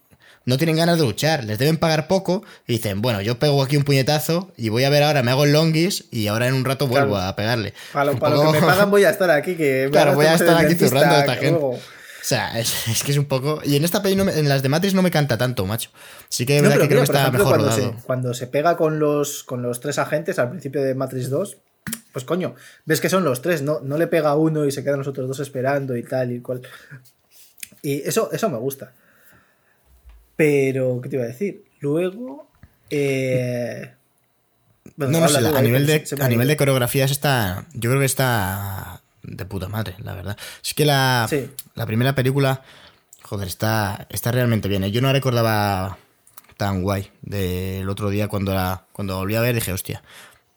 no 0.46 0.58
tienen 0.58 0.76
ganas 0.78 0.98
de 0.98 1.06
luchar, 1.06 1.44
les 1.44 1.60
deben 1.60 1.78
pagar 1.78 2.08
poco 2.08 2.44
y 2.68 2.74
dicen, 2.74 3.02
bueno, 3.02 3.22
yo 3.22 3.38
pego 3.40 3.62
aquí 3.62 3.78
un 3.78 3.84
puñetazo 3.84 4.52
y 4.58 4.70
voy 4.70 4.84
a 4.84 4.90
ver 4.90 5.04
ahora, 5.04 5.22
me 5.24 5.32
hago 5.32 5.44
el 5.46 5.52
longis 5.54 6.06
y 6.12 6.28
ahora 6.28 6.48
en 6.48 6.54
un 6.56 6.66
rato 6.66 6.88
vuelvo 6.88 7.12
Claro. 7.16 7.28
a 7.28 7.36
pegarle. 7.36 7.74
Para 7.94 8.06
lo, 8.06 8.12
que 8.14 8.60
me 8.60 8.62
pagan 8.66 8.90
voy 8.92 9.04
a 9.04 9.10
estar 9.12 9.30
aquí, 9.32 9.56
que 9.56 9.90
Claro, 9.92 10.16
voy 10.16 10.26
a 10.26 10.34
estar 10.36 10.58
aquí 10.66 10.76
zurrando 10.76 11.16
a 11.16 11.20
esta 11.20 11.34
gente. 11.36 11.52
luego- 11.52 11.70
O 11.72 11.80
sea, 12.30 12.60
es, 12.60 12.88
es 12.88 13.04
que 13.04 13.12
es 13.12 13.18
un 13.18 13.26
poco... 13.26 13.62
Y 13.64 13.76
en 13.76 13.84
esta 13.86 14.02
peli, 14.02 14.16
no 14.16 14.26
me- 14.26 14.38
en 14.38 14.50
las 14.50 14.62
de 14.64 14.70
Matrix 14.70 14.94
no 14.94 15.02
me 15.02 15.12
canta 15.12 15.38
tanto, 15.38 15.66
macho. 15.66 15.90
Sí 16.30 16.46
que 16.46 16.58
es 16.58 16.64
No, 16.64 16.70
verdad 16.70 16.82
que 16.84 16.88
creo 16.90 17.00
que 17.02 17.06
está 17.06 17.20
ejemplo, 17.22 17.40
mejor 17.46 17.58
cuando 17.60 17.76
rodado. 17.76 17.98
se, 18.00 18.04
cuando 18.06 18.34
se 18.34 18.48
pega 18.48 18.78
con 18.78 19.00
los, 19.00 19.44
con 19.44 19.62
los 19.62 19.80
tres 19.80 20.00
agentes 20.00 20.40
al 20.40 20.50
principio 20.50 20.82
de 20.84 20.96
Matrix 20.96 21.30
2, 21.30 21.58
pues 22.14 22.26
coño, 22.26 22.56
ves 22.86 23.02
que 23.02 23.10
son 23.10 23.24
los 23.24 23.42
tres, 23.42 23.62
no, 23.62 23.80
no 23.82 23.98
le 23.98 24.08
pega 24.08 24.36
uno 24.36 24.66
y 24.66 24.72
se 24.72 24.84
quedan 24.84 25.00
los 25.00 25.08
otros 25.08 25.28
dos 25.28 25.40
esperando 25.40 25.96
y 25.96 26.04
tal 26.04 26.32
y 26.32 26.40
cual. 26.42 26.62
Y 27.82 28.02
eso, 28.08 28.30
eso 28.32 28.50
me 28.50 28.58
gusta. 28.58 28.92
Pero, 30.40 31.02
¿qué 31.02 31.10
te 31.10 31.18
iba 31.18 31.26
a 31.26 31.28
decir? 31.28 31.66
Luego. 31.82 32.48
Eh... 32.90 33.92
bueno, 34.96 35.12
No, 35.12 35.20
no 35.20 35.28
sé, 35.28 35.46
a 35.46 35.62
nivel, 35.62 35.86
de, 35.86 36.02
a 36.18 36.30
nivel 36.30 36.48
de 36.48 36.56
coreografías 36.56 37.12
está... 37.12 37.66
Yo 37.74 37.90
creo 37.90 38.00
que 38.00 38.06
está 38.06 39.02
de 39.24 39.44
puta 39.44 39.68
madre, 39.68 39.96
la 40.02 40.14
verdad. 40.14 40.38
Es 40.64 40.74
que 40.74 40.86
la, 40.86 41.28
Sí. 41.30 41.50
la 41.76 41.86
primera 41.86 42.16
película, 42.16 42.62
joder, 43.22 43.50
está, 43.50 44.08
está 44.10 44.32
realmente 44.32 44.70
bien. 44.70 44.86
¿eh? 44.86 44.92
Yo 44.92 45.02
no 45.02 45.12
recordaba 45.12 45.98
tan 46.56 46.84
guay 46.84 47.12
del 47.22 47.90
otro 47.90 48.10
día 48.10 48.30
cuando 48.30 48.54
la, 48.54 48.86
cuando 48.94 49.18
volví 49.18 49.36
a 49.36 49.42
ver 49.42 49.56
dije, 49.56 49.74
hostia. 49.74 50.02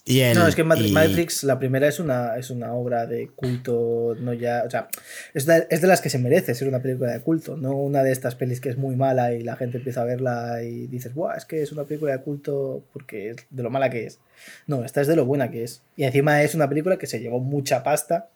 Y 0.05 0.19
el- 0.21 0.37
No, 0.37 0.49
es 0.49 0.57
que 0.57 0.65
Matri- 0.65 0.89
y- 0.89 0.93
Matrix, 0.93 1.45
la 1.45 1.61
primera 1.61 1.87
es 1.87 2.01
una, 2.01 2.37
es 2.37 2.51
una 2.51 2.73
obra 2.75 3.07
de 3.07 3.29
culto, 3.37 4.17
no 4.19 4.33
ya, 4.33 4.65
o 4.67 4.71
sea, 4.71 4.89
es 5.33 5.47
de, 5.47 5.67
es 5.71 5.81
de 5.81 5.87
las 5.87 6.01
que 6.01 6.11
se 6.11 6.19
merece 6.19 6.57
ser 6.57 6.67
una 6.67 6.81
película 6.83 7.13
de 7.13 7.21
culto, 7.21 7.57
no 7.57 7.77
una 7.77 8.03
de 8.03 8.11
estas 8.11 8.35
pelis 8.35 8.61
que 8.61 8.69
es 8.69 8.77
muy 8.77 8.97
mala 8.97 9.33
y 9.33 9.45
la 9.45 9.55
gente 9.55 9.79
empieza 9.79 10.03
a 10.03 10.05
verla 10.05 10.61
y 10.65 10.89
dices, 10.89 11.15
Buah, 11.15 11.37
es 11.37 11.45
que 11.45 11.63
es 11.63 11.71
una 11.71 11.85
película 11.85 12.11
de 12.13 12.19
culto 12.21 12.83
porque 12.93 13.31
es 13.31 13.37
de 13.51 13.63
lo 13.63 13.71
mala 13.71 13.91
que 13.91 14.07
es. 14.07 14.19
No, 14.67 14.85
esta 14.85 15.01
es 15.01 15.07
de 15.07 15.15
lo 15.15 15.25
buena 15.25 15.53
que 15.53 15.63
es. 15.63 15.83
Y 15.97 16.03
encima 16.03 16.43
es 16.43 16.57
una 16.57 16.69
película 16.69 16.97
que 16.97 17.07
se 17.07 17.21
llevó 17.21 17.39
mucha 17.39 17.85
pasta. 17.85 18.29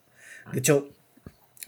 De 0.53 0.61
hecho, 0.61 0.89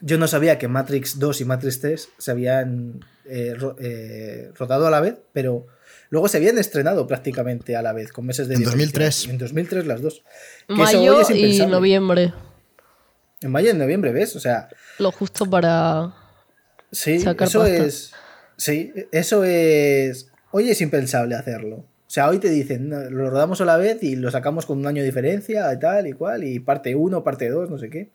yo 0.01 0.17
no 0.17 0.29
sabía 0.29 0.59
que 0.59 0.69
Matrix 0.69 1.19
2 1.19 1.41
y 1.41 1.45
Matrix 1.45 1.81
3 1.81 2.09
se 2.19 2.31
habían 2.31 3.05
eh, 3.29 3.55
ro- 3.59 3.75
eh, 3.81 4.53
rodado 4.57 4.87
a 4.87 4.91
la 4.93 5.01
vez, 5.01 5.17
pero 5.33 5.67
luego 6.11 6.29
se 6.29 6.37
habían 6.39 6.59
estrenado 6.59 7.07
prácticamente 7.07 7.77
a 7.77 7.83
la 7.83 7.93
vez, 7.93 8.13
con 8.13 8.27
meses 8.27 8.49
de 8.49 8.55
En 8.55 8.61
diferencia. 8.61 8.87
2003. 8.87 9.29
En 9.29 9.39
2003 9.39 9.87
las 9.87 10.03
dos. 10.03 10.23
Que 10.67 10.75
eso 10.75 10.83
Mayo 10.83 11.17
hoy 11.17 11.23
es 11.23 11.31
y 11.61 11.67
noviembre. 11.67 12.33
En 13.41 13.51
mayo 13.53 13.69
y 13.69 13.71
en 13.71 13.79
noviembre, 13.79 14.13
¿ves? 14.13 14.35
O 14.37 14.41
sea, 14.41 14.69
Lo 14.99 15.13
justo 15.13 15.49
para. 15.49 16.13
Sí, 16.91 17.19
sacar 17.21 17.49
eso 17.49 17.61
pasta. 17.61 17.77
es. 17.85 18.13
Sí, 18.57 18.93
eso 19.13 19.45
es. 19.45 20.29
Hoy 20.51 20.71
es 20.71 20.81
impensable 20.81 21.35
hacerlo. 21.37 21.77
O 21.77 22.11
sea, 22.11 22.29
hoy 22.29 22.39
te 22.39 22.49
dicen, 22.49 22.89
"No, 22.89 22.99
lo 23.11 23.29
rodamos 23.31 23.61
a 23.61 23.67
la 23.67 23.77
vez 23.77 24.03
y 24.03 24.17
lo 24.17 24.31
sacamos 24.31 24.65
con 24.65 24.79
un 24.79 24.87
año 24.87 25.03
de 25.03 25.07
diferencia 25.09 25.71
y 25.73 25.79
tal 25.79 26.07
y 26.07 26.13
cual, 26.15 26.43
y 26.43 26.59
parte 26.59 26.95
1, 26.97 27.23
parte 27.23 27.49
2, 27.51 27.69
no 27.69 27.79
sé 27.79 27.91
qué. 27.91 28.11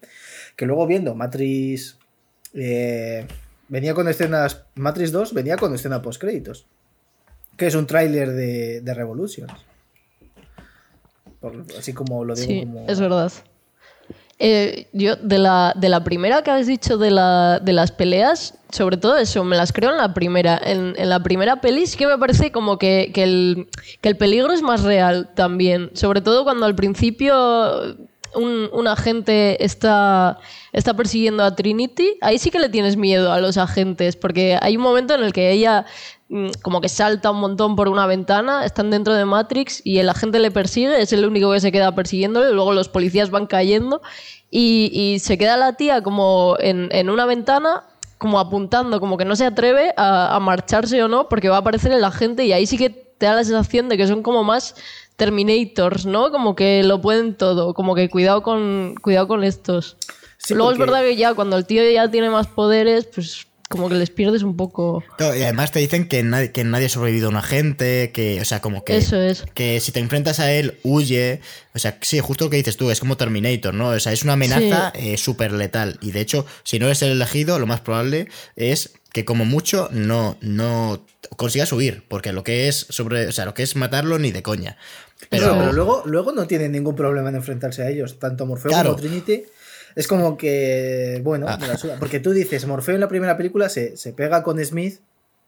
Que 0.56 0.66
luego 0.66 0.88
viendo 0.88 1.14
Matrix. 1.16 1.98
eh, 2.56 3.26
venía 3.70 3.94
con 3.94 4.08
escenas. 4.08 4.66
Matrix 4.76 5.12
2 5.12 5.34
venía 5.34 5.56
con 5.58 5.74
escena 5.74 6.02
post 6.02 6.20
créditos. 6.22 6.68
Que 7.58 7.68
es 7.68 7.76
un 7.76 7.86
tráiler 7.88 8.32
de, 8.32 8.82
de 8.82 8.94
Revolutions. 8.94 9.52
Por- 11.40 11.66
así 11.78 11.94
como 11.94 12.24
lo 12.24 12.36
digo 12.36 12.48
Sí, 12.48 12.60
como. 12.62 12.86
es 12.88 13.00
verdad. 13.00 13.32
Eh, 14.40 14.88
yo, 14.94 15.16
de 15.16 15.38
la, 15.38 15.74
de 15.76 15.88
la 15.90 16.04
primera 16.04 16.42
que 16.42 16.52
habéis 16.52 16.68
dicho 16.68 16.98
de, 16.98 17.12
la, 17.12 17.60
de 17.60 17.72
las 17.72 17.92
peleas, 17.92 18.56
sobre 18.72 18.98
todo 18.98 19.16
eso, 19.18 19.44
me 19.44 19.56
las 19.56 19.72
creo 19.72 19.92
en 19.92 19.98
la 19.98 20.14
primera. 20.14 20.60
En, 20.64 20.96
en 20.98 21.10
la 21.10 21.22
primera 21.22 21.62
peli 21.62 21.86
sí 21.86 21.98
que 21.98 22.08
me 22.08 22.18
parece 22.18 22.52
como 22.52 22.78
que, 22.78 23.12
que 23.14 23.24
el, 23.24 23.68
que 24.02 24.10
el 24.10 24.18
peligro 24.18 24.52
es 24.52 24.62
más 24.62 24.84
real 24.84 25.30
también. 25.36 25.92
Sobre 25.94 26.22
todo 26.22 26.44
cuando 26.44 26.66
al 26.66 26.76
principio 26.76 27.96
un, 28.36 28.70
un 28.74 28.88
agente 28.88 29.64
está, 29.64 30.40
está 30.74 30.94
persiguiendo 30.96 31.44
a 31.44 31.56
Trinity, 31.56 32.18
ahí 32.22 32.40
sí 32.40 32.50
que 32.50 32.60
le 32.60 32.70
tienes 32.70 32.98
miedo 32.98 33.32
a 33.32 33.40
los 33.40 33.58
agentes, 33.58 34.16
porque 34.18 34.58
hay 34.60 34.76
un 34.76 34.84
momento 34.84 35.14
en 35.14 35.24
el 35.24 35.32
que 35.32 35.52
ella 35.52 35.86
como 36.62 36.82
que 36.82 36.90
salta 36.90 37.32
un 37.32 37.40
montón 37.40 37.76
por 37.76 37.88
una 37.90 38.06
ventana, 38.08 38.66
están 38.66 38.90
dentro 38.90 39.14
de 39.14 39.26
Matrix 39.26 39.82
y 39.84 40.00
el 40.00 40.10
agente 40.10 40.40
le 40.40 40.52
persigue, 40.52 41.02
es 41.02 41.14
el 41.14 41.26
único 41.26 41.52
que 41.52 41.60
se 41.60 41.72
queda 41.72 41.94
persiguiéndole, 41.94 42.52
luego 42.54 42.74
los 42.74 42.90
policías 42.90 43.30
van 43.30 43.46
cayendo 43.46 44.02
y, 44.50 44.90
y 44.94 45.20
se 45.20 45.38
queda 45.38 45.58
la 45.58 45.74
tía 45.74 46.02
como 46.02 46.56
en, 46.60 46.90
en 46.92 47.10
una 47.10 47.26
ventana 47.26 47.84
como 48.18 48.40
apuntando, 48.40 49.00
como 49.00 49.18
que 49.18 49.26
no 49.26 49.36
se 49.36 49.46
atreve 49.46 49.94
a, 49.98 50.36
a 50.36 50.40
marcharse 50.40 51.04
o 51.04 51.08
no, 51.08 51.28
porque 51.28 51.50
va 51.50 51.58
a 51.58 51.60
aparecer 51.60 51.92
el 51.92 52.04
agente 52.04 52.46
y 52.46 52.54
ahí 52.54 52.66
sí 52.66 52.78
que 52.78 52.90
te 52.90 53.26
da 53.26 53.36
la 53.36 53.44
sensación 53.44 53.90
de 53.90 53.98
que 53.98 54.08
son 54.08 54.24
como 54.24 54.44
más 54.44 54.76
Terminators, 55.16 56.06
¿no? 56.06 56.32
Como 56.32 56.56
que 56.56 56.84
lo 56.84 57.00
pueden 57.00 57.36
todo, 57.36 57.74
como 57.74 57.96
que 57.96 58.10
cuidado 58.10 58.42
con, 58.42 58.96
cuidado 59.02 59.28
con 59.28 59.44
estos. 59.44 59.98
Sí, 60.38 60.56
Luego 60.56 60.72
es 60.72 60.78
verdad 60.78 61.02
que 61.02 61.16
ya 61.16 61.34
cuando 61.34 61.58
el 61.58 61.66
tío 61.66 61.90
ya 61.90 62.10
tiene 62.10 62.30
más 62.30 62.48
poderes, 62.48 63.06
pues 63.14 63.48
como 63.74 63.90
que 63.90 63.96
les 63.96 64.10
pierdes 64.12 64.44
un 64.44 64.56
poco. 64.56 65.04
Claro, 65.18 65.36
y 65.36 65.42
además 65.42 65.72
te 65.72 65.80
dicen 65.80 66.08
que 66.08 66.22
nadie, 66.24 66.52
que 66.52 66.64
nadie 66.64 66.86
ha 66.86 66.90
sobrevivido 66.90 67.28
a 67.28 67.32
un 67.32 67.36
agente, 67.38 68.12
que, 68.14 68.40
o 68.40 68.46
sea, 68.46 68.62
como 68.62 68.86
que. 68.86 68.96
Eso 68.96 69.20
es. 69.20 69.44
Que 69.56 69.80
si 69.80 69.92
te 69.92 70.00
enfrentas 70.00 70.40
a 70.40 70.52
él, 70.52 70.78
huye. 70.84 71.42
O 71.74 71.80
sea, 71.80 71.98
sí, 72.02 72.20
justo 72.20 72.46
lo 72.46 72.50
que 72.52 72.58
dices 72.58 72.78
tú, 72.78 72.92
es 72.92 73.00
como 73.00 73.18
Terminator, 73.18 73.74
¿no? 73.74 73.90
O 73.90 74.00
sea, 74.00 74.14
es 74.14 74.24
una 74.24 74.34
amenaza 74.34 74.92
eh, 74.96 75.18
súper 75.18 75.52
letal. 75.52 75.98
Y 76.02 76.12
de 76.12 76.22
hecho, 76.22 76.46
si 76.64 76.78
no 76.80 76.86
eres 76.86 77.02
el 77.02 77.10
elegido, 77.12 77.58
lo 77.60 77.66
más 77.66 77.82
probable 77.82 78.28
es 78.56 78.94
que 79.12 79.26
como 79.26 79.44
mucho 79.46 79.90
no, 79.92 80.38
no 80.42 81.04
consigas 81.36 81.72
huir. 81.74 82.04
Porque 82.08 82.32
lo 82.32 82.44
que 82.44 82.68
es 82.68 82.86
sobre. 82.90 83.28
O 83.28 83.32
sea, 83.32 83.46
lo 83.46 83.54
que 83.56 83.64
es 83.64 83.76
matarlo 83.76 84.20
ni 84.20 84.32
de 84.32 84.44
coña. 84.44 84.78
Pero. 85.30 85.72
Luego, 85.74 86.04
luego 86.06 86.32
no 86.32 86.46
tienen 86.48 86.72
ningún 86.74 86.96
problema 86.96 87.30
en 87.30 87.36
enfrentarse 87.36 87.82
a 87.82 87.90
ellos, 87.90 88.20
tanto 88.20 88.46
Morfeo 88.46 88.70
Claro. 88.70 88.92
como 88.92 89.02
Trinity. 89.02 89.44
Es 89.96 90.08
como 90.08 90.38
que, 90.38 91.22
bueno, 91.24 91.46
Ah. 91.50 91.58
me 91.58 91.68
la 91.68 91.78
suda. 91.78 91.98
porque 92.00 92.20
tú 92.20 92.32
dices, 92.32 92.66
Morfeo 92.66 92.96
en 92.96 93.02
la 93.02 93.08
primera 93.08 93.38
película 93.38 93.70
se, 93.70 93.96
se 93.98 94.14
pega 94.14 94.42
con 94.44 94.64
Smith 94.64 95.00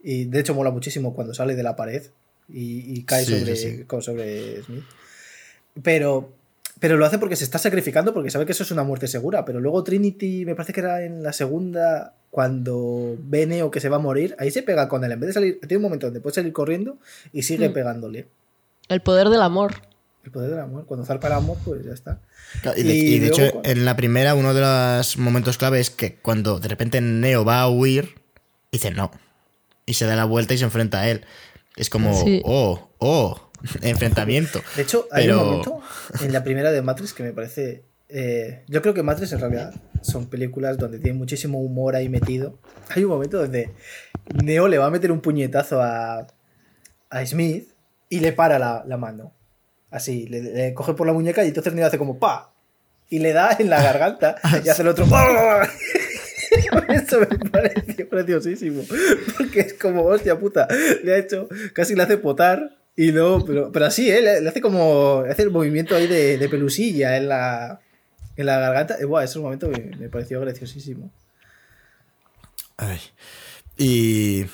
y 0.03 0.25
de 0.25 0.39
hecho 0.39 0.53
mola 0.53 0.71
muchísimo 0.71 1.13
cuando 1.15 1.33
sale 1.33 1.55
de 1.55 1.63
la 1.63 1.75
pared 1.75 2.03
y, 2.47 2.97
y 2.97 3.03
cae 3.03 3.25
Sí, 3.25 3.39
sobre, 3.39 3.55
sí, 3.55 3.85
sobre 4.01 4.61
Smith. 4.63 4.83
Pero, 5.83 6.29
pero 6.79 6.95
lo 6.97 7.05
hace 7.05 7.17
porque 7.17 7.35
se 7.35 7.43
está 7.43 7.57
sacrificando 7.57 8.13
porque 8.13 8.29
sabe 8.29 8.45
que 8.45 8.51
eso 8.51 8.63
es 8.63 8.71
una 8.71 8.83
muerte 8.83 9.07
segura. 9.07 9.43
Pero 9.45 9.59
luego 9.59 9.83
Trinity, 9.83 10.45
me 10.45 10.55
parece 10.55 10.73
que 10.73 10.79
era 10.81 11.03
en 11.03 11.23
la 11.23 11.33
segunda, 11.33 12.13
cuando 12.29 13.15
ve 13.19 13.45
Neo 13.45 13.71
que 13.71 13.79
se 13.79 13.89
va 13.89 13.95
a 13.97 13.99
morir, 13.99 14.35
ahí 14.39 14.51
se 14.51 14.61
pega 14.63 14.87
con 14.87 15.03
él. 15.03 15.11
En 15.11 15.19
vez 15.19 15.27
de 15.29 15.33
salir, 15.33 15.59
tiene 15.61 15.77
un 15.77 15.83
momento 15.83 16.07
donde 16.07 16.21
puede 16.21 16.35
salir 16.35 16.53
corriendo 16.53 16.97
y 17.33 17.43
sigue 17.43 17.69
Mm. 17.69 17.73
pegándole. 17.73 18.27
El 18.89 19.01
poder 19.01 19.29
del 19.29 19.41
amor. 19.41 19.73
El 20.25 20.31
poder 20.31 20.49
del 20.49 20.59
amor. 20.59 20.85
Cuando 20.87 21.05
zarpa 21.05 21.27
el 21.27 21.33
amor, 21.33 21.57
pues 21.63 21.85
ya 21.85 21.93
está. 21.93 22.19
Claro, 22.61 22.77
Y 22.77 22.83
de, 22.83 22.93
Y 22.95 22.99
y 23.15 23.19
de 23.19 23.27
luego 23.27 23.43
hecho, 23.43 23.51
cuando- 23.53 23.69
en 23.69 23.85
la 23.85 23.95
primera, 23.95 24.33
uno 24.35 24.53
de 24.53 24.61
los 24.61 25.17
momentos 25.17 25.57
clave 25.57 25.79
es 25.79 25.89
que 25.91 26.15
cuando 26.15 26.59
de 26.59 26.67
repente 26.67 26.99
Neo 26.99 27.45
va 27.45 27.61
a 27.61 27.69
huir, 27.69 28.15
dice 28.71 28.91
no. 28.91 29.11
Y 29.85 29.93
se 29.93 30.05
da 30.05 30.15
la 30.15 30.25
vuelta 30.25 30.53
y 30.53 30.57
se 30.57 30.63
enfrenta 30.65 31.01
a 31.01 31.09
él. 31.09 31.25
Es 31.77 31.89
como, 31.91 32.13
Sí. 32.25 32.41
oh, 32.43 32.89
oh, 32.97 33.49
enfrentamiento. 33.81 34.61
De 34.75 34.81
hecho, 34.81 35.07
hay 35.11 35.25
Pero- 35.25 35.41
un 35.41 35.45
momento 35.47 35.79
en 36.21 36.33
la 36.33 36.43
primera 36.43 36.71
de 36.71 36.81
Matrix 36.81 37.13
que 37.13 37.23
me 37.23 37.31
parece. 37.31 37.83
eh, 38.09 38.63
yo 38.67 38.81
creo 38.81 38.93
que 38.93 39.03
Matrix 39.03 39.31
en 39.33 39.39
realidad 39.39 39.73
son 40.01 40.27
películas 40.27 40.77
donde 40.77 40.99
tiene 40.99 41.17
muchísimo 41.17 41.59
humor 41.59 41.95
ahí 41.95 42.07
metido. 42.09 42.57
Hay 42.89 43.03
un 43.03 43.09
momento 43.11 43.37
donde 43.39 43.71
Neo 44.43 44.67
le 44.67 44.77
va 44.77 44.85
a 44.87 44.89
meter 44.91 45.11
un 45.11 45.21
puñetazo 45.21 45.81
a, 45.81 46.25
a 47.09 47.25
Smith 47.25 47.69
y 48.09 48.19
le 48.21 48.31
para 48.31 48.57
la, 48.59 48.83
la 48.87 48.97
mano. 48.97 49.33
Así, 49.95 50.27
le, 50.27 50.73
coge 50.73 50.93
por 50.93 51.07
la 51.07 51.13
muñeca 51.13 51.45
y 51.45 51.47
entonces 51.47 51.73
Neo 51.73 51.87
hace 51.87 51.97
como 51.97 52.19
¡pa! 52.19 52.51
Y 53.09 53.19
le 53.19 53.31
da 53.31 53.55
en 53.57 53.69
la 53.69 53.81
garganta 53.81 54.35
y 54.63 54.67
hace 54.67 54.81
el 54.81 54.89
otro 54.89 55.05
¡pa! 55.05 55.69
Eso 56.89 57.21
me 57.21 57.49
pareció 57.49 58.09
preciosísimo. 58.09 58.83
Porque 59.37 59.61
es 59.61 59.73
como, 59.75 60.03
hostia 60.03 60.37
puta, 60.37 60.67
le 61.01 61.13
ha 61.13 61.17
hecho, 61.17 61.47
casi 61.73 61.95
le 61.95 62.03
hace 62.03 62.17
potar. 62.17 62.77
Y 62.97 63.11
luego, 63.11 63.45
pero, 63.45 63.71
pero 63.71 63.85
así, 63.85 64.11
¿eh? 64.11 64.21
le, 64.21 64.49
hace 64.49 64.59
como, 64.59 65.23
hace 65.29 65.43
el 65.43 65.51
movimiento 65.51 65.95
ahí 65.95 66.07
de, 66.07 66.37
de 66.37 66.49
pelusilla 66.49 67.15
en 67.15 67.29
la, 67.29 67.79
en 68.35 68.45
la 68.45 68.59
garganta. 68.59 68.97
Y, 68.99 69.05
buah, 69.05 69.23
ese 69.23 69.39
momento 69.39 69.69
me, 69.69 69.95
me 69.97 70.09
pareció 70.09 70.41
graciosísimo. 70.41 71.09
Ay. 72.75 72.99
Y 73.77 74.45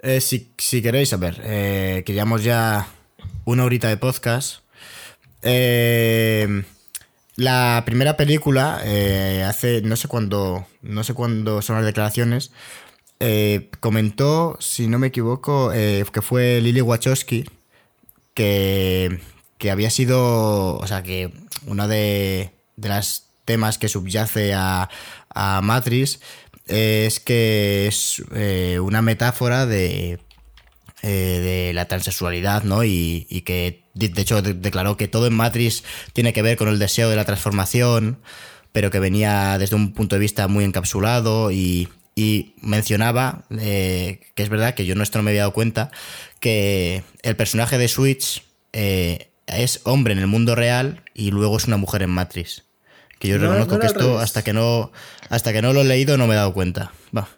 eh, 0.00 0.20
si, 0.20 0.52
si 0.58 0.82
queréis, 0.82 1.12
a 1.14 1.16
ver, 1.16 1.40
eh, 1.42 2.04
ya 2.06 2.86
una 3.44 3.64
horita 3.64 3.88
de 3.88 3.96
podcast. 3.96 4.60
Eh, 5.42 6.64
la 7.36 7.82
primera 7.84 8.16
película, 8.16 8.80
eh, 8.84 9.44
hace, 9.46 9.82
no 9.82 9.96
sé 9.96 10.08
cuándo, 10.08 10.66
no 10.82 11.04
sé 11.04 11.14
cuándo 11.14 11.62
son 11.62 11.76
las 11.76 11.84
declaraciones, 11.84 12.52
eh, 13.20 13.70
comentó, 13.80 14.56
si 14.60 14.88
no 14.88 14.98
me 14.98 15.08
equivoco, 15.08 15.70
que 15.70 16.22
fue 16.22 16.60
Lily 16.60 16.80
Wachowski, 16.80 17.44
que, 18.34 19.20
que 19.58 19.70
había 19.70 19.90
sido, 19.90 20.76
o 20.76 20.86
sea, 20.86 21.02
que 21.02 21.32
una 21.66 21.88
de, 21.88 22.52
de 22.76 22.88
las 22.88 23.28
temas 23.44 23.78
que 23.78 23.88
subyace 23.88 24.54
a, 24.54 24.88
a 25.30 25.60
Matrix 25.62 26.20
es 26.66 27.20
que 27.20 27.86
es 27.86 28.22
una 28.80 29.02
metáfora 29.02 29.66
de, 29.66 30.20
eh, 31.02 31.68
de 31.68 31.72
la 31.74 31.86
transexualidad, 31.86 32.62
¿no? 32.64 32.84
Y, 32.84 33.26
y 33.28 33.42
que, 33.42 33.84
de 33.94 34.20
hecho, 34.22 34.40
de- 34.42 34.54
declaró 34.54 34.96
que 34.96 35.08
todo 35.08 35.26
en 35.26 35.34
Matrix 35.34 35.82
tiene 36.12 36.32
que 36.32 36.42
ver 36.42 36.56
con 36.56 36.68
el 36.68 36.78
deseo 36.78 37.10
de 37.10 37.16
la 37.16 37.24
transformación, 37.24 38.18
pero 38.72 38.90
que 38.90 39.00
venía 39.00 39.58
desde 39.58 39.76
un 39.76 39.92
punto 39.92 40.16
de 40.16 40.20
vista 40.20 40.48
muy 40.48 40.64
encapsulado 40.64 41.50
y, 41.50 41.88
y 42.14 42.54
mencionaba, 42.62 43.44
eh, 43.58 44.20
que 44.34 44.42
es 44.42 44.48
verdad 44.48 44.74
que 44.74 44.86
yo 44.86 44.94
no 44.94 45.02
esto 45.02 45.18
no 45.18 45.24
me 45.24 45.30
había 45.32 45.42
dado 45.42 45.52
cuenta, 45.52 45.90
que 46.40 47.02
el 47.22 47.36
personaje 47.36 47.78
de 47.78 47.88
Switch 47.88 48.44
eh, 48.72 49.28
es 49.46 49.80
hombre 49.84 50.12
en 50.12 50.18
el 50.20 50.26
mundo 50.26 50.54
real 50.54 51.02
y 51.14 51.30
luego 51.30 51.56
es 51.56 51.64
una 51.66 51.76
mujer 51.76 52.02
en 52.02 52.10
Matrix. 52.10 52.64
Que 53.18 53.28
yo 53.28 53.38
No, 53.38 53.44
reconozco 53.48 53.74
no 53.74 53.80
que 53.80 53.86
esto, 53.86 54.00
revés. 54.00 54.22
hasta 54.22 54.42
que 54.42 54.52
no 54.52 54.90
hasta 55.28 55.52
que 55.52 55.62
no 55.62 55.72
lo 55.72 55.82
he 55.82 55.84
leído, 55.84 56.16
no 56.16 56.26
me 56.26 56.32
he 56.34 56.36
dado 56.36 56.52
cuenta. 56.54 56.92
Va. 57.16 57.28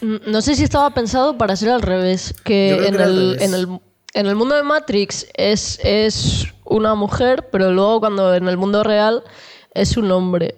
Mm, 0.00 0.16
No 0.30 0.40
sé 0.42 0.54
si 0.56 0.64
estaba 0.64 0.90
pensado 0.94 1.36
para 1.38 1.56
ser 1.56 1.70
al 1.70 1.82
revés, 1.82 2.34
que 2.44 2.86
en 2.86 2.94
el, 3.00 3.32
revés. 3.32 3.42
en, 3.42 3.54
el, 3.54 3.68
en 4.14 4.26
el 4.26 4.36
mundo 4.36 4.54
de 4.54 4.62
Matrix 4.62 5.26
es, 5.34 5.78
es 5.82 6.46
una 6.64 6.94
mujer, 6.94 7.48
pero 7.50 7.72
luego 7.72 8.00
cuando 8.00 8.34
en 8.34 8.48
el 8.48 8.56
mundo 8.56 8.82
real 8.82 9.22
es 9.74 9.96
un 9.96 10.10
hombre. 10.10 10.56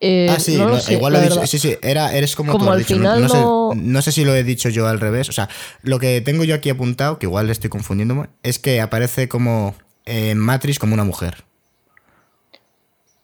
Eh, 0.00 0.28
Ah, 0.30 0.38
sí, 0.38 0.56
no 0.56 0.66
lo 0.66 0.74
no, 0.76 0.80
sé, 0.80 0.92
igual 0.94 1.12
lo 1.12 1.18
he 1.20 1.22
dicho. 1.28 1.44
Sí, 1.46 1.58
sí, 1.58 1.76
era, 1.82 2.14
eres 2.14 2.36
como, 2.36 2.52
Como 2.52 2.66
tú 2.66 2.70
al 2.72 2.78
dicho. 2.78 2.94
final 2.94 3.20
no, 3.20 3.28
no- 3.28 3.34
sé, 3.74 3.80
no 3.80 4.02
sé 4.02 4.12
si 4.12 4.24
lo 4.24 4.34
he 4.34 4.44
dicho 4.44 4.68
yo 4.68 4.86
al 4.86 5.00
revés. 5.00 5.28
O 5.28 5.32
sea, 5.32 5.48
lo 5.82 5.98
que 5.98 6.20
tengo 6.20 6.44
yo 6.44 6.54
aquí 6.54 6.70
apuntado, 6.70 7.18
que 7.18 7.26
igual 7.26 7.50
estoy 7.50 7.68
confundiéndome, 7.70 8.28
es 8.44 8.58
que 8.60 8.80
aparece 8.80 9.28
como 9.28 9.74
en 10.04 10.38
Matrix 10.38 10.78
como 10.78 10.94
una 10.94 11.02
mujer. 11.04 11.44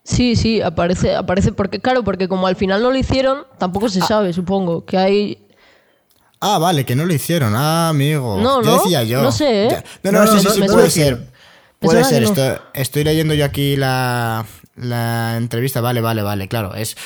Sí, 0.04 0.36
sí, 0.36 0.60
aparece, 0.60 1.16
aparece 1.16 1.50
porque, 1.52 1.80
claro, 1.80 2.04
porque 2.04 2.28
como 2.28 2.46
al 2.46 2.56
final 2.56 2.82
no 2.82 2.90
lo 2.90 2.96
hicieron, 2.98 3.44
tampoco 3.58 3.88
se 3.88 4.00
sabe, 4.02 4.32
supongo, 4.34 4.84
que 4.84 4.98
hay... 4.98 5.38
Ah, 6.40 6.58
vale, 6.58 6.84
que 6.84 6.94
no 6.94 7.06
lo 7.06 7.14
hicieron. 7.14 7.54
Ah, 7.56 7.88
amigo. 7.88 8.38
No, 8.38 8.62
Ya 8.62 8.70
¿no? 8.70 8.82
decía 8.82 9.02
yo. 9.04 9.22
No 9.22 9.32
sé, 9.32 9.64
¿eh? 9.64 9.68
Ya- 9.70 9.84
No, 10.02 10.12
no, 10.12 10.24
No, 10.26 10.38
sí, 10.38 10.44
no, 10.44 10.50
sí, 10.50 10.60
no, 10.60 10.66
sí, 10.66 10.72
puede 10.74 10.90
ser. 10.90 11.18
Puede 11.78 12.04
ser. 12.04 12.22
Estoy, 12.22 12.52
estoy 12.74 13.04
leyendo 13.04 13.32
yo 13.32 13.46
aquí 13.46 13.76
la, 13.76 14.44
la 14.76 15.36
entrevista. 15.38 15.80
Vale, 15.80 16.02
vale, 16.02 16.20
vale. 16.22 16.46
Claro, 16.48 16.74
es. 16.74 16.96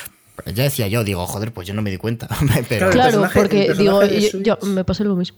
Ya 0.45 0.63
decía 0.63 0.87
yo, 0.89 1.05
digo, 1.05 1.25
joder, 1.25 1.53
pues 1.53 1.65
yo 1.67 1.73
no 1.73 1.81
me 1.81 1.89
di 1.89 1.97
cuenta. 1.97 2.27
Pero. 2.69 2.89
Claro, 2.89 3.29
porque 3.33 3.73
digo, 3.77 4.03
yo- 4.03 4.57
me 4.63 4.83
pasa 4.83 5.05
lo 5.05 5.15
mismo. 5.15 5.37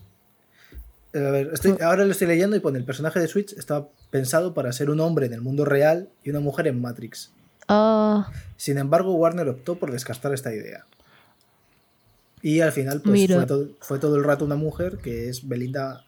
Eh, 1.13 1.19
A 1.27 1.29
ver, 1.29 1.49
estoy- 1.53 1.77
ahora 1.83 2.03
lo 2.03 2.11
estoy 2.11 2.27
leyendo 2.27 2.55
y 2.55 2.59
pone 2.59 2.79
el 2.79 2.85
personaje 2.85 3.19
de 3.19 3.27
Switch 3.27 3.53
está 3.53 3.85
pensado 4.09 4.55
para 4.55 4.71
ser 4.73 4.89
un 4.89 4.99
hombre 4.99 5.27
en 5.27 5.33
el 5.33 5.41
mundo 5.41 5.63
real 5.65 6.09
y 6.23 6.31
una 6.31 6.39
mujer 6.39 6.65
en 6.65 6.81
Matrix. 6.81 7.31
Ah, 7.67 8.31
Sin 8.57 8.77
embargo, 8.77 9.13
Warner 9.15 9.47
optó 9.49 9.75
por 9.75 9.91
descartar 9.91 10.33
esta 10.33 10.53
idea. 10.53 10.85
Y 12.41 12.61
al 12.61 12.71
final, 12.71 13.01
pues 13.01 13.27
fue 13.27 13.45
todo, 13.45 13.69
fue 13.79 13.99
todo 13.99 14.15
el 14.15 14.23
rato 14.23 14.45
una 14.45 14.55
mujer 14.55 14.97
que 14.97 15.29
es 15.29 15.47
Belinda 15.47 16.03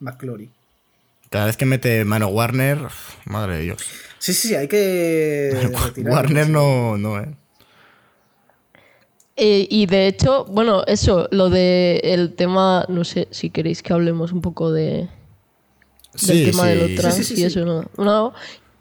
McClory. 0.00 0.50
Cada 1.30 1.46
vez 1.46 1.56
que 1.56 1.66
mete 1.66 2.04
mano 2.04 2.28
Warner, 2.28 2.78
madre 3.24 3.56
de 3.56 3.62
Dios. 3.62 3.82
Sí, 4.18 4.32
sí, 4.32 4.48
sí, 4.48 4.54
hay 4.54 4.68
que 4.68 5.70
retirar. 5.84 6.12
Warner 6.12 6.48
no, 6.48 6.96
no, 6.96 7.20
eh. 7.20 7.34
Eh, 9.36 9.66
y 9.70 9.86
de 9.86 10.06
hecho, 10.06 10.46
bueno, 10.46 10.82
eso, 10.86 11.28
lo 11.30 11.50
de 11.50 12.00
el 12.02 12.34
tema, 12.34 12.86
no 12.88 13.04
sé 13.04 13.28
si 13.30 13.50
queréis 13.50 13.82
que 13.82 13.92
hablemos 13.92 14.32
un 14.32 14.40
poco 14.40 14.72
de, 14.72 15.08
del 16.26 16.50
tema 16.50 16.66
de 16.68 16.76
lo 16.76 17.00
trans 17.00 17.16
Sí, 17.16 17.22
sí, 17.22 17.28
sí, 17.28 17.34
y 17.34 17.36
sí. 17.36 17.44
eso, 17.44 17.64
¿no? 17.66 17.84
No, 18.02 18.32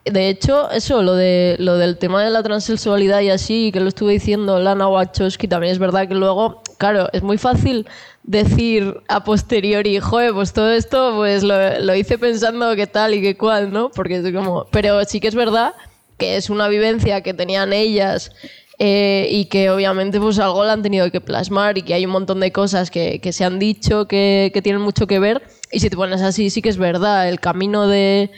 De 0.06 0.30
hecho, 0.30 0.70
eso, 0.70 1.02
lo, 1.02 1.16
de, 1.16 1.56
lo 1.58 1.78
del 1.78 1.98
tema 1.98 2.24
de 2.24 2.30
la 2.30 2.44
transexualidad 2.44 3.22
y 3.22 3.32
así, 3.32 3.72
que 3.74 3.80
lo 3.80 3.88
estuve 3.88 4.14
diciendo 4.14 4.60
Lana 4.60 4.88
Wachowski, 4.88 5.48
también 5.48 5.74
es 5.74 5.80
verdad 5.80 6.08
que 6.08 6.14
luego, 6.14 6.62
claro, 6.78 7.10
es 7.12 7.24
muy 7.24 7.40
fácil 7.40 7.88
decir 8.22 9.02
a 9.08 9.24
posteriori, 9.24 10.00
joder, 10.00 10.34
pues 10.34 10.54
todo 10.54 10.72
esto 10.72 11.14
pues 11.16 11.42
lo, 11.42 11.80
lo 11.80 11.96
hice 11.96 12.20
pensando 12.20 12.76
que 12.76 12.86
tal 12.86 13.16
y 13.16 13.22
que 13.22 13.36
cual, 13.36 13.74
¿no? 13.74 13.90
Porque 13.90 14.18
es 14.18 14.32
como... 14.32 14.66
Pero 14.72 15.04
sí 15.06 15.20
que 15.20 15.28
es 15.28 15.36
verdad 15.36 15.74
que 16.18 16.38
es 16.38 16.52
una 16.52 16.68
vivencia 16.68 17.22
que 17.22 17.34
tenían 17.34 17.74
ellas 17.74 18.32
eh, 18.78 19.28
y 19.30 19.46
que 19.46 19.70
obviamente 19.70 20.20
pues 20.20 20.40
algo 20.40 20.64
la 20.66 20.74
han 20.74 20.84
tenido 20.84 21.10
que 21.12 21.22
plasmar 21.22 21.78
y 21.78 21.82
que 21.82 21.94
hay 21.94 22.06
un 22.06 22.12
montón 22.12 22.40
de 22.40 22.52
cosas 22.52 22.92
que, 22.92 23.20
que 23.20 23.34
se 23.34 23.44
han 23.44 23.58
dicho 23.58 24.08
que, 24.08 24.52
que 24.54 24.62
tienen 24.62 24.82
mucho 24.82 25.08
que 25.08 25.20
ver 25.20 25.44
y 25.72 25.80
si 25.80 25.90
te 25.90 25.96
pones 25.96 26.22
así 26.22 26.50
sí 26.50 26.62
que 26.62 26.70
es 26.70 26.78
verdad 26.78 27.30
el 27.30 27.40
camino 27.40 27.88
de, 27.88 28.32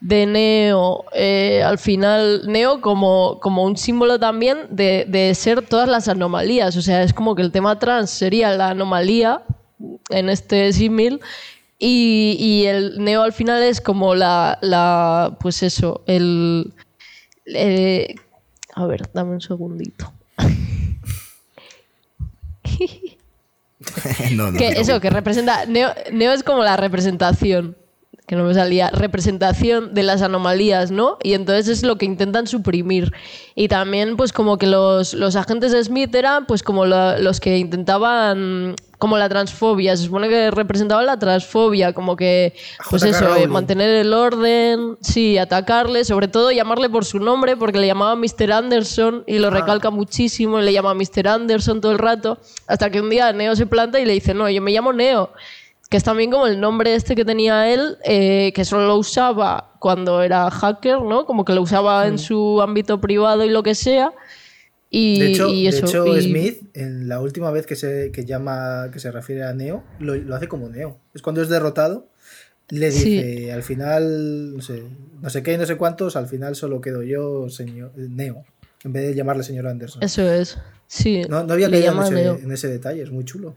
de 0.00 0.26
Neo 0.26 1.04
eh, 1.14 1.62
al 1.62 1.78
final 1.78 2.42
Neo 2.46 2.80
como, 2.80 3.38
como 3.40 3.64
un 3.64 3.76
símbolo 3.76 4.18
también 4.18 4.58
de, 4.70 5.06
de 5.08 5.34
ser 5.34 5.62
todas 5.62 5.88
las 5.88 6.08
anomalías 6.08 6.76
o 6.76 6.82
sea 6.82 7.02
es 7.02 7.12
como 7.12 7.34
que 7.34 7.42
el 7.42 7.50
tema 7.50 7.78
trans 7.78 8.10
sería 8.10 8.52
la 8.52 8.70
anomalía 8.70 9.42
en 10.10 10.28
este 10.28 10.72
símil 10.72 11.20
y, 11.78 12.36
y 12.38 12.66
el 12.66 13.02
Neo 13.02 13.22
al 13.22 13.32
final 13.32 13.62
es 13.62 13.80
como 13.80 14.14
la, 14.14 14.58
la 14.60 15.36
pues 15.40 15.62
eso 15.62 16.02
el 16.06 16.72
eh, 17.46 18.14
a 18.74 18.86
ver, 18.86 19.10
dame 19.12 19.32
un 19.32 19.40
segundito. 19.40 20.12
no, 24.32 24.50
no, 24.50 24.58
que 24.58 24.70
no. 24.72 24.80
eso, 24.80 25.00
que 25.00 25.08
representa. 25.10 25.64
Neo, 25.66 25.94
Neo 26.12 26.32
es 26.32 26.42
como 26.42 26.62
la 26.62 26.76
representación. 26.76 27.76
Que 28.26 28.34
no 28.34 28.42
me 28.42 28.54
salía. 28.54 28.90
Representación 28.90 29.94
de 29.94 30.02
las 30.02 30.20
anomalías, 30.20 30.90
¿no? 30.90 31.16
Y 31.22 31.34
entonces 31.34 31.68
es 31.68 31.82
lo 31.84 31.96
que 31.96 32.06
intentan 32.06 32.48
suprimir. 32.48 33.12
Y 33.54 33.68
también, 33.68 34.16
pues, 34.16 34.32
como 34.32 34.58
que 34.58 34.66
los, 34.66 35.14
los 35.14 35.36
agentes 35.36 35.70
de 35.70 35.84
Smith 35.84 36.12
eran, 36.12 36.44
pues, 36.46 36.64
como 36.64 36.86
la- 36.86 37.18
los 37.20 37.38
que 37.38 37.58
intentaban. 37.58 38.74
Como 38.98 39.18
la 39.18 39.28
transfobia. 39.28 39.94
Se 39.96 40.04
supone 40.04 40.28
que 40.28 40.50
representaban 40.50 41.04
la 41.06 41.18
transfobia. 41.18 41.92
Como 41.92 42.16
que. 42.16 42.54
Pues 42.90 43.02
J.K. 43.02 43.16
eso, 43.18 43.36
eh, 43.36 43.46
mantener 43.46 43.90
el 43.90 44.12
orden. 44.12 44.96
Sí, 45.02 45.36
atacarle. 45.38 46.04
Sobre 46.04 46.26
todo 46.28 46.50
llamarle 46.50 46.88
por 46.88 47.04
su 47.04 47.18
nombre, 47.20 47.56
porque 47.56 47.78
le 47.78 47.86
llamaba 47.86 48.16
Mr. 48.16 48.50
Anderson. 48.52 49.22
Y 49.26 49.38
lo 49.38 49.50
recalca 49.50 49.90
muchísimo. 49.90 50.58
Y 50.60 50.62
le 50.64 50.72
llama 50.72 50.94
Mr. 50.94 51.28
Anderson 51.28 51.80
todo 51.80 51.92
el 51.92 51.98
rato. 51.98 52.38
Hasta 52.66 52.90
que 52.90 53.00
un 53.00 53.10
día 53.10 53.32
Neo 53.34 53.54
se 53.54 53.66
planta 53.66 54.00
y 54.00 54.04
le 54.06 54.14
dice: 54.14 54.32
No, 54.34 54.48
yo 54.50 54.62
me 54.62 54.72
llamo 54.72 54.92
Neo. 54.94 55.30
Que 55.88 55.96
es 55.98 56.02
también 56.04 56.30
como 56.32 56.46
el 56.48 56.60
nombre 56.60 56.94
este 56.94 57.14
que 57.14 57.24
tenía 57.24 57.72
él, 57.72 57.96
eh, 58.04 58.52
que 58.54 58.64
solo 58.64 58.86
lo 58.88 58.96
usaba 58.96 59.74
cuando 59.78 60.20
era 60.22 60.50
hacker, 60.50 61.00
¿no? 61.02 61.26
Como 61.26 61.44
que 61.44 61.52
lo 61.54 61.62
usaba 61.62 62.08
en 62.08 62.18
su 62.18 62.60
ámbito 62.60 63.00
privado 63.00 63.44
y 63.44 63.50
lo 63.50 63.62
que 63.62 63.74
sea. 63.76 64.12
Y, 64.90 65.20
De 65.20 65.26
hecho, 65.28 65.48
y 65.48 65.62
de 65.64 65.68
eso, 65.68 65.86
hecho 65.86 66.06
y- 66.16 66.22
Smith, 66.22 66.62
en 66.74 67.08
la 67.08 67.20
última 67.20 67.50
vez 67.52 67.66
que 67.66 67.76
se 67.76 68.10
que 68.12 68.24
llama, 68.24 68.88
que 68.92 68.98
se 68.98 69.10
refiere 69.12 69.44
a 69.44 69.52
Neo, 69.52 69.84
lo, 70.00 70.14
lo 70.16 70.34
hace 70.34 70.48
como 70.48 70.68
Neo. 70.68 70.98
Es 71.14 71.22
cuando 71.22 71.40
es 71.42 71.48
derrotado, 71.48 72.08
le 72.68 72.90
Sí. 72.90 73.10
dice, 73.10 73.52
al 73.52 73.62
final, 73.62 74.56
no 74.56 74.62
sé, 74.62 74.82
no 75.20 75.30
sé 75.30 75.42
qué 75.44 75.52
y 75.52 75.56
no 75.56 75.66
sé 75.66 75.76
cuántos, 75.76 76.16
al 76.16 76.26
final 76.26 76.56
solo 76.56 76.80
quedo 76.80 77.02
yo, 77.04 77.48
señor 77.48 77.92
Neo, 77.96 78.44
en 78.82 78.92
vez 78.92 79.06
de 79.06 79.14
llamarle 79.14 79.42
señor 79.44 79.66
Anderson. 79.68 80.02
Eso 80.02 80.22
es. 80.32 80.58
Sí. 80.88 81.22
no, 81.28 81.44
no 81.44 81.52
había 81.52 81.68
le 81.68 81.80
caído 81.84 82.06
en 82.36 82.44
en 82.44 82.52
ese 82.52 82.68
detalle, 82.68 83.02
es 83.02 83.10
muy 83.12 83.24
chulo. 83.24 83.54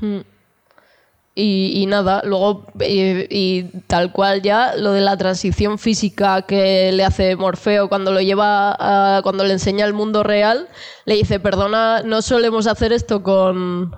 Mm. 0.00 0.20
Y, 1.34 1.72
y 1.82 1.86
nada, 1.86 2.20
luego, 2.26 2.66
y, 2.78 3.62
tal 3.86 4.12
cual 4.12 4.42
ya, 4.42 4.76
lo 4.76 4.92
de 4.92 5.00
la 5.00 5.16
transición 5.16 5.78
física 5.78 6.42
que 6.42 6.92
le 6.92 7.04
hace 7.04 7.36
Morfeo 7.36 7.88
cuando 7.88 8.12
lo 8.12 8.20
lleva, 8.20 8.76
a- 8.78 9.22
cuando 9.22 9.42
le 9.44 9.54
enseña 9.54 9.86
el 9.86 9.94
mundo 9.94 10.22
real, 10.22 10.68
le 11.06 11.14
dice, 11.14 11.40
perdona, 11.40 12.02
no 12.02 12.20
solemos 12.20 12.66
hacer 12.66 12.92
esto 12.92 13.22
con... 13.22 13.96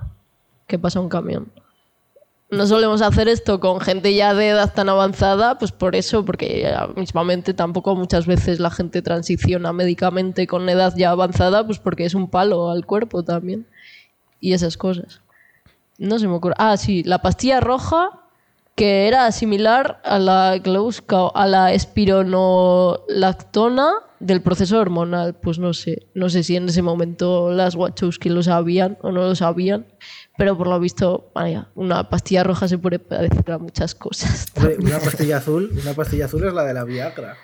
¿Qué 0.68 0.78
pasa 0.78 1.00
un 1.00 1.08
camión? 1.08 1.48
No 2.50 2.68
solemos 2.68 3.02
hacer 3.02 3.26
esto 3.26 3.58
con 3.58 3.80
gente 3.80 4.14
ya 4.14 4.32
de 4.32 4.50
edad 4.50 4.72
tan 4.72 4.88
avanzada, 4.88 5.58
pues 5.58 5.72
por 5.72 5.96
eso, 5.96 6.24
porque 6.24 6.72
mismamente 6.94 7.52
tampoco 7.52 7.96
muchas 7.96 8.26
veces 8.26 8.60
la 8.60 8.70
gente 8.70 9.02
transiciona 9.02 9.72
médicamente 9.72 10.46
con 10.46 10.68
edad 10.68 10.94
ya 10.96 11.10
avanzada, 11.10 11.66
pues 11.66 11.80
porque 11.80 12.04
es 12.04 12.14
un 12.14 12.30
palo 12.30 12.70
al 12.70 12.86
cuerpo 12.86 13.24
también. 13.24 13.66
Y 14.38 14.52
esas 14.52 14.76
cosas. 14.76 15.20
No 15.98 16.18
se 16.18 16.28
me 16.28 16.34
ocurre. 16.34 16.54
Ah, 16.58 16.76
sí, 16.76 17.02
la 17.04 17.22
pastilla 17.22 17.60
roja 17.60 18.10
que 18.74 19.06
era 19.06 19.30
similar 19.30 20.00
a 20.04 20.18
la 20.18 20.60
que 20.62 20.70
a 21.34 21.46
la 21.46 21.72
espironolactona 21.72 23.92
del 24.18 24.42
proceso 24.42 24.80
hormonal. 24.80 25.34
Pues 25.34 25.60
no 25.60 25.72
sé, 25.74 26.08
no 26.14 26.28
sé 26.28 26.42
si 26.42 26.56
en 26.56 26.68
ese 26.68 26.82
momento 26.82 27.52
las 27.52 27.76
Wachowski 27.76 28.30
lo 28.30 28.42
sabían 28.42 28.98
o 29.02 29.12
no 29.12 29.22
lo 29.22 29.36
sabían, 29.36 29.86
pero 30.36 30.58
por 30.58 30.66
lo 30.66 30.80
visto, 30.80 31.30
vaya, 31.34 31.68
una 31.74 32.08
pastilla 32.08 32.42
roja 32.42 32.66
se 32.66 32.78
puede 32.78 32.98
parecer 32.98 33.52
a 33.52 33.58
muchas 33.58 33.94
cosas. 33.94 34.48
Hombre, 34.56 34.76
una 34.80 34.98
pastilla 34.98 35.36
azul, 35.36 35.70
una 35.80 35.94
pastilla 35.94 36.24
azul 36.24 36.42
es 36.44 36.52
la 36.52 36.64
de 36.64 36.74
la 36.74 36.82
Viagra, 36.84 37.36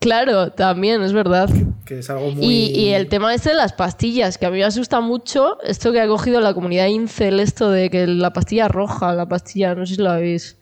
Claro, 0.00 0.52
también, 0.52 1.02
es 1.02 1.12
verdad. 1.12 1.48
que 1.84 2.00
es 2.00 2.10
algo 2.10 2.30
muy... 2.30 2.44
Y, 2.44 2.78
y 2.78 2.88
el 2.90 3.08
tema 3.08 3.34
este 3.34 3.50
de 3.50 3.54
las 3.56 3.72
pastillas, 3.72 4.38
que 4.38 4.46
a 4.46 4.50
mí 4.50 4.58
me 4.58 4.64
asusta 4.64 5.00
mucho, 5.00 5.58
esto 5.62 5.92
que 5.92 6.00
ha 6.00 6.06
cogido 6.06 6.40
la 6.40 6.54
comunidad 6.54 6.86
incel, 6.86 7.40
esto 7.40 7.70
de 7.70 7.90
que 7.90 8.06
la 8.06 8.32
pastilla 8.32 8.68
roja, 8.68 9.14
la 9.14 9.26
pastilla, 9.28 9.74
no 9.74 9.86
sé 9.86 9.96
si 9.96 10.02
la 10.02 10.16
veis. 10.16 10.58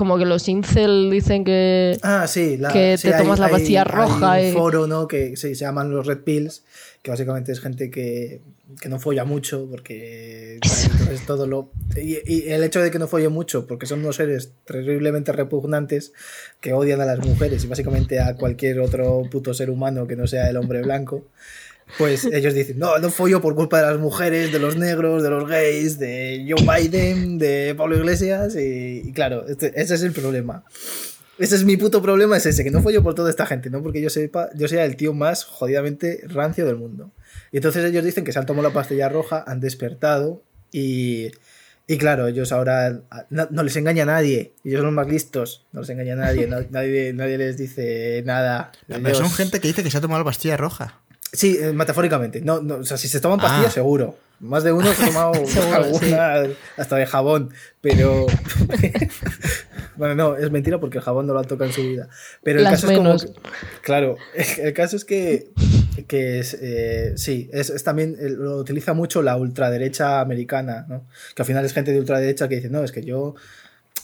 Como 0.00 0.16
que 0.16 0.24
los 0.24 0.48
incel 0.48 1.10
dicen 1.10 1.44
que... 1.44 1.98
Ah, 2.00 2.26
sí, 2.26 2.56
la- 2.56 2.72
que 2.72 2.96
sí, 2.96 3.10
te 3.10 3.18
tomas 3.18 3.38
la 3.38 3.50
pastilla 3.50 3.84
roja, 3.84 4.32
Hay 4.32 4.46
un 4.48 4.54
foro, 4.54 4.86
¿no? 4.86 5.06
Que 5.06 5.36
sí, 5.36 5.54
se 5.54 5.66
llaman 5.66 5.90
los 5.90 6.06
Red 6.06 6.20
Pills, 6.20 6.62
que 7.02 7.10
básicamente 7.10 7.52
es 7.52 7.60
gente 7.60 7.90
que, 7.90 8.40
que 8.80 8.88
no 8.88 8.98
folla 8.98 9.26
mucho, 9.26 9.66
porque 9.70 10.54
entonces 10.90 11.26
todo 11.26 11.46
lo. 11.46 11.70
Y, 11.96 12.16
y 12.24 12.48
el 12.48 12.64
hecho 12.64 12.80
de 12.80 12.90
que 12.90 12.98
no 12.98 13.08
folle 13.08 13.28
mucho, 13.28 13.66
porque 13.66 13.84
son 13.84 14.00
unos 14.00 14.16
seres 14.16 14.52
terriblemente 14.64 15.32
repugnantes 15.32 16.14
que 16.62 16.72
odian 16.72 17.02
a 17.02 17.04
las 17.04 17.18
mujeres 17.18 17.62
y 17.64 17.66
básicamente 17.66 18.20
a 18.20 18.36
cualquier 18.36 18.80
otro 18.80 19.20
puto 19.30 19.52
ser 19.52 19.68
humano 19.68 20.06
que 20.06 20.16
no 20.16 20.26
sea 20.26 20.48
el 20.48 20.56
hombre 20.56 20.80
blanco. 20.80 21.26
Pues 21.98 22.24
ellos 22.24 22.54
dicen, 22.54 22.78
no, 22.78 22.98
no 22.98 23.10
follo 23.10 23.40
por 23.40 23.54
culpa 23.54 23.80
de 23.80 23.86
las 23.90 23.98
mujeres, 23.98 24.52
de 24.52 24.58
los 24.58 24.76
negros, 24.76 25.22
de 25.22 25.30
los 25.30 25.48
gays, 25.48 25.98
de 25.98 26.46
Joe 26.48 26.64
Biden, 26.80 27.38
de 27.38 27.74
Pablo 27.76 27.96
Iglesias, 27.96 28.54
y, 28.56 29.02
y 29.06 29.12
claro, 29.12 29.46
este- 29.48 29.72
ese 29.80 29.94
es 29.94 30.02
el 30.02 30.12
problema. 30.12 30.64
Ese 31.38 31.56
es 31.56 31.64
mi 31.64 31.76
puto 31.78 32.02
problema, 32.02 32.36
es 32.36 32.44
ese, 32.46 32.62
que 32.64 32.70
no 32.70 32.82
follo 32.82 33.02
por 33.02 33.14
toda 33.14 33.30
esta 33.30 33.46
gente, 33.46 33.70
no 33.70 33.82
porque 33.82 34.02
yo 34.02 34.10
sepa, 34.10 34.50
yo 34.54 34.68
sea 34.68 34.84
el 34.84 34.96
tío 34.96 35.14
más 35.14 35.44
jodidamente 35.44 36.20
rancio 36.28 36.66
del 36.66 36.76
mundo. 36.76 37.10
Y 37.50 37.56
entonces 37.56 37.82
ellos 37.84 38.04
dicen 38.04 38.24
que 38.24 38.32
se 38.32 38.38
han 38.38 38.46
tomado 38.46 38.68
la 38.68 38.74
pastilla 38.74 39.08
roja, 39.08 39.42
han 39.46 39.58
despertado 39.60 40.42
y, 40.70 41.30
y 41.86 41.96
claro, 41.96 42.26
ellos 42.28 42.52
ahora 42.52 43.00
no, 43.30 43.48
no 43.50 43.62
les 43.62 43.74
engaña 43.76 44.02
a 44.02 44.06
nadie, 44.06 44.52
ellos 44.64 44.78
son 44.80 44.86
los 44.86 44.94
más 44.94 45.08
listos, 45.08 45.64
no 45.72 45.80
les 45.80 45.88
engaña 45.88 46.12
a 46.12 46.16
nadie, 46.16 46.46
no- 46.48 46.60
nadie, 46.70 47.14
nadie 47.14 47.38
les 47.38 47.56
dice 47.56 48.22
nada. 48.26 48.70
Pero 48.86 49.14
son 49.14 49.30
gente 49.32 49.60
que 49.60 49.68
dice 49.68 49.82
que 49.82 49.90
se 49.90 49.96
ha 49.96 50.00
tomado 50.02 50.20
la 50.20 50.24
pastilla 50.26 50.58
roja. 50.58 51.00
Sí, 51.32 51.58
eh, 51.60 51.72
metafóricamente. 51.72 52.40
No, 52.40 52.60
no, 52.60 52.76
o 52.76 52.84
sea, 52.84 52.96
si 52.96 53.08
se 53.08 53.20
toman 53.20 53.38
pastillas, 53.38 53.68
Ah. 53.68 53.74
seguro. 53.74 54.16
Más 54.40 54.64
de 54.64 54.72
uno 54.72 54.90
se 54.94 55.02
ha 55.02 55.06
tomado 55.06 55.34
Seguro, 55.46 55.74
alguna 55.76 56.42
hasta 56.78 56.96
de 56.96 57.06
jabón. 57.06 57.50
Pero. 57.82 58.26
bueno, 59.96 60.14
no, 60.14 60.36
es 60.36 60.50
mentira 60.50 60.78
porque 60.80 60.98
el 60.98 61.04
jabón 61.04 61.26
no 61.26 61.34
lo 61.34 61.42
tocado 61.44 61.66
en 61.68 61.74
su 61.74 61.82
vida. 61.82 62.08
Pero 62.42 62.58
el 62.58 62.64
Las 62.64 62.80
caso 62.80 62.90
es 62.90 62.98
como. 62.98 63.16
que- 63.18 63.28
claro, 63.82 64.16
el 64.58 64.72
caso 64.72 64.96
es 64.96 65.04
que. 65.04 65.50
que 66.08 66.38
es, 66.40 66.54
eh, 66.60 67.12
sí, 67.16 67.50
es, 67.52 67.70
es 67.70 67.84
también. 67.84 68.16
Lo 68.20 68.56
utiliza 68.56 68.94
mucho 68.94 69.22
la 69.22 69.36
ultraderecha 69.36 70.20
americana, 70.20 70.86
¿no? 70.88 71.06
Que 71.34 71.42
al 71.42 71.46
final 71.46 71.64
es 71.64 71.72
gente 71.72 71.92
de 71.92 72.00
ultraderecha 72.00 72.48
que 72.48 72.56
dice, 72.56 72.70
no, 72.70 72.82
es 72.82 72.92
que 72.92 73.02
yo. 73.04 73.34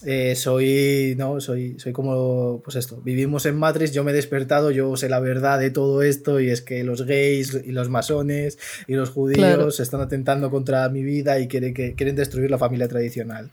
Eh, 0.04 0.34
soy, 0.36 1.14
no, 1.16 1.40
soy, 1.40 1.78
soy 1.78 1.92
como, 1.92 2.60
pues 2.62 2.76
esto, 2.76 3.00
vivimos 3.02 3.46
en 3.46 3.56
Matrix, 3.56 3.92
yo 3.92 4.04
me 4.04 4.10
he 4.10 4.14
despertado, 4.14 4.70
yo 4.70 4.96
sé 4.96 5.08
la 5.08 5.20
verdad 5.20 5.58
de 5.58 5.70
todo 5.70 6.02
esto 6.02 6.38
y 6.40 6.50
es 6.50 6.60
que 6.62 6.84
los 6.84 7.02
gays 7.06 7.58
y 7.64 7.72
los 7.72 7.88
masones 7.88 8.58
y 8.86 8.94
los 8.94 9.10
judíos 9.10 9.38
Claro. 9.38 9.68
están 9.68 10.00
atentando 10.00 10.50
contra 10.50 10.88
mi 10.88 11.02
vida 11.02 11.38
y 11.40 11.48
quieren, 11.48 11.72
que, 11.74 11.94
quieren 11.94 12.14
destruir 12.16 12.50
la 12.50 12.58
familia 12.58 12.88
tradicional. 12.88 13.48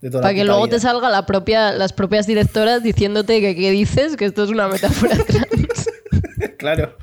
de 0.00 0.10
toda 0.10 0.20
la 0.20 0.26
Para 0.28 0.34
que 0.34 0.44
luego 0.44 0.64
vida. 0.66 0.76
te 0.76 0.80
salga 0.82 1.08
la 1.08 1.24
propia, 1.24 1.72
las 1.72 1.92
propias 1.94 2.26
directoras 2.26 2.82
diciéndote 2.82 3.40
que 3.40 3.54
qué 3.56 3.70
dices, 3.70 4.16
que 4.16 4.26
esto 4.26 4.44
es 4.44 4.50
una 4.50 4.68
metáfora 4.68 5.16
trans. 5.26 5.86
Claro. 6.58 6.96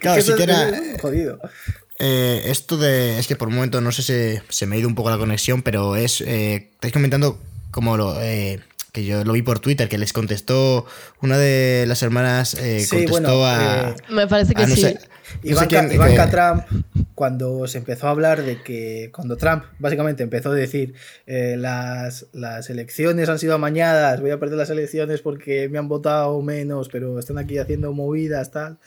Claro, 0.00 0.14
Que 0.14 0.20
eso 0.20 0.32
sí 0.32 0.36
que 0.36 0.42
es- 0.42 0.48
era- 0.58 0.68
es 0.68 1.00
jodido. 1.00 1.38
eh, 1.98 2.42
esto 2.46 2.76
de. 2.76 3.18
Es 3.18 3.26
que 3.26 3.36
por 3.36 3.48
un 3.48 3.54
momento 3.54 3.80
no 3.80 3.92
sé 3.92 4.02
si 4.02 4.40
se 4.50 4.66
me 4.66 4.76
ha 4.76 4.78
ido 4.78 4.88
un 4.88 4.94
poco 4.94 5.08
la 5.10 5.16
conexión, 5.18 5.62
pero 5.62 5.96
es. 5.96 6.20
Eh, 6.20 6.68
estáis 6.74 6.92
comentando 6.92 7.38
como 7.70 7.96
lo. 7.96 8.20
Eh, 8.20 8.60
que 8.90 9.04
yo 9.04 9.22
lo 9.22 9.34
vi 9.34 9.42
por 9.42 9.58
Twitter, 9.60 9.86
que 9.88 9.98
les 9.98 10.14
contestó 10.14 10.86
una 11.20 11.36
de 11.36 11.84
las 11.86 12.02
hermanas. 12.02 12.54
Eh, 12.54 12.80
Sí, 12.80 13.04
contestó 13.04 13.38
bueno, 13.38 13.44
a. 13.44 13.90
eh, 13.90 13.96
Me 14.08 14.26
parece 14.26 14.54
que 14.54 14.66
no 14.66 14.74
sí. 14.74 14.80
sé- 14.80 14.94
no 14.94 15.00
sé 15.00 15.08
Ivanka, 15.42 15.68
quién- 15.68 15.92
Ivanka 15.92 16.24
que- 16.24 16.30
Trump, 16.30 16.84
cuando 17.14 17.66
se 17.66 17.78
empezó 17.78 18.06
a 18.08 18.10
hablar 18.10 18.42
de 18.42 18.62
que, 18.62 19.10
cuando 19.14 19.36
Trump 19.36 19.62
básicamente 19.78 20.22
empezó 20.22 20.50
a 20.52 20.54
decir 20.54 20.94
eh, 21.26 21.56
las, 21.58 22.26
las 22.32 22.70
elecciones 22.70 23.28
han 23.28 23.38
sido 23.38 23.54
amañadas, 23.54 24.22
voy 24.22 24.30
a 24.30 24.40
perder 24.40 24.56
las 24.56 24.70
elecciones 24.70 25.20
porque 25.20 25.68
me 25.68 25.78
han 25.78 25.86
votado 25.88 26.40
menos, 26.40 26.88
pero 26.88 27.18
están 27.18 27.36
aquí 27.36 27.58
haciendo 27.58 27.92
movidas, 27.92 28.50
tal. 28.50 28.78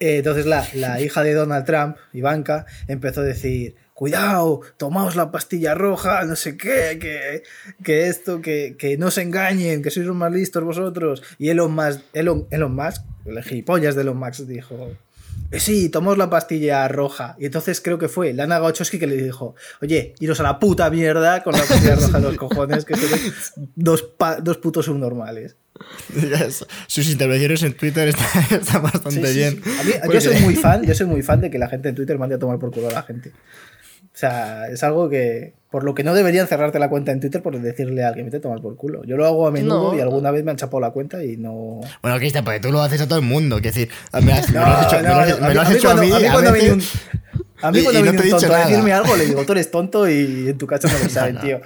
Eh, 0.00 0.18
entonces 0.18 0.46
la, 0.46 0.66
la 0.74 1.00
hija 1.00 1.22
de 1.22 1.34
Donald 1.34 1.64
Trump, 1.64 1.96
Ivanka, 2.12 2.66
empezó 2.88 3.20
a 3.20 3.24
decir, 3.24 3.76
cuidado, 3.98 4.60
tomaos 4.76 5.16
la 5.16 5.32
pastilla 5.32 5.74
roja, 5.74 6.22
no 6.24 6.36
sé 6.36 6.56
qué, 6.56 6.98
que, 7.00 7.42
que 7.82 8.06
esto, 8.06 8.40
que, 8.40 8.76
que 8.78 8.96
no 8.96 9.10
se 9.10 9.22
engañen, 9.22 9.82
que 9.82 9.90
sois 9.90 10.06
los 10.06 10.14
más 10.14 10.30
listos 10.30 10.62
vosotros. 10.62 11.20
Y 11.36 11.48
Elon 11.48 11.74
Musk, 11.74 12.00
Elon, 12.12 12.46
Elon 12.52 12.72
Musk, 12.76 13.02
el 13.26 13.42
gilipollas 13.42 13.96
de 13.96 14.02
Elon 14.02 14.16
Musk, 14.16 14.42
dijo, 14.46 14.92
"Eh, 15.50 15.58
sí, 15.58 15.88
tomamos 15.88 16.16
la 16.16 16.30
pastilla 16.30 16.86
roja. 16.86 17.34
Y 17.40 17.46
entonces 17.46 17.80
creo 17.80 17.98
que 17.98 18.06
fue 18.08 18.32
Lana 18.34 18.62
Wachowski 18.62 19.00
que 19.00 19.08
le 19.08 19.16
dijo, 19.16 19.56
oye, 19.82 20.14
iros 20.20 20.38
a 20.38 20.44
la 20.44 20.60
puta 20.60 20.88
mierda 20.90 21.42
con 21.42 21.54
la 21.54 21.64
pastilla 21.64 21.96
roja 21.96 22.18
en 22.18 22.22
los 22.24 22.36
cojones, 22.44 22.84
que 22.84 22.94
sois 22.94 23.52
dos, 23.74 24.04
dos 24.44 24.58
putos 24.58 24.84
subnormales. 24.86 25.56
Sus 26.86 27.08
intervenciones 27.10 27.62
en 27.64 27.72
Twitter 27.76 28.08
están, 28.08 28.44
están 28.60 28.82
bastante 28.82 29.10
Sí, 29.10 29.26
sí, 29.26 29.38
bien. 29.38 29.62
sí. 29.64 29.92
Yo 30.12 30.20
soy 30.20 30.40
muy 30.40 30.54
fan, 30.54 30.82
yo 30.84 30.94
soy 30.94 31.06
muy 31.06 31.22
fan 31.22 31.40
de 31.40 31.50
que 31.50 31.58
la 31.58 31.68
gente 31.68 31.88
en 31.88 31.94
Twitter 31.96 32.16
mande 32.18 32.36
a 32.36 32.38
tomar 32.38 32.58
por 32.58 32.70
culo 32.72 32.88
a 32.88 32.92
la 32.92 33.02
gente. 33.02 33.32
O 34.18 34.20
sea, 34.20 34.66
es 34.68 34.82
algo 34.82 35.08
que. 35.08 35.54
Por 35.70 35.84
lo 35.84 35.94
que 35.94 36.02
no 36.02 36.12
deberían 36.12 36.48
cerrarte 36.48 36.80
la 36.80 36.88
cuenta 36.88 37.12
en 37.12 37.20
Twitter 37.20 37.40
por 37.40 37.56
decirle 37.60 38.02
a 38.02 38.08
alguien, 38.08 38.24
vete 38.26 38.38
a 38.38 38.40
tomar 38.40 38.60
por 38.60 38.74
culo. 38.76 39.04
Yo 39.04 39.16
lo 39.16 39.24
hago 39.26 39.46
a 39.46 39.52
menudo 39.52 39.92
No. 39.92 39.96
y 39.96 40.00
alguna 40.00 40.32
vez 40.32 40.42
me 40.42 40.50
han 40.50 40.56
chapado 40.56 40.80
la 40.80 40.90
cuenta 40.90 41.22
y 41.22 41.36
no. 41.36 41.80
Bueno, 42.02 42.18
Cristian, 42.18 42.42
porque 42.42 42.58
tú 42.58 42.72
lo 42.72 42.82
haces 42.82 43.00
a 43.02 43.06
todo 43.06 43.20
el 43.20 43.24
mundo. 43.24 43.56
Quiero 43.60 43.74
decir, 43.76 43.90
me, 44.24 44.32
has- 44.32 44.48
me 44.50 44.58
No, 44.58 44.66
lo 44.66 44.72
has 44.74 44.86
hecho, 44.86 44.96
me 44.96 45.02
no, 45.02 45.08
lo 45.14 45.20
has- 45.20 45.40
no, 45.40 45.46
me 45.48 45.54
lo 45.54 45.60
has 45.60 45.70
hecho 45.70 45.90
a 45.90 45.94
mí. 45.94 46.10
a 46.10 46.18
mí 46.18 46.26
a 46.26 46.32
cuando 46.32 46.52
veces- 46.52 46.68
viene 46.68 46.82
un, 46.82 46.88
a 47.60 47.70
mí 47.70 47.78
y- 47.78 47.82
cuando 47.84 48.00
y 48.00 48.02
no 48.02 48.02
viene 48.02 48.10
te 48.10 48.16
he 48.16 48.20
un 48.20 48.22
dicho 48.24 48.36
tonto 48.38 48.46
a 48.54 48.58
nada. 48.58 48.68
decirme 48.70 48.92
algo, 48.92 49.16
le 49.16 49.26
digo, 49.26 49.44
tú 49.46 49.52
eres 49.52 49.70
tonto 49.70 50.08
y 50.08 50.48
en 50.48 50.58
tu 50.58 50.66
casa 50.66 50.88
no 50.90 50.98
lo 50.98 51.08
saben, 51.10 51.38
tío. 51.42 51.60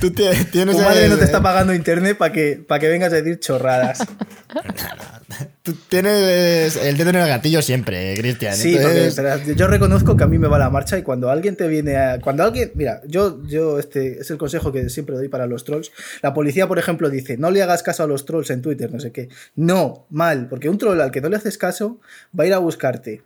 Tú 0.00 0.10
tie- 0.10 0.50
tienes 0.50 0.76
Tu 0.76 0.82
madre 0.82 1.04
el- 1.04 1.10
no 1.12 1.16
te 1.16 1.24
está 1.24 1.40
pagando 1.40 1.72
internet 1.72 2.18
para 2.18 2.32
que, 2.32 2.62
para 2.68 2.80
que 2.80 2.88
vengas 2.88 3.12
a 3.14 3.16
decir 3.16 3.38
chorradas. 3.40 4.00
Tú 5.66 5.74
tienes 5.88 6.76
el 6.76 6.96
dedo 6.96 7.10
en 7.10 7.16
el 7.16 7.26
gatillo 7.26 7.60
siempre, 7.60 8.14
Cristian. 8.16 8.54
Sí, 8.54 8.76
entonces- 8.76 9.56
yo 9.56 9.66
reconozco 9.66 10.16
que 10.16 10.22
a 10.22 10.28
mí 10.28 10.38
me 10.38 10.46
va 10.46 10.58
la 10.60 10.70
marcha 10.70 10.96
y 10.96 11.02
cuando 11.02 11.28
alguien 11.28 11.56
te 11.56 11.66
viene 11.66 11.96
a. 11.96 12.20
Cuando 12.20 12.44
alguien. 12.44 12.70
Mira, 12.76 13.02
yo, 13.08 13.42
yo 13.48 13.80
este 13.80 14.20
es 14.20 14.30
el 14.30 14.38
consejo 14.38 14.70
que 14.72 14.88
siempre 14.88 15.16
doy 15.16 15.26
para 15.28 15.46
los 15.48 15.64
trolls. 15.64 15.90
La 16.22 16.32
policía, 16.32 16.68
por 16.68 16.78
ejemplo, 16.78 17.10
dice: 17.10 17.36
no 17.36 17.50
le 17.50 17.62
hagas 17.62 17.82
caso 17.82 18.04
a 18.04 18.06
los 18.06 18.24
trolls 18.24 18.50
en 18.50 18.62
Twitter, 18.62 18.92
no 18.92 19.00
sé 19.00 19.10
qué. 19.10 19.28
No, 19.56 20.06
mal, 20.10 20.46
porque 20.48 20.68
un 20.68 20.78
troll 20.78 21.00
al 21.00 21.10
que 21.10 21.20
no 21.20 21.28
le 21.28 21.36
haces 21.36 21.58
caso 21.58 22.00
va 22.38 22.44
a 22.44 22.46
ir 22.46 22.54
a 22.54 22.58
buscarte. 22.58 23.22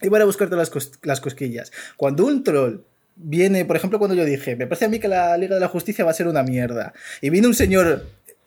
Y 0.00 0.08
va 0.08 0.18
a 0.18 0.20
ir 0.20 0.22
a 0.22 0.26
buscarte 0.26 0.54
las, 0.54 0.70
cos- 0.72 0.98
las 1.02 1.20
cosquillas. 1.20 1.72
Cuando 1.96 2.24
un 2.26 2.44
troll. 2.44 2.82
Viene, 3.22 3.66
por 3.66 3.76
ejemplo, 3.76 3.98
cuando 3.98 4.14
yo 4.14 4.24
dije, 4.24 4.56
me 4.56 4.66
parece 4.66 4.86
a 4.86 4.88
mí 4.88 4.98
que 4.98 5.06
la 5.08 5.36
Liga 5.36 5.54
de 5.56 5.60
la 5.60 5.68
Justicia 5.68 6.06
va 6.06 6.10
a 6.10 6.14
ser 6.14 6.26
una 6.26 6.42
mierda. 6.42 6.94
Y 7.20 7.28
viene 7.28 7.48
un 7.48 7.54
señor 7.54 8.06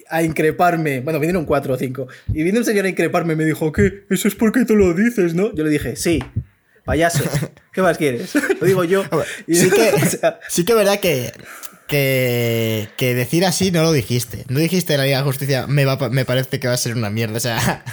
a 0.09 0.23
increparme, 0.23 0.99
bueno, 1.01 1.19
vinieron 1.19 1.45
cuatro 1.45 1.73
o 1.73 1.77
cinco, 1.77 2.07
y 2.33 2.43
vino 2.43 2.59
un 2.59 2.65
señor 2.65 2.85
a 2.85 2.89
increparme 2.89 3.33
y 3.33 3.35
me 3.37 3.45
dijo, 3.45 3.71
¿qué? 3.71 4.03
Eso 4.09 4.27
es 4.27 4.35
porque 4.35 4.65
tú 4.65 4.75
lo 4.75 4.93
dices, 4.93 5.33
¿no? 5.33 5.53
Yo 5.55 5.63
le 5.63 5.69
dije, 5.69 5.95
sí, 5.95 6.23
payaso, 6.85 7.23
¿qué 7.71 7.81
más 7.81 7.97
quieres? 7.97 8.31
Lo 8.59 8.65
digo 8.67 8.83
yo. 8.83 9.03
Y- 9.47 9.55
sí 9.55 9.69
que, 9.69 9.89
o 9.93 10.05
sea, 10.05 10.39
sí 10.49 10.65
que 10.65 10.73
es 10.73 10.77
verdad 10.77 10.99
que, 10.99 11.31
que, 11.87 12.89
que 12.97 13.13
decir 13.13 13.45
así 13.45 13.71
no 13.71 13.83
lo 13.83 13.91
dijiste. 13.91 14.45
No 14.49 14.59
dijiste 14.59 14.97
la 14.97 15.03
Liga 15.05 15.17
de 15.19 15.23
Justicia, 15.23 15.67
me, 15.67 15.85
va, 15.85 15.97
me 16.09 16.25
parece 16.25 16.59
que 16.59 16.67
va 16.67 16.73
a 16.73 16.77
ser 16.77 16.95
una 16.95 17.09
mierda. 17.09 17.37
O 17.37 17.39
sea, 17.39 17.83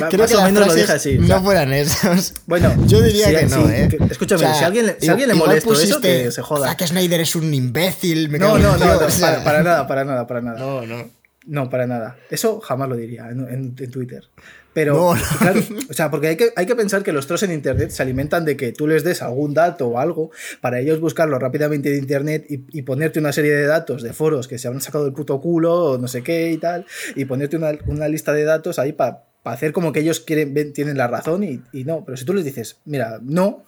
Va- 0.00 0.08
creo 0.08 0.26
que 0.26 0.34
o 0.34 0.36
las 0.38 0.46
menos 0.52 0.66
lo 0.66 0.74
dije 0.74 0.92
así, 0.92 1.18
o 1.18 1.26
sea. 1.26 1.36
no 1.36 1.42
fueran 1.42 1.72
esos. 1.72 2.34
Bueno, 2.46 2.74
yo 2.86 3.00
diría 3.02 3.28
sí, 3.28 3.34
que 3.36 3.42
no, 3.46 3.66
sí, 3.66 3.72
¿eh? 3.72 3.88
que- 3.90 4.04
escúchame, 4.12 4.40
si 4.40 4.44
a 4.46 4.66
alguien 4.66 4.86
le- 4.86 4.96
si 5.00 5.08
alguien 5.08 5.28
le 5.28 5.34
igual 5.34 5.48
molesto 5.50 5.72
eso, 5.74 6.00
que 6.00 6.30
se 6.30 6.42
joda. 6.42 6.68
Zack 6.68 6.86
Snyder 6.86 7.20
es 7.20 7.34
un 7.34 7.52
imbécil. 7.52 8.28
Me 8.28 8.38
no, 8.38 8.58
no, 8.58 8.76
no, 8.76 8.76
Dios", 8.84 9.00
no, 9.00 9.06
o 9.06 9.10
sea, 9.10 9.28
para, 9.30 9.44
para 9.44 9.62
nada, 9.62 9.86
para 9.86 10.04
nada, 10.04 10.26
para 10.26 10.40
nada. 10.42 10.58
No, 10.58 10.86
no. 10.86 11.10
No, 11.46 11.68
para 11.68 11.86
nada. 11.86 12.16
Eso 12.30 12.60
jamás 12.60 12.88
lo 12.88 12.96
diría 12.96 13.28
en, 13.30 13.40
en- 13.48 13.74
en 13.78 13.90
Twitter. 13.90 14.24
Pero, 14.72 14.94
No, 14.94 15.14
no. 15.14 15.20
claro, 15.38 15.60
o 15.90 15.92
sea, 15.92 16.10
porque 16.10 16.28
hay 16.28 16.36
que, 16.36 16.50
hay 16.56 16.66
que 16.66 16.76
pensar 16.76 17.02
que 17.02 17.12
los 17.12 17.26
trolls 17.26 17.42
en 17.42 17.52
Internet 17.52 17.90
se 17.90 18.02
alimentan 18.02 18.44
de 18.44 18.56
que 18.56 18.72
tú 18.72 18.86
les 18.86 19.04
des 19.04 19.20
algún 19.22 19.52
dato 19.52 19.88
o 19.88 19.98
algo 19.98 20.30
para 20.60 20.78
ellos 20.80 21.00
buscarlo 21.00 21.38
rápidamente 21.38 21.90
de 21.90 21.98
Internet 21.98 22.46
y, 22.48 22.64
y 22.78 22.82
ponerte 22.82 23.18
una 23.18 23.32
serie 23.32 23.52
de 23.54 23.66
datos 23.66 24.02
de 24.02 24.12
foros 24.12 24.48
que 24.48 24.58
se 24.58 24.68
han 24.68 24.80
sacado 24.80 25.04
del 25.04 25.12
puto 25.12 25.40
culo 25.40 25.74
o 25.92 25.98
no 25.98 26.08
sé 26.08 26.22
qué 26.22 26.52
y 26.52 26.58
tal, 26.58 26.86
y 27.16 27.24
ponerte 27.26 27.56
una, 27.56 27.72
una 27.86 28.08
lista 28.08 28.32
de 28.32 28.44
datos 28.44 28.78
ahí 28.78 28.92
para 28.92 29.24
hacer 29.44 29.72
como 29.72 29.92
que 29.92 30.00
ellos 30.00 30.20
quieren, 30.20 30.54
ven- 30.54 30.72
tienen 30.72 30.96
la 30.96 31.08
razón 31.08 31.42
y, 31.44 31.60
y 31.72 31.84
no. 31.84 32.04
Pero 32.04 32.16
si 32.16 32.24
tú 32.24 32.32
les 32.32 32.44
dices, 32.44 32.78
mira, 32.86 33.18
no, 33.20 33.64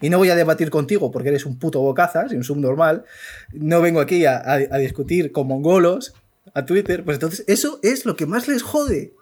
y 0.00 0.10
no 0.10 0.18
voy 0.18 0.30
a 0.30 0.36
debatir 0.36 0.70
contigo 0.70 1.10
porque 1.10 1.30
eres 1.30 1.44
un 1.46 1.58
puto 1.58 1.80
bocazas 1.80 2.32
y 2.32 2.36
un 2.36 2.44
subnormal. 2.44 3.04
No 3.52 3.80
vengo 3.80 4.00
aquí 4.00 4.26
a, 4.26 4.36
a- 4.36 4.54
a 4.70 4.78
discutir 4.78 5.32
con 5.32 5.48
mongolos 5.48 6.14
a 6.54 6.64
Twitter. 6.64 7.04
Pues 7.04 7.16
entonces 7.16 7.44
eso 7.48 7.80
es 7.82 8.04
lo 8.06 8.16
que 8.16 8.26
más 8.26 8.48
les 8.48 8.62
jode. 8.62 9.12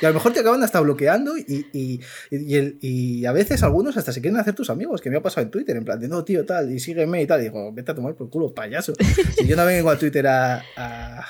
Y 0.00 0.06
a 0.06 0.08
lo 0.08 0.14
mejor 0.14 0.32
te 0.32 0.40
acaban 0.40 0.62
hasta 0.62 0.80
bloqueando 0.80 1.36
y, 1.36 1.66
y, 1.74 2.00
y, 2.30 2.54
el- 2.54 2.78
y 2.80 3.26
a 3.26 3.32
veces 3.32 3.62
algunos 3.62 3.98
hasta 3.98 4.10
se 4.10 4.22
quieren 4.22 4.40
hacer 4.40 4.54
tus 4.54 4.70
amigos, 4.70 5.02
que 5.02 5.10
me 5.10 5.18
ha 5.18 5.20
pasado 5.22 5.42
en 5.44 5.50
Twitter, 5.50 5.76
en 5.76 5.84
plan 5.84 6.00
de 6.00 6.08
no, 6.08 6.24
tío, 6.24 6.46
tal, 6.46 6.72
y 6.72 6.80
sígueme 6.80 7.20
y 7.20 7.26
tal. 7.26 7.40
Y 7.40 7.44
digo, 7.44 7.70
vete 7.74 7.92
a 7.92 7.94
tomar 7.94 8.14
por 8.14 8.30
culo, 8.30 8.54
payaso. 8.54 8.94
Si 9.36 9.46
yo 9.46 9.54
no 9.54 9.66
vengo 9.66 9.90
a 9.90 9.98
Twitter 9.98 10.26
a, 10.28 10.62
a, 10.78 11.26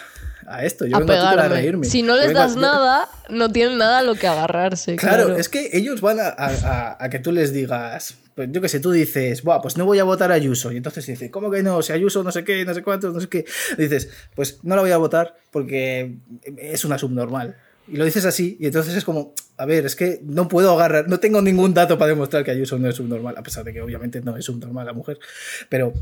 a 0.47 0.65
esto, 0.65 0.87
yo 0.87 0.95
a 0.97 1.01
vengo 1.01 1.13
a 1.13 1.17
Twitter 1.19 1.41
a 1.41 1.49
reírme. 1.49 1.87
Si 1.89 2.03
no 2.03 2.15
les 2.15 2.33
das 2.33 2.55
yo- 2.55 2.61
nada, 2.61 3.09
no 3.31 3.51
tienen 3.51 3.79
nada 3.79 3.99
a 3.99 4.03
lo 4.05 4.15
que 4.15 4.29
agarrarse. 4.29 4.95
Claro, 4.95 5.25
Claro, 5.25 5.39
es 5.41 5.49
que 5.49 5.71
ellos 5.73 6.01
van 6.01 6.19
a- 6.21 6.97
a 7.01 7.11
que 7.11 7.19
tú 7.19 7.33
les 7.33 7.53
digas, 7.53 8.15
pues 8.37 8.49
yo 8.53 8.61
que 8.61 8.69
sé, 8.69 8.79
tú 8.79 8.93
dices, 8.93 9.43
Buah, 9.43 9.61
pues 9.63 9.77
no 9.77 9.85
voy 9.87 9.99
a 9.99 10.05
votar 10.05 10.31
a 10.31 10.35
Ayuso. 10.35 10.71
Y 10.71 10.77
entonces 10.77 11.05
dice, 11.07 11.31
¿cómo 11.31 11.51
que 11.51 11.63
no? 11.65 11.81
Si 11.83 11.93
Ayuso 11.93 12.23
no 12.23 12.31
sé 12.31 12.45
qué, 12.45 12.65
no 12.65 12.75
sé 12.75 12.83
cuántos, 12.83 13.13
no 13.13 13.21
sé 13.21 13.29
qué. 13.29 13.45
Dices, 13.79 14.11
pues 14.35 14.61
no 14.63 14.77
la 14.77 14.83
voy 14.83 14.91
a 14.93 14.99
votar 14.99 15.35
porque 15.51 16.17
es 16.59 16.85
una 16.85 16.99
subnormal. 16.99 17.57
Y 17.89 17.97
lo 17.99 18.05
dices 18.05 18.25
así, 18.25 18.57
y 18.59 18.67
entonces 18.67 18.97
es 18.97 19.05
como, 19.05 19.33
a 19.59 19.65
ver, 19.65 19.87
es 19.87 19.95
que 19.95 20.19
no 20.25 20.49
puedo 20.49 20.73
agarrar, 20.73 21.09
no 21.09 21.21
tengo 21.21 21.41
ningún 21.41 21.73
dato 21.73 21.97
para 21.97 22.09
demostrar 22.09 22.43
que 22.43 22.51
Ayuso 22.51 22.77
no 22.81 22.89
es 22.89 22.97
subnormal, 22.97 23.37
a 23.39 23.45
pesar 23.45 23.63
de 23.65 23.73
que 23.73 23.81
obviamente 23.81 24.21
no 24.23 24.37
es 24.37 24.45
subnormal 24.45 24.85
la 24.85 24.93
mujer. 24.93 25.21
Pero 25.69 25.93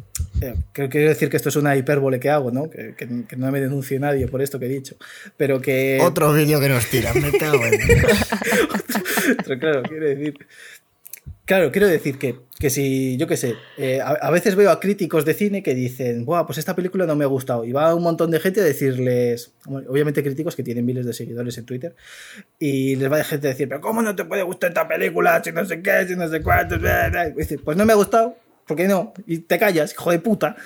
eh, 0.41 0.55
creo- 0.73 0.89
quiero 0.89 1.11
decir 1.11 1.29
que 1.29 1.37
esto 1.37 1.51
es 1.51 1.57
una 1.57 1.77
hipérbole 1.77 2.19
que 2.19 2.31
hago, 2.31 2.51
¿no? 2.51 2.71
Que, 2.71 2.95
que- 2.97 3.27
que 3.29 3.37
no 3.37 3.51
me 3.53 3.61
denuncie 3.61 3.99
nadie 4.01 4.27
por 4.29 4.41
esto 4.41 4.59
que 4.59 4.65
he 4.65 4.71
dicho. 4.71 4.97
Pero 5.37 5.61
que. 5.61 5.99
Otro 6.03 6.33
vídeo 6.33 6.59
que 6.59 6.71
nos 6.71 6.87
tiran, 6.87 7.21
me 7.21 7.31
cago 7.39 7.63
en 7.67 7.79
Pero 9.45 9.59
claro, 9.61 9.83
quiero 9.83 10.07
decir. 10.09 10.35
Claro, 11.47 11.71
quiero 11.71 11.87
decir 11.89 12.19
que, 12.19 12.41
que 12.59 12.71
si, 12.71 13.19
yo 13.19 13.27
qué 13.27 13.37
sé, 13.37 13.55
eh, 13.77 14.01
a, 14.01 14.31
veces 14.31 14.57
veo 14.57 14.71
a 14.71 14.81
críticos 14.81 15.27
de 15.27 15.35
cine 15.35 15.63
que 15.63 15.75
dicen, 15.75 16.25
Buah, 16.25 16.47
pues 16.47 16.57
esta 16.57 16.75
película 16.75 17.05
no 17.05 17.17
me 17.17 17.25
ha 17.25 17.27
gustado. 17.27 17.67
Y 17.67 17.73
va 17.73 17.95
un 17.95 18.03
montón 18.03 18.31
de 18.31 18.41
gente 18.41 18.63
a 18.63 18.65
decirles, 18.65 19.53
obviamente 19.67 20.23
críticos 20.23 20.57
que 20.57 20.63
tienen 20.63 20.87
miles 20.87 21.05
de 21.05 21.13
seguidores 21.13 21.59
en 21.59 21.67
Twitter, 21.67 21.95
y 22.59 22.97
les 22.97 23.13
va 23.13 23.19
a 23.19 23.25
gente 23.25 23.49
a 23.49 23.51
decir, 23.51 23.69
pero 23.69 23.83
¿cómo 23.83 24.01
no 24.01 24.17
te 24.17 24.25
puede 24.25 24.43
gustar 24.43 24.71
esta 24.71 24.89
película? 24.89 25.43
Si 25.45 25.53
no 25.53 25.67
sé 25.67 25.83
qué, 25.83 26.07
si 26.09 26.17
no 26.17 26.27
sé 26.29 26.41
cuántos. 26.41 26.81
bla, 26.81 27.11
bla". 27.11 27.29
Y 27.29 27.33
dice, 27.33 27.59
pues 27.59 27.77
no 27.77 27.85
me 27.85 27.93
ha 27.93 27.97
gustado, 27.97 28.39
¿por 28.67 28.77
qué 28.77 28.89
no? 28.89 29.13
Y 29.27 29.39
te 29.39 29.59
callas, 29.59 29.93
hijo 29.93 30.11
de 30.11 30.19
puta. 30.19 30.57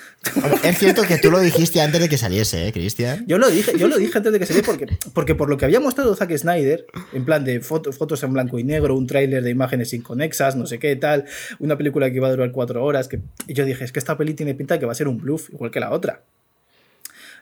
Es 0.63 0.77
cierto 0.77 1.03
que 1.03 1.17
tú 1.17 1.31
lo 1.31 1.39
dijiste 1.39 1.81
antes 1.81 2.01
de 2.01 2.09
que 2.09 2.17
saliese, 2.17 2.67
¿eh, 2.67 2.71
Cristian? 2.71 3.25
Yo 3.27 3.37
lo 3.37 3.49
dije, 3.49 3.77
yo 3.77 3.87
lo 3.87 3.97
dije 3.97 4.17
antes 4.17 4.31
de 4.31 4.39
que 4.39 4.45
saliera 4.45 4.65
porque, 4.65 4.87
porque 5.13 5.35
por 5.35 5.49
lo 5.49 5.57
que 5.57 5.65
había 5.65 5.79
mostrado 5.79 6.15
Zack 6.15 6.35
Snyder, 6.37 6.85
en 7.13 7.25
plan 7.25 7.43
de 7.43 7.59
fotos, 7.61 7.97
fotos 7.97 8.23
en 8.23 8.33
blanco 8.33 8.59
y 8.59 8.63
negro, 8.63 8.95
un 8.95 9.07
tráiler 9.07 9.43
de 9.43 9.49
imágenes 9.49 9.93
inconexas, 9.93 10.55
no 10.55 10.65
sé 10.65 10.79
qué 10.79 10.95
tal, 10.95 11.25
una 11.59 11.77
película 11.77 12.09
que 12.09 12.17
iba 12.17 12.27
a 12.27 12.31
durar 12.31 12.51
cuatro 12.51 12.83
horas, 12.83 13.07
que, 13.07 13.19
y 13.47 13.53
yo 13.53 13.65
dije, 13.65 13.83
es 13.83 13.91
que 13.91 13.99
esta 13.99 14.17
peli 14.17 14.33
tiene 14.33 14.55
pinta 14.55 14.75
de 14.75 14.79
que 14.79 14.85
va 14.85 14.91
a 14.91 14.95
ser 14.95 15.07
un 15.07 15.17
bluff, 15.17 15.49
igual 15.49 15.71
que 15.71 15.79
la 15.79 15.91
otra. 15.91 16.21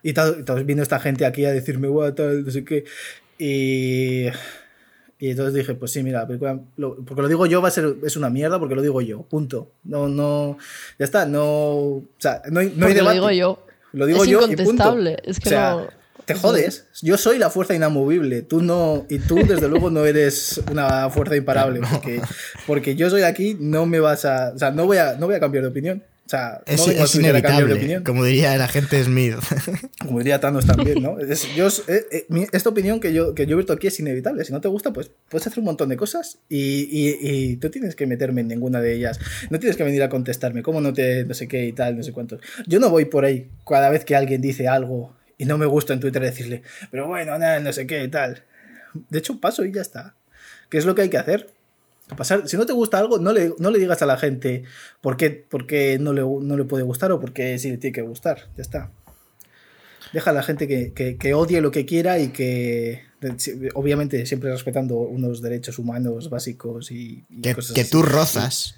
Y 0.03 0.09
entonces 0.09 0.65
vino 0.65 0.83
esta 0.83 0.99
gente 0.99 1.25
aquí 1.25 1.45
a 1.45 1.51
decirme, 1.51 1.87
tal, 2.15 2.45
no 2.45 2.51
sé 2.51 2.63
qué. 2.63 2.85
Y, 3.39 4.27
y 5.19 5.29
entonces 5.31 5.53
dije, 5.53 5.73
pues 5.75 5.91
sí, 5.91 6.03
mira, 6.03 6.19
la 6.21 6.27
película, 6.27 6.59
lo- 6.77 6.95
porque 6.97 7.21
lo 7.21 7.27
digo 7.27 7.45
yo, 7.45 7.61
va 7.61 7.69
a 7.69 7.71
ser, 7.71 7.95
es 8.03 8.15
una 8.17 8.29
mierda 8.29 8.59
porque 8.59 8.75
lo 8.75 8.81
digo 8.81 9.01
yo, 9.01 9.23
punto. 9.23 9.71
No, 9.83 10.07
no, 10.07 10.57
ya 10.99 11.05
está, 11.05 11.25
no, 11.25 11.43
o 11.43 12.03
sea, 12.17 12.41
no 12.51 12.59
hay, 12.59 12.73
no 12.75 12.85
hay 12.87 12.93
lo 12.95 13.11
digo 13.11 13.31
yo. 13.31 13.63
Lo 13.93 14.05
digo 14.05 14.23
Es 14.23 14.29
yo 14.29 14.39
y 14.41 14.41
punto. 14.47 14.61
incontestable, 14.61 15.17
es 15.23 15.39
que 15.39 15.49
o 15.49 15.51
sea, 15.51 15.71
no- 15.71 15.87
te 16.25 16.33
jodes. 16.35 16.87
Yo 17.01 17.17
soy 17.17 17.37
la 17.37 17.49
fuerza 17.49 17.73
inamovible. 17.73 18.41
Tú 18.41 18.61
no. 18.61 19.05
Y 19.07 19.19
tú, 19.19 19.35
desde 19.47 19.69
luego, 19.69 19.89
no 19.89 20.05
eres 20.05 20.59
una 20.69 21.09
fuerza 21.09 21.37
imparable. 21.37 21.79
Porque, 21.89 22.21
porque 22.67 22.95
yo 22.97 23.09
soy 23.09 23.21
aquí, 23.21 23.55
no 23.57 23.85
me 23.85 24.01
vas 24.01 24.25
a. 24.25 24.51
O 24.53 24.59
sea, 24.59 24.71
no 24.71 24.85
voy 24.85 24.97
a, 24.97 25.13
no 25.17 25.27
voy 25.27 25.35
a 25.35 25.39
cambiar 25.39 25.63
de 25.63 25.69
opinión. 25.69 26.03
O 26.27 26.29
sea, 26.29 26.61
Es, 26.65 26.85
no 26.85 26.93
de 26.93 27.19
inevitable, 27.19 27.73
opinión. 27.75 28.03
como 28.03 28.25
diría 28.25 28.53
el 28.53 28.61
agente 28.61 29.01
Smith. 29.01 29.35
Como 30.05 30.19
diría 30.19 30.39
Thanos 30.41 30.65
también, 30.65 31.01
¿no? 31.01 31.17
Es- 31.19 31.55
yo, 31.55 31.67
eh, 31.87 32.05
eh, 32.11 32.25
mi- 32.27 32.45
esta 32.51 32.67
opinión 32.69 32.99
que 32.99 33.13
yo, 33.13 33.33
que 33.33 33.45
yo 33.45 33.53
he 33.53 33.57
visto 33.57 33.71
aquí 33.73 33.87
es 33.87 33.97
inevitable. 34.01 34.43
Si 34.43 34.51
no 34.51 34.59
te 34.59 34.67
gusta, 34.67 34.91
pues 34.91 35.09
puedes 35.29 35.47
hacer 35.47 35.59
un 35.59 35.65
montón 35.65 35.87
de 35.89 35.95
cosas 35.97 36.39
y, 36.49 36.81
y, 36.91 37.17
y 37.21 37.55
tú 37.57 37.69
tienes 37.69 37.95
que 37.95 38.05
meterme 38.07 38.41
en 38.41 38.49
ninguna 38.49 38.81
de 38.81 38.93
ellas. 38.93 39.19
No 39.49 39.57
tienes 39.59 39.77
que 39.77 39.83
venir 39.83 40.03
a 40.03 40.09
contestarme, 40.09 40.63
cómo 40.63 40.81
no 40.81 40.93
te, 40.93 41.23
no 41.23 41.33
sé 41.33 41.47
qué 41.47 41.65
y 41.65 41.71
tal, 41.71 41.95
no 41.97 42.03
sé 42.03 42.11
cuántos. 42.11 42.41
Yo 42.67 42.79
no 42.81 42.89
voy 42.89 43.05
por 43.05 43.23
ahí 43.23 43.49
cada 43.65 43.89
vez 43.89 44.03
que 44.03 44.15
alguien 44.15 44.41
dice 44.41 44.67
algo 44.67 45.15
y 45.37 45.45
no 45.45 45.57
me 45.57 45.65
gusta 45.65 45.93
en 45.93 45.99
Twitter 46.01 46.21
decirle, 46.21 46.61
pero 46.91 47.07
bueno, 47.07 47.37
nada, 47.39 47.59
no 47.61 47.71
sé 47.71 47.87
qué 47.87 48.03
y 48.03 48.09
tal. 48.09 48.43
De 49.09 49.19
hecho, 49.19 49.39
paso 49.39 49.63
y 49.63 49.71
ya 49.71 49.81
está. 49.81 50.13
¿Qué 50.69 50.77
es 50.77 50.85
lo 50.85 50.93
que 50.95 51.03
hay 51.03 51.09
que 51.09 51.17
hacer? 51.17 51.49
Pasar, 52.15 52.47
si 52.47 52.55
no 52.55 52.65
te 52.65 52.71
gusta 52.73 52.99
algo, 52.99 53.19
no 53.19 53.33
le, 53.33 53.53
no 53.59 53.69
le 53.69 53.79
digas 53.79 54.01
a 54.01 54.05
la 54.05 54.17
gente 54.17 54.63
por 55.01 55.17
qué, 55.17 55.29
por 55.29 55.67
qué 55.67 55.97
no, 55.99 56.13
le, 56.13 56.21
no 56.21 56.55
le 56.55 56.63
puede 56.63 56.83
gustar 56.83 57.11
o 57.11 57.19
por 57.19 57.33
qué 57.33 57.59
sí 57.59 57.69
le 57.69 57.77
tiene 57.77 57.93
que 57.93 58.01
gustar. 58.01 58.47
Ya 58.55 58.61
está. 58.61 58.91
Deja 60.13 60.29
a 60.31 60.33
la 60.33 60.41
gente 60.43 60.67
que, 60.69 60.93
que- 60.93 61.17
que 61.17 61.33
odie 61.33 61.59
lo 61.59 61.69
que 61.71 61.85
quiera 61.85 62.17
y 62.17 62.29
que, 62.29 63.01
obviamente, 63.73 64.25
siempre 64.25 64.51
respetando 64.51 64.95
unos 64.99 65.41
derechos 65.41 65.79
humanos 65.79 66.29
básicos 66.29 66.91
y, 66.91 67.25
y 67.29 67.41
que, 67.41 67.53
cosas 67.55 67.73
que 67.73 67.81
así. 67.81 67.91
tú 67.91 68.01
rozas. 68.03 68.75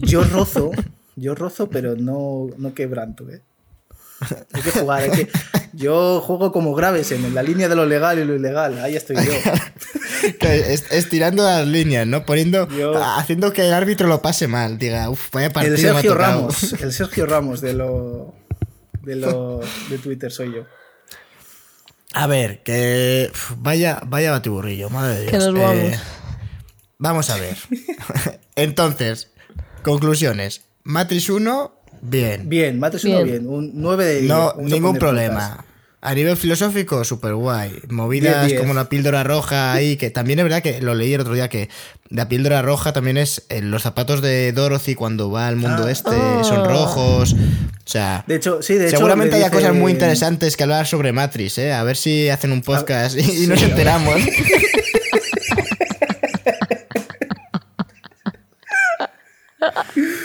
Yo 0.00 0.24
rozo, 0.24 0.70
yo 1.16 1.34
rozo, 1.34 1.68
pero 1.68 1.96
no, 1.96 2.46
no 2.56 2.72
quebranto, 2.74 3.28
¿eh? 3.30 3.42
Hay 4.52 4.62
que 4.62 4.70
jugar, 4.70 5.02
hay 5.02 5.10
que... 5.10 5.28
Yo 5.72 6.20
juego 6.20 6.52
como 6.52 6.74
graves 6.74 7.10
en 7.12 7.34
la 7.34 7.42
línea 7.42 7.68
de 7.68 7.74
lo 7.76 7.84
legal 7.84 8.18
y 8.18 8.24
lo 8.24 8.34
ilegal. 8.36 8.78
Ahí 8.78 8.94
estoy 8.96 9.16
yo. 9.16 9.32
Estirando 10.90 11.42
las 11.44 11.66
líneas, 11.66 12.06
¿no? 12.06 12.24
Poniendo. 12.24 12.68
Yo- 12.68 13.02
Haciendo 13.02 13.52
que 13.52 13.66
el 13.66 13.72
árbitro 13.74 14.06
lo 14.08 14.22
pase 14.22 14.46
mal. 14.46 14.78
Diga, 14.78 15.10
uff, 15.10 15.30
vaya 15.32 15.50
partido. 15.50 15.74
El 15.74 15.80
Sergio 15.80 16.12
tocado". 16.12 16.36
Ramos, 16.38 16.72
el 16.80 16.92
Sergio 16.92 17.26
Ramos 17.26 17.60
de 17.60 17.72
lo 17.74 18.34
de 19.02 19.16
lo 19.16 19.60
de 19.90 19.98
Twitter 19.98 20.30
soy 20.30 20.54
yo. 20.54 20.64
A 22.12 22.26
ver, 22.28 22.62
que. 22.62 23.30
Vaya, 23.58 24.00
vaya 24.06 24.30
batiburrillo, 24.30 24.88
madre 24.90 25.14
de 25.16 25.20
Dios. 25.22 25.30
Que 25.32 25.38
nos 25.38 25.52
vamos. 25.54 25.74
Eh, 25.76 26.00
vamos 26.98 27.30
a 27.30 27.36
ver. 27.36 27.56
Entonces, 28.54 29.32
conclusiones. 29.82 30.62
Matrix 30.84 31.28
1, 31.30 31.83
bien. 32.04 32.48
Bien, 32.48 32.78
Matrix 32.78 33.04
1 33.04 33.14
Bien. 33.24 33.26
bien, 33.26 33.46
un 33.48 33.70
9 33.74 34.04
de 34.04 34.20
10. 34.20 34.28
No, 34.28 34.54
ningún 34.58 34.96
problema. 34.98 35.64
A 36.06 36.12
nivel 36.14 36.36
filosófico, 36.36 37.02
súper 37.02 37.32
guay. 37.34 37.72
Movidas 37.88 38.52
como 38.54 38.74
la 38.74 38.90
píldora 38.90 39.24
roja 39.24 39.72
ahí, 39.72 39.96
que 39.96 40.10
también 40.10 40.38
es 40.38 40.44
verdad 40.44 40.60
que 40.62 40.82
lo 40.82 40.94
leí 40.94 41.14
el 41.14 41.22
otro 41.22 41.32
día 41.32 41.48
que 41.48 41.70
la 42.10 42.28
píldora 42.28 42.60
roja 42.60 42.92
también 42.92 43.16
es 43.16 43.46
eh, 43.48 43.62
los 43.62 43.82
zapatos 43.84 44.20
de 44.20 44.52
Dorothy 44.52 44.94
cuando 44.96 45.30
va 45.30 45.48
al 45.48 45.56
mundo 45.56 45.84
Ah. 45.86 45.90
este, 45.90 46.10
son 46.42 46.66
rojos. 46.66 47.32
O 47.32 47.86
sea, 47.86 48.22
De 48.26 48.34
hecho, 48.34 48.60
sí, 48.60 48.74
de 48.74 48.88
hecho 48.88 48.98
seguramente 48.98 49.36
haya 49.36 49.46
dice- 49.48 49.56
cosas 49.56 49.74
muy 49.74 49.92
interesantes 49.92 50.58
que 50.58 50.64
hablar 50.64 50.86
sobre 50.86 51.12
Matrix, 51.12 51.56
¿eh? 51.56 51.72
A 51.72 51.82
ver 51.84 51.96
si 51.96 52.28
hacen 52.28 52.52
un 52.52 52.60
podcast 52.60 53.16
y, 53.16 53.44
y 53.44 53.46
nos 53.46 53.58
sí, 53.60 53.64
enteramos. 53.64 54.14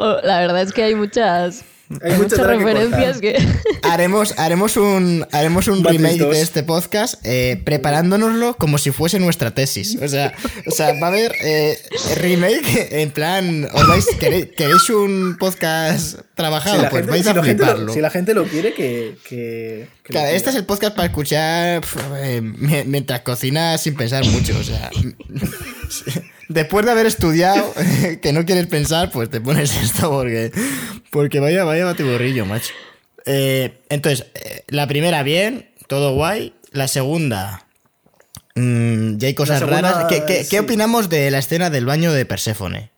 Jo, 0.00 0.20
la 0.22 0.40
verdad 0.40 0.62
es 0.62 0.72
que 0.72 0.82
hay 0.82 0.94
muchas, 0.94 1.62
Hay 2.02 2.12
hay 2.12 2.18
mucho 2.18 2.36
muchas 2.36 2.38
que 2.38 2.46
referencias 2.64 3.18
que... 3.20 3.36
haremos, 3.82 4.38
haremos 4.38 4.76
un, 4.76 5.26
haremos 5.32 5.66
un 5.68 5.82
remake 5.84 6.18
2. 6.18 6.30
de 6.30 6.40
este 6.40 6.62
podcast 6.62 7.14
eh, 7.24 7.60
preparándonoslo 7.64 8.54
como 8.56 8.78
si 8.78 8.92
fuese 8.92 9.18
nuestra 9.18 9.50
tesis. 9.52 9.98
O 10.00 10.06
sea, 10.08 10.32
o 10.66 10.70
sea 10.70 10.92
va 11.00 11.08
a 11.08 11.10
haber 11.10 11.32
eh, 11.42 11.76
remake 12.20 12.88
en 13.02 13.10
plan, 13.10 13.68
¿os 13.74 13.88
vais, 13.88 14.06
queréis, 14.20 14.46
queréis 14.56 14.88
un 14.90 15.36
podcast 15.38 16.20
trabajado? 16.36 16.76
Si 16.82 16.86
pues 16.86 16.92
gente, 17.00 17.10
vais 17.10 17.22
si 17.24 17.28
a 17.30 17.34
lo- 17.34 17.42
fliparlo. 17.42 17.92
si 17.92 18.00
la 18.00 18.10
gente 18.10 18.34
lo 18.34 18.44
quiere, 18.44 18.72
que. 18.72 19.16
que, 19.28 19.88
Claro, 20.04 20.28
este 20.28 20.50
es 20.50 20.56
el 20.56 20.64
podcast 20.64 20.94
para 20.96 21.06
escuchar 21.06 21.80
pf, 21.82 21.98
eh, 22.18 22.40
mi- 22.40 22.84
mientras 22.86 23.20
cocinas 23.20 23.80
sin 23.82 23.94
pensar 23.96 24.24
mucho. 24.26 24.56
O 24.58 24.62
sea, 24.64 24.90
después 26.50 26.84
de 26.84 26.92
haber 26.92 27.06
estudiado, 27.06 27.72
que 28.22 28.32
no 28.34 28.44
quieres 28.44 28.66
pensar, 28.66 29.10
pues 29.10 29.30
te 29.30 29.40
pones 29.40 29.74
esto 29.82 30.10
porque, 30.10 30.52
porque 31.10 31.40
vaya, 31.40 31.64
vaya 31.64 31.84
batiborrillo, 31.86 32.44
macho. 32.44 32.74
Eh, 33.26 33.80
entonces, 33.88 34.26
eh, 34.34 34.64
la 34.68 34.86
primera 34.86 35.22
bien, 35.22 35.70
todo 35.88 36.14
guay. 36.14 36.54
La 36.72 36.86
segunda, 36.88 37.66
mm, 38.54 39.16
ya 39.16 39.28
hay 39.28 39.34
cosas 39.34 39.58
segunda, 39.58 39.80
raras. 39.92 40.04
¿Qué, 40.08 40.20
qué- 40.26 40.38
qué 40.38 40.44
sí. 40.44 40.58
opinamos 40.58 41.08
de 41.08 41.30
la 41.30 41.38
escena 41.38 41.68
del 41.70 41.84
baño 41.86 42.12
de 42.12 42.24
Perséfone? 42.26 42.90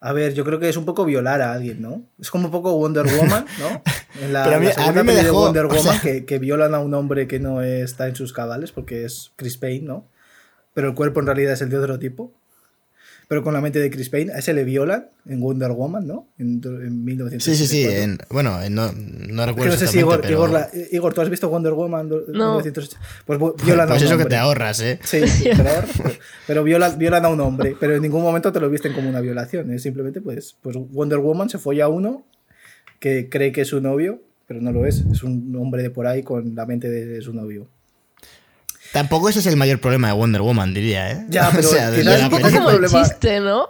A 0.00 0.12
ver, 0.12 0.32
yo 0.34 0.44
creo 0.44 0.60
que 0.60 0.68
es 0.68 0.76
un 0.76 0.84
poco 0.84 1.04
violar 1.04 1.42
a 1.42 1.52
alguien, 1.52 1.82
¿no? 1.82 2.02
Es 2.20 2.30
como 2.30 2.46
un 2.46 2.50
poco 2.52 2.72
Wonder 2.76 3.04
Woman, 3.06 3.46
¿no? 3.58 3.82
En 4.22 4.32
la, 4.32 4.44
Pero 4.44 4.56
a 4.56 4.58
mí- 4.60 4.66
la 4.66 4.70
a 4.72 4.74
segunda 4.74 5.02
mí 5.02 5.06
me 5.08 5.14
de 5.14 5.22
dejó, 5.24 5.40
Wonder 5.42 5.64
o 5.66 5.68
Woman 5.68 5.82
sea- 5.82 6.00
que, 6.00 6.24
que 6.24 6.38
violan 6.38 6.74
a 6.74 6.78
un 6.80 6.94
hombre 6.94 7.26
que 7.28 7.38
no 7.40 7.62
está 7.62 8.06
en 8.08 8.16
sus 8.16 8.32
cabales 8.32 8.72
porque 8.72 9.04
es 9.04 9.32
Chris 9.36 9.58
Payne, 9.58 9.86
¿no? 9.86 10.06
Pero 10.78 10.90
el 10.90 10.94
cuerpo 10.94 11.18
en 11.18 11.26
realidad 11.26 11.54
es 11.54 11.60
el 11.60 11.70
de 11.70 11.76
otro 11.78 11.98
tipo. 11.98 12.32
Pero 13.26 13.42
con 13.42 13.52
la 13.52 13.60
mente 13.60 13.80
de 13.80 13.90
Chris 13.90 14.08
Payne, 14.10 14.32
a 14.32 14.38
ese 14.38 14.54
le 14.54 14.62
violan 14.62 15.08
en 15.26 15.40
Wonder 15.40 15.72
Woman, 15.72 16.06
¿no? 16.06 16.28
En, 16.38 16.62
en 16.62 16.62
Sí, 16.62 16.88
1964. 16.88 17.56
sí, 17.56 17.66
sí. 17.66 17.84
en- 17.84 18.18
bueno, 18.30 18.62
en- 18.62 18.74
no, 18.76 18.92
no 18.92 19.42
Que 19.42 19.46
recuerdo 19.50 19.72
no 19.74 19.78
sé 19.80 19.86
si 19.88 19.98
Igor, 19.98 20.20
pero- 20.20 20.32
Igor, 20.34 20.50
la- 20.50 20.70
Igor, 20.92 21.12
¿tú 21.14 21.20
has 21.22 21.28
visto 21.28 21.48
Wonder 21.48 21.72
Woman? 21.72 22.08
No. 22.08 22.16
1980? 22.60 22.96
Pues 23.26 23.38
violan 23.66 23.88
a 23.88 23.90
Pues 23.90 24.02
un 24.02 24.06
eso 24.06 24.16
que 24.16 24.22
hombre. 24.22 24.28
te 24.30 24.36
ahorras, 24.36 24.80
¿eh? 24.80 25.00
Sí, 25.02 25.26
sí, 25.26 25.42
te 25.50 25.56
lo 25.64 25.68
ahorras, 25.68 25.90
pero, 25.98 26.10
pero 26.46 26.64
violan, 26.64 26.96
violan 26.96 27.24
a 27.24 27.28
un 27.28 27.40
hombre, 27.40 27.76
pero 27.80 27.96
en 27.96 28.02
ningún 28.02 28.22
momento 28.22 28.52
te 28.52 28.60
lo 28.60 28.70
visten 28.70 28.92
como 28.94 29.08
una 29.10 29.20
violación. 29.20 29.72
Es 29.72 29.82
simplemente, 29.82 30.20
pues, 30.20 30.56
pues 30.62 30.76
Wonder 30.76 31.18
Woman 31.18 31.50
se 31.50 31.58
folla 31.58 31.86
a 31.86 31.88
uno 31.88 32.24
que 33.00 33.28
cree 33.28 33.50
que 33.52 33.62
es 33.62 33.68
su 33.68 33.80
novio, 33.80 34.22
pero 34.46 34.60
no 34.62 34.72
lo 34.72 34.86
es. 34.86 35.04
Es 35.12 35.22
un 35.24 35.54
hombre 35.56 35.82
de 35.82 35.90
por 35.90 36.06
ahí 36.06 36.22
con 36.22 36.54
la 36.54 36.64
mente 36.64 36.88
de 36.88 37.20
su 37.20 37.34
novio. 37.34 37.68
Tampoco 38.92 39.28
ese 39.28 39.40
es 39.40 39.46
el 39.46 39.56
mayor 39.56 39.80
problema 39.80 40.08
de 40.08 40.14
Wonder 40.14 40.42
Woman, 40.42 40.72
diría, 40.74 41.10
¿eh? 41.12 41.26
Ya, 41.28 41.50
pero 41.54 41.68
o 41.68 41.70
sea, 41.72 41.94
Es 41.94 42.22
un 42.22 42.30
poco 42.30 42.50
como 42.50 42.70
el 42.70 42.86
chiste, 42.88 43.40
¿no? 43.40 43.66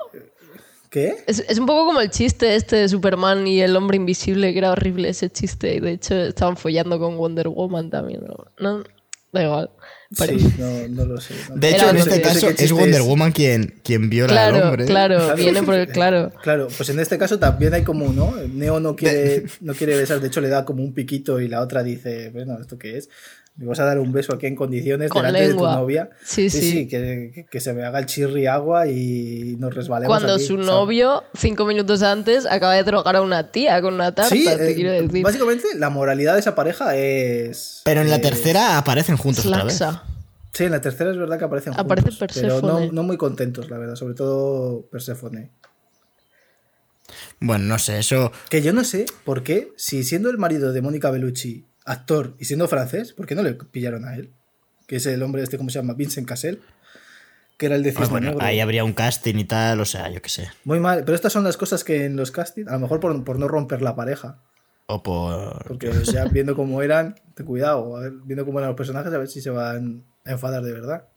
¿Qué? 0.91 1.17
Es, 1.27 1.45
es 1.47 1.59
un 1.59 1.67
poco 1.67 1.85
como 1.87 2.01
el 2.01 2.09
chiste 2.11 2.55
este 2.57 2.77
de 2.77 2.89
Superman 2.89 3.47
y 3.47 3.61
el 3.61 3.77
hombre 3.77 3.97
invisible, 3.97 4.53
que 4.53 4.59
era 4.59 4.71
horrible 4.73 5.11
ese 5.11 5.29
chiste. 5.29 5.75
Y 5.75 5.81
de 5.81 5.93
hecho 5.93 6.15
estaban 6.15 6.57
follando 6.57 6.99
con 6.99 7.19
Wonder 7.19 7.49
Woman 7.49 7.91
también. 7.91 8.23
No, 8.27 8.47
No, 8.79 8.85
da 9.31 9.43
igual. 9.43 9.71
Pero- 10.17 10.39
Sí, 10.39 10.55
no, 10.57 10.89
no 10.89 11.05
lo 11.05 11.21
sé. 11.21 11.35
no- 11.51 11.57
De 11.57 11.69
Era 11.69 11.77
hecho, 11.77 11.89
en 11.91 11.97
no 11.97 11.99
este 12.01 12.11
sé- 12.15 12.23
no 12.23 12.29
sé 12.41 12.41
caso 12.55 12.65
es 12.65 12.73
Wonder 12.73 13.01
es. 13.03 13.07
Woman 13.07 13.33
quien, 13.33 13.81
quien 13.85 14.09
viola 14.09 14.47
al 14.47 14.51
Claro, 14.53 14.69
hombre. 14.71 14.87
claro, 14.87 15.37
viene 15.37 15.63
por 15.63 15.75
el 15.75 15.89
claro. 15.93 16.33
Claro, 16.43 16.69
pues 16.75 16.89
en 16.89 16.99
este 17.01 17.19
caso 17.19 17.39
también 17.39 17.75
hay 17.75 17.83
como, 17.83 18.11
¿no? 18.15 18.35
Neo 18.51 18.81
no 18.81 18.97
quiere, 18.97 19.45
no 19.61 19.75
quiere 19.75 19.95
besar, 19.99 20.21
de 20.21 20.29
hecho 20.29 20.41
le 20.41 20.49
da 20.49 20.65
como 20.65 20.83
un 20.83 20.95
piquito 20.95 21.39
y 21.41 21.49
la 21.49 21.61
otra 21.61 21.83
dice, 21.83 22.31
bueno, 22.31 22.57
¿esto 22.59 22.79
qué 22.79 22.97
es? 22.97 23.11
Le 23.59 23.67
vas 23.67 23.81
a 23.81 23.85
dar 23.85 23.99
un 23.99 24.13
beso 24.13 24.33
aquí 24.33 24.47
en 24.47 24.55
condiciones 24.55 25.11
Con 25.11 25.23
delante 25.23 25.49
lengua. 25.49 25.71
de 25.71 25.75
tu 25.75 25.81
novia. 25.81 26.11
Sí, 26.25 26.49
sí. 26.49 26.87
que, 26.87 27.33
que- 27.35 27.45
que 27.47 27.61
se 27.61 27.73
me 27.73 27.83
haga 27.85 27.99
el 27.99 28.07
chirri 28.07 28.47
agua 28.47 28.87
y 28.87 29.57
nos 29.59 29.75
resbalemos. 29.75 30.17
Cuando 30.17 30.35
aquí, 30.35 30.45
su 30.45 30.55
¿sabes? 30.55 30.67
novio, 30.67 31.25
cinco 31.35 31.65
minutos 31.67 32.03
antes, 32.03 32.47
acaba 32.47 32.75
de 32.75 32.85
drogar 32.85 33.17
a 33.17 33.21
una 33.23 33.51
tía 33.51 33.83
con 33.83 33.95
una 33.95 34.15
tarta, 34.15 34.31
Sí, 34.35 34.45
te 34.45 34.71
eh, 34.71 34.75
quiero 34.77 34.93
decir. 34.93 35.25
básicamente 35.25 35.67
la 35.77 35.91
moralidad 35.91 36.35
de 36.35 36.41
esa 36.41 36.55
pareja 36.55 36.95
es. 36.97 37.83
Pero 37.85 38.01
en 38.03 38.11
la 38.11 38.17
es- 38.17 38.23
tercera 38.23 38.79
aparecen 38.79 39.17
juntos 39.17 39.45
Es 39.45 39.51
otra 39.51 39.65
vez. 39.65 39.83
Sí, 40.53 40.65
en 40.65 40.71
la 40.71 40.81
tercera 40.81 41.11
es 41.11 41.17
verdad 41.19 41.39
que 41.39 41.45
aparecen 41.45 41.75
Aparece 41.77 42.11
juntos, 42.11 42.29
pero 42.35 42.61
no, 42.63 42.93
no 42.93 43.03
muy 43.03 43.17
contentos, 43.17 43.69
la 43.71 43.79
verdad, 43.79 43.97
sobre 43.97 44.15
todo 44.15 44.83
Perséfone. 44.91 45.51
Bueno, 47.41 47.65
no 47.65 47.79
sé, 47.79 47.99
eso. 47.99 48.33
Que 48.51 48.63
yo 48.63 48.73
no 48.73 48.85
sé 48.85 49.07
por 49.25 49.43
qué, 49.43 49.73
si 49.77 50.03
siendo 50.05 50.31
el 50.31 50.39
marido 50.39 50.73
de 50.73 50.83
Mónica 50.83 51.11
Bellucci, 51.11 51.65
actor 51.89 52.35
y 52.39 52.45
siendo 52.45 52.69
francés, 52.69 53.13
¿por 53.13 53.27
qué 53.27 53.35
no 53.35 53.43
le 53.43 53.55
pillaron 53.55 54.05
a 54.05 54.15
él? 54.15 54.31
Que 54.87 54.97
es 54.97 55.07
el 55.07 55.23
hombre 55.23 55.43
este, 55.43 55.59
¿cómo 55.59 55.71
se 55.71 55.79
llama? 55.79 55.95
Vincent 55.95 56.27
Cassel, 56.29 56.61
que 57.57 57.67
era 57.67 57.75
el 57.77 57.83
de 57.83 57.91
Ah, 57.91 57.93
Cisne 57.93 58.09
bueno, 58.09 58.31
Negro. 58.31 58.45
ahí 58.45 58.61
habría 58.61 58.85
un 58.85 58.93
casting 58.93 59.35
y 59.37 59.45
tal, 59.45 59.81
o 59.81 59.85
sea, 59.85 60.09
yo 60.11 60.23
qué 60.23 60.29
sé. 60.29 60.49
Muy 60.65 60.81
mal, 60.81 61.05
pero 61.05 61.15
estas 61.15 61.33
son 61.33 61.45
las 61.45 61.57
cosas 61.57 61.85
que 61.85 62.05
en 62.05 62.17
los 62.17 62.31
castings, 62.31 62.69
a 62.69 62.73
lo 62.75 62.79
mejor 62.81 63.01
por, 63.01 63.25
por 63.25 63.39
no 63.39 63.49
romper 63.49 63.83
la 63.83 63.97
pareja, 63.97 64.39
O 64.87 65.03
por. 65.03 65.67
porque 65.67 65.91
ya 66.05 66.25
viendo 66.27 66.55
cómo 66.57 66.81
eran, 66.83 67.17
ten 67.35 67.45
cuidado, 67.47 67.97
a 67.97 68.01
ver, 68.01 68.13
viendo 68.25 68.45
cómo 68.47 68.59
eran 68.61 68.71
los 68.71 68.77
personajes, 68.77 69.13
a 69.13 69.19
ver 69.19 69.29
si 69.29 69.41
se 69.41 69.51
van 69.51 70.05
a 70.25 70.31
enfadar 70.33 70.63
de 70.63 70.73
verdad. 70.73 71.09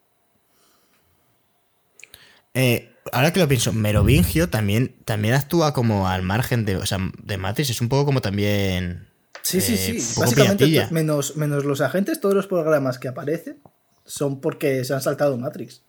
Eh, 2.54 2.92
ahora 3.14 3.32
que 3.32 3.40
lo 3.40 3.48
pienso, 3.48 3.72
Merovingio 3.72 4.50
también, 4.50 4.96
también 5.06 5.34
actúa 5.36 5.74
como 5.74 6.08
al 6.08 6.22
margen 6.24 6.66
de, 6.66 6.76
o 6.78 6.86
sea, 6.86 6.98
de 7.24 7.38
Matrix, 7.38 7.70
es 7.70 7.82
un 7.82 7.90
poco 7.90 8.06
como 8.06 8.22
también. 8.22 9.08
Sí, 9.44 9.60
sí, 9.62 9.74
eh, 9.74 9.78
sí. 10.00 10.14
poco 10.16 10.22
Básicamente, 10.22 10.66
piratilla. 10.66 10.88
menos, 10.94 11.36
menos 11.38 11.66
los 11.66 11.82
agentes, 11.82 12.20
todos 12.20 12.36
los 12.36 12.48
programas 12.48 13.00
que 13.00 13.08
aparecen 13.08 13.60
son 14.06 14.40
porque 14.42 14.84
se 14.86 14.94
han 14.94 15.02
saltado 15.02 15.38
Matrix. 15.38 15.82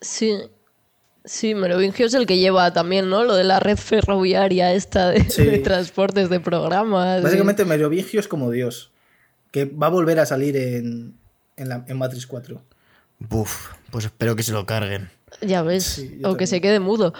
Sí. 0.00 0.32
Sí, 1.26 1.54
Merovingio 1.54 2.04
es 2.06 2.12
el 2.14 2.26
que 2.26 2.36
lleva 2.38 2.72
también, 2.74 3.08
¿no? 3.08 3.24
Lo 3.24 3.34
de 3.34 3.44
la 3.44 3.58
red 3.58 3.78
ferroviaria 3.78 4.74
esta 4.74 5.08
de, 5.10 5.28
Sí. 5.30 5.42
de 5.44 5.58
transportes 5.60 6.28
de 6.28 6.38
programas. 6.40 7.20
y- 7.20 7.24
Básicamente, 7.24 7.64
Merovingio 7.64 8.20
es 8.20 8.28
como 8.28 8.50
Dios, 8.50 8.92
que 9.50 9.64
va 9.64 9.86
a 9.86 9.90
volver 9.90 10.20
a 10.20 10.26
salir 10.26 10.54
en, 10.56 11.16
en, 11.56 11.68
la- 11.70 11.84
en 11.88 11.96
Matrix 11.96 12.26
4. 12.26 12.62
Buf, 13.20 13.70
pues 13.90 14.04
espero 14.04 14.36
que 14.36 14.42
se 14.42 14.52
lo 14.52 14.66
carguen. 14.66 15.08
Ya 15.40 15.62
ves. 15.62 15.84
Sí, 15.84 16.20
o 16.24 16.36
que 16.36 16.46
se 16.46 16.60
quede 16.60 16.78
mudo. 16.78 17.14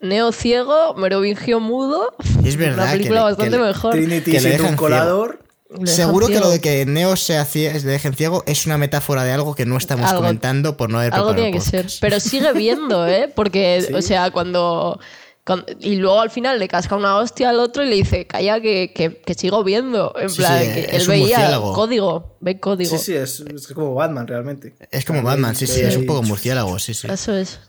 Neo 0.00 0.32
ciego, 0.32 0.94
Merovingio 0.94 1.60
mudo. 1.60 2.14
Es 2.44 2.56
verdad 2.56 2.84
Una 2.84 2.86
que 2.86 2.92
película 2.98 3.20
le- 3.20 3.24
bastante 3.24 3.50
que 3.50 3.56
le- 3.58 3.66
mejor. 3.68 3.92
Trinity 3.92 4.32
Que 4.32 4.40
le 4.40 4.62
un 4.62 4.76
colador. 4.76 5.40
Le 5.78 5.86
Seguro 5.86 6.26
que 6.26 6.32
ciego. 6.32 6.46
lo 6.46 6.50
de 6.50 6.60
que 6.60 6.84
Neo 6.84 7.14
sea 7.16 7.44
cie- 7.46 7.72
le 7.72 7.90
dejen 7.92 8.14
ciego 8.14 8.42
es 8.46 8.66
una 8.66 8.76
metáfora 8.76 9.22
de 9.22 9.30
algo 9.32 9.54
que 9.54 9.66
no 9.66 9.76
estamos 9.76 10.10
Algo- 10.10 10.22
comentando 10.22 10.76
por 10.76 10.90
no 10.90 10.98
haber 10.98 11.14
Algo 11.14 11.28
preparado 11.28 11.50
tiene 11.52 11.56
que 11.56 11.64
ser. 11.64 11.86
Pero 12.00 12.18
sigue 12.18 12.52
viendo, 12.54 13.06
¿eh? 13.08 13.30
Porque, 13.32 13.84
Sí. 13.86 13.94
o 13.94 14.02
sea, 14.02 14.30
cuando, 14.32 14.98
cuando- 15.44 15.66
Y 15.78 15.96
luego 15.96 16.20
al 16.20 16.30
final 16.30 16.58
le 16.58 16.66
casca 16.66 16.96
una 16.96 17.16
hostia 17.18 17.50
al 17.50 17.60
otro 17.60 17.84
y 17.84 17.88
le 17.88 17.94
dice, 17.96 18.26
calla, 18.26 18.60
que, 18.60 18.92
que, 18.92 19.18
que 19.20 19.34
sigo 19.34 19.62
viendo. 19.62 20.12
En 20.18 20.28
Sí, 20.30 20.38
plan, 20.38 20.60
sí, 20.60 20.72
que 20.72 20.80
es 20.80 20.92
él 20.94 21.00
un 21.02 21.08
veía 21.08 21.36
murciélago. 21.38 21.72
código. 21.74 22.36
Ve 22.40 22.58
código. 22.58 22.98
Sí, 22.98 23.04
sí, 23.04 23.14
es, 23.14 23.40
es 23.40 23.66
como 23.68 23.94
Batman 23.94 24.26
realmente. 24.26 24.74
Es 24.90 25.04
como 25.04 25.22
Batman, 25.22 25.54
sí, 25.54 25.66
sí, 25.68 25.82
es 25.82 25.94
un 25.96 26.06
poco 26.06 26.22
murciélago, 26.24 26.78
sí, 26.80 26.94
sí. 26.94 27.06
Eso 27.08 27.32
es. 27.36 27.60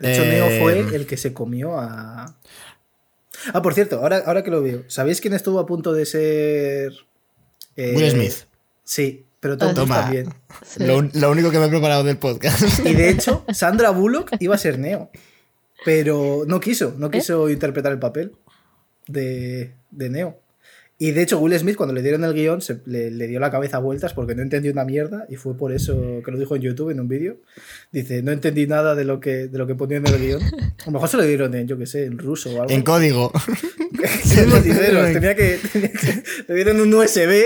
De 0.00 0.12
hecho, 0.12 0.22
Eh, 0.24 0.28
Neo 0.30 0.60
fue 0.62 0.78
el 0.96 1.06
que 1.06 1.16
se 1.16 1.32
comió 1.32 1.78
a. 1.78 2.36
Ah, 3.52 3.62
por 3.62 3.74
cierto, 3.74 3.98
ahora, 4.00 4.22
ahora 4.26 4.42
que 4.42 4.50
lo 4.50 4.62
veo, 4.62 4.84
¿sabéis 4.88 5.20
quién 5.20 5.32
estuvo 5.34 5.58
a 5.58 5.66
punto 5.66 5.92
de 5.92 6.06
ser. 6.06 6.92
eh, 7.76 7.94
Will 7.96 8.10
Smith. 8.10 8.32
Sí, 8.84 9.26
pero 9.40 9.56
Tom 9.56 9.74
Toma. 9.74 10.00
también. 10.02 10.32
Sí. 10.66 10.84
Lo, 10.84 11.02
lo 11.02 11.30
único 11.30 11.50
que 11.50 11.58
me 11.58 11.66
he 11.66 11.68
preparado 11.68 12.02
del 12.04 12.18
podcast. 12.18 12.60
Y 12.84 12.94
de 12.94 13.10
hecho, 13.10 13.44
Sandra 13.52 13.90
Bullock 13.90 14.32
iba 14.40 14.54
a 14.54 14.58
ser 14.58 14.78
Neo. 14.78 15.10
Pero 15.84 16.42
no 16.46 16.58
quiso, 16.58 16.94
no 16.98 17.10
quiso 17.10 17.48
interpretar 17.48 17.92
el 17.92 18.00
papel 18.00 18.34
de, 19.06 19.74
de 19.92 20.10
Neo. 20.10 20.40
Y 21.00 21.12
de 21.12 21.22
hecho, 21.22 21.38
Will 21.38 21.56
Smith, 21.56 21.76
cuando 21.76 21.94
le 21.94 22.02
dieron 22.02 22.24
el 22.24 22.34
guion, 22.34 22.60
se, 22.60 22.80
le, 22.86 23.12
le 23.12 23.28
dio 23.28 23.38
la 23.38 23.52
cabeza 23.52 23.78
vueltas 23.78 24.14
porque 24.14 24.34
no 24.34 24.42
entendió 24.42 24.72
una 24.72 24.84
mierda. 24.84 25.26
Y 25.28 25.36
fue 25.36 25.56
por 25.56 25.72
eso 25.72 26.22
que 26.24 26.30
lo 26.32 26.36
dijo 26.38 26.56
en 26.56 26.62
YouTube, 26.62 26.90
en 26.90 26.98
un 26.98 27.06
vídeo. 27.06 27.36
Dice: 27.92 28.20
No 28.22 28.32
entendí 28.32 28.66
nada 28.66 28.96
de 28.96 29.04
lo 29.04 29.20
que, 29.20 29.46
de 29.46 29.58
lo 29.58 29.68
que 29.68 29.76
ponía 29.76 29.98
en 29.98 30.06
el 30.08 30.18
guion. 30.18 30.42
A 30.42 30.86
lo 30.86 30.92
mejor 30.92 31.08
se 31.08 31.16
lo 31.16 31.22
dieron 31.22 31.54
en, 31.54 31.68
yo 31.68 31.78
qué 31.78 31.86
sé, 31.86 32.04
en 32.06 32.18
ruso 32.18 32.50
o 32.50 32.62
algo. 32.62 32.74
en 32.74 32.82
código. 32.82 33.30
Siendo 34.24 34.60
sinceros, 34.60 35.12
tenía 35.12 35.34
que, 35.36 35.58
tenía 35.72 35.92
que- 35.92 36.22
Le 36.48 36.54
dieron 36.56 36.80
un 36.80 36.92
USB 36.92 37.44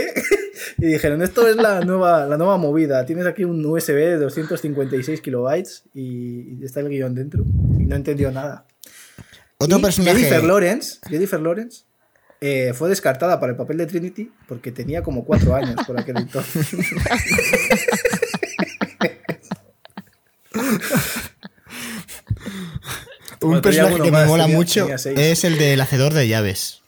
y 0.79 0.87
dijeron: 0.87 1.21
Esto 1.23 1.47
es 1.47 1.57
la 1.57 1.83
nueva, 1.83 2.25
la 2.27 2.39
nueva 2.39 2.57
movida. 2.57 3.05
Tienes 3.05 3.27
aquí 3.27 3.45
un 3.45 3.63
USB 3.67 3.95
de 3.97 4.17
256 4.17 5.21
kilobytes 5.21 5.85
y, 5.93 6.57
y 6.59 6.65
está 6.65 6.81
el 6.81 6.89
guion 6.89 7.15
dentro. 7.15 7.45
Y 7.79 7.85
no 7.85 7.97
entendió 7.97 8.31
nada. 8.33 8.67
Otro 9.59 9.79
Y 9.79 9.83
personaje. 9.83 10.17
Jennifer 10.17 10.43
Lawrence, 10.43 10.99
Jennifer 11.09 11.39
Lawrence 11.41 11.83
eh, 12.45 12.73
fue 12.75 12.89
descartada 12.89 13.39
para 13.39 13.53
el 13.53 13.57
papel 13.57 13.79
de 13.79 13.87
Trinity 13.87 14.33
porque 14.49 14.73
tenía 14.73 15.05
como 15.05 15.25
cuatro 15.25 15.55
años 15.55 15.77
por 15.87 16.01
aquel 16.01 16.17
entonces. 16.17 16.75
Un 23.41 23.61
personaje 23.61 24.01
que 24.01 24.11
me 24.11 24.25
mola 24.27 24.49
mucho 24.49 24.89
es 24.89 25.45
el 25.45 25.57
del 25.57 25.81
hacedor 25.81 26.15
de 26.15 26.27
llaves. 26.27 26.82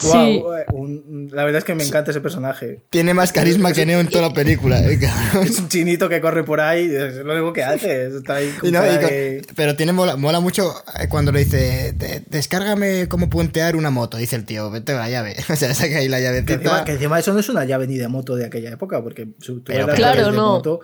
Sí. 0.00 0.16
Eh, 0.16 0.64
un- 0.72 1.28
la 1.32 1.44
verdad 1.44 1.58
es 1.58 1.64
que 1.64 1.74
me 1.74 1.82
encanta 1.84 2.12
ese 2.12 2.20
personaje. 2.20 2.82
Tiene 2.90 3.14
más 3.14 3.32
carisma 3.32 3.72
que 3.72 3.84
Neo 3.84 3.98
en 3.98 4.08
toda 4.08 4.28
la 4.28 4.32
película, 4.34 4.78
eh. 4.80 4.98
Es 5.42 5.58
un 5.58 5.68
chinito 5.68 6.08
que 6.08 6.20
corre 6.20 6.44
por 6.44 6.60
ahí, 6.60 6.84
es 6.94 7.16
lo 7.16 7.32
único 7.32 7.52
que 7.52 7.64
hace. 7.64 8.06
Está 8.06 8.36
ahí 8.36 8.50
con 8.60 8.68
Y 8.68 8.72
no, 8.72 8.80
cara 8.80 8.92
y 8.92 8.96
con- 8.96 9.06
de- 9.08 9.42
pero 9.56 9.74
tiene 9.76 9.92
mola, 9.92 10.16
mola 10.16 10.38
mucho 10.40 10.72
eh, 11.00 11.08
cuando 11.08 11.32
le 11.32 11.40
dice, 11.44 11.92
"De- 11.96 12.22
descárgame 12.28 13.08
cómo 13.08 13.28
puentear 13.28 13.74
una 13.74 13.90
moto, 13.90 14.16
dice 14.18 14.36
el 14.36 14.44
tío, 14.44 14.70
vete 14.70 14.92
a 14.92 14.96
la 14.98 15.10
llave. 15.10 15.34
O 15.50 15.56
sea, 15.56 15.74
saca 15.74 15.98
ahí 15.98 16.08
la 16.08 16.20
llave. 16.20 16.44
Que 16.44 16.54
encima, 16.54 16.84
que 16.84 16.92
encima 16.92 17.18
eso 17.18 17.32
no 17.32 17.40
es 17.40 17.48
una 17.48 17.64
llave 17.64 17.86
ni 17.88 17.96
de 17.98 18.06
moto 18.08 18.36
de 18.36 18.46
aquella 18.46 18.70
época, 18.70 19.02
porque 19.02 19.28
su, 19.40 19.56
tú 19.60 19.64
Pero- 19.72 19.86
las 19.88 19.96
Claro, 19.96 20.30
no. 20.30 20.46
moto, 20.52 20.80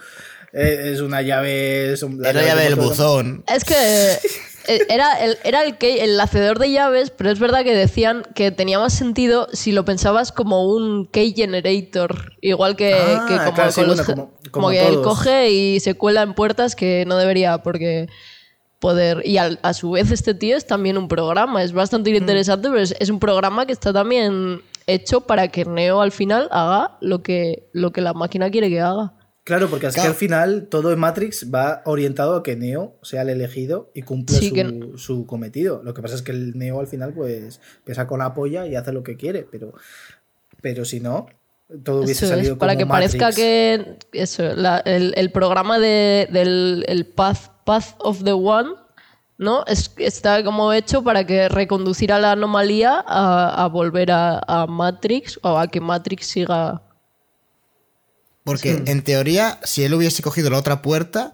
eh, 0.52 0.90
es 0.92 1.00
una 1.00 1.22
llave. 1.22 1.92
Es 1.92 2.02
un- 2.02 2.24
Es 2.24 2.34
la 2.34 2.42
llave 2.42 2.64
del 2.64 2.74
buzón. 2.74 3.44
Es 3.46 3.64
que 3.64 3.74
era 4.88 5.24
el, 5.24 5.36
era 5.44 5.62
el, 5.64 5.76
que, 5.78 6.04
el 6.04 6.18
hacedor 6.20 6.58
de 6.58 6.70
llaves, 6.72 7.10
pero 7.10 7.30
es 7.30 7.38
verdad 7.38 7.64
que 7.64 7.74
decían 7.74 8.22
que 8.34 8.50
tenía 8.50 8.78
más 8.78 8.92
sentido 8.92 9.48
si 9.52 9.72
lo 9.72 9.84
pensabas 9.84 10.32
como 10.32 10.68
un 10.68 11.06
key 11.06 11.32
generator. 11.34 12.32
Igual 12.40 12.76
que, 12.76 12.94
Ah, 12.94 13.24
que 13.28 13.36
como, 13.38 13.54
claro, 13.54 13.72
sí, 13.72 13.80
con 13.80 13.88
los 13.88 14.06
bueno, 14.06 14.06
ge- 14.06 14.14
como- 14.14 14.30
como 14.50 14.50
como 14.52 14.70
que 14.70 14.86
él 14.88 15.00
coge 15.02 15.50
y 15.50 15.80
se 15.80 15.94
cuela 15.94 16.22
en 16.22 16.34
puertas 16.34 16.74
que 16.76 17.04
no 17.06 17.16
debería, 17.16 17.58
porque 17.58 18.08
poder. 18.78 19.22
Y 19.24 19.38
al- 19.38 19.58
a 19.62 19.72
su 19.74 19.92
vez, 19.92 20.10
este 20.10 20.34
tío 20.34 20.56
es 20.56 20.66
también 20.66 20.98
un 20.98 21.08
programa. 21.08 21.62
Es 21.62 21.72
bastante 21.72 22.10
Mm. 22.12 22.16
interesante, 22.16 22.68
pero 22.68 22.80
es, 22.80 22.94
es 22.98 23.08
un 23.10 23.18
programa 23.18 23.66
que 23.66 23.72
está 23.72 23.92
también 23.92 24.62
hecho 24.86 25.22
para 25.22 25.48
que 25.48 25.64
Neo 25.64 26.02
al 26.02 26.12
final 26.12 26.48
haga 26.50 26.98
lo 27.00 27.22
que, 27.22 27.68
lo 27.72 27.92
que 27.92 28.02
la 28.02 28.12
máquina 28.12 28.50
quiere 28.50 28.68
que 28.68 28.80
haga. 28.80 29.14
Claro, 29.44 29.68
porque 29.68 29.86
es 29.88 29.94
que 29.94 30.00
Claro. 30.00 30.10
al 30.12 30.16
final 30.16 30.66
todo 30.70 30.90
en 30.90 30.98
Matrix 30.98 31.52
va 31.54 31.82
orientado 31.84 32.34
a 32.36 32.42
que 32.42 32.56
Neo 32.56 32.96
sea 33.02 33.22
el 33.22 33.28
elegido 33.28 33.90
y 33.94 34.00
cumple 34.02 34.36
Sí, 34.38 34.48
su, 34.48 34.54
que- 34.54 34.90
su 34.96 35.26
cometido. 35.26 35.82
Lo 35.84 35.92
que 35.92 36.00
pasa 36.00 36.14
es 36.14 36.22
que 36.22 36.32
el 36.32 36.56
Neo 36.58 36.80
al 36.80 36.86
final, 36.86 37.12
pues, 37.12 37.60
pesa 37.84 38.06
con 38.06 38.20
la 38.20 38.32
polla 38.32 38.66
y 38.66 38.74
hace 38.74 38.92
lo 38.92 39.02
que 39.02 39.16
quiere, 39.18 39.46
pero, 39.50 39.74
pero 40.62 40.86
si 40.86 41.00
no, 41.00 41.26
todo 41.82 41.98
hubiese 41.98 42.24
Eso 42.24 42.24
es, 42.26 42.30
salido 42.38 42.58
para 42.58 42.72
como 42.72 42.78
que 42.78 42.84
Matrix. 42.86 43.16
parezca 43.22 43.36
que 43.36 43.98
eso, 44.12 44.44
la- 44.56 44.78
el, 44.78 45.12
el 45.16 45.30
programa 45.30 45.78
de, 45.78 46.26
del 46.32 46.84
el 46.88 47.04
Path, 47.06 47.50
Path 47.66 47.96
of 47.98 48.24
the 48.24 48.32
One, 48.32 48.70
¿no? 49.36 49.64
Es, 49.66 49.92
está 49.98 50.42
como 50.42 50.72
hecho 50.72 51.02
para 51.04 51.26
que 51.26 51.50
reconducir 51.50 52.12
a 52.12 52.18
la 52.18 52.32
anomalía 52.32 53.04
a, 53.06 53.62
a 53.62 53.68
volver 53.68 54.10
a, 54.10 54.38
a 54.46 54.66
Matrix 54.66 55.38
o 55.42 55.58
a 55.58 55.66
que 55.66 55.82
Matrix 55.82 56.28
siga. 56.28 56.80
Porque 58.44 58.82
en 58.86 59.02
teoría, 59.02 59.58
si 59.64 59.84
él 59.84 59.94
hubiese 59.94 60.22
cogido 60.22 60.50
la 60.50 60.58
otra 60.58 60.82
puerta, 60.82 61.32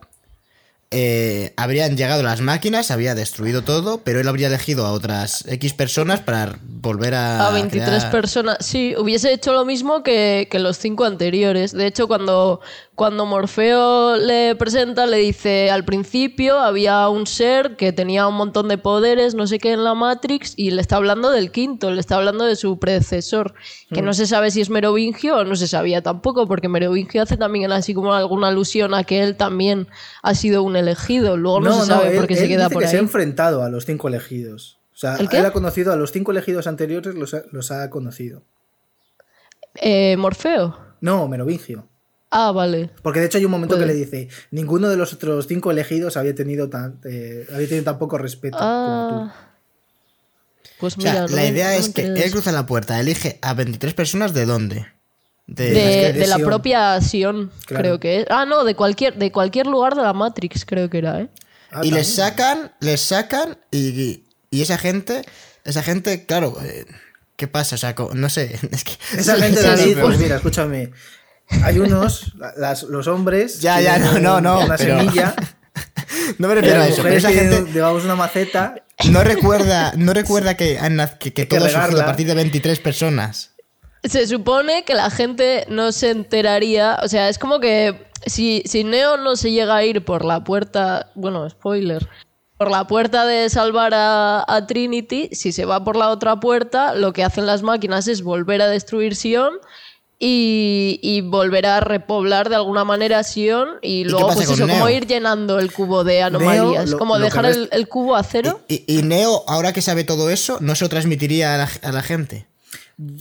eh, 0.92 1.52
habrían 1.56 1.96
llegado 1.96 2.22
las 2.24 2.40
máquinas, 2.40 2.90
había 2.90 3.14
destruido 3.14 3.62
todo, 3.62 4.02
pero 4.02 4.20
él 4.20 4.26
habría 4.26 4.48
elegido 4.48 4.86
a 4.86 4.92
otras 4.92 5.44
X 5.46 5.72
personas 5.72 6.20
para 6.20 6.58
volver 6.62 7.14
a. 7.14 7.46
A 7.46 7.52
23 7.52 7.84
crear- 7.88 8.10
personas. 8.10 8.56
Sí, 8.60 8.94
hubiese 8.98 9.32
hecho 9.32 9.52
lo 9.52 9.64
mismo 9.64 10.02
que, 10.02 10.48
que 10.50 10.58
los 10.58 10.78
cinco 10.78 11.04
anteriores. 11.04 11.70
De 11.72 11.86
hecho, 11.86 12.08
cuando, 12.08 12.60
cuando 13.00 13.24
Morfeo 13.24 14.16
le 14.16 14.54
presenta, 14.56 15.06
le 15.06 15.16
dice 15.16 15.70
al 15.70 15.86
principio 15.86 16.58
había 16.58 17.08
un 17.08 17.26
ser 17.26 17.76
que 17.76 17.94
tenía 17.94 18.26
un 18.28 18.34
montón 18.34 18.68
de 18.68 18.76
poderes, 18.76 19.34
no 19.34 19.46
sé 19.46 19.58
qué, 19.58 19.72
en 19.72 19.84
la 19.84 19.94
Matrix, 19.94 20.52
y 20.54 20.70
le 20.70 20.82
está 20.82 20.96
hablando 20.96 21.30
del 21.30 21.50
quinto, 21.50 21.90
le 21.92 21.98
está 21.98 22.16
hablando 22.16 22.44
de 22.44 22.56
su 22.56 22.78
predecesor, 22.78 23.54
que 23.90 24.02
no 24.02 24.12
se 24.12 24.26
sabe 24.26 24.50
si 24.50 24.60
es 24.60 24.68
Merovingio 24.68 25.38
o 25.38 25.44
no 25.44 25.56
se 25.56 25.66
sabía 25.66 26.02
tampoco, 26.02 26.46
porque 26.46 26.68
Merovingio 26.68 27.22
hace 27.22 27.38
también 27.38 27.72
así 27.72 27.94
como 27.94 28.12
alguna 28.12 28.48
alusión 28.48 28.92
a 28.92 29.02
que 29.04 29.22
él 29.22 29.34
también 29.34 29.88
ha 30.22 30.34
sido 30.34 30.62
un 30.62 30.76
elegido. 30.76 31.38
Luego 31.38 31.60
no, 31.62 31.80
se 31.80 31.86
sabe 31.86 32.10
él- 32.10 32.16
por 32.18 32.26
qué 32.26 32.36
se 32.36 32.48
queda 32.48 32.64
dice 32.64 32.74
por 32.74 32.82
que 32.82 32.86
ahí. 32.88 32.90
se 32.90 32.98
ha 32.98 33.00
enfrentado 33.00 33.62
a 33.62 33.70
los 33.70 33.86
cinco 33.86 34.08
elegidos. 34.08 34.78
O 34.92 34.98
sea, 34.98 35.16
¿El 35.16 35.26
él 35.32 35.46
ha 35.46 35.52
conocido 35.54 35.90
a 35.94 35.96
los 35.96 36.12
cinco 36.12 36.32
elegidos 36.32 36.66
anteriores, 36.66 37.14
los 37.14 37.32
ha, 37.32 37.44
los 37.50 37.70
ha 37.70 37.88
conocido. 37.88 38.42
Eh, 39.76 40.18
Morfeo. 40.18 40.76
No, 41.00 41.26
Merovingio. 41.28 41.88
Ah, 42.30 42.52
vale. 42.52 42.90
Porque 43.02 43.20
de 43.20 43.26
hecho 43.26 43.38
hay 43.38 43.44
un 43.44 43.50
momento 43.50 43.74
Puede. 43.76 43.88
que 43.88 43.92
le 43.94 43.98
dice, 43.98 44.28
ninguno 44.52 44.88
de 44.88 44.96
los 44.96 45.12
otros 45.12 45.46
cinco 45.48 45.70
elegidos 45.70 46.16
había 46.16 46.34
tenido 46.34 46.68
tan, 46.70 47.00
eh, 47.04 47.46
había 47.52 47.68
tenido 47.68 47.84
tan 47.84 47.98
poco 47.98 48.18
respeto 48.18 48.56
como 48.56 48.68
Ah. 48.70 49.34
Pues 50.78 50.96
O 50.96 51.00
sea, 51.00 51.12
mira, 51.12 51.26
no 51.26 51.36
la 51.36 51.46
idea 51.46 51.68
no 51.72 51.74
es 51.74 51.88
que 51.90 52.08
de 52.08 52.22
él 52.24 52.30
cruza 52.30 52.52
la 52.52 52.64
puerta, 52.66 52.98
elige 53.00 53.38
a 53.42 53.52
23 53.54 53.92
personas 53.94 54.32
de 54.32 54.46
dónde. 54.46 54.86
De, 55.46 55.70
de, 55.70 55.72
de 55.74 56.12
de 56.12 56.26
la 56.28 56.36
Sion. 56.36 56.46
propia 56.48 57.00
Sion, 57.00 57.50
Claro. 57.66 57.82
creo 57.82 58.00
que 58.00 58.20
es. 58.20 58.26
Ah, 58.30 58.46
no, 58.46 58.64
de 58.64 58.74
cualquier, 58.76 59.16
de 59.16 59.32
cualquier 59.32 59.66
lugar 59.66 59.94
de 59.96 60.02
la 60.02 60.12
Matrix, 60.12 60.64
creo 60.64 60.88
que 60.88 60.98
era, 60.98 61.20
¿eh? 61.20 61.28
tú. 61.34 61.42
Ah, 61.72 61.80
y 61.84 61.90
les 61.90 62.14
sacan, 62.14 62.72
les 62.80 63.00
sacan 63.00 63.58
y, 63.72 64.24
y 64.50 64.62
esa 64.62 64.78
gente, 64.78 65.22
esa 65.64 65.82
gente, 65.82 66.24
claro, 66.24 66.56
eh, 66.62 66.86
¿qué 67.36 67.46
pasa? 67.48 67.74
O 67.74 67.78
sea, 67.78 67.94
no 68.14 68.28
sé, 68.30 68.58
es 68.70 68.84
que... 68.84 68.92
Esa 69.18 69.36
gente, 69.36 69.60
Sí, 69.60 69.66
sí, 69.66 69.68
David, 69.76 69.94
sí. 69.94 70.00
pues 70.00 70.18
mira, 70.18 70.36
escúchame. 70.36 70.92
Hay 71.64 71.78
unos, 71.78 72.32
las- 72.56 72.82
los 72.84 73.06
hombres. 73.06 73.60
Ya, 73.60 73.80
ya, 73.80 73.98
no, 73.98 74.18
no, 74.18 74.40
no, 74.40 74.60
Una 74.60 74.76
pero- 74.76 74.98
semilla. 75.00 75.34
No 76.38 76.48
me 76.48 76.54
refiero 76.54 76.80
a 76.80 76.86
eso, 76.86 77.02
pero 77.02 77.14
mujeres 77.14 77.24
esa 77.24 77.32
gente 77.32 77.72
digamos, 77.72 78.04
una 78.04 78.14
maceta. 78.16 78.74
no 79.10 79.22
recuerda, 79.22 79.92
no 79.96 80.12
recuerda 80.12 80.56
que, 80.56 80.76
que, 80.78 81.32
que 81.32 81.32
que 81.32 81.46
todo 81.46 81.66
regarla. 81.66 82.02
a 82.02 82.06
partir 82.06 82.26
de 82.26 82.34
23 82.34 82.78
personas. 82.80 83.54
Se 84.04 84.26
supone 84.26 84.84
que 84.84 84.94
la 84.94 85.10
gente 85.10 85.66
no 85.68 85.92
se 85.92 86.10
enteraría. 86.10 86.98
O 87.02 87.08
sea, 87.08 87.28
es 87.28 87.38
como 87.38 87.60
que 87.60 88.06
si, 88.26 88.62
si 88.66 88.84
Neo 88.84 89.16
no 89.18 89.36
se 89.36 89.50
llega 89.52 89.76
a 89.76 89.84
ir 89.84 90.04
por 90.04 90.24
la 90.24 90.42
puerta. 90.42 91.10
Bueno, 91.14 91.48
spoiler. 91.50 92.08
Por 92.56 92.70
la 92.70 92.86
puerta 92.86 93.24
de 93.26 93.48
salvar 93.50 93.92
a, 93.94 94.44
a 94.46 94.66
Trinity, 94.66 95.30
si 95.32 95.52
se 95.52 95.64
va 95.64 95.82
por 95.84 95.96
la 95.96 96.08
otra 96.10 96.40
puerta, 96.40 96.94
lo 96.94 97.12
que 97.12 97.24
hacen 97.24 97.46
las 97.46 97.62
máquinas 97.62 98.08
es 98.08 98.22
volver 98.22 98.62
a 98.62 98.68
destruir 98.68 99.14
Sion 99.16 99.54
y, 100.22 101.00
y 101.02 101.22
volver 101.22 101.64
a 101.64 101.80
repoblar 101.80 102.50
de 102.50 102.56
alguna 102.56 102.84
manera 102.84 103.22
Sion 103.24 103.68
y 103.80 104.04
luego, 104.04 104.28
pues 104.34 104.46
como 104.60 104.88
ir 104.90 105.06
llenando 105.06 105.58
el 105.58 105.72
cubo 105.72 106.04
de 106.04 106.22
anomalías. 106.22 106.90
lo- 106.90 106.98
como 106.98 107.16
lo 107.16 107.24
dejar 107.24 107.46
el, 107.46 107.68
el 107.72 107.88
cubo 107.88 108.14
a 108.16 108.22
cero. 108.22 108.60
Y, 108.68 108.84
y 108.86 109.02
Neo, 109.02 109.42
ahora 109.48 109.72
que 109.72 109.80
sabe 109.80 110.04
todo 110.04 110.28
eso, 110.28 110.58
no 110.60 110.74
se 110.74 110.84
lo 110.84 110.90
transmitiría 110.90 111.54
a 111.54 111.58
la, 111.58 111.70
a 111.82 111.90
la 111.92 112.02
gente. 112.02 112.46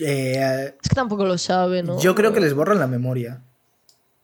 eh, 0.02 0.74
Es 0.84 0.90
que 0.90 0.94
tampoco 0.96 1.24
lo 1.26 1.38
sabe, 1.38 1.84
¿no? 1.84 2.00
Yo 2.02 2.14
creo 2.16 2.34
que 2.34 2.42
les 2.42 2.54
borran 2.54 2.80
la 2.80 2.88
memoria. 2.88 3.42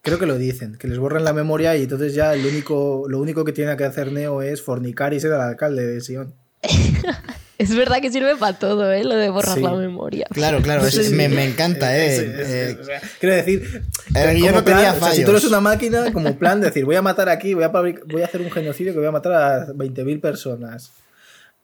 Creo 0.02 0.20
que 0.20 0.26
lo 0.26 0.38
dicen, 0.38 0.76
que 0.78 0.88
les 0.90 1.00
borran 1.00 1.24
la 1.24 1.34
memoria 1.34 1.76
y 1.78 1.84
entonces 1.84 2.14
ya 2.14 2.34
el 2.36 2.46
único, 2.46 3.06
lo 3.08 3.20
único 3.20 3.44
que 3.46 3.54
tiene 3.54 3.76
que 3.78 3.86
hacer 3.86 4.12
Neo 4.12 4.42
es 4.42 4.62
fornicar 4.62 5.14
y 5.14 5.20
ser 5.22 5.32
el 5.32 5.40
alcalde 5.42 5.88
de 5.88 6.02
Sion. 6.02 6.34
Es 7.58 7.74
verdad 7.76 8.02
que 8.02 8.12
sirve 8.12 8.36
para 8.36 8.58
todo, 8.60 8.92
¿eh? 8.92 9.04
Lo 9.04 9.16
de 9.16 9.30
borrar 9.30 9.56
Sí. 9.56 9.62
la 9.62 9.72
memoria. 9.74 10.28
Claro, 10.32 10.62
claro, 10.62 10.86
es- 10.86 11.12
me, 11.12 11.30
me 11.30 11.46
encanta, 11.46 11.98
¿eh? 11.98 12.18
Eh, 12.18 12.78
o 12.80 12.84
sea, 12.84 13.02
quiero 13.20 13.36
decir, 13.36 13.82
guion 14.14 14.54
no 14.56 14.64
plan, 14.64 14.78
tenía 14.78 14.94
o 14.94 15.00
sea, 15.00 15.12
si 15.12 15.22
tú 15.22 15.28
fallos. 15.28 15.30
eres 15.30 15.44
una 15.46 15.62
máquina, 15.62 16.12
como 16.12 16.38
plan 16.38 16.60
de 16.60 16.68
decir, 16.68 16.84
voy 16.86 16.96
a 16.98 17.02
matar 17.02 17.30
aquí, 17.30 17.54
voy 17.54 17.64
a, 17.64 17.70
voy 17.70 18.22
a 18.22 18.26
hacer 18.26 18.42
un 18.42 18.52
genocidio 18.52 18.92
que 18.94 19.00
voy 19.00 19.08
a 19.08 19.12
matar 19.12 19.32
a 19.34 19.68
20.000 19.74 20.20
personas. 20.20 20.92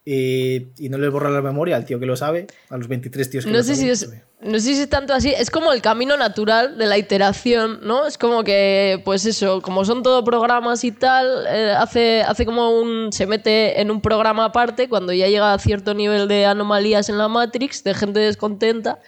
Y, 0.03 0.67
y 0.77 0.89
no 0.89 0.97
le 0.97 1.09
borra 1.09 1.29
la 1.29 1.41
memoria 1.41 1.75
al 1.75 1.85
tío 1.85 1.99
que 1.99 2.07
lo 2.07 2.15
sabe, 2.15 2.47
a 2.69 2.77
los 2.77 2.87
23 2.87 3.29
tíos 3.29 3.45
que 3.45 3.51
No 3.51 3.57
lo 3.57 3.63
sé, 3.63 3.75
si 3.75 3.93
saben. 3.95 4.19
es, 4.19 4.23
no 4.43 4.59
sé 4.59 4.75
si 4.75 4.81
es 4.81 4.89
tanto 4.89 5.13
así. 5.13 5.29
Es 5.29 5.51
como 5.51 5.71
el 5.71 5.81
camino 5.81 6.17
natural 6.17 6.77
de 6.77 6.87
la 6.87 6.97
iteración, 6.97 7.79
¿no? 7.83 8.07
Es 8.07 8.17
como 8.17 8.43
que, 8.43 8.99
pues 9.05 9.25
eso, 9.25 9.61
como 9.61 9.85
son 9.85 10.01
todo 10.01 10.23
programas 10.23 10.83
y 10.83 10.91
tal, 10.91 11.45
eh, 11.47 11.75
hace, 11.77 12.23
hace 12.23 12.45
como 12.45 12.71
un. 12.71 13.13
se 13.13 13.27
mete 13.27 13.79
en 13.79 13.91
un 13.91 14.01
programa 14.01 14.45
aparte 14.45 14.89
cuando 14.89 15.13
ya 15.13 15.27
llega 15.27 15.53
a 15.53 15.59
cierto 15.59 15.93
nivel 15.93 16.27
de 16.27 16.47
anomalías 16.47 17.09
en 17.09 17.19
la 17.19 17.27
Matrix, 17.27 17.83
de 17.83 17.93
gente 17.93 18.19
descontenta. 18.19 18.99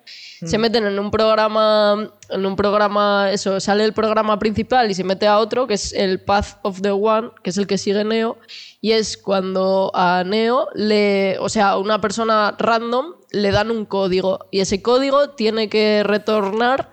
Se 0.46 0.58
meten 0.58 0.86
en 0.86 1.00
un 1.00 1.10
programa. 1.10 2.12
En 2.30 2.46
un 2.46 2.56
programa. 2.56 3.32
Eso, 3.32 3.60
sale 3.60 3.86
el 3.86 3.94
programa 3.94 4.38
principal 4.38 4.92
y 4.92 4.94
se 4.94 5.04
mete 5.04 5.26
a 5.26 5.40
otro, 5.40 5.68
que 5.68 5.76
es 5.76 5.94
el 5.94 6.20
Path 6.20 6.60
of 6.64 6.82
the 6.82 6.92
One, 6.92 7.32
que 7.44 7.50
es 7.50 7.58
el 7.58 7.66
que 7.66 7.78
sigue 7.78 8.04
Neo. 8.04 8.38
Y 8.82 8.92
es 8.92 9.18
cuando 9.18 9.90
a 9.96 10.24
Neo 10.26 10.68
le. 10.76 11.38
O 11.40 11.50
sea, 11.50 11.70
a 11.70 11.78
una 11.78 12.02
persona 12.02 12.56
random 12.60 13.14
le 13.34 13.52
dan 13.52 13.70
un 13.72 13.86
código. 13.86 14.48
Y 14.52 14.62
ese 14.62 14.82
código 14.82 15.32
tiene 15.32 15.68
que 15.68 16.04
retornar 16.04 16.92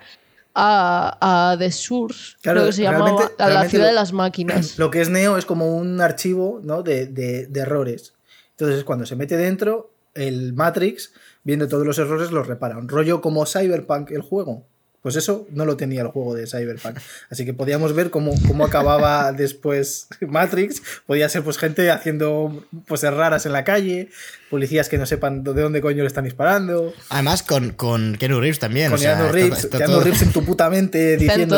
a, 0.55 1.53
a 1.53 1.57
The 1.57 1.71
Source, 1.71 2.37
Claro, 2.43 2.61
creo 2.61 2.67
que 2.67 2.73
se 2.73 2.83
llamaba, 2.83 3.31
a 3.39 3.49
la 3.49 3.69
ciudad 3.69 3.85
lo- 3.85 3.89
de 3.91 3.95
las 3.95 4.13
máquinas. 4.13 4.79
Lo 4.79 4.91
que 4.91 5.01
es 5.01 5.09
Neo 5.09 5.37
es 5.39 5.47
como 5.47 5.77
un 5.77 6.01
archivo 6.01 6.61
¿no? 6.65 6.83
de, 6.83 7.07
de- 7.07 7.47
de 7.47 7.61
errores. 7.61 8.15
Entonces, 8.53 8.83
cuando 8.85 9.07
se 9.07 9.15
mete 9.17 9.37
dentro, 9.37 9.93
el 10.15 10.53
Matrix, 10.53 11.13
viendo 11.45 11.69
todos 11.69 11.87
los 11.87 11.99
errores, 11.99 12.33
los 12.33 12.47
repara. 12.49 12.77
Un 12.79 12.89
rollo 12.89 13.21
como 13.21 13.47
Cyberpunk, 13.47 14.11
el 14.11 14.23
juego. 14.23 14.67
Pues 15.03 15.17
eso 15.17 15.47
no 15.51 15.65
lo 15.65 15.77
tenía 15.79 16.03
el 16.03 16.09
juego 16.09 16.35
de 16.35 16.47
Cyberpunk. 16.47 16.99
Así 17.31 17.47
que 17.47 17.55
podíamos 17.55 17.95
ver 17.95 18.11
cómo, 18.11 18.35
cómo 18.47 18.67
acababa 18.67 19.33
después 19.37 20.09
Matrix. 20.21 20.83
Podía 21.07 21.29
ser 21.31 21.43
pues 21.43 21.57
gente 21.57 21.91
haciendo 21.91 22.67
poses 22.87 23.11
raras 23.13 23.47
en 23.47 23.53
la 23.53 23.65
calle, 23.65 24.11
policías 24.51 24.89
que 24.91 24.99
no 24.99 25.07
sepan 25.07 25.43
de 25.43 25.55
dónde 25.55 25.81
coño 25.81 26.03
le 26.03 26.07
están 26.07 26.25
disparando. 26.25 26.93
Además, 27.09 27.43
con, 27.43 27.71
con 27.71 28.17
Keanu 28.17 28.41
Reeves 28.41 28.59
también. 28.59 28.91
Con 28.91 28.99
o 28.99 29.03
sea, 29.03 29.17
Keanu 29.17 29.33
Reeves, 29.33 29.65
está 29.65 29.79
Keanu 29.79 29.93
todo- 29.95 30.03
Reeves 30.05 30.23
en 30.23 30.33
tu 30.33 30.45
puta 30.45 30.69
mente 30.69 31.15
en 31.15 31.49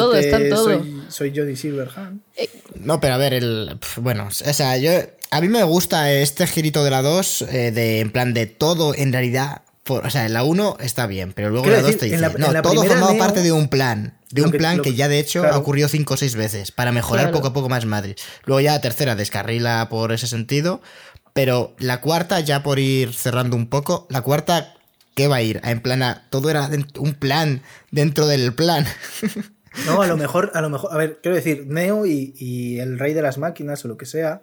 todo. 0.50 0.64
soy, 0.64 1.02
soy 1.08 1.32
Jody 1.36 1.56
Silverhand. 1.56 2.20
No, 2.76 3.00
pero 3.00 3.14
a 3.14 3.18
ver, 3.18 3.34
el. 3.34 3.78
Bueno, 3.96 4.28
o 4.28 4.30
sea, 4.30 4.76
yo. 4.78 4.90
A 5.30 5.40
mí 5.40 5.48
me 5.48 5.62
gusta 5.64 6.12
este 6.12 6.46
girito 6.46 6.84
de 6.84 6.90
la 6.90 7.00
2, 7.00 7.42
eh, 7.42 7.70
de 7.72 8.00
en 8.00 8.10
plan 8.12 8.34
de 8.34 8.46
todo 8.46 8.94
en 8.94 9.12
realidad. 9.12 9.62
Por- 9.84 10.06
o 10.06 10.10
sea, 10.10 10.26
en 10.26 10.32
la 10.32 10.44
1 10.44 10.76
está 10.80 11.06
bien, 11.06 11.32
pero 11.32 11.50
luego 11.50 11.66
en 11.66 11.72
la 11.72 11.82
2 11.82 11.96
te 11.98 12.06
dice. 12.06 12.18
la- 12.18 12.28
no, 12.30 12.62
todo 12.62 12.84
formaba 12.84 13.12
Neo- 13.12 13.18
parte 13.18 13.42
de 13.42 13.52
un 13.52 13.68
plan. 13.68 14.18
De 14.30 14.42
un 14.42 14.50
que- 14.50 14.58
plan 14.58 14.80
que 14.80 14.94
ya 14.94 15.08
de 15.08 15.18
hecho 15.18 15.40
claro. 15.40 15.54
ha 15.56 15.58
ocurrido 15.58 15.88
5 15.88 16.14
o 16.14 16.16
6 16.16 16.36
veces. 16.36 16.72
Para 16.72 16.90
mejorar 16.92 17.26
Claro. 17.26 17.36
poco 17.38 17.48
a 17.48 17.52
poco 17.52 17.68
más 17.68 17.84
Matrix. 17.84 18.22
Luego 18.44 18.60
ya 18.60 18.72
la 18.72 18.80
tercera 18.80 19.14
descarrila 19.16 19.88
por 19.90 20.12
ese 20.12 20.26
sentido. 20.26 20.80
Pero 21.34 21.74
la 21.78 22.00
cuarta, 22.00 22.40
ya 22.40 22.62
por 22.62 22.78
ir 22.78 23.12
cerrando 23.14 23.56
un 23.56 23.66
poco, 23.68 24.06
la 24.10 24.20
cuarta, 24.20 24.74
¿qué 25.14 25.28
va 25.28 25.36
a 25.36 25.42
ir? 25.42 25.60
En 25.64 25.80
plan, 25.80 26.02
a- 26.02 26.26
todo 26.30 26.50
era 26.50 26.68
un 26.98 27.14
plan 27.14 27.62
dentro 27.90 28.26
del 28.26 28.54
plan. 28.54 28.86
No, 29.86 30.02
a 30.02 30.06
lo 30.06 30.18
mejor, 30.18 30.50
a 30.54 30.60
lo 30.60 30.68
mejor, 30.68 30.92
a 30.92 30.98
ver, 30.98 31.18
quiero 31.22 31.34
decir, 31.34 31.64
Neo 31.66 32.04
y, 32.04 32.34
y 32.36 32.78
el 32.80 32.98
rey 32.98 33.14
de 33.14 33.22
las 33.22 33.38
máquinas 33.38 33.82
o 33.86 33.88
lo 33.88 33.96
que 33.96 34.04
sea, 34.04 34.42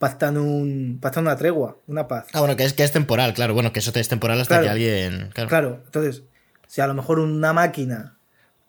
pactan 0.00 0.36
un 0.38 0.98
pactan 1.00 1.24
una 1.26 1.36
tregua, 1.36 1.76
una 1.86 2.08
paz. 2.08 2.26
Ah, 2.32 2.40
bueno, 2.40 2.56
que 2.56 2.64
es, 2.64 2.72
que 2.72 2.82
es 2.82 2.90
temporal, 2.90 3.32
claro. 3.34 3.54
Bueno, 3.54 3.72
que 3.72 3.78
eso 3.78 3.92
es 3.94 4.08
temporal 4.08 4.40
hasta 4.40 4.54
Claro. 4.60 4.64
que 4.64 4.70
alguien. 4.70 5.30
Claro. 5.34 5.48
Claro, 5.48 5.82
entonces, 5.84 6.24
si 6.66 6.80
a 6.80 6.88
lo 6.88 6.94
mejor 6.94 7.20
una 7.20 7.52
máquina 7.52 8.16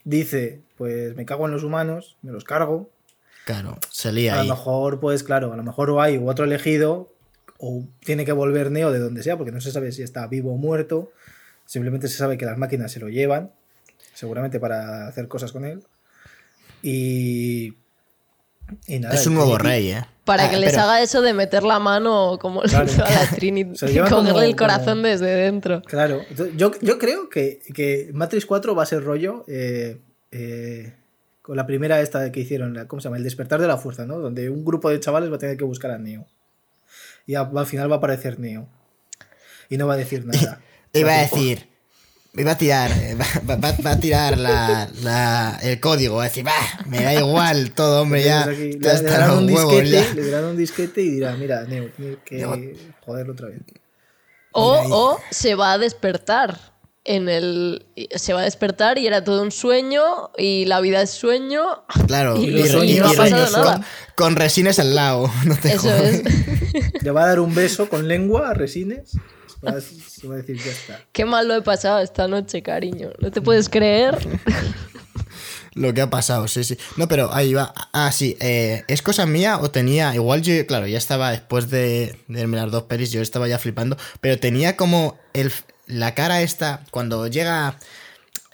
dice, 0.04 0.62
pues 0.78 1.16
me 1.16 1.26
cago 1.26 1.46
en 1.48 1.54
los 1.54 1.64
humanos, 1.64 2.18
me 2.22 2.32
los 2.32 2.44
cargo, 2.44 2.92
Claro, 3.46 3.80
se 3.90 4.12
lía 4.12 4.36
a 4.36 4.42
ahí. 4.42 4.48
lo 4.48 4.54
mejor, 4.56 5.00
pues 5.00 5.24
claro, 5.24 5.52
a 5.54 5.56
lo 5.58 5.64
mejor 5.64 5.90
o 5.90 6.02
hay 6.02 6.20
otro 6.24 6.46
elegido, 6.46 7.12
o 7.58 7.86
tiene 8.02 8.26
que 8.26 8.34
volver 8.34 8.70
Neo 8.72 8.92
de 8.92 9.00
donde 9.00 9.24
sea, 9.24 9.38
porque 9.38 9.52
no 9.52 9.62
se 9.62 9.72
sabe 9.72 9.92
si 9.94 10.04
está 10.04 10.28
vivo 10.28 10.54
o 10.54 10.58
muerto, 10.58 11.12
simplemente 11.66 12.08
se 12.10 12.18
sabe 12.18 12.38
que 12.38 12.46
las 12.46 12.58
máquinas 12.58 12.92
se 12.92 13.00
lo 13.00 13.08
llevan, 13.10 13.52
seguramente 14.14 14.60
para 14.60 15.08
hacer 15.08 15.28
cosas 15.28 15.52
con 15.54 15.64
él. 15.66 15.82
Y. 16.84 17.74
y 18.88 19.00
nada, 19.00 19.16
Es 19.16 19.26
un 19.28 19.36
nuevo 19.36 19.58
rey, 19.58 19.92
¿eh? 19.92 20.06
Para 20.32 20.46
Ah, 20.48 20.50
que 20.50 20.58
les 20.58 20.72
pero- 20.72 20.84
haga 20.84 21.02
eso 21.02 21.22
de 21.22 21.34
meter 21.34 21.64
la 21.64 21.80
mano 21.80 22.38
como 22.40 22.62
Claro. 22.62 22.86
le 22.86 22.92
hizo 22.92 23.04
a 23.06 23.10
la 23.10 23.28
Trinity 23.30 23.80
cogerle 23.80 24.10
como- 24.10 24.42
el 24.42 24.56
corazón 24.56 24.98
como- 25.00 25.08
desde 25.08 25.28
dentro. 25.28 25.82
Claro, 25.84 26.22
yo, 26.56 26.72
yo 26.82 26.98
creo 26.98 27.30
que, 27.30 27.60
que 27.74 28.10
Matrix 28.14 28.46
4 28.46 28.76
va 28.76 28.84
a 28.84 28.86
ser 28.86 29.04
rollo 29.04 29.44
eh, 29.48 30.00
eh, 30.32 30.94
con 31.42 31.58
la 31.58 31.66
primera 31.66 32.00
esta 32.02 32.32
que 32.32 32.40
hicieron, 32.40 32.74
la- 32.74 32.88
¿cómo 32.88 33.02
se 33.02 33.06
llama? 33.08 33.18
El 33.18 33.24
despertar 33.24 33.60
de 33.60 33.68
la 33.68 33.78
fuerza, 33.78 34.06
¿no? 34.06 34.20
Donde 34.20 34.50
un 34.50 34.64
grupo 34.64 34.90
de 34.90 35.00
chavales 35.00 35.32
va 35.32 35.36
a 35.36 35.40
tener 35.40 35.58
que 35.58 35.64
buscar 35.64 35.92
a 35.92 35.98
Neo. 35.98 36.26
Y 37.26 37.36
a- 37.36 37.42
al 37.42 37.66
final 37.66 37.90
va 37.92 37.96
a 37.96 37.98
aparecer 37.98 38.40
Neo. 38.40 38.68
Y 39.70 39.78
no 39.78 39.88
va 39.88 39.94
a 39.94 39.98
decir 39.98 40.26
nada. 40.26 40.60
Iba 40.94 41.14
a 41.16 41.22
decir, 41.22 41.68
decir. 42.34 42.42
Iba 42.42 42.52
a 42.52 42.58
tirar. 42.58 42.92
eh, 42.92 43.16
Va, 43.50 43.56
va- 43.56 43.76
va 43.86 43.92
a 43.92 44.00
tirar 44.00 44.38
la, 44.38 44.90
la- 45.04 45.60
el 45.62 45.80
código. 45.80 46.16
Va 46.18 46.24
a 46.24 46.28
decir, 46.28 46.44
bah, 46.44 46.52
me 46.88 47.02
da 47.04 47.14
igual 47.14 47.72
todo, 47.72 48.02
hombre, 48.04 48.24
ya. 48.24 48.44
Aquí 48.44 48.74
le, 48.74 49.02
darán 49.02 49.32
un 49.38 49.48
disquete, 49.48 49.90
ya. 49.92 50.14
le 50.14 50.30
darán 50.32 50.50
un 50.52 50.58
disquete 50.58 51.02
y 51.02 51.10
dirá, 51.12 51.34
mira, 51.36 51.64
Neo, 51.64 51.90
tienes 51.96 52.18
que 52.26 52.36
Neo. 52.38 52.58
joderlo 53.06 53.34
otra 53.34 53.48
vez. 53.50 53.60
O, 54.54 54.74
o 54.90 55.20
se 55.30 55.56
va 55.56 55.74
a 55.74 55.78
despertar 55.78 56.60
en 57.04 57.30
el 57.30 57.86
se 58.16 58.34
va 58.34 58.42
a 58.42 58.44
despertar 58.44 58.98
y 59.00 59.08
era 59.08 59.24
todo 59.24 59.42
un 59.42 59.52
sueño 59.52 60.30
y 60.38 60.66
la 60.66 60.82
vida 60.82 61.02
es 61.02 61.10
sueño. 61.10 61.84
Claro, 62.06 62.36
Y 62.38 62.60
y, 62.60 62.68
sueños 62.68 63.00
no 63.08 63.12
ha 63.12 63.16
pasado 63.16 63.46
con- 63.52 63.64
nada. 63.64 63.86
con 64.16 64.36
resines 64.36 64.78
al 64.78 64.94
lado. 64.94 65.32
No 65.46 65.56
te 65.56 65.70
Eso 65.70 65.82
jodas. 65.84 66.04
es. 66.04 66.24
Le 67.02 67.12
va 67.12 67.24
a 67.24 67.28
dar 67.28 67.40
un 67.40 67.56
beso 67.56 67.90
con 67.90 68.08
lengua 68.08 68.50
a 68.50 68.54
Resines. 68.54 69.14
Va 69.66 69.78
a, 69.78 69.82
se 69.82 70.28
va 70.28 70.36
a 70.36 70.38
decir, 70.38 70.58
ya 70.58 70.72
está. 70.72 71.00
Qué 71.12 71.26
mal 71.26 71.48
lo 71.48 71.56
he 71.56 71.62
pasado 71.62 72.00
esta 72.00 72.28
noche, 72.28 72.62
cariño. 72.64 73.12
No 73.20 73.32
te 73.32 73.42
puedes 73.42 73.70
creer. 73.70 74.18
Lo 75.74 75.94
que 75.94 76.02
ha 76.02 76.10
pasado, 76.10 76.48
sí, 76.50 76.66
sí. 76.66 76.78
No, 76.98 77.08
pero 77.08 77.34
ahí 77.34 77.54
va. 77.54 77.74
Ah, 77.94 78.12
sí. 78.12 78.36
eh, 78.42 78.84
¿Es 78.90 79.02
cosa 79.02 79.26
mía 79.26 79.58
o 79.60 79.72
tenía. 79.72 80.14
Igual 80.14 80.42
yo, 80.42 80.66
claro, 80.66 80.86
ya 80.86 80.98
estaba 80.98 81.32
después 81.32 81.70
de, 81.70 82.18
de 82.28 82.48
las 82.48 82.72
dos 82.72 82.84
pelis, 82.84 83.12
yo 83.12 83.22
estaba 83.22 83.48
ya 83.48 83.58
flipando. 83.58 83.98
Pero 84.20 84.38
tenía 84.38 84.76
como 84.76 85.18
el, 85.34 85.52
la 85.88 86.14
cara 86.14 86.42
esta. 86.42 86.84
Cuando 86.92 87.28
llega 87.28 87.78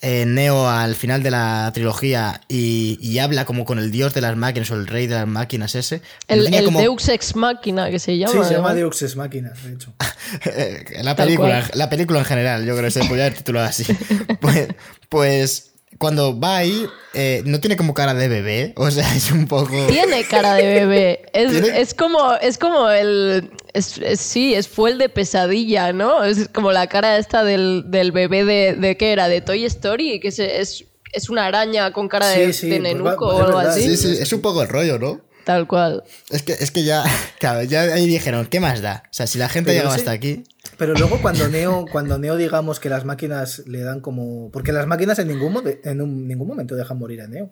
eh, 0.02 0.26
Neo 0.28 0.70
al 0.70 0.96
final 0.96 1.24
de 1.24 1.32
la 1.32 1.72
trilogía 1.74 2.42
y, 2.48 2.98
y 3.02 3.18
habla 3.20 3.46
como 3.46 3.66
con 3.66 3.80
el 3.80 3.92
dios 3.92 4.14
de 4.14 4.22
las 4.22 4.36
máquinas 4.38 4.70
o 4.72 4.76
el 4.76 4.86
rey 4.88 5.08
de 5.08 5.16
las 5.16 5.28
máquinas 5.28 5.74
ese. 5.76 5.98
¿no 6.30 6.36
El, 6.36 6.54
el 6.54 6.66
como- 6.66 6.80
Deus 6.80 7.10
Ex 7.10 7.36
Machina 7.36 7.90
que 7.90 8.00
se 8.00 8.18
llama. 8.18 8.34
Sí, 8.44 8.50
se 8.50 8.54
llama. 8.56 8.74
Deux 8.74 9.02
Ex 9.02 9.16
Machina, 9.16 9.52
de 9.64 9.74
hecho. 9.74 9.94
Eh, 10.46 10.84
la 11.04 11.16
película, 11.16 11.66
la 11.74 11.90
película 11.90 12.20
en 12.20 12.26
general, 12.26 12.66
yo 12.66 12.74
creo 12.76 12.86
que 12.88 12.92
se 12.92 13.00
podría 13.06 13.26
haber 13.28 13.38
titulado 13.38 13.68
así. 13.68 13.86
Pues, 14.42 14.68
pues 15.08 15.72
cuando 15.98 16.40
va 16.40 16.58
ahí, 16.58 16.86
eh, 17.14 17.42
no 17.46 17.60
tiene 17.60 17.76
como 17.78 17.94
cara 17.94 18.14
de 18.14 18.28
bebé, 18.28 18.74
o 18.76 18.92
sea, 18.92 19.08
es 19.16 19.32
un 19.32 19.48
poco... 19.48 19.88
Tiene 19.88 20.24
cara 20.26 20.54
de 20.54 20.64
bebé. 20.64 21.26
Es, 21.34 21.54
es 21.54 21.94
como, 21.94 22.34
es 22.36 22.58
como 22.58 22.90
el. 22.90 23.52
Es, 23.74 23.98
es- 23.98 24.20
sí, 24.20 24.54
es, 24.54 24.68
fue 24.68 24.92
el 24.92 24.98
de 24.98 25.10
pesadilla, 25.10 25.94
¿no? 25.94 26.24
Es 26.24 26.50
como 26.50 26.72
la 26.72 26.88
cara 26.88 27.18
esta 27.18 27.44
del, 27.44 27.86
del 27.88 28.12
bebé 28.12 28.44
de, 28.46 28.74
de. 28.76 28.98
¿Qué 28.98 29.12
era? 29.12 29.28
De 29.28 29.42
Toy 29.42 29.66
Story, 29.66 30.20
que 30.20 30.28
es, 30.28 30.40
es, 30.40 30.86
es 31.14 31.30
una 31.30 31.46
araña 31.46 31.92
con 31.94 32.08
cara 32.10 32.28
de, 32.30 32.54
Sí, 32.54 32.68
pues 32.68 32.82
nenuco 32.82 33.28
va- 33.28 33.34
o 33.36 33.44
algo 33.44 33.58
verdad, 33.58 33.72
así. 33.74 33.84
Sí, 33.84 33.98
sí, 33.98 34.18
es 34.22 34.32
un 34.34 34.42
poco 34.42 34.62
el 34.62 34.68
rollo, 34.70 35.00
¿no? 35.00 35.22
Tal 35.46 35.66
cual. 35.66 36.04
Es 36.30 36.44
que, 36.44 36.52
es 36.54 36.72
que 36.72 36.84
ya, 36.84 37.04
claro, 37.40 37.64
ya 37.64 37.82
ahí 37.84 38.06
dijeron, 38.06 38.46
¿qué 38.48 38.60
más 38.60 38.82
da? 38.82 39.04
O 39.06 39.14
sea, 39.14 39.26
si 39.28 39.38
la 39.38 39.48
gente 39.48 39.70
Pero 39.70 39.80
llegaba 39.80 39.96
sí. 39.96 40.02
hasta 40.02 40.12
aquí... 40.12 40.44
Pero 40.78 40.94
luego 40.94 41.20
cuando 41.22 41.48
Neo, 41.48 41.86
cuando 41.92 42.18
Neo 42.20 42.36
digamos 42.36 42.80
que 42.80 42.90
las 42.90 43.04
máquinas 43.04 43.64
le 43.68 43.82
dan 43.82 44.00
como... 44.00 44.52
Porque 44.52 44.72
las 44.72 44.86
máquinas 44.86 45.18
en 45.20 45.28
ningún, 45.28 45.64
en 45.84 46.28
ningún 46.28 46.48
momento 46.48 46.76
dejan 46.76 47.00
morir 47.00 47.22
a 47.22 47.28
Neo. 47.28 47.50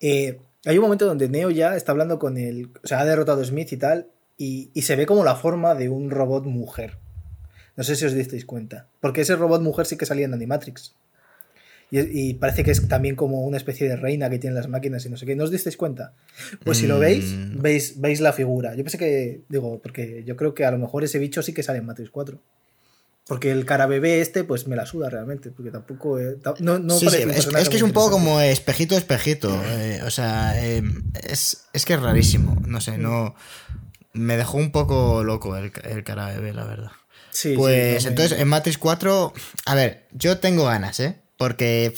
Eh, 0.00 0.40
hay 0.64 0.76
un 0.76 0.82
momento 0.82 1.06
donde 1.06 1.28
Neo 1.28 1.50
ya 1.50 1.76
está 1.76 1.92
hablando 1.92 2.18
con 2.18 2.36
el... 2.36 2.70
O 2.82 2.86
sea, 2.86 3.00
ha 3.00 3.04
derrotado 3.04 3.42
a 3.42 3.44
Smith 3.44 3.72
y 3.72 3.76
tal, 3.76 4.08
y, 4.36 4.70
y 4.74 4.82
se 4.82 4.96
ve 4.96 5.06
como 5.06 5.24
la 5.24 5.36
forma 5.36 5.74
de 5.74 5.88
un 5.88 6.10
robot 6.10 6.44
mujer. 6.44 6.98
No 7.76 7.84
sé 7.84 7.94
si 7.94 8.04
os 8.04 8.12
disteis 8.12 8.44
cuenta. 8.44 8.88
Porque 9.00 9.20
ese 9.20 9.36
robot 9.36 9.62
mujer 9.62 9.86
sí 9.86 9.96
que 9.96 10.06
salía 10.06 10.26
en 10.26 10.34
Animatrix. 10.34 10.96
Y, 11.90 12.00
y 12.00 12.34
parece 12.34 12.64
que 12.64 12.70
es 12.70 12.86
también 12.86 13.16
como 13.16 13.42
una 13.42 13.56
especie 13.56 13.88
de 13.88 13.96
reina 13.96 14.28
que 14.28 14.38
tienen 14.38 14.54
las 14.54 14.68
máquinas 14.68 15.04
y 15.06 15.08
no 15.08 15.16
sé 15.16 15.24
qué. 15.24 15.34
¿No 15.36 15.44
os 15.44 15.50
disteis 15.50 15.76
cuenta? 15.76 16.12
Pues 16.64 16.78
si 16.78 16.86
lo 16.86 16.98
veis, 16.98 17.32
Mm. 17.32 17.62
veis, 17.62 18.00
veis 18.00 18.20
la 18.20 18.32
figura. 18.34 18.74
Yo 18.74 18.84
pensé 18.84 18.98
que, 18.98 19.40
digo, 19.48 19.80
porque 19.82 20.22
yo 20.26 20.36
creo 20.36 20.54
que 20.54 20.64
a 20.66 20.70
lo 20.70 20.78
mejor 20.78 21.02
ese 21.04 21.18
bicho 21.18 21.42
sí 21.42 21.52
que 21.54 21.62
sale 21.62 21.78
en 21.78 21.86
Matrix 21.86 22.10
4. 22.10 22.38
Porque 23.26 23.50
el 23.50 23.66
cara 23.66 23.86
bebé 23.86 24.20
este, 24.22 24.42
pues 24.44 24.66
me 24.66 24.74
la 24.76 24.86
suda 24.86 25.10
realmente. 25.10 25.50
Porque 25.50 25.70
tampoco. 25.70 26.18
eh, 26.18 26.36
no, 26.60 26.78
no 26.78 26.98
Sí, 26.98 27.08
sí, 27.10 27.16
es, 27.28 27.46
es 27.46 27.68
que 27.68 27.76
es 27.76 27.82
un 27.82 27.92
poco 27.92 28.10
como 28.12 28.40
espejito, 28.40 28.96
espejito. 28.96 29.50
eh, 29.66 30.00
o 30.04 30.10
sea, 30.10 30.62
eh, 30.62 30.82
es, 31.26 31.64
es 31.74 31.84
que 31.84 31.94
es 31.94 32.00
rarísimo. 32.00 32.56
No 32.66 32.80
sé, 32.80 32.96
no. 32.98 33.34
Me 34.14 34.36
dejó 34.38 34.56
un 34.56 34.72
poco 34.72 35.24
loco 35.24 35.56
el, 35.56 35.72
el 35.84 36.04
cara 36.04 36.28
bebé, 36.28 36.52
la 36.54 36.64
verdad. 36.64 36.90
Sí, 37.30 37.52
Pues 37.54 38.04
entonces 38.06 38.38
en 38.40 38.48
Matrix 38.48 38.78
4, 38.78 39.32
a 39.66 39.74
ver, 39.74 40.06
yo 40.12 40.38
tengo 40.38 40.64
ganas, 40.64 40.98
¿eh? 41.00 41.16
Porque. 41.38 41.94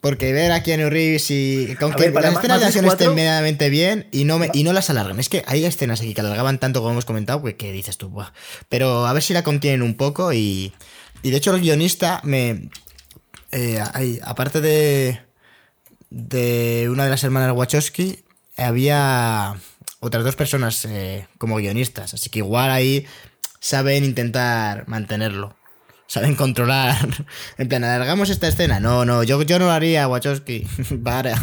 Porque 0.00 0.32
ver 0.32 0.52
a 0.52 0.62
Keanu 0.62 0.88
Reeves 0.88 1.30
y. 1.30 1.76
Aunque 1.80 2.02
ver, 2.04 2.12
para 2.12 2.28
las 2.30 2.38
escenas 2.38 2.60
de 2.60 2.66
acción 2.66 2.84
4 2.84 3.04
estén 3.04 3.16
medianamente 3.16 3.68
bien 3.70 4.08
y 4.12 4.24
no, 4.24 4.38
me, 4.38 4.50
y 4.52 4.62
no 4.62 4.72
las 4.72 4.88
alargan. 4.88 5.18
Es 5.18 5.28
que 5.28 5.42
hay 5.46 5.64
escenas 5.64 6.00
aquí 6.00 6.14
que 6.14 6.20
alargaban 6.20 6.58
tanto 6.60 6.80
como 6.80 6.92
hemos 6.92 7.04
comentado 7.04 7.42
que, 7.42 7.56
que 7.56 7.72
dices 7.72 7.98
tú, 7.98 8.08
Buah. 8.08 8.30
Pero 8.68 9.06
a 9.06 9.12
ver 9.12 9.22
si 9.22 9.32
la 9.34 9.42
contienen 9.42 9.82
un 9.82 9.94
poco 9.96 10.32
y. 10.32 10.72
Y 11.22 11.30
de 11.30 11.36
hecho 11.38 11.52
el 11.54 11.60
guionista 11.60 12.20
me. 12.22 12.70
eh, 13.52 13.82
hay- 13.94 14.20
aparte 14.22 14.60
de. 14.60 15.20
De 16.10 16.86
una 16.88 17.02
de 17.04 17.10
las 17.10 17.24
hermanas 17.24 17.52
Wachowski, 17.56 18.24
había 18.56 19.56
otras 19.98 20.22
dos 20.22 20.36
personas 20.36 20.84
eh, 20.84 21.26
como 21.38 21.56
guionistas. 21.56 22.14
Así 22.14 22.30
que 22.30 22.38
igual 22.38 22.70
ahí 22.70 23.06
saben 23.58 24.04
intentar 24.04 24.86
mantenerlo. 24.86 25.56
Saben 26.08 26.34
controlar. 26.36 26.96
En 27.58 27.68
plan, 27.68 27.82
alargamos 27.84 28.30
esta 28.30 28.46
escena. 28.48 28.78
No, 28.80 29.04
no, 29.04 29.22
yo, 29.24 29.42
yo 29.42 29.58
no 29.58 29.66
lo 29.66 29.72
haría, 29.72 30.06
Wachowski. 30.08 30.66
Para. 31.04 31.34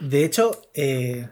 De 0.00 0.24
hecho, 0.24 0.62
eh, 0.74 1.28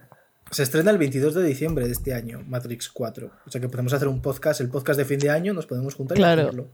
se 0.51 0.62
estrena 0.62 0.90
el 0.90 0.98
22 0.98 1.35
de 1.35 1.43
diciembre 1.44 1.86
de 1.86 1.93
este 1.93 2.15
año, 2.15 2.43
Matrix 2.47 2.89
4. 2.89 3.31
O 3.47 3.51
sea 3.51 3.61
que 3.61 3.69
podemos 3.69 3.93
hacer 3.93 4.09
un 4.09 4.20
podcast, 4.23 4.61
el 4.61 4.69
podcast 4.69 4.98
de 4.98 5.05
fin 5.05 5.19
de 5.19 5.31
año, 5.31 5.52
nos 5.52 5.66
podemos 5.66 5.94
juntar 5.94 6.16
y 6.16 6.20
Claro. 6.20 6.43
hacerlo. 6.43 6.69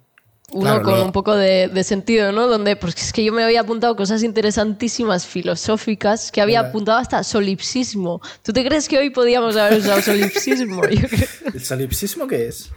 Uno 0.53 0.63
Claro, 0.63 0.83
con 0.83 0.95
lo- 0.95 1.05
un 1.07 1.11
poco 1.13 1.35
de, 1.35 1.67
de 1.69 1.83
sentido, 1.83 2.31
¿no? 2.31 2.47
Donde, 2.47 2.77
pues 2.77 2.95
es 2.97 3.13
que 3.13 3.25
yo 3.25 3.33
me 3.33 3.43
había 3.43 3.63
apuntado 3.63 3.97
cosas 3.97 4.23
interesantísimas 4.23 5.27
filosóficas, 5.27 6.31
que 6.31 6.41
había 6.41 6.61
apuntado 6.61 6.99
hasta 6.99 7.25
solipsismo. 7.25 8.21
¿Tú 8.43 8.53
te 8.53 8.65
crees 8.65 8.89
que 8.89 8.97
hoy 8.99 9.11
podíamos 9.11 9.57
haber 9.57 9.81
usado 9.81 10.01
solipsismo? 10.03 10.83
¿El 11.53 11.65
solipsismo 11.65 12.29
qué 12.29 12.47
es? 12.47 12.71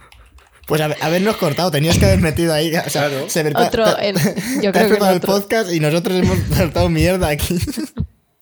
Pues 0.70 0.80
haber- 0.80 0.96
habernos 1.02 1.36
cortado, 1.36 1.70
tenías 1.72 1.98
que 1.98 2.04
haber 2.06 2.20
metido 2.20 2.54
ahí. 2.54 2.68
O 2.74 2.88
sea, 2.88 3.08
Claro. 3.08 3.28
se 3.28 3.40
Otro 3.40 3.84
te 3.96 4.12
yo 4.62 4.70
has 4.70 4.76
creo 4.76 4.88
que 4.88 4.94
el 4.96 5.16
otro. 5.16 5.32
podcast 5.34 5.72
y 5.72 5.80
nosotros 5.80 6.16
hemos 6.16 6.38
soltado 6.56 6.88
mierda 6.88 7.28
aquí. 7.28 7.58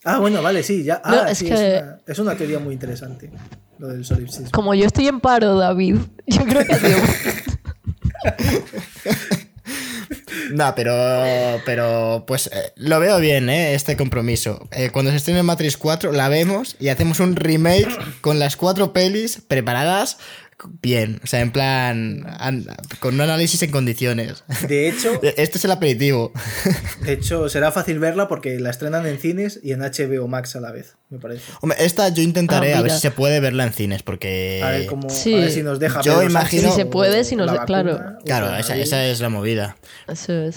Ah, 0.05 0.19
bueno, 0.19 0.43
vale, 0.43 0.63
sí, 0.63 0.85
ya. 0.85 1.01
No, 1.07 1.23
Ah, 1.23 1.31
es 1.31 1.39
sí, 1.39 1.47
que- 1.47 1.55
es, 1.55 1.83
una, 1.83 1.99
es 2.07 2.19
una 2.19 2.35
teoría 2.37 2.59
muy 2.59 2.75
interesante, 2.75 3.31
lo 3.79 3.89
del 3.89 4.05
solipsismo. 4.05 4.51
Como 4.53 4.75
yo 4.75 4.85
estoy 4.87 5.09
en 5.09 5.21
paro, 5.21 5.57
David, 5.57 5.97
yo 6.27 6.45
creo 6.45 6.65
que 6.67 6.75
sido- 6.75 6.99
No, 10.53 10.75
pero, 10.75 11.61
pero 11.67 12.25
pues 12.27 12.47
eh, 12.49 12.73
lo 12.77 13.01
veo 13.01 13.19
bien, 13.19 13.51
¿eh? 13.51 13.75
Este 13.75 13.97
compromiso. 13.97 14.67
Eh, 14.73 14.89
cuando 14.91 15.11
se 15.11 15.19
estrene 15.19 15.43
Matrix 15.43 15.77
4, 15.77 16.13
la 16.13 16.29
vemos 16.29 16.77
y 16.81 16.89
hacemos 16.89 17.21
un 17.21 17.37
remake 17.37 17.89
con 18.23 18.39
las 18.39 18.57
cuatro 18.57 18.93
pelis 18.95 19.43
preparadas 19.47 20.17
bien. 20.83 21.21
O 21.23 21.27
sea, 21.27 21.41
en 21.41 21.51
plan, 21.53 22.25
an- 22.39 22.67
con 23.01 23.15
un 23.15 23.21
análisis 23.21 23.63
en 23.63 23.71
condiciones. 23.71 24.45
De 24.69 24.89
hecho, 24.89 25.21
Este 25.37 25.59
es 25.59 25.65
el 25.65 25.71
aperitivo. 25.71 26.33
de 27.03 27.13
hecho, 27.13 27.49
será 27.49 27.71
fácil 27.73 27.99
verla 27.99 28.29
porque 28.29 28.59
la 28.59 28.71
estrenan 28.71 29.07
en 29.07 29.19
cines 29.19 29.61
y 29.63 29.73
en 29.73 29.81
HBO 29.81 30.29
Max 30.29 30.57
a 30.57 30.61
la 30.61 30.73
vez, 30.73 30.97
me 31.11 31.19
parece. 31.19 31.43
Hombre, 31.61 31.79
esta 31.85 32.09
yo 32.09 32.23
intentaré 32.23 32.75
Ah, 32.75 32.79
a 32.79 32.83
ver 32.83 32.91
si 32.93 33.01
se 33.01 33.11
puede 33.11 33.41
verla 33.41 33.65
en 33.65 33.73
cines, 33.73 34.03
porque... 34.03 34.61
A 34.65 34.71
ver, 34.71 34.87
cómo, 34.87 35.09
Sí. 35.11 35.35
a 35.35 35.39
ver 35.39 35.51
si 35.51 35.63
nos 35.63 35.79
deja. 35.79 36.01
Yo 36.03 36.23
imagino- 36.23 36.71
Si 36.71 36.75
se 36.77 36.87
puede, 36.87 37.25
si 37.25 37.37
nos 37.37 37.51
claro. 37.65 38.17
Claro, 38.25 38.55
esa, 38.57 38.77
esa 38.77 39.05
es 39.07 39.21
la 39.21 39.29
movida. 39.29 39.77
Eso 40.09 40.33
es. 40.33 40.57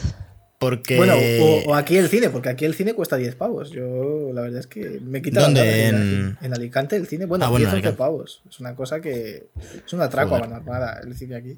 Porque... 0.62 0.96
Bueno, 0.96 1.16
o, 1.16 1.72
o 1.72 1.76
aquí 1.76 1.98
el 1.98 2.08
cine, 2.08 2.30
porque 2.30 2.50
aquí 2.50 2.66
el 2.66 2.76
cine 2.76 2.94
cuesta 2.94 3.16
10 3.18 3.34
pavos. 3.34 3.72
Yo, 3.72 4.30
la 4.32 4.42
verdad 4.44 4.60
es 4.60 4.68
que 4.68 5.00
me 5.02 5.20
quita 5.24 5.42
¿Dónde? 5.42 5.88
En- 5.88 6.38
Alicante 6.54 6.96
el 6.96 7.08
cine, 7.08 7.26
bueno, 7.26 7.46
Ah, 7.46 7.50
bueno, 7.50 7.64
10 7.64 7.68
11 7.70 7.76
Alicante. 7.78 7.98
pavos. 7.98 8.44
Es 8.48 8.60
una 8.60 8.76
cosa 8.76 9.02
que. 9.02 9.48
Es 9.86 9.92
un 9.92 10.02
atraco 10.02 10.30
Joder. 10.30 10.44
a 10.44 10.48
mano 10.48 10.62
armada 10.62 11.02
el 11.04 11.18
cine 11.18 11.36
aquí. 11.36 11.58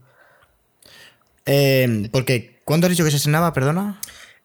Eh, 1.46 2.08
porque, 2.14 2.60
¿cuándo 2.64 2.88
has 2.88 2.92
dicho 2.92 3.04
que 3.04 3.12
se 3.12 3.18
estrenaba, 3.18 3.52
perdona? 3.52 4.00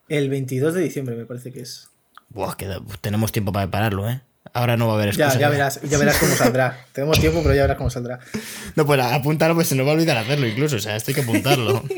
El 0.09 0.29
22 0.29 0.73
de 0.73 0.81
diciembre 0.81 1.15
me 1.15 1.25
parece 1.25 1.53
que 1.53 1.61
es. 1.61 1.87
Buah, 2.27 2.55
que 2.57 2.67
tenemos 2.99 3.31
tiempo 3.31 3.53
para 3.53 3.65
prepararlo, 3.67 4.09
¿eh? 4.09 4.21
Ahora 4.51 4.75
no 4.75 4.87
va 4.87 4.93
a 4.93 4.95
haber 4.97 5.15
Ya, 5.15 5.25
excusa. 5.27 5.39
ya 5.39 5.49
verás, 5.49 5.81
ya 5.83 5.97
verás 5.97 6.17
cómo 6.17 6.35
saldrá. 6.35 6.85
Tenemos 6.91 7.17
tiempo, 7.19 7.41
pero 7.43 7.55
ya 7.55 7.61
verás 7.61 7.77
cómo 7.77 7.89
saldrá. 7.89 8.19
No, 8.75 8.85
pues 8.85 8.99
apuntarlo, 8.99 9.55
pues 9.55 9.67
se 9.67 9.75
nos 9.75 9.85
va 9.87 9.91
a 9.91 9.93
olvidar 9.93 10.17
hacerlo 10.17 10.47
incluso. 10.47 10.75
O 10.75 10.79
sea, 10.79 10.97
esto 10.97 11.11
hay 11.11 11.15
que 11.15 11.21
apuntarlo. 11.21 11.81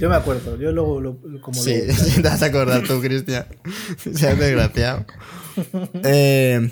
Yo 0.00 0.08
me 0.08 0.16
acuerdo, 0.16 0.58
yo 0.58 0.72
luego 0.72 1.00
lo, 1.00 1.18
como 1.40 1.62
sí, 1.62 1.74
lo- 1.86 1.94
te 2.22 2.28
vas 2.28 2.42
a 2.42 2.46
acordar 2.46 2.82
tú, 2.82 3.00
Cristian. 3.00 3.46
Se 4.14 4.28
has 4.28 4.38
desgraciado. 4.38 5.04
Eh, 6.04 6.70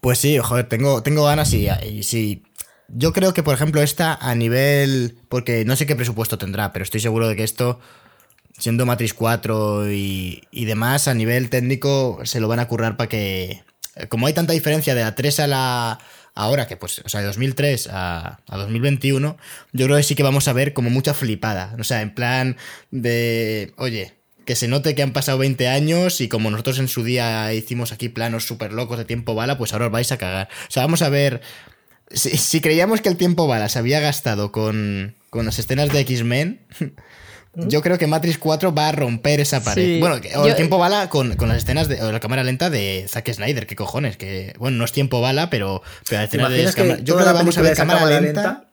pues 0.00 0.18
sí, 0.18 0.38
joder, 0.38 0.66
tengo, 0.68 1.02
tengo 1.02 1.24
ganas 1.24 1.52
y, 1.52 1.68
y 1.68 2.02
sí. 2.04 2.42
Yo 2.88 3.12
creo 3.12 3.34
que, 3.34 3.42
por 3.42 3.54
ejemplo, 3.54 3.82
esta 3.82 4.14
a 4.14 4.34
nivel. 4.34 5.18
Porque 5.28 5.64
no 5.66 5.76
sé 5.76 5.84
qué 5.84 5.94
presupuesto 5.96 6.38
tendrá, 6.38 6.72
pero 6.72 6.84
estoy 6.84 7.00
seguro 7.00 7.28
de 7.28 7.36
que 7.36 7.44
esto, 7.44 7.80
siendo 8.58 8.86
Matrix 8.86 9.12
4 9.12 9.90
y, 9.92 10.42
y 10.50 10.64
demás, 10.64 11.06
a 11.08 11.12
nivel 11.14 11.50
técnico 11.50 12.20
se 12.24 12.40
lo 12.40 12.48
van 12.48 12.60
a 12.60 12.68
currar 12.68 12.96
para 12.96 13.08
que. 13.08 13.62
Como 14.08 14.26
hay 14.26 14.32
tanta 14.32 14.52
diferencia 14.54 14.94
de 14.94 15.02
la 15.02 15.14
3 15.14 15.40
a 15.40 15.46
la. 15.48 15.98
Ahora 16.38 16.68
que, 16.68 16.76
pues, 16.76 17.02
o 17.04 17.08
sea, 17.08 17.18
de 17.18 17.26
2003 17.26 17.88
a, 17.90 18.38
a 18.46 18.56
2021, 18.56 19.36
yo 19.72 19.86
creo 19.86 19.96
que 19.96 20.04
sí 20.04 20.14
que 20.14 20.22
vamos 20.22 20.46
a 20.46 20.52
ver 20.52 20.72
como 20.72 20.88
mucha 20.88 21.12
flipada. 21.12 21.74
O 21.80 21.82
sea, 21.82 22.00
en 22.00 22.14
plan 22.14 22.56
de. 22.92 23.72
Oye, 23.76 24.14
que 24.44 24.54
se 24.54 24.68
note 24.68 24.94
que 24.94 25.02
han 25.02 25.12
pasado 25.12 25.38
20 25.38 25.66
años 25.66 26.20
y 26.20 26.28
como 26.28 26.52
nosotros 26.52 26.78
en 26.78 26.86
su 26.86 27.02
día 27.02 27.52
hicimos 27.52 27.90
aquí 27.90 28.08
planos 28.08 28.46
súper 28.46 28.72
locos 28.72 28.98
de 28.98 29.04
tiempo 29.04 29.34
bala, 29.34 29.58
pues 29.58 29.72
ahora 29.72 29.86
os 29.86 29.92
vais 29.92 30.12
a 30.12 30.16
cagar. 30.16 30.48
O 30.68 30.70
sea, 30.70 30.84
vamos 30.84 31.02
a 31.02 31.08
ver. 31.08 31.40
Si, 32.12 32.36
si 32.36 32.60
creíamos 32.60 33.00
que 33.00 33.08
el 33.08 33.16
tiempo 33.16 33.48
bala 33.48 33.68
se 33.68 33.80
había 33.80 33.98
gastado 33.98 34.52
con, 34.52 35.16
con 35.30 35.44
las 35.44 35.58
escenas 35.58 35.92
de 35.92 35.98
X-Men, 35.98 36.60
yo 37.54 37.82
creo 37.82 37.98
que 37.98 38.06
Matrix 38.06 38.38
4 38.38 38.72
va 38.74 38.88
a 38.88 38.92
romper 38.92 39.40
esa 39.40 39.62
pared. 39.62 39.84
Sí. 39.84 40.00
Bueno, 40.00 40.20
que- 40.20 40.36
o 40.36 40.44
el 40.44 40.50
Yo- 40.50 40.56
tiempo 40.56 40.78
bala 40.78 41.08
con, 41.08 41.34
con 41.36 41.48
las 41.48 41.58
escenas 41.58 41.88
de 41.88 42.00
o 42.02 42.12
la 42.12 42.20
cámara 42.20 42.44
lenta 42.44 42.70
de 42.70 43.06
Zack 43.08 43.32
Snyder, 43.32 43.66
qué 43.66 43.74
cojones, 43.76 44.16
que 44.16 44.54
bueno, 44.58 44.76
no 44.78 44.84
es 44.84 44.92
tiempo 44.92 45.20
bala, 45.20 45.50
pero, 45.50 45.82
pero 46.08 46.20
las 46.22 46.30
¿Te 46.30 46.36
escenas 46.36 46.50
de 46.76 46.96
que 46.96 47.02
yo 47.04 47.14
creo 47.14 47.18
que 47.18 47.24
la 47.24 47.32
vamos 47.32 47.58
a 47.58 47.62
ver 47.62 47.76
cámara, 47.76 48.00
cámara 48.00 48.20
lenta. 48.20 48.42
lenta? 48.42 48.64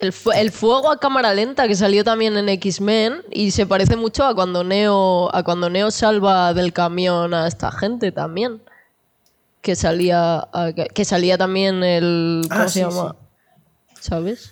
El, 0.00 0.12
fu- 0.12 0.32
el 0.32 0.50
fuego 0.50 0.90
a 0.90 0.98
cámara 0.98 1.32
lenta 1.32 1.66
que 1.68 1.76
salió 1.76 2.04
también 2.04 2.36
en 2.36 2.48
X-Men 2.48 3.22
y 3.30 3.52
se 3.52 3.64
parece 3.64 3.96
mucho 3.96 4.24
a 4.26 4.34
cuando 4.34 4.64
Neo 4.64 5.34
a 5.34 5.42
cuando 5.44 5.70
Neo 5.70 5.90
salva 5.90 6.52
del 6.52 6.72
camión 6.72 7.32
a 7.32 7.46
esta 7.46 7.70
gente 7.70 8.12
también. 8.12 8.60
Que 9.62 9.76
salía 9.76 10.46
a- 10.52 10.72
que, 10.76 10.86
que 10.88 11.04
salía 11.06 11.38
también 11.38 11.82
el 11.84 12.42
¿cómo 12.50 12.62
Ah, 12.62 12.68
se 12.68 12.74
sí, 12.74 12.80
llama? 12.80 13.16
¿Sabes? 14.00 14.50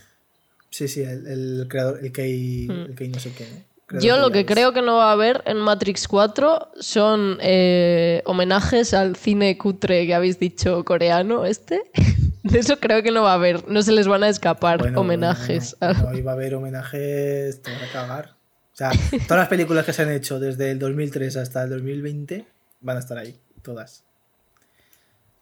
Sí, 0.73 0.89
sí, 0.89 1.03
el, 1.03 1.27
el 1.27 1.67
creador, 1.69 2.01
el 2.03 2.11
que, 2.13 2.25
el 2.25 2.95
que 2.97 3.09
no 3.09 3.21
sé 3.21 3.33
qué. 3.33 3.47
¿no? 3.91 4.01
Yo 4.01 4.17
lo 4.17 4.31
que 4.31 4.47
creo 4.47 4.73
que 4.73 4.81
no 4.81 4.97
va 4.97 5.11
a 5.11 5.13
haber 5.13 5.43
en 5.45 5.59
Matrix 5.59 6.09
4 6.09 6.73
son 6.81 7.37
eh, 7.43 8.23
homenajes 8.25 8.95
al 8.95 9.17
cine 9.17 9.59
cutre 9.59 10.07
que 10.07 10.15
habéis 10.15 10.39
dicho 10.39 10.83
coreano 10.85 11.45
este. 11.45 11.83
De 12.43 12.59
eso 12.59 12.79
creo 12.81 13.03
que 13.03 13.11
no 13.13 13.23
va 13.23 13.33
a 13.33 13.35
haber. 13.35 13.69
No 13.69 13.83
se 13.83 13.93
les 13.93 14.09
van 14.09 14.25
a 14.25 14.29
escapar 14.29 14.79
Bueno, 14.79 15.01
homenajes. 15.03 15.77
bueno, 15.79 16.09
ahí 16.09 16.23
va 16.23 16.33
a 16.33 16.35
haber 16.35 16.55
homenajes, 16.55 17.63
te 17.63 17.71
van 17.71 17.83
a 17.83 17.93
cagar. 17.93 18.35
O 18.73 18.77
sea, 18.77 18.91
todas 19.29 19.43
las 19.43 19.49
películas 19.49 19.85
que 19.85 19.93
se 19.93 20.03
han 20.03 20.11
hecho 20.11 20.41
desde 20.41 20.71
el 20.71 20.79
2003 20.79 21.37
hasta 21.37 21.63
el 21.65 21.71
2020 21.71 22.47
van 22.81 22.97
a 22.97 23.01
estar 23.01 23.19
ahí, 23.19 23.39
todas. 23.61 24.05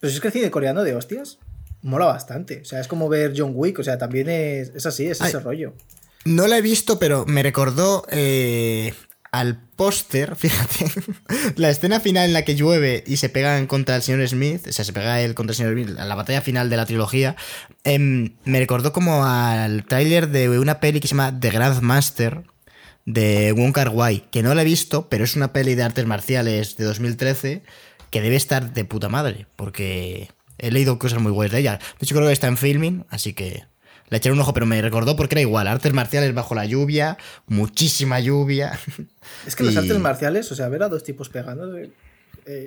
Pero 0.01 0.11
si 0.11 0.17
es 0.17 0.21
que 0.21 0.29
el 0.29 0.33
cine 0.33 0.51
coreano 0.51 0.83
de 0.83 0.97
hostias 0.97 1.39
mola 1.83 2.07
bastante. 2.07 2.61
O 2.61 2.65
sea, 2.65 2.81
es 2.81 2.89
como 2.89 3.09
ver 3.09 3.33
John 3.37 3.53
Wick, 3.55 3.79
o 3.79 3.85
sea, 3.85 3.99
también 3.99 4.29
es, 4.29 4.73
es 4.75 4.87
así, 4.87 5.07
es 5.07 5.21
ese 5.21 5.41
rollo. 5.41 5.75
No 6.25 6.47
la 6.47 6.59
he 6.59 6.63
visto, 6.63 6.99
pero 6.99 7.25
me 7.27 7.43
recordó 7.43 8.05
eh, 8.11 8.93
al 9.33 9.59
póster, 9.77 10.37
fíjate, 10.37 10.87
la 11.57 11.71
escena 11.71 12.01
final 12.01 12.27
en 12.27 12.33
la 12.33 12.43
que 12.43 12.57
llueve 12.57 13.05
y 13.07 13.17
se 13.17 13.29
pegan 13.29 13.67
contra 13.67 13.97
el 13.97 14.03
señor 14.03 14.27
Smith, 14.29 14.67
o 14.69 14.73
sea, 14.73 14.85
se 14.85 14.93
pega 14.93 15.21
él 15.23 15.35
contra 15.35 15.53
el 15.53 15.57
señor 15.57 15.73
Smith, 15.73 15.89
la 15.91 16.15
batalla 16.15 16.41
final 16.41 16.69
de 16.69 16.77
la 16.77 16.87
trilogía, 16.87 17.37
em, 17.85 18.35
me 18.45 18.59
recordó 18.59 18.93
como 18.93 19.25
al 19.25 19.85
tráiler 19.87 20.29
de 20.29 20.59
una 20.59 20.81
peli 20.81 21.01
que 21.01 21.09
se 21.09 21.15
llama 21.15 21.39
The 21.39 21.51
Grandmaster 21.51 22.45
de 23.07 23.53
Wong 23.53 23.73
Kar 23.73 23.89
Wai, 23.89 24.29
que 24.31 24.43
no 24.43 24.55
la 24.55 24.63
he 24.63 24.67
visto, 24.67 25.09
pero 25.09 25.25
es 25.25 25.37
una 25.37 25.53
peli 25.53 25.75
de 25.75 25.85
artes 25.85 26.07
marciales 26.07 26.77
de 26.77 26.85
2013 26.85 27.63
que 28.11 28.21
debe 28.21 28.37
estar 28.37 28.73
de 28.73 28.85
puta 28.85 29.09
madre, 29.09 29.47
porque 29.57 30.29
he 30.61 30.71
leído 30.71 30.99
cosas 30.99 31.21
muy 31.21 31.33
buenas 31.33 31.53
de 31.53 31.59
ella. 31.61 31.77
De 31.79 32.05
hecho, 32.05 32.15
creo 32.15 32.27
que 32.27 32.33
está 32.33 32.47
en 32.49 32.57
filming, 32.57 33.05
así 33.11 33.33
que 33.35 33.65
le 34.09 34.17
echaré 34.17 34.33
un 34.33 34.41
ojo, 34.41 34.53
pero 34.53 34.67
me 34.67 34.81
recordó 34.83 35.15
porque 35.17 35.35
era 35.35 35.41
igual, 35.43 35.69
artes 35.69 35.93
marciales 35.93 36.35
bajo 36.35 36.55
la 36.55 36.65
lluvia, 36.67 37.17
muchísima 37.47 38.21
lluvia. 38.21 38.79
Es 39.47 39.55
que 39.57 39.65
los 39.65 39.75
Y- 39.75 39.79
artes 39.79 39.99
marciales, 39.99 40.51
o 40.53 40.55
sea, 40.55 40.69
ver 40.69 40.83
a 40.83 40.89
dos 40.89 41.05
tipos 41.05 41.29
pegando 41.29 41.77
eh, 41.79 41.93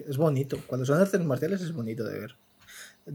es 0.08 0.18
bonito. 0.18 0.58
Cuando 0.68 0.86
son 0.86 1.00
artes 1.02 1.20
marciales 1.26 1.62
es 1.62 1.72
bonito 1.74 2.04
de 2.06 2.20
ver. 2.20 2.36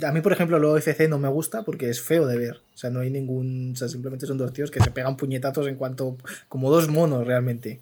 A 0.06 0.12
mí, 0.12 0.20
por 0.20 0.32
ejemplo, 0.34 0.58
el 0.58 0.64
OFC 0.66 1.08
no 1.08 1.18
me 1.18 1.28
gusta 1.28 1.62
porque 1.62 1.88
es 1.88 2.02
feo 2.02 2.26
de 2.26 2.36
ver. 2.36 2.56
O 2.74 2.76
sea, 2.76 2.90
no 2.90 3.00
hay 3.00 3.08
ningún. 3.10 3.72
O 3.72 3.76
sea, 3.76 3.88
simplemente 3.88 4.26
son 4.26 4.36
dos 4.36 4.52
tíos 4.52 4.70
que 4.70 4.80
se 4.80 4.90
pegan 4.90 5.16
puñetazos 5.16 5.66
en 5.66 5.76
cuanto. 5.76 6.18
como 6.50 6.70
dos 6.70 6.88
monos 6.88 7.26
realmente. 7.26 7.80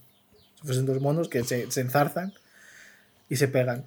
Si 0.60 0.66
fuesen 0.66 0.86
dos 0.86 1.00
monos 1.00 1.28
que 1.28 1.42
se, 1.42 1.68
se 1.72 1.80
enzarzan 1.80 2.32
y 3.28 3.34
se 3.36 3.48
pegan. 3.48 3.84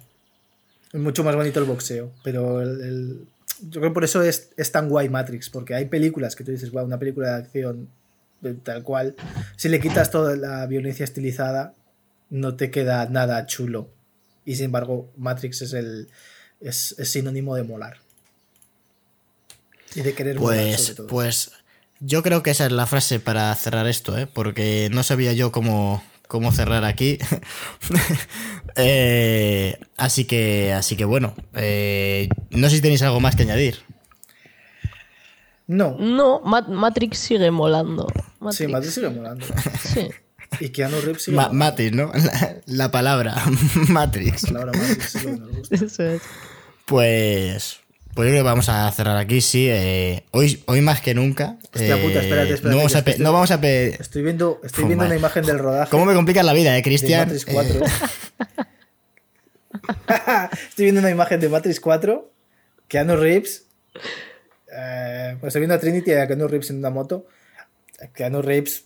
Es 0.92 1.00
mucho 1.00 1.22
más 1.24 1.36
bonito 1.36 1.60
el 1.60 1.66
boxeo. 1.66 2.12
Pero 2.24 2.60
el, 2.62 2.80
el- 2.80 3.26
yo 3.62 3.80
creo 3.80 3.90
que 3.90 3.94
por 3.94 4.04
eso 4.04 4.22
es, 4.22 4.50
es 4.56 4.72
tan 4.72 4.88
guay 4.88 5.08
Matrix. 5.08 5.50
Porque 5.50 5.74
hay 5.74 5.84
películas 5.86 6.34
que 6.36 6.44
tú 6.44 6.50
dices, 6.50 6.70
wow, 6.70 6.84
una 6.84 6.98
película 6.98 7.28
de 7.28 7.34
acción 7.42 7.88
de 8.40 8.54
tal 8.54 8.82
cual. 8.82 9.14
Si 9.56 9.68
le 9.68 9.80
quitas 9.80 10.10
toda 10.10 10.34
la 10.36 10.66
violencia 10.66 11.04
estilizada, 11.04 11.74
no 12.30 12.56
te 12.56 12.70
queda 12.70 13.06
nada 13.06 13.44
chulo. 13.46 13.90
Y 14.44 14.56
sin 14.56 14.66
embargo, 14.66 15.12
Matrix 15.16 15.62
es 15.62 15.72
el. 15.74 16.08
es, 16.60 16.94
es 16.98 17.10
sinónimo 17.10 17.54
de 17.54 17.62
molar. 17.64 17.98
Y 19.94 20.02
de 20.02 20.14
querer 20.14 20.38
molar, 20.38 20.56
Pues, 20.56 20.80
sobre 20.82 20.94
todo. 20.94 21.06
pues 21.08 21.50
yo 21.98 22.22
creo 22.22 22.42
que 22.42 22.50
esa 22.50 22.66
es 22.66 22.72
la 22.72 22.86
frase 22.86 23.20
para 23.20 23.54
cerrar 23.56 23.86
esto, 23.86 24.16
¿eh? 24.16 24.26
porque 24.26 24.88
no 24.92 25.02
sabía 25.02 25.32
yo 25.32 25.50
cómo, 25.52 26.02
cómo 26.30 26.52
cerrar 26.52 26.84
aquí. 26.84 27.18
Eh, 28.76 29.76
así 29.96 30.24
que, 30.26 30.72
así 30.72 30.96
que 30.96 31.04
bueno, 31.04 31.34
eh, 31.54 32.28
no 32.50 32.70
sé 32.70 32.76
si 32.76 32.82
tenéis 32.82 33.02
algo 33.02 33.18
más 33.18 33.34
que 33.34 33.42
añadir. 33.42 33.78
No, 35.66 35.96
No, 35.98 36.40
Ma- 36.44 36.62
Matrix 36.68 37.18
sigue 37.18 37.50
molando. 37.50 38.06
Matrix. 38.38 38.56
sí, 38.58 38.68
Matrix 38.68 38.94
sigue 38.94 39.08
molando. 39.10 39.44
Sí. 39.82 40.08
Y 40.60 40.68
Keanu 40.70 41.00
Reeves 41.00 41.24
sigue 41.24 41.36
Ma- 41.36 41.48
molando. 41.48 41.64
Matrix, 41.64 41.92
¿no? 41.96 42.12
La, 42.14 42.56
la 42.66 42.90
palabra, 42.92 43.34
Matrix. 43.88 44.50
La 44.50 44.60
palabra 44.60 44.80
Matrix 44.80 45.14
es 45.16 45.24
lo 45.24 45.30
que 45.34 45.40
nos 45.40 45.50
gusta. 45.56 45.74
Eso 45.74 46.02
es. 46.04 46.22
Pues, 46.86 47.80
pues 48.14 48.26
yo 48.26 48.32
creo 48.32 48.42
que 48.42 48.44
vamos 48.48 48.68
a 48.68 48.90
cerrar 48.92 49.16
aquí, 49.16 49.40
sí. 49.40 49.68
eh, 49.70 50.24
hoy, 50.32 50.62
hoy 50.66 50.80
más 50.80 51.00
que 51.00 51.14
nunca. 51.14 51.56
Hostia 51.74 51.96
eh, 51.96 52.02
puta, 52.02 52.20
espérate, 52.20 52.54
espérate, 52.54 52.68
no, 52.70 52.76
vamos 52.76 52.96
a 52.96 53.04
pe- 53.04 53.10
estoy- 53.12 53.24
no 53.24 53.32
vamos 53.32 53.50
a 53.50 53.60
pe- 53.60 53.96
Estoy 54.00 54.22
viendo, 54.22 54.60
estoy 54.64 54.84
viendo 54.84 55.04
una 55.04 55.16
imagen 55.16 55.44
del 55.44 55.58
rodaje 55.58 55.90
¿Cómo 55.90 56.04
me 56.04 56.14
complicas 56.14 56.44
la 56.44 56.52
vida, 56.52 56.76
eh, 56.76 56.82
Cristian? 56.82 57.28
Matrix 57.28 57.46
Eh, 57.48 57.52
4. 57.52 57.80
estoy 60.68 60.84
viendo 60.86 61.00
una 61.00 61.10
imagen 61.10 61.40
de 61.40 61.48
Matrix 61.48 61.80
4. 61.80 62.30
Keanu 62.88 63.16
Reeves. 63.16 63.66
eh, 64.76 65.36
pues 65.40 65.50
estoy 65.50 65.60
viendo 65.60 65.74
a 65.74 65.78
Trinity 65.80 66.10
y 66.10 66.14
a 66.14 66.26
Keanu 66.26 66.48
Reeves 66.48 66.70
en 66.70 66.78
una 66.78 66.90
moto. 66.90 67.26
Keanu 68.14 68.42
Reeves 68.42 68.84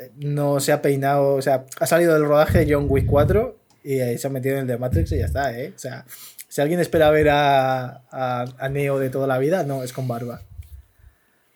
eh, 0.00 0.10
no 0.16 0.60
se 0.60 0.72
ha 0.72 0.80
peinado, 0.80 1.34
o 1.34 1.42
sea, 1.42 1.66
ha 1.78 1.86
salido 1.86 2.14
del 2.14 2.24
rodaje 2.24 2.64
de 2.64 2.74
John 2.74 2.86
Wick 2.88 3.06
4 3.06 3.58
y 3.84 3.98
eh, 4.00 4.18
se 4.18 4.26
ha 4.26 4.30
metido 4.30 4.54
en 4.54 4.62
el 4.62 4.66
de 4.66 4.78
Matrix 4.78 5.12
y 5.12 5.18
ya 5.18 5.26
está, 5.26 5.58
¿eh? 5.58 5.72
O 5.74 5.78
sea, 5.78 6.04
si 6.52 6.60
alguien 6.60 6.80
espera 6.80 7.08
ver 7.10 7.30
a, 7.30 8.02
a, 8.10 8.44
a 8.58 8.68
Neo 8.68 8.98
de 8.98 9.08
toda 9.08 9.26
la 9.26 9.38
vida, 9.38 9.62
no, 9.62 9.82
es 9.82 9.94
con 9.94 10.06
barba. 10.06 10.42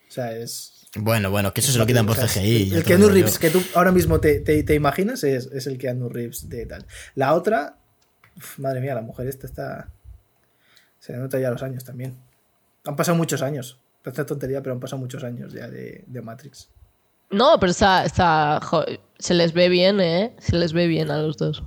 O 0.08 0.10
sea, 0.10 0.32
es... 0.32 0.86
Bueno, 0.96 1.30
bueno, 1.30 1.52
que 1.52 1.60
eso 1.60 1.70
se 1.70 1.76
lo 1.78 1.84
quitan 1.84 2.06
por 2.06 2.16
CGI. 2.16 2.72
El, 2.72 2.78
te 2.78 2.82
Keanu 2.84 3.10
Reeves 3.10 3.38
que 3.38 3.50
tú 3.50 3.62
ahora 3.74 3.92
mismo 3.92 4.20
te, 4.20 4.40
te- 4.40 4.62
te 4.62 4.72
imaginas 4.72 5.22
es, 5.24 5.50
es 5.52 5.66
el 5.66 5.76
Keanu 5.76 6.08
Reeves 6.08 6.48
de 6.48 6.64
tal. 6.64 6.86
La 7.14 7.34
otra, 7.34 7.76
uf, 8.38 8.58
madre 8.58 8.80
mía, 8.80 8.94
la 8.94 9.02
mujer 9.02 9.26
esta 9.26 9.46
está... 9.46 9.88
Se 10.98 11.12
le 11.12 11.18
nota 11.18 11.38
ya 11.38 11.50
los 11.50 11.62
años 11.62 11.84
también. 11.84 12.16
Han 12.86 12.96
pasado 12.96 13.18
muchos 13.18 13.42
años. 13.42 13.78
Parece 14.02 14.24
tontería, 14.24 14.62
pero 14.62 14.72
han 14.72 14.80
pasado 14.80 14.98
muchos 14.98 15.22
años 15.24 15.52
ya 15.52 15.68
de, 15.68 16.04
de 16.06 16.22
Matrix. 16.22 16.70
No, 17.28 17.60
pero 17.60 17.70
está, 17.72 18.06
está 18.06 18.60
jo- 18.62 18.86
se 19.18 19.34
les 19.34 19.52
ve 19.52 19.68
bien, 19.68 20.00
¿eh? 20.00 20.34
Se 20.38 20.56
les 20.56 20.72
ve 20.72 20.86
bien 20.86 21.10
a 21.10 21.18
los 21.18 21.36
dos. 21.36 21.62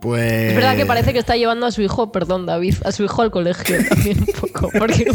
Pues. 0.00 0.50
Es 0.50 0.54
verdad 0.54 0.76
que 0.76 0.86
parece 0.86 1.12
que 1.12 1.18
está 1.18 1.36
llevando 1.36 1.66
a 1.66 1.72
su 1.72 1.82
hijo, 1.82 2.12
perdón, 2.12 2.46
David, 2.46 2.74
a 2.84 2.92
su 2.92 3.04
hijo 3.04 3.22
al 3.22 3.30
colegio 3.30 3.76
también 3.88 4.18
un 4.20 4.26
poco, 4.26 4.70
porque 4.78 5.06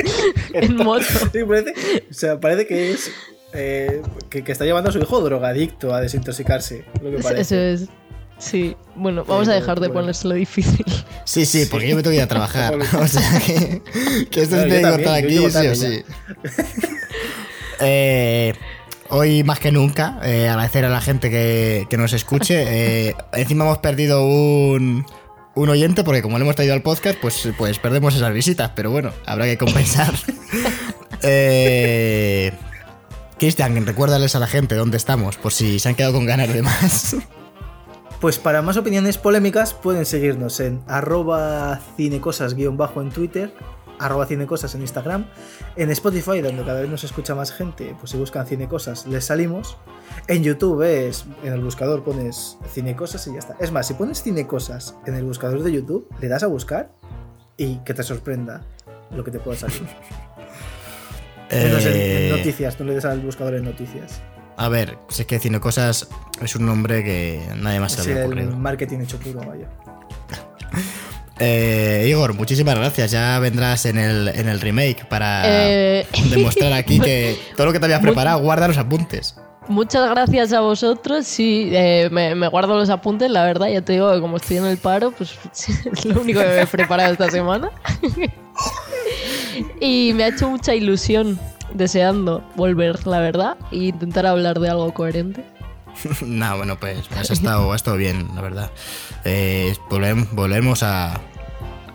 en 0.54 0.76
moto. 0.76 1.04
Sí, 1.32 1.44
parece, 1.46 1.74
o 2.10 2.14
sea, 2.14 2.40
parece 2.40 2.66
que 2.66 2.92
es... 2.92 3.10
eh, 3.52 4.02
que, 4.30 4.42
que 4.42 4.52
está 4.52 4.64
llevando 4.64 4.90
a 4.90 4.92
su 4.92 4.98
hijo 4.98 5.20
drogadicto 5.20 5.94
a 5.94 6.00
desintoxicarse. 6.00 6.84
Lo 7.02 7.10
que 7.10 7.40
Eso 7.40 7.56
es. 7.56 7.88
Sí, 8.38 8.76
bueno, 8.96 9.24
vamos 9.24 9.48
a 9.48 9.54
dejar 9.54 9.78
de 9.78 9.86
bueno. 9.86 10.02
ponérselo 10.02 10.34
difícil. 10.34 10.84
Sí, 11.24 11.46
sí, 11.46 11.66
porque 11.70 11.88
yo 11.88 11.96
me 11.96 12.02
tengo 12.02 12.12
que 12.12 12.16
ir 12.16 12.22
a 12.22 12.28
trabajar. 12.28 12.74
o 13.00 13.06
sea 13.06 13.40
que, 13.40 13.80
que 14.30 14.42
esto 14.42 14.56
Claro, 14.56 14.70
se 14.70 14.74
tiene 14.74 14.82
que 14.82 14.90
cortar 14.90 15.14
aquí, 15.14 15.38
sí 15.38 15.66
o 15.68 15.74
sí. 15.74 16.04
Eh, 17.80 18.54
hoy 19.10 19.44
más 19.44 19.60
que 19.60 19.72
nunca, 19.72 20.18
eh, 20.22 20.48
agradecer 20.48 20.84
a 20.84 20.88
la 20.88 21.00
gente 21.00 21.30
que, 21.30 21.86
que 21.88 21.96
nos 21.96 22.12
escuche. 22.12 22.64
Eh, 22.76 23.14
encima 23.32 23.64
hemos 23.64 23.78
perdido 23.78 24.26
un, 24.26 25.06
un 25.54 25.68
oyente 25.68 26.02
porque 26.02 26.22
como 26.22 26.38
lo 26.38 26.44
hemos 26.44 26.56
traído 26.56 26.74
al 26.74 26.82
podcast, 26.82 27.18
pues, 27.20 27.48
pues 27.56 27.78
perdemos 27.78 28.14
esas 28.14 28.32
visitas, 28.32 28.72
pero 28.74 28.90
bueno, 28.90 29.12
habrá 29.26 29.44
que 29.44 29.58
compensar. 29.58 30.12
eh, 31.22 32.52
Cristian, 33.38 33.86
recuérdales 33.86 34.34
a 34.34 34.38
la 34.38 34.46
gente 34.46 34.74
dónde 34.74 34.96
estamos, 34.96 35.36
por 35.36 35.52
si 35.52 35.78
se 35.78 35.88
han 35.88 35.94
quedado 35.94 36.14
con 36.14 36.26
ganas 36.26 36.52
de 36.52 36.62
más. 36.62 37.16
Pues 38.20 38.38
para 38.38 38.62
más 38.62 38.78
opiniones 38.78 39.18
polémicas 39.18 39.74
pueden 39.74 40.06
seguirnos 40.06 40.58
en 40.60 40.80
arroba 40.86 41.78
cinecosas-bajo 41.98 43.02
en 43.02 43.10
Twitter, 43.10 43.52
arroba 43.98 44.26
cinecosas 44.26 44.74
en 44.74 44.80
Instagram, 44.82 45.26
en 45.76 45.90
Spotify, 45.90 46.40
donde 46.40 46.64
cada 46.64 46.80
vez 46.80 46.90
nos 46.90 47.04
escucha 47.04 47.34
más 47.34 47.52
gente, 47.52 47.94
pues 47.98 48.10
si 48.12 48.16
buscan 48.18 48.46
cinecosas 48.46 49.06
les 49.06 49.24
salimos. 49.24 49.76
En 50.28 50.42
YouTube 50.42 50.82
es, 50.82 51.24
en 51.42 51.52
el 51.52 51.60
buscador 51.62 52.02
pones 52.04 52.58
cinecosas 52.72 53.26
y 53.26 53.32
ya 53.32 53.38
está. 53.38 53.56
Es 53.60 53.72
más, 53.72 53.86
si 53.86 53.94
pones 53.94 54.22
cinecosas 54.22 54.94
en 55.06 55.14
el 55.14 55.24
buscador 55.24 55.62
de 55.62 55.72
YouTube, 55.72 56.08
le 56.20 56.28
das 56.28 56.42
a 56.42 56.46
buscar 56.46 56.90
y 57.56 57.76
que 57.84 57.94
te 57.94 58.02
sorprenda 58.02 58.62
lo 59.10 59.22
que 59.24 59.30
te 59.30 59.38
pueda 59.38 59.56
salir. 59.58 59.82
Menos 61.52 61.84
en, 61.86 61.92
en 61.92 62.00
Eh, 62.00 62.34
noticias, 62.36 62.80
no 62.80 62.86
le 62.86 62.94
des 62.94 63.04
al 63.04 63.20
buscador 63.20 63.54
en 63.54 63.64
noticias. 63.64 64.20
a 64.56 64.68
ver, 64.68 64.98
si 65.08 65.22
es 65.22 65.26
que 65.28 65.38
Cine 65.38 65.60
Cosas 65.60 66.08
es 66.40 66.56
un 66.56 66.66
nombre 66.66 67.04
que 67.04 67.40
nadie 67.56 67.80
más 67.80 67.92
se 67.92 68.00
Es 68.00 68.06
le 68.06 68.12
había 68.14 68.24
el 68.24 68.30
ocurrido. 68.30 68.56
marketing 68.56 68.98
hecho 69.00 69.18
puro, 69.18 69.40
vaya. 69.40 69.68
Eh, 71.40 72.06
Igor, 72.08 72.34
muchísimas 72.34 72.76
gracias. 72.76 73.10
Ya 73.10 73.38
vendrás 73.38 73.86
en 73.86 73.98
el, 73.98 74.28
en 74.28 74.48
el 74.48 74.60
remake 74.60 75.04
para 75.06 75.42
Eh, 75.46 76.06
demostrar 76.30 76.72
aquí 76.72 77.00
que 77.00 77.36
todo 77.56 77.66
lo 77.66 77.72
que 77.72 77.78
te 77.80 77.86
habías 77.86 78.00
preparado, 78.00 78.40
guarda 78.40 78.68
los 78.68 78.78
apuntes. 78.78 79.36
Muchas 79.66 80.08
gracias 80.10 80.52
a 80.52 80.60
vosotros. 80.60 81.26
Sí, 81.26 81.70
eh, 81.72 82.08
me, 82.12 82.34
me 82.34 82.48
guardo 82.48 82.76
los 82.76 82.90
apuntes, 82.90 83.30
la 83.30 83.44
verdad. 83.44 83.68
Ya 83.68 83.80
te 83.80 83.94
digo 83.94 84.12
que 84.12 84.20
como 84.20 84.36
estoy 84.36 84.58
en 84.58 84.66
el 84.66 84.76
paro, 84.76 85.10
pues 85.12 85.36
es 85.92 86.04
lo 86.04 86.20
único 86.20 86.40
que 86.40 86.46
me 86.46 86.60
he 86.62 86.66
preparado 86.66 87.12
esta 87.12 87.30
semana. 87.30 87.70
y 89.80 90.12
me 90.14 90.24
ha 90.24 90.28
hecho 90.28 90.48
mucha 90.50 90.74
ilusión, 90.74 91.38
deseando 91.72 92.44
volver, 92.56 93.06
la 93.06 93.20
verdad, 93.20 93.56
e 93.72 93.76
intentar 93.76 94.26
hablar 94.26 94.60
de 94.60 94.68
algo 94.68 94.92
coherente. 94.92 95.44
no, 96.26 96.56
bueno, 96.56 96.78
pues 96.78 96.98
has 97.16 97.30
estado, 97.30 97.72
ha 97.72 97.76
estado 97.76 97.96
bien, 97.96 98.28
la 98.34 98.40
verdad. 98.42 98.70
Eh, 99.24 99.74
volvem- 99.88 100.28
volvemos 100.32 100.82
a, 100.82 101.20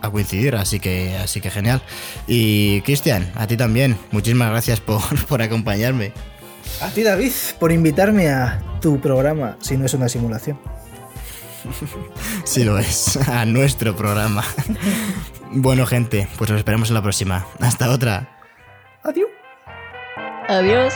a 0.02 0.10
coincidir, 0.12 0.56
así 0.56 0.80
que, 0.80 1.18
así 1.18 1.42
que 1.42 1.50
genial. 1.52 1.82
Y 2.28 2.82
Cristian, 2.82 3.32
a 3.36 3.48
ti 3.48 3.58
también, 3.58 3.98
muchísimas 4.12 4.50
gracias 4.52 4.80
por, 4.80 5.02
por 5.28 5.42
acompañarme. 5.42 6.12
A 6.82 6.90
ti, 6.90 7.04
David, 7.04 7.32
por 7.60 7.72
invitarme 7.72 8.30
a 8.30 8.62
tu 8.82 9.00
programa, 9.00 9.58
si 9.62 9.76
no 9.78 9.86
es 9.86 9.94
una 9.94 10.10
simulación. 10.10 10.60
Si 12.46 12.64
lo 12.64 12.80
es, 12.80 13.18
a 13.28 13.46
nuestro 13.46 13.96
programa. 13.96 14.44
Bueno, 15.52 15.86
gente, 15.86 16.28
pues 16.38 16.50
nos 16.50 16.58
esperamos 16.58 16.88
en 16.90 16.96
la 16.96 17.02
próxima. 17.02 17.46
Hasta 17.60 17.90
otra. 17.92 18.40
Adiós. 19.04 19.28
Adiós. 20.48 20.94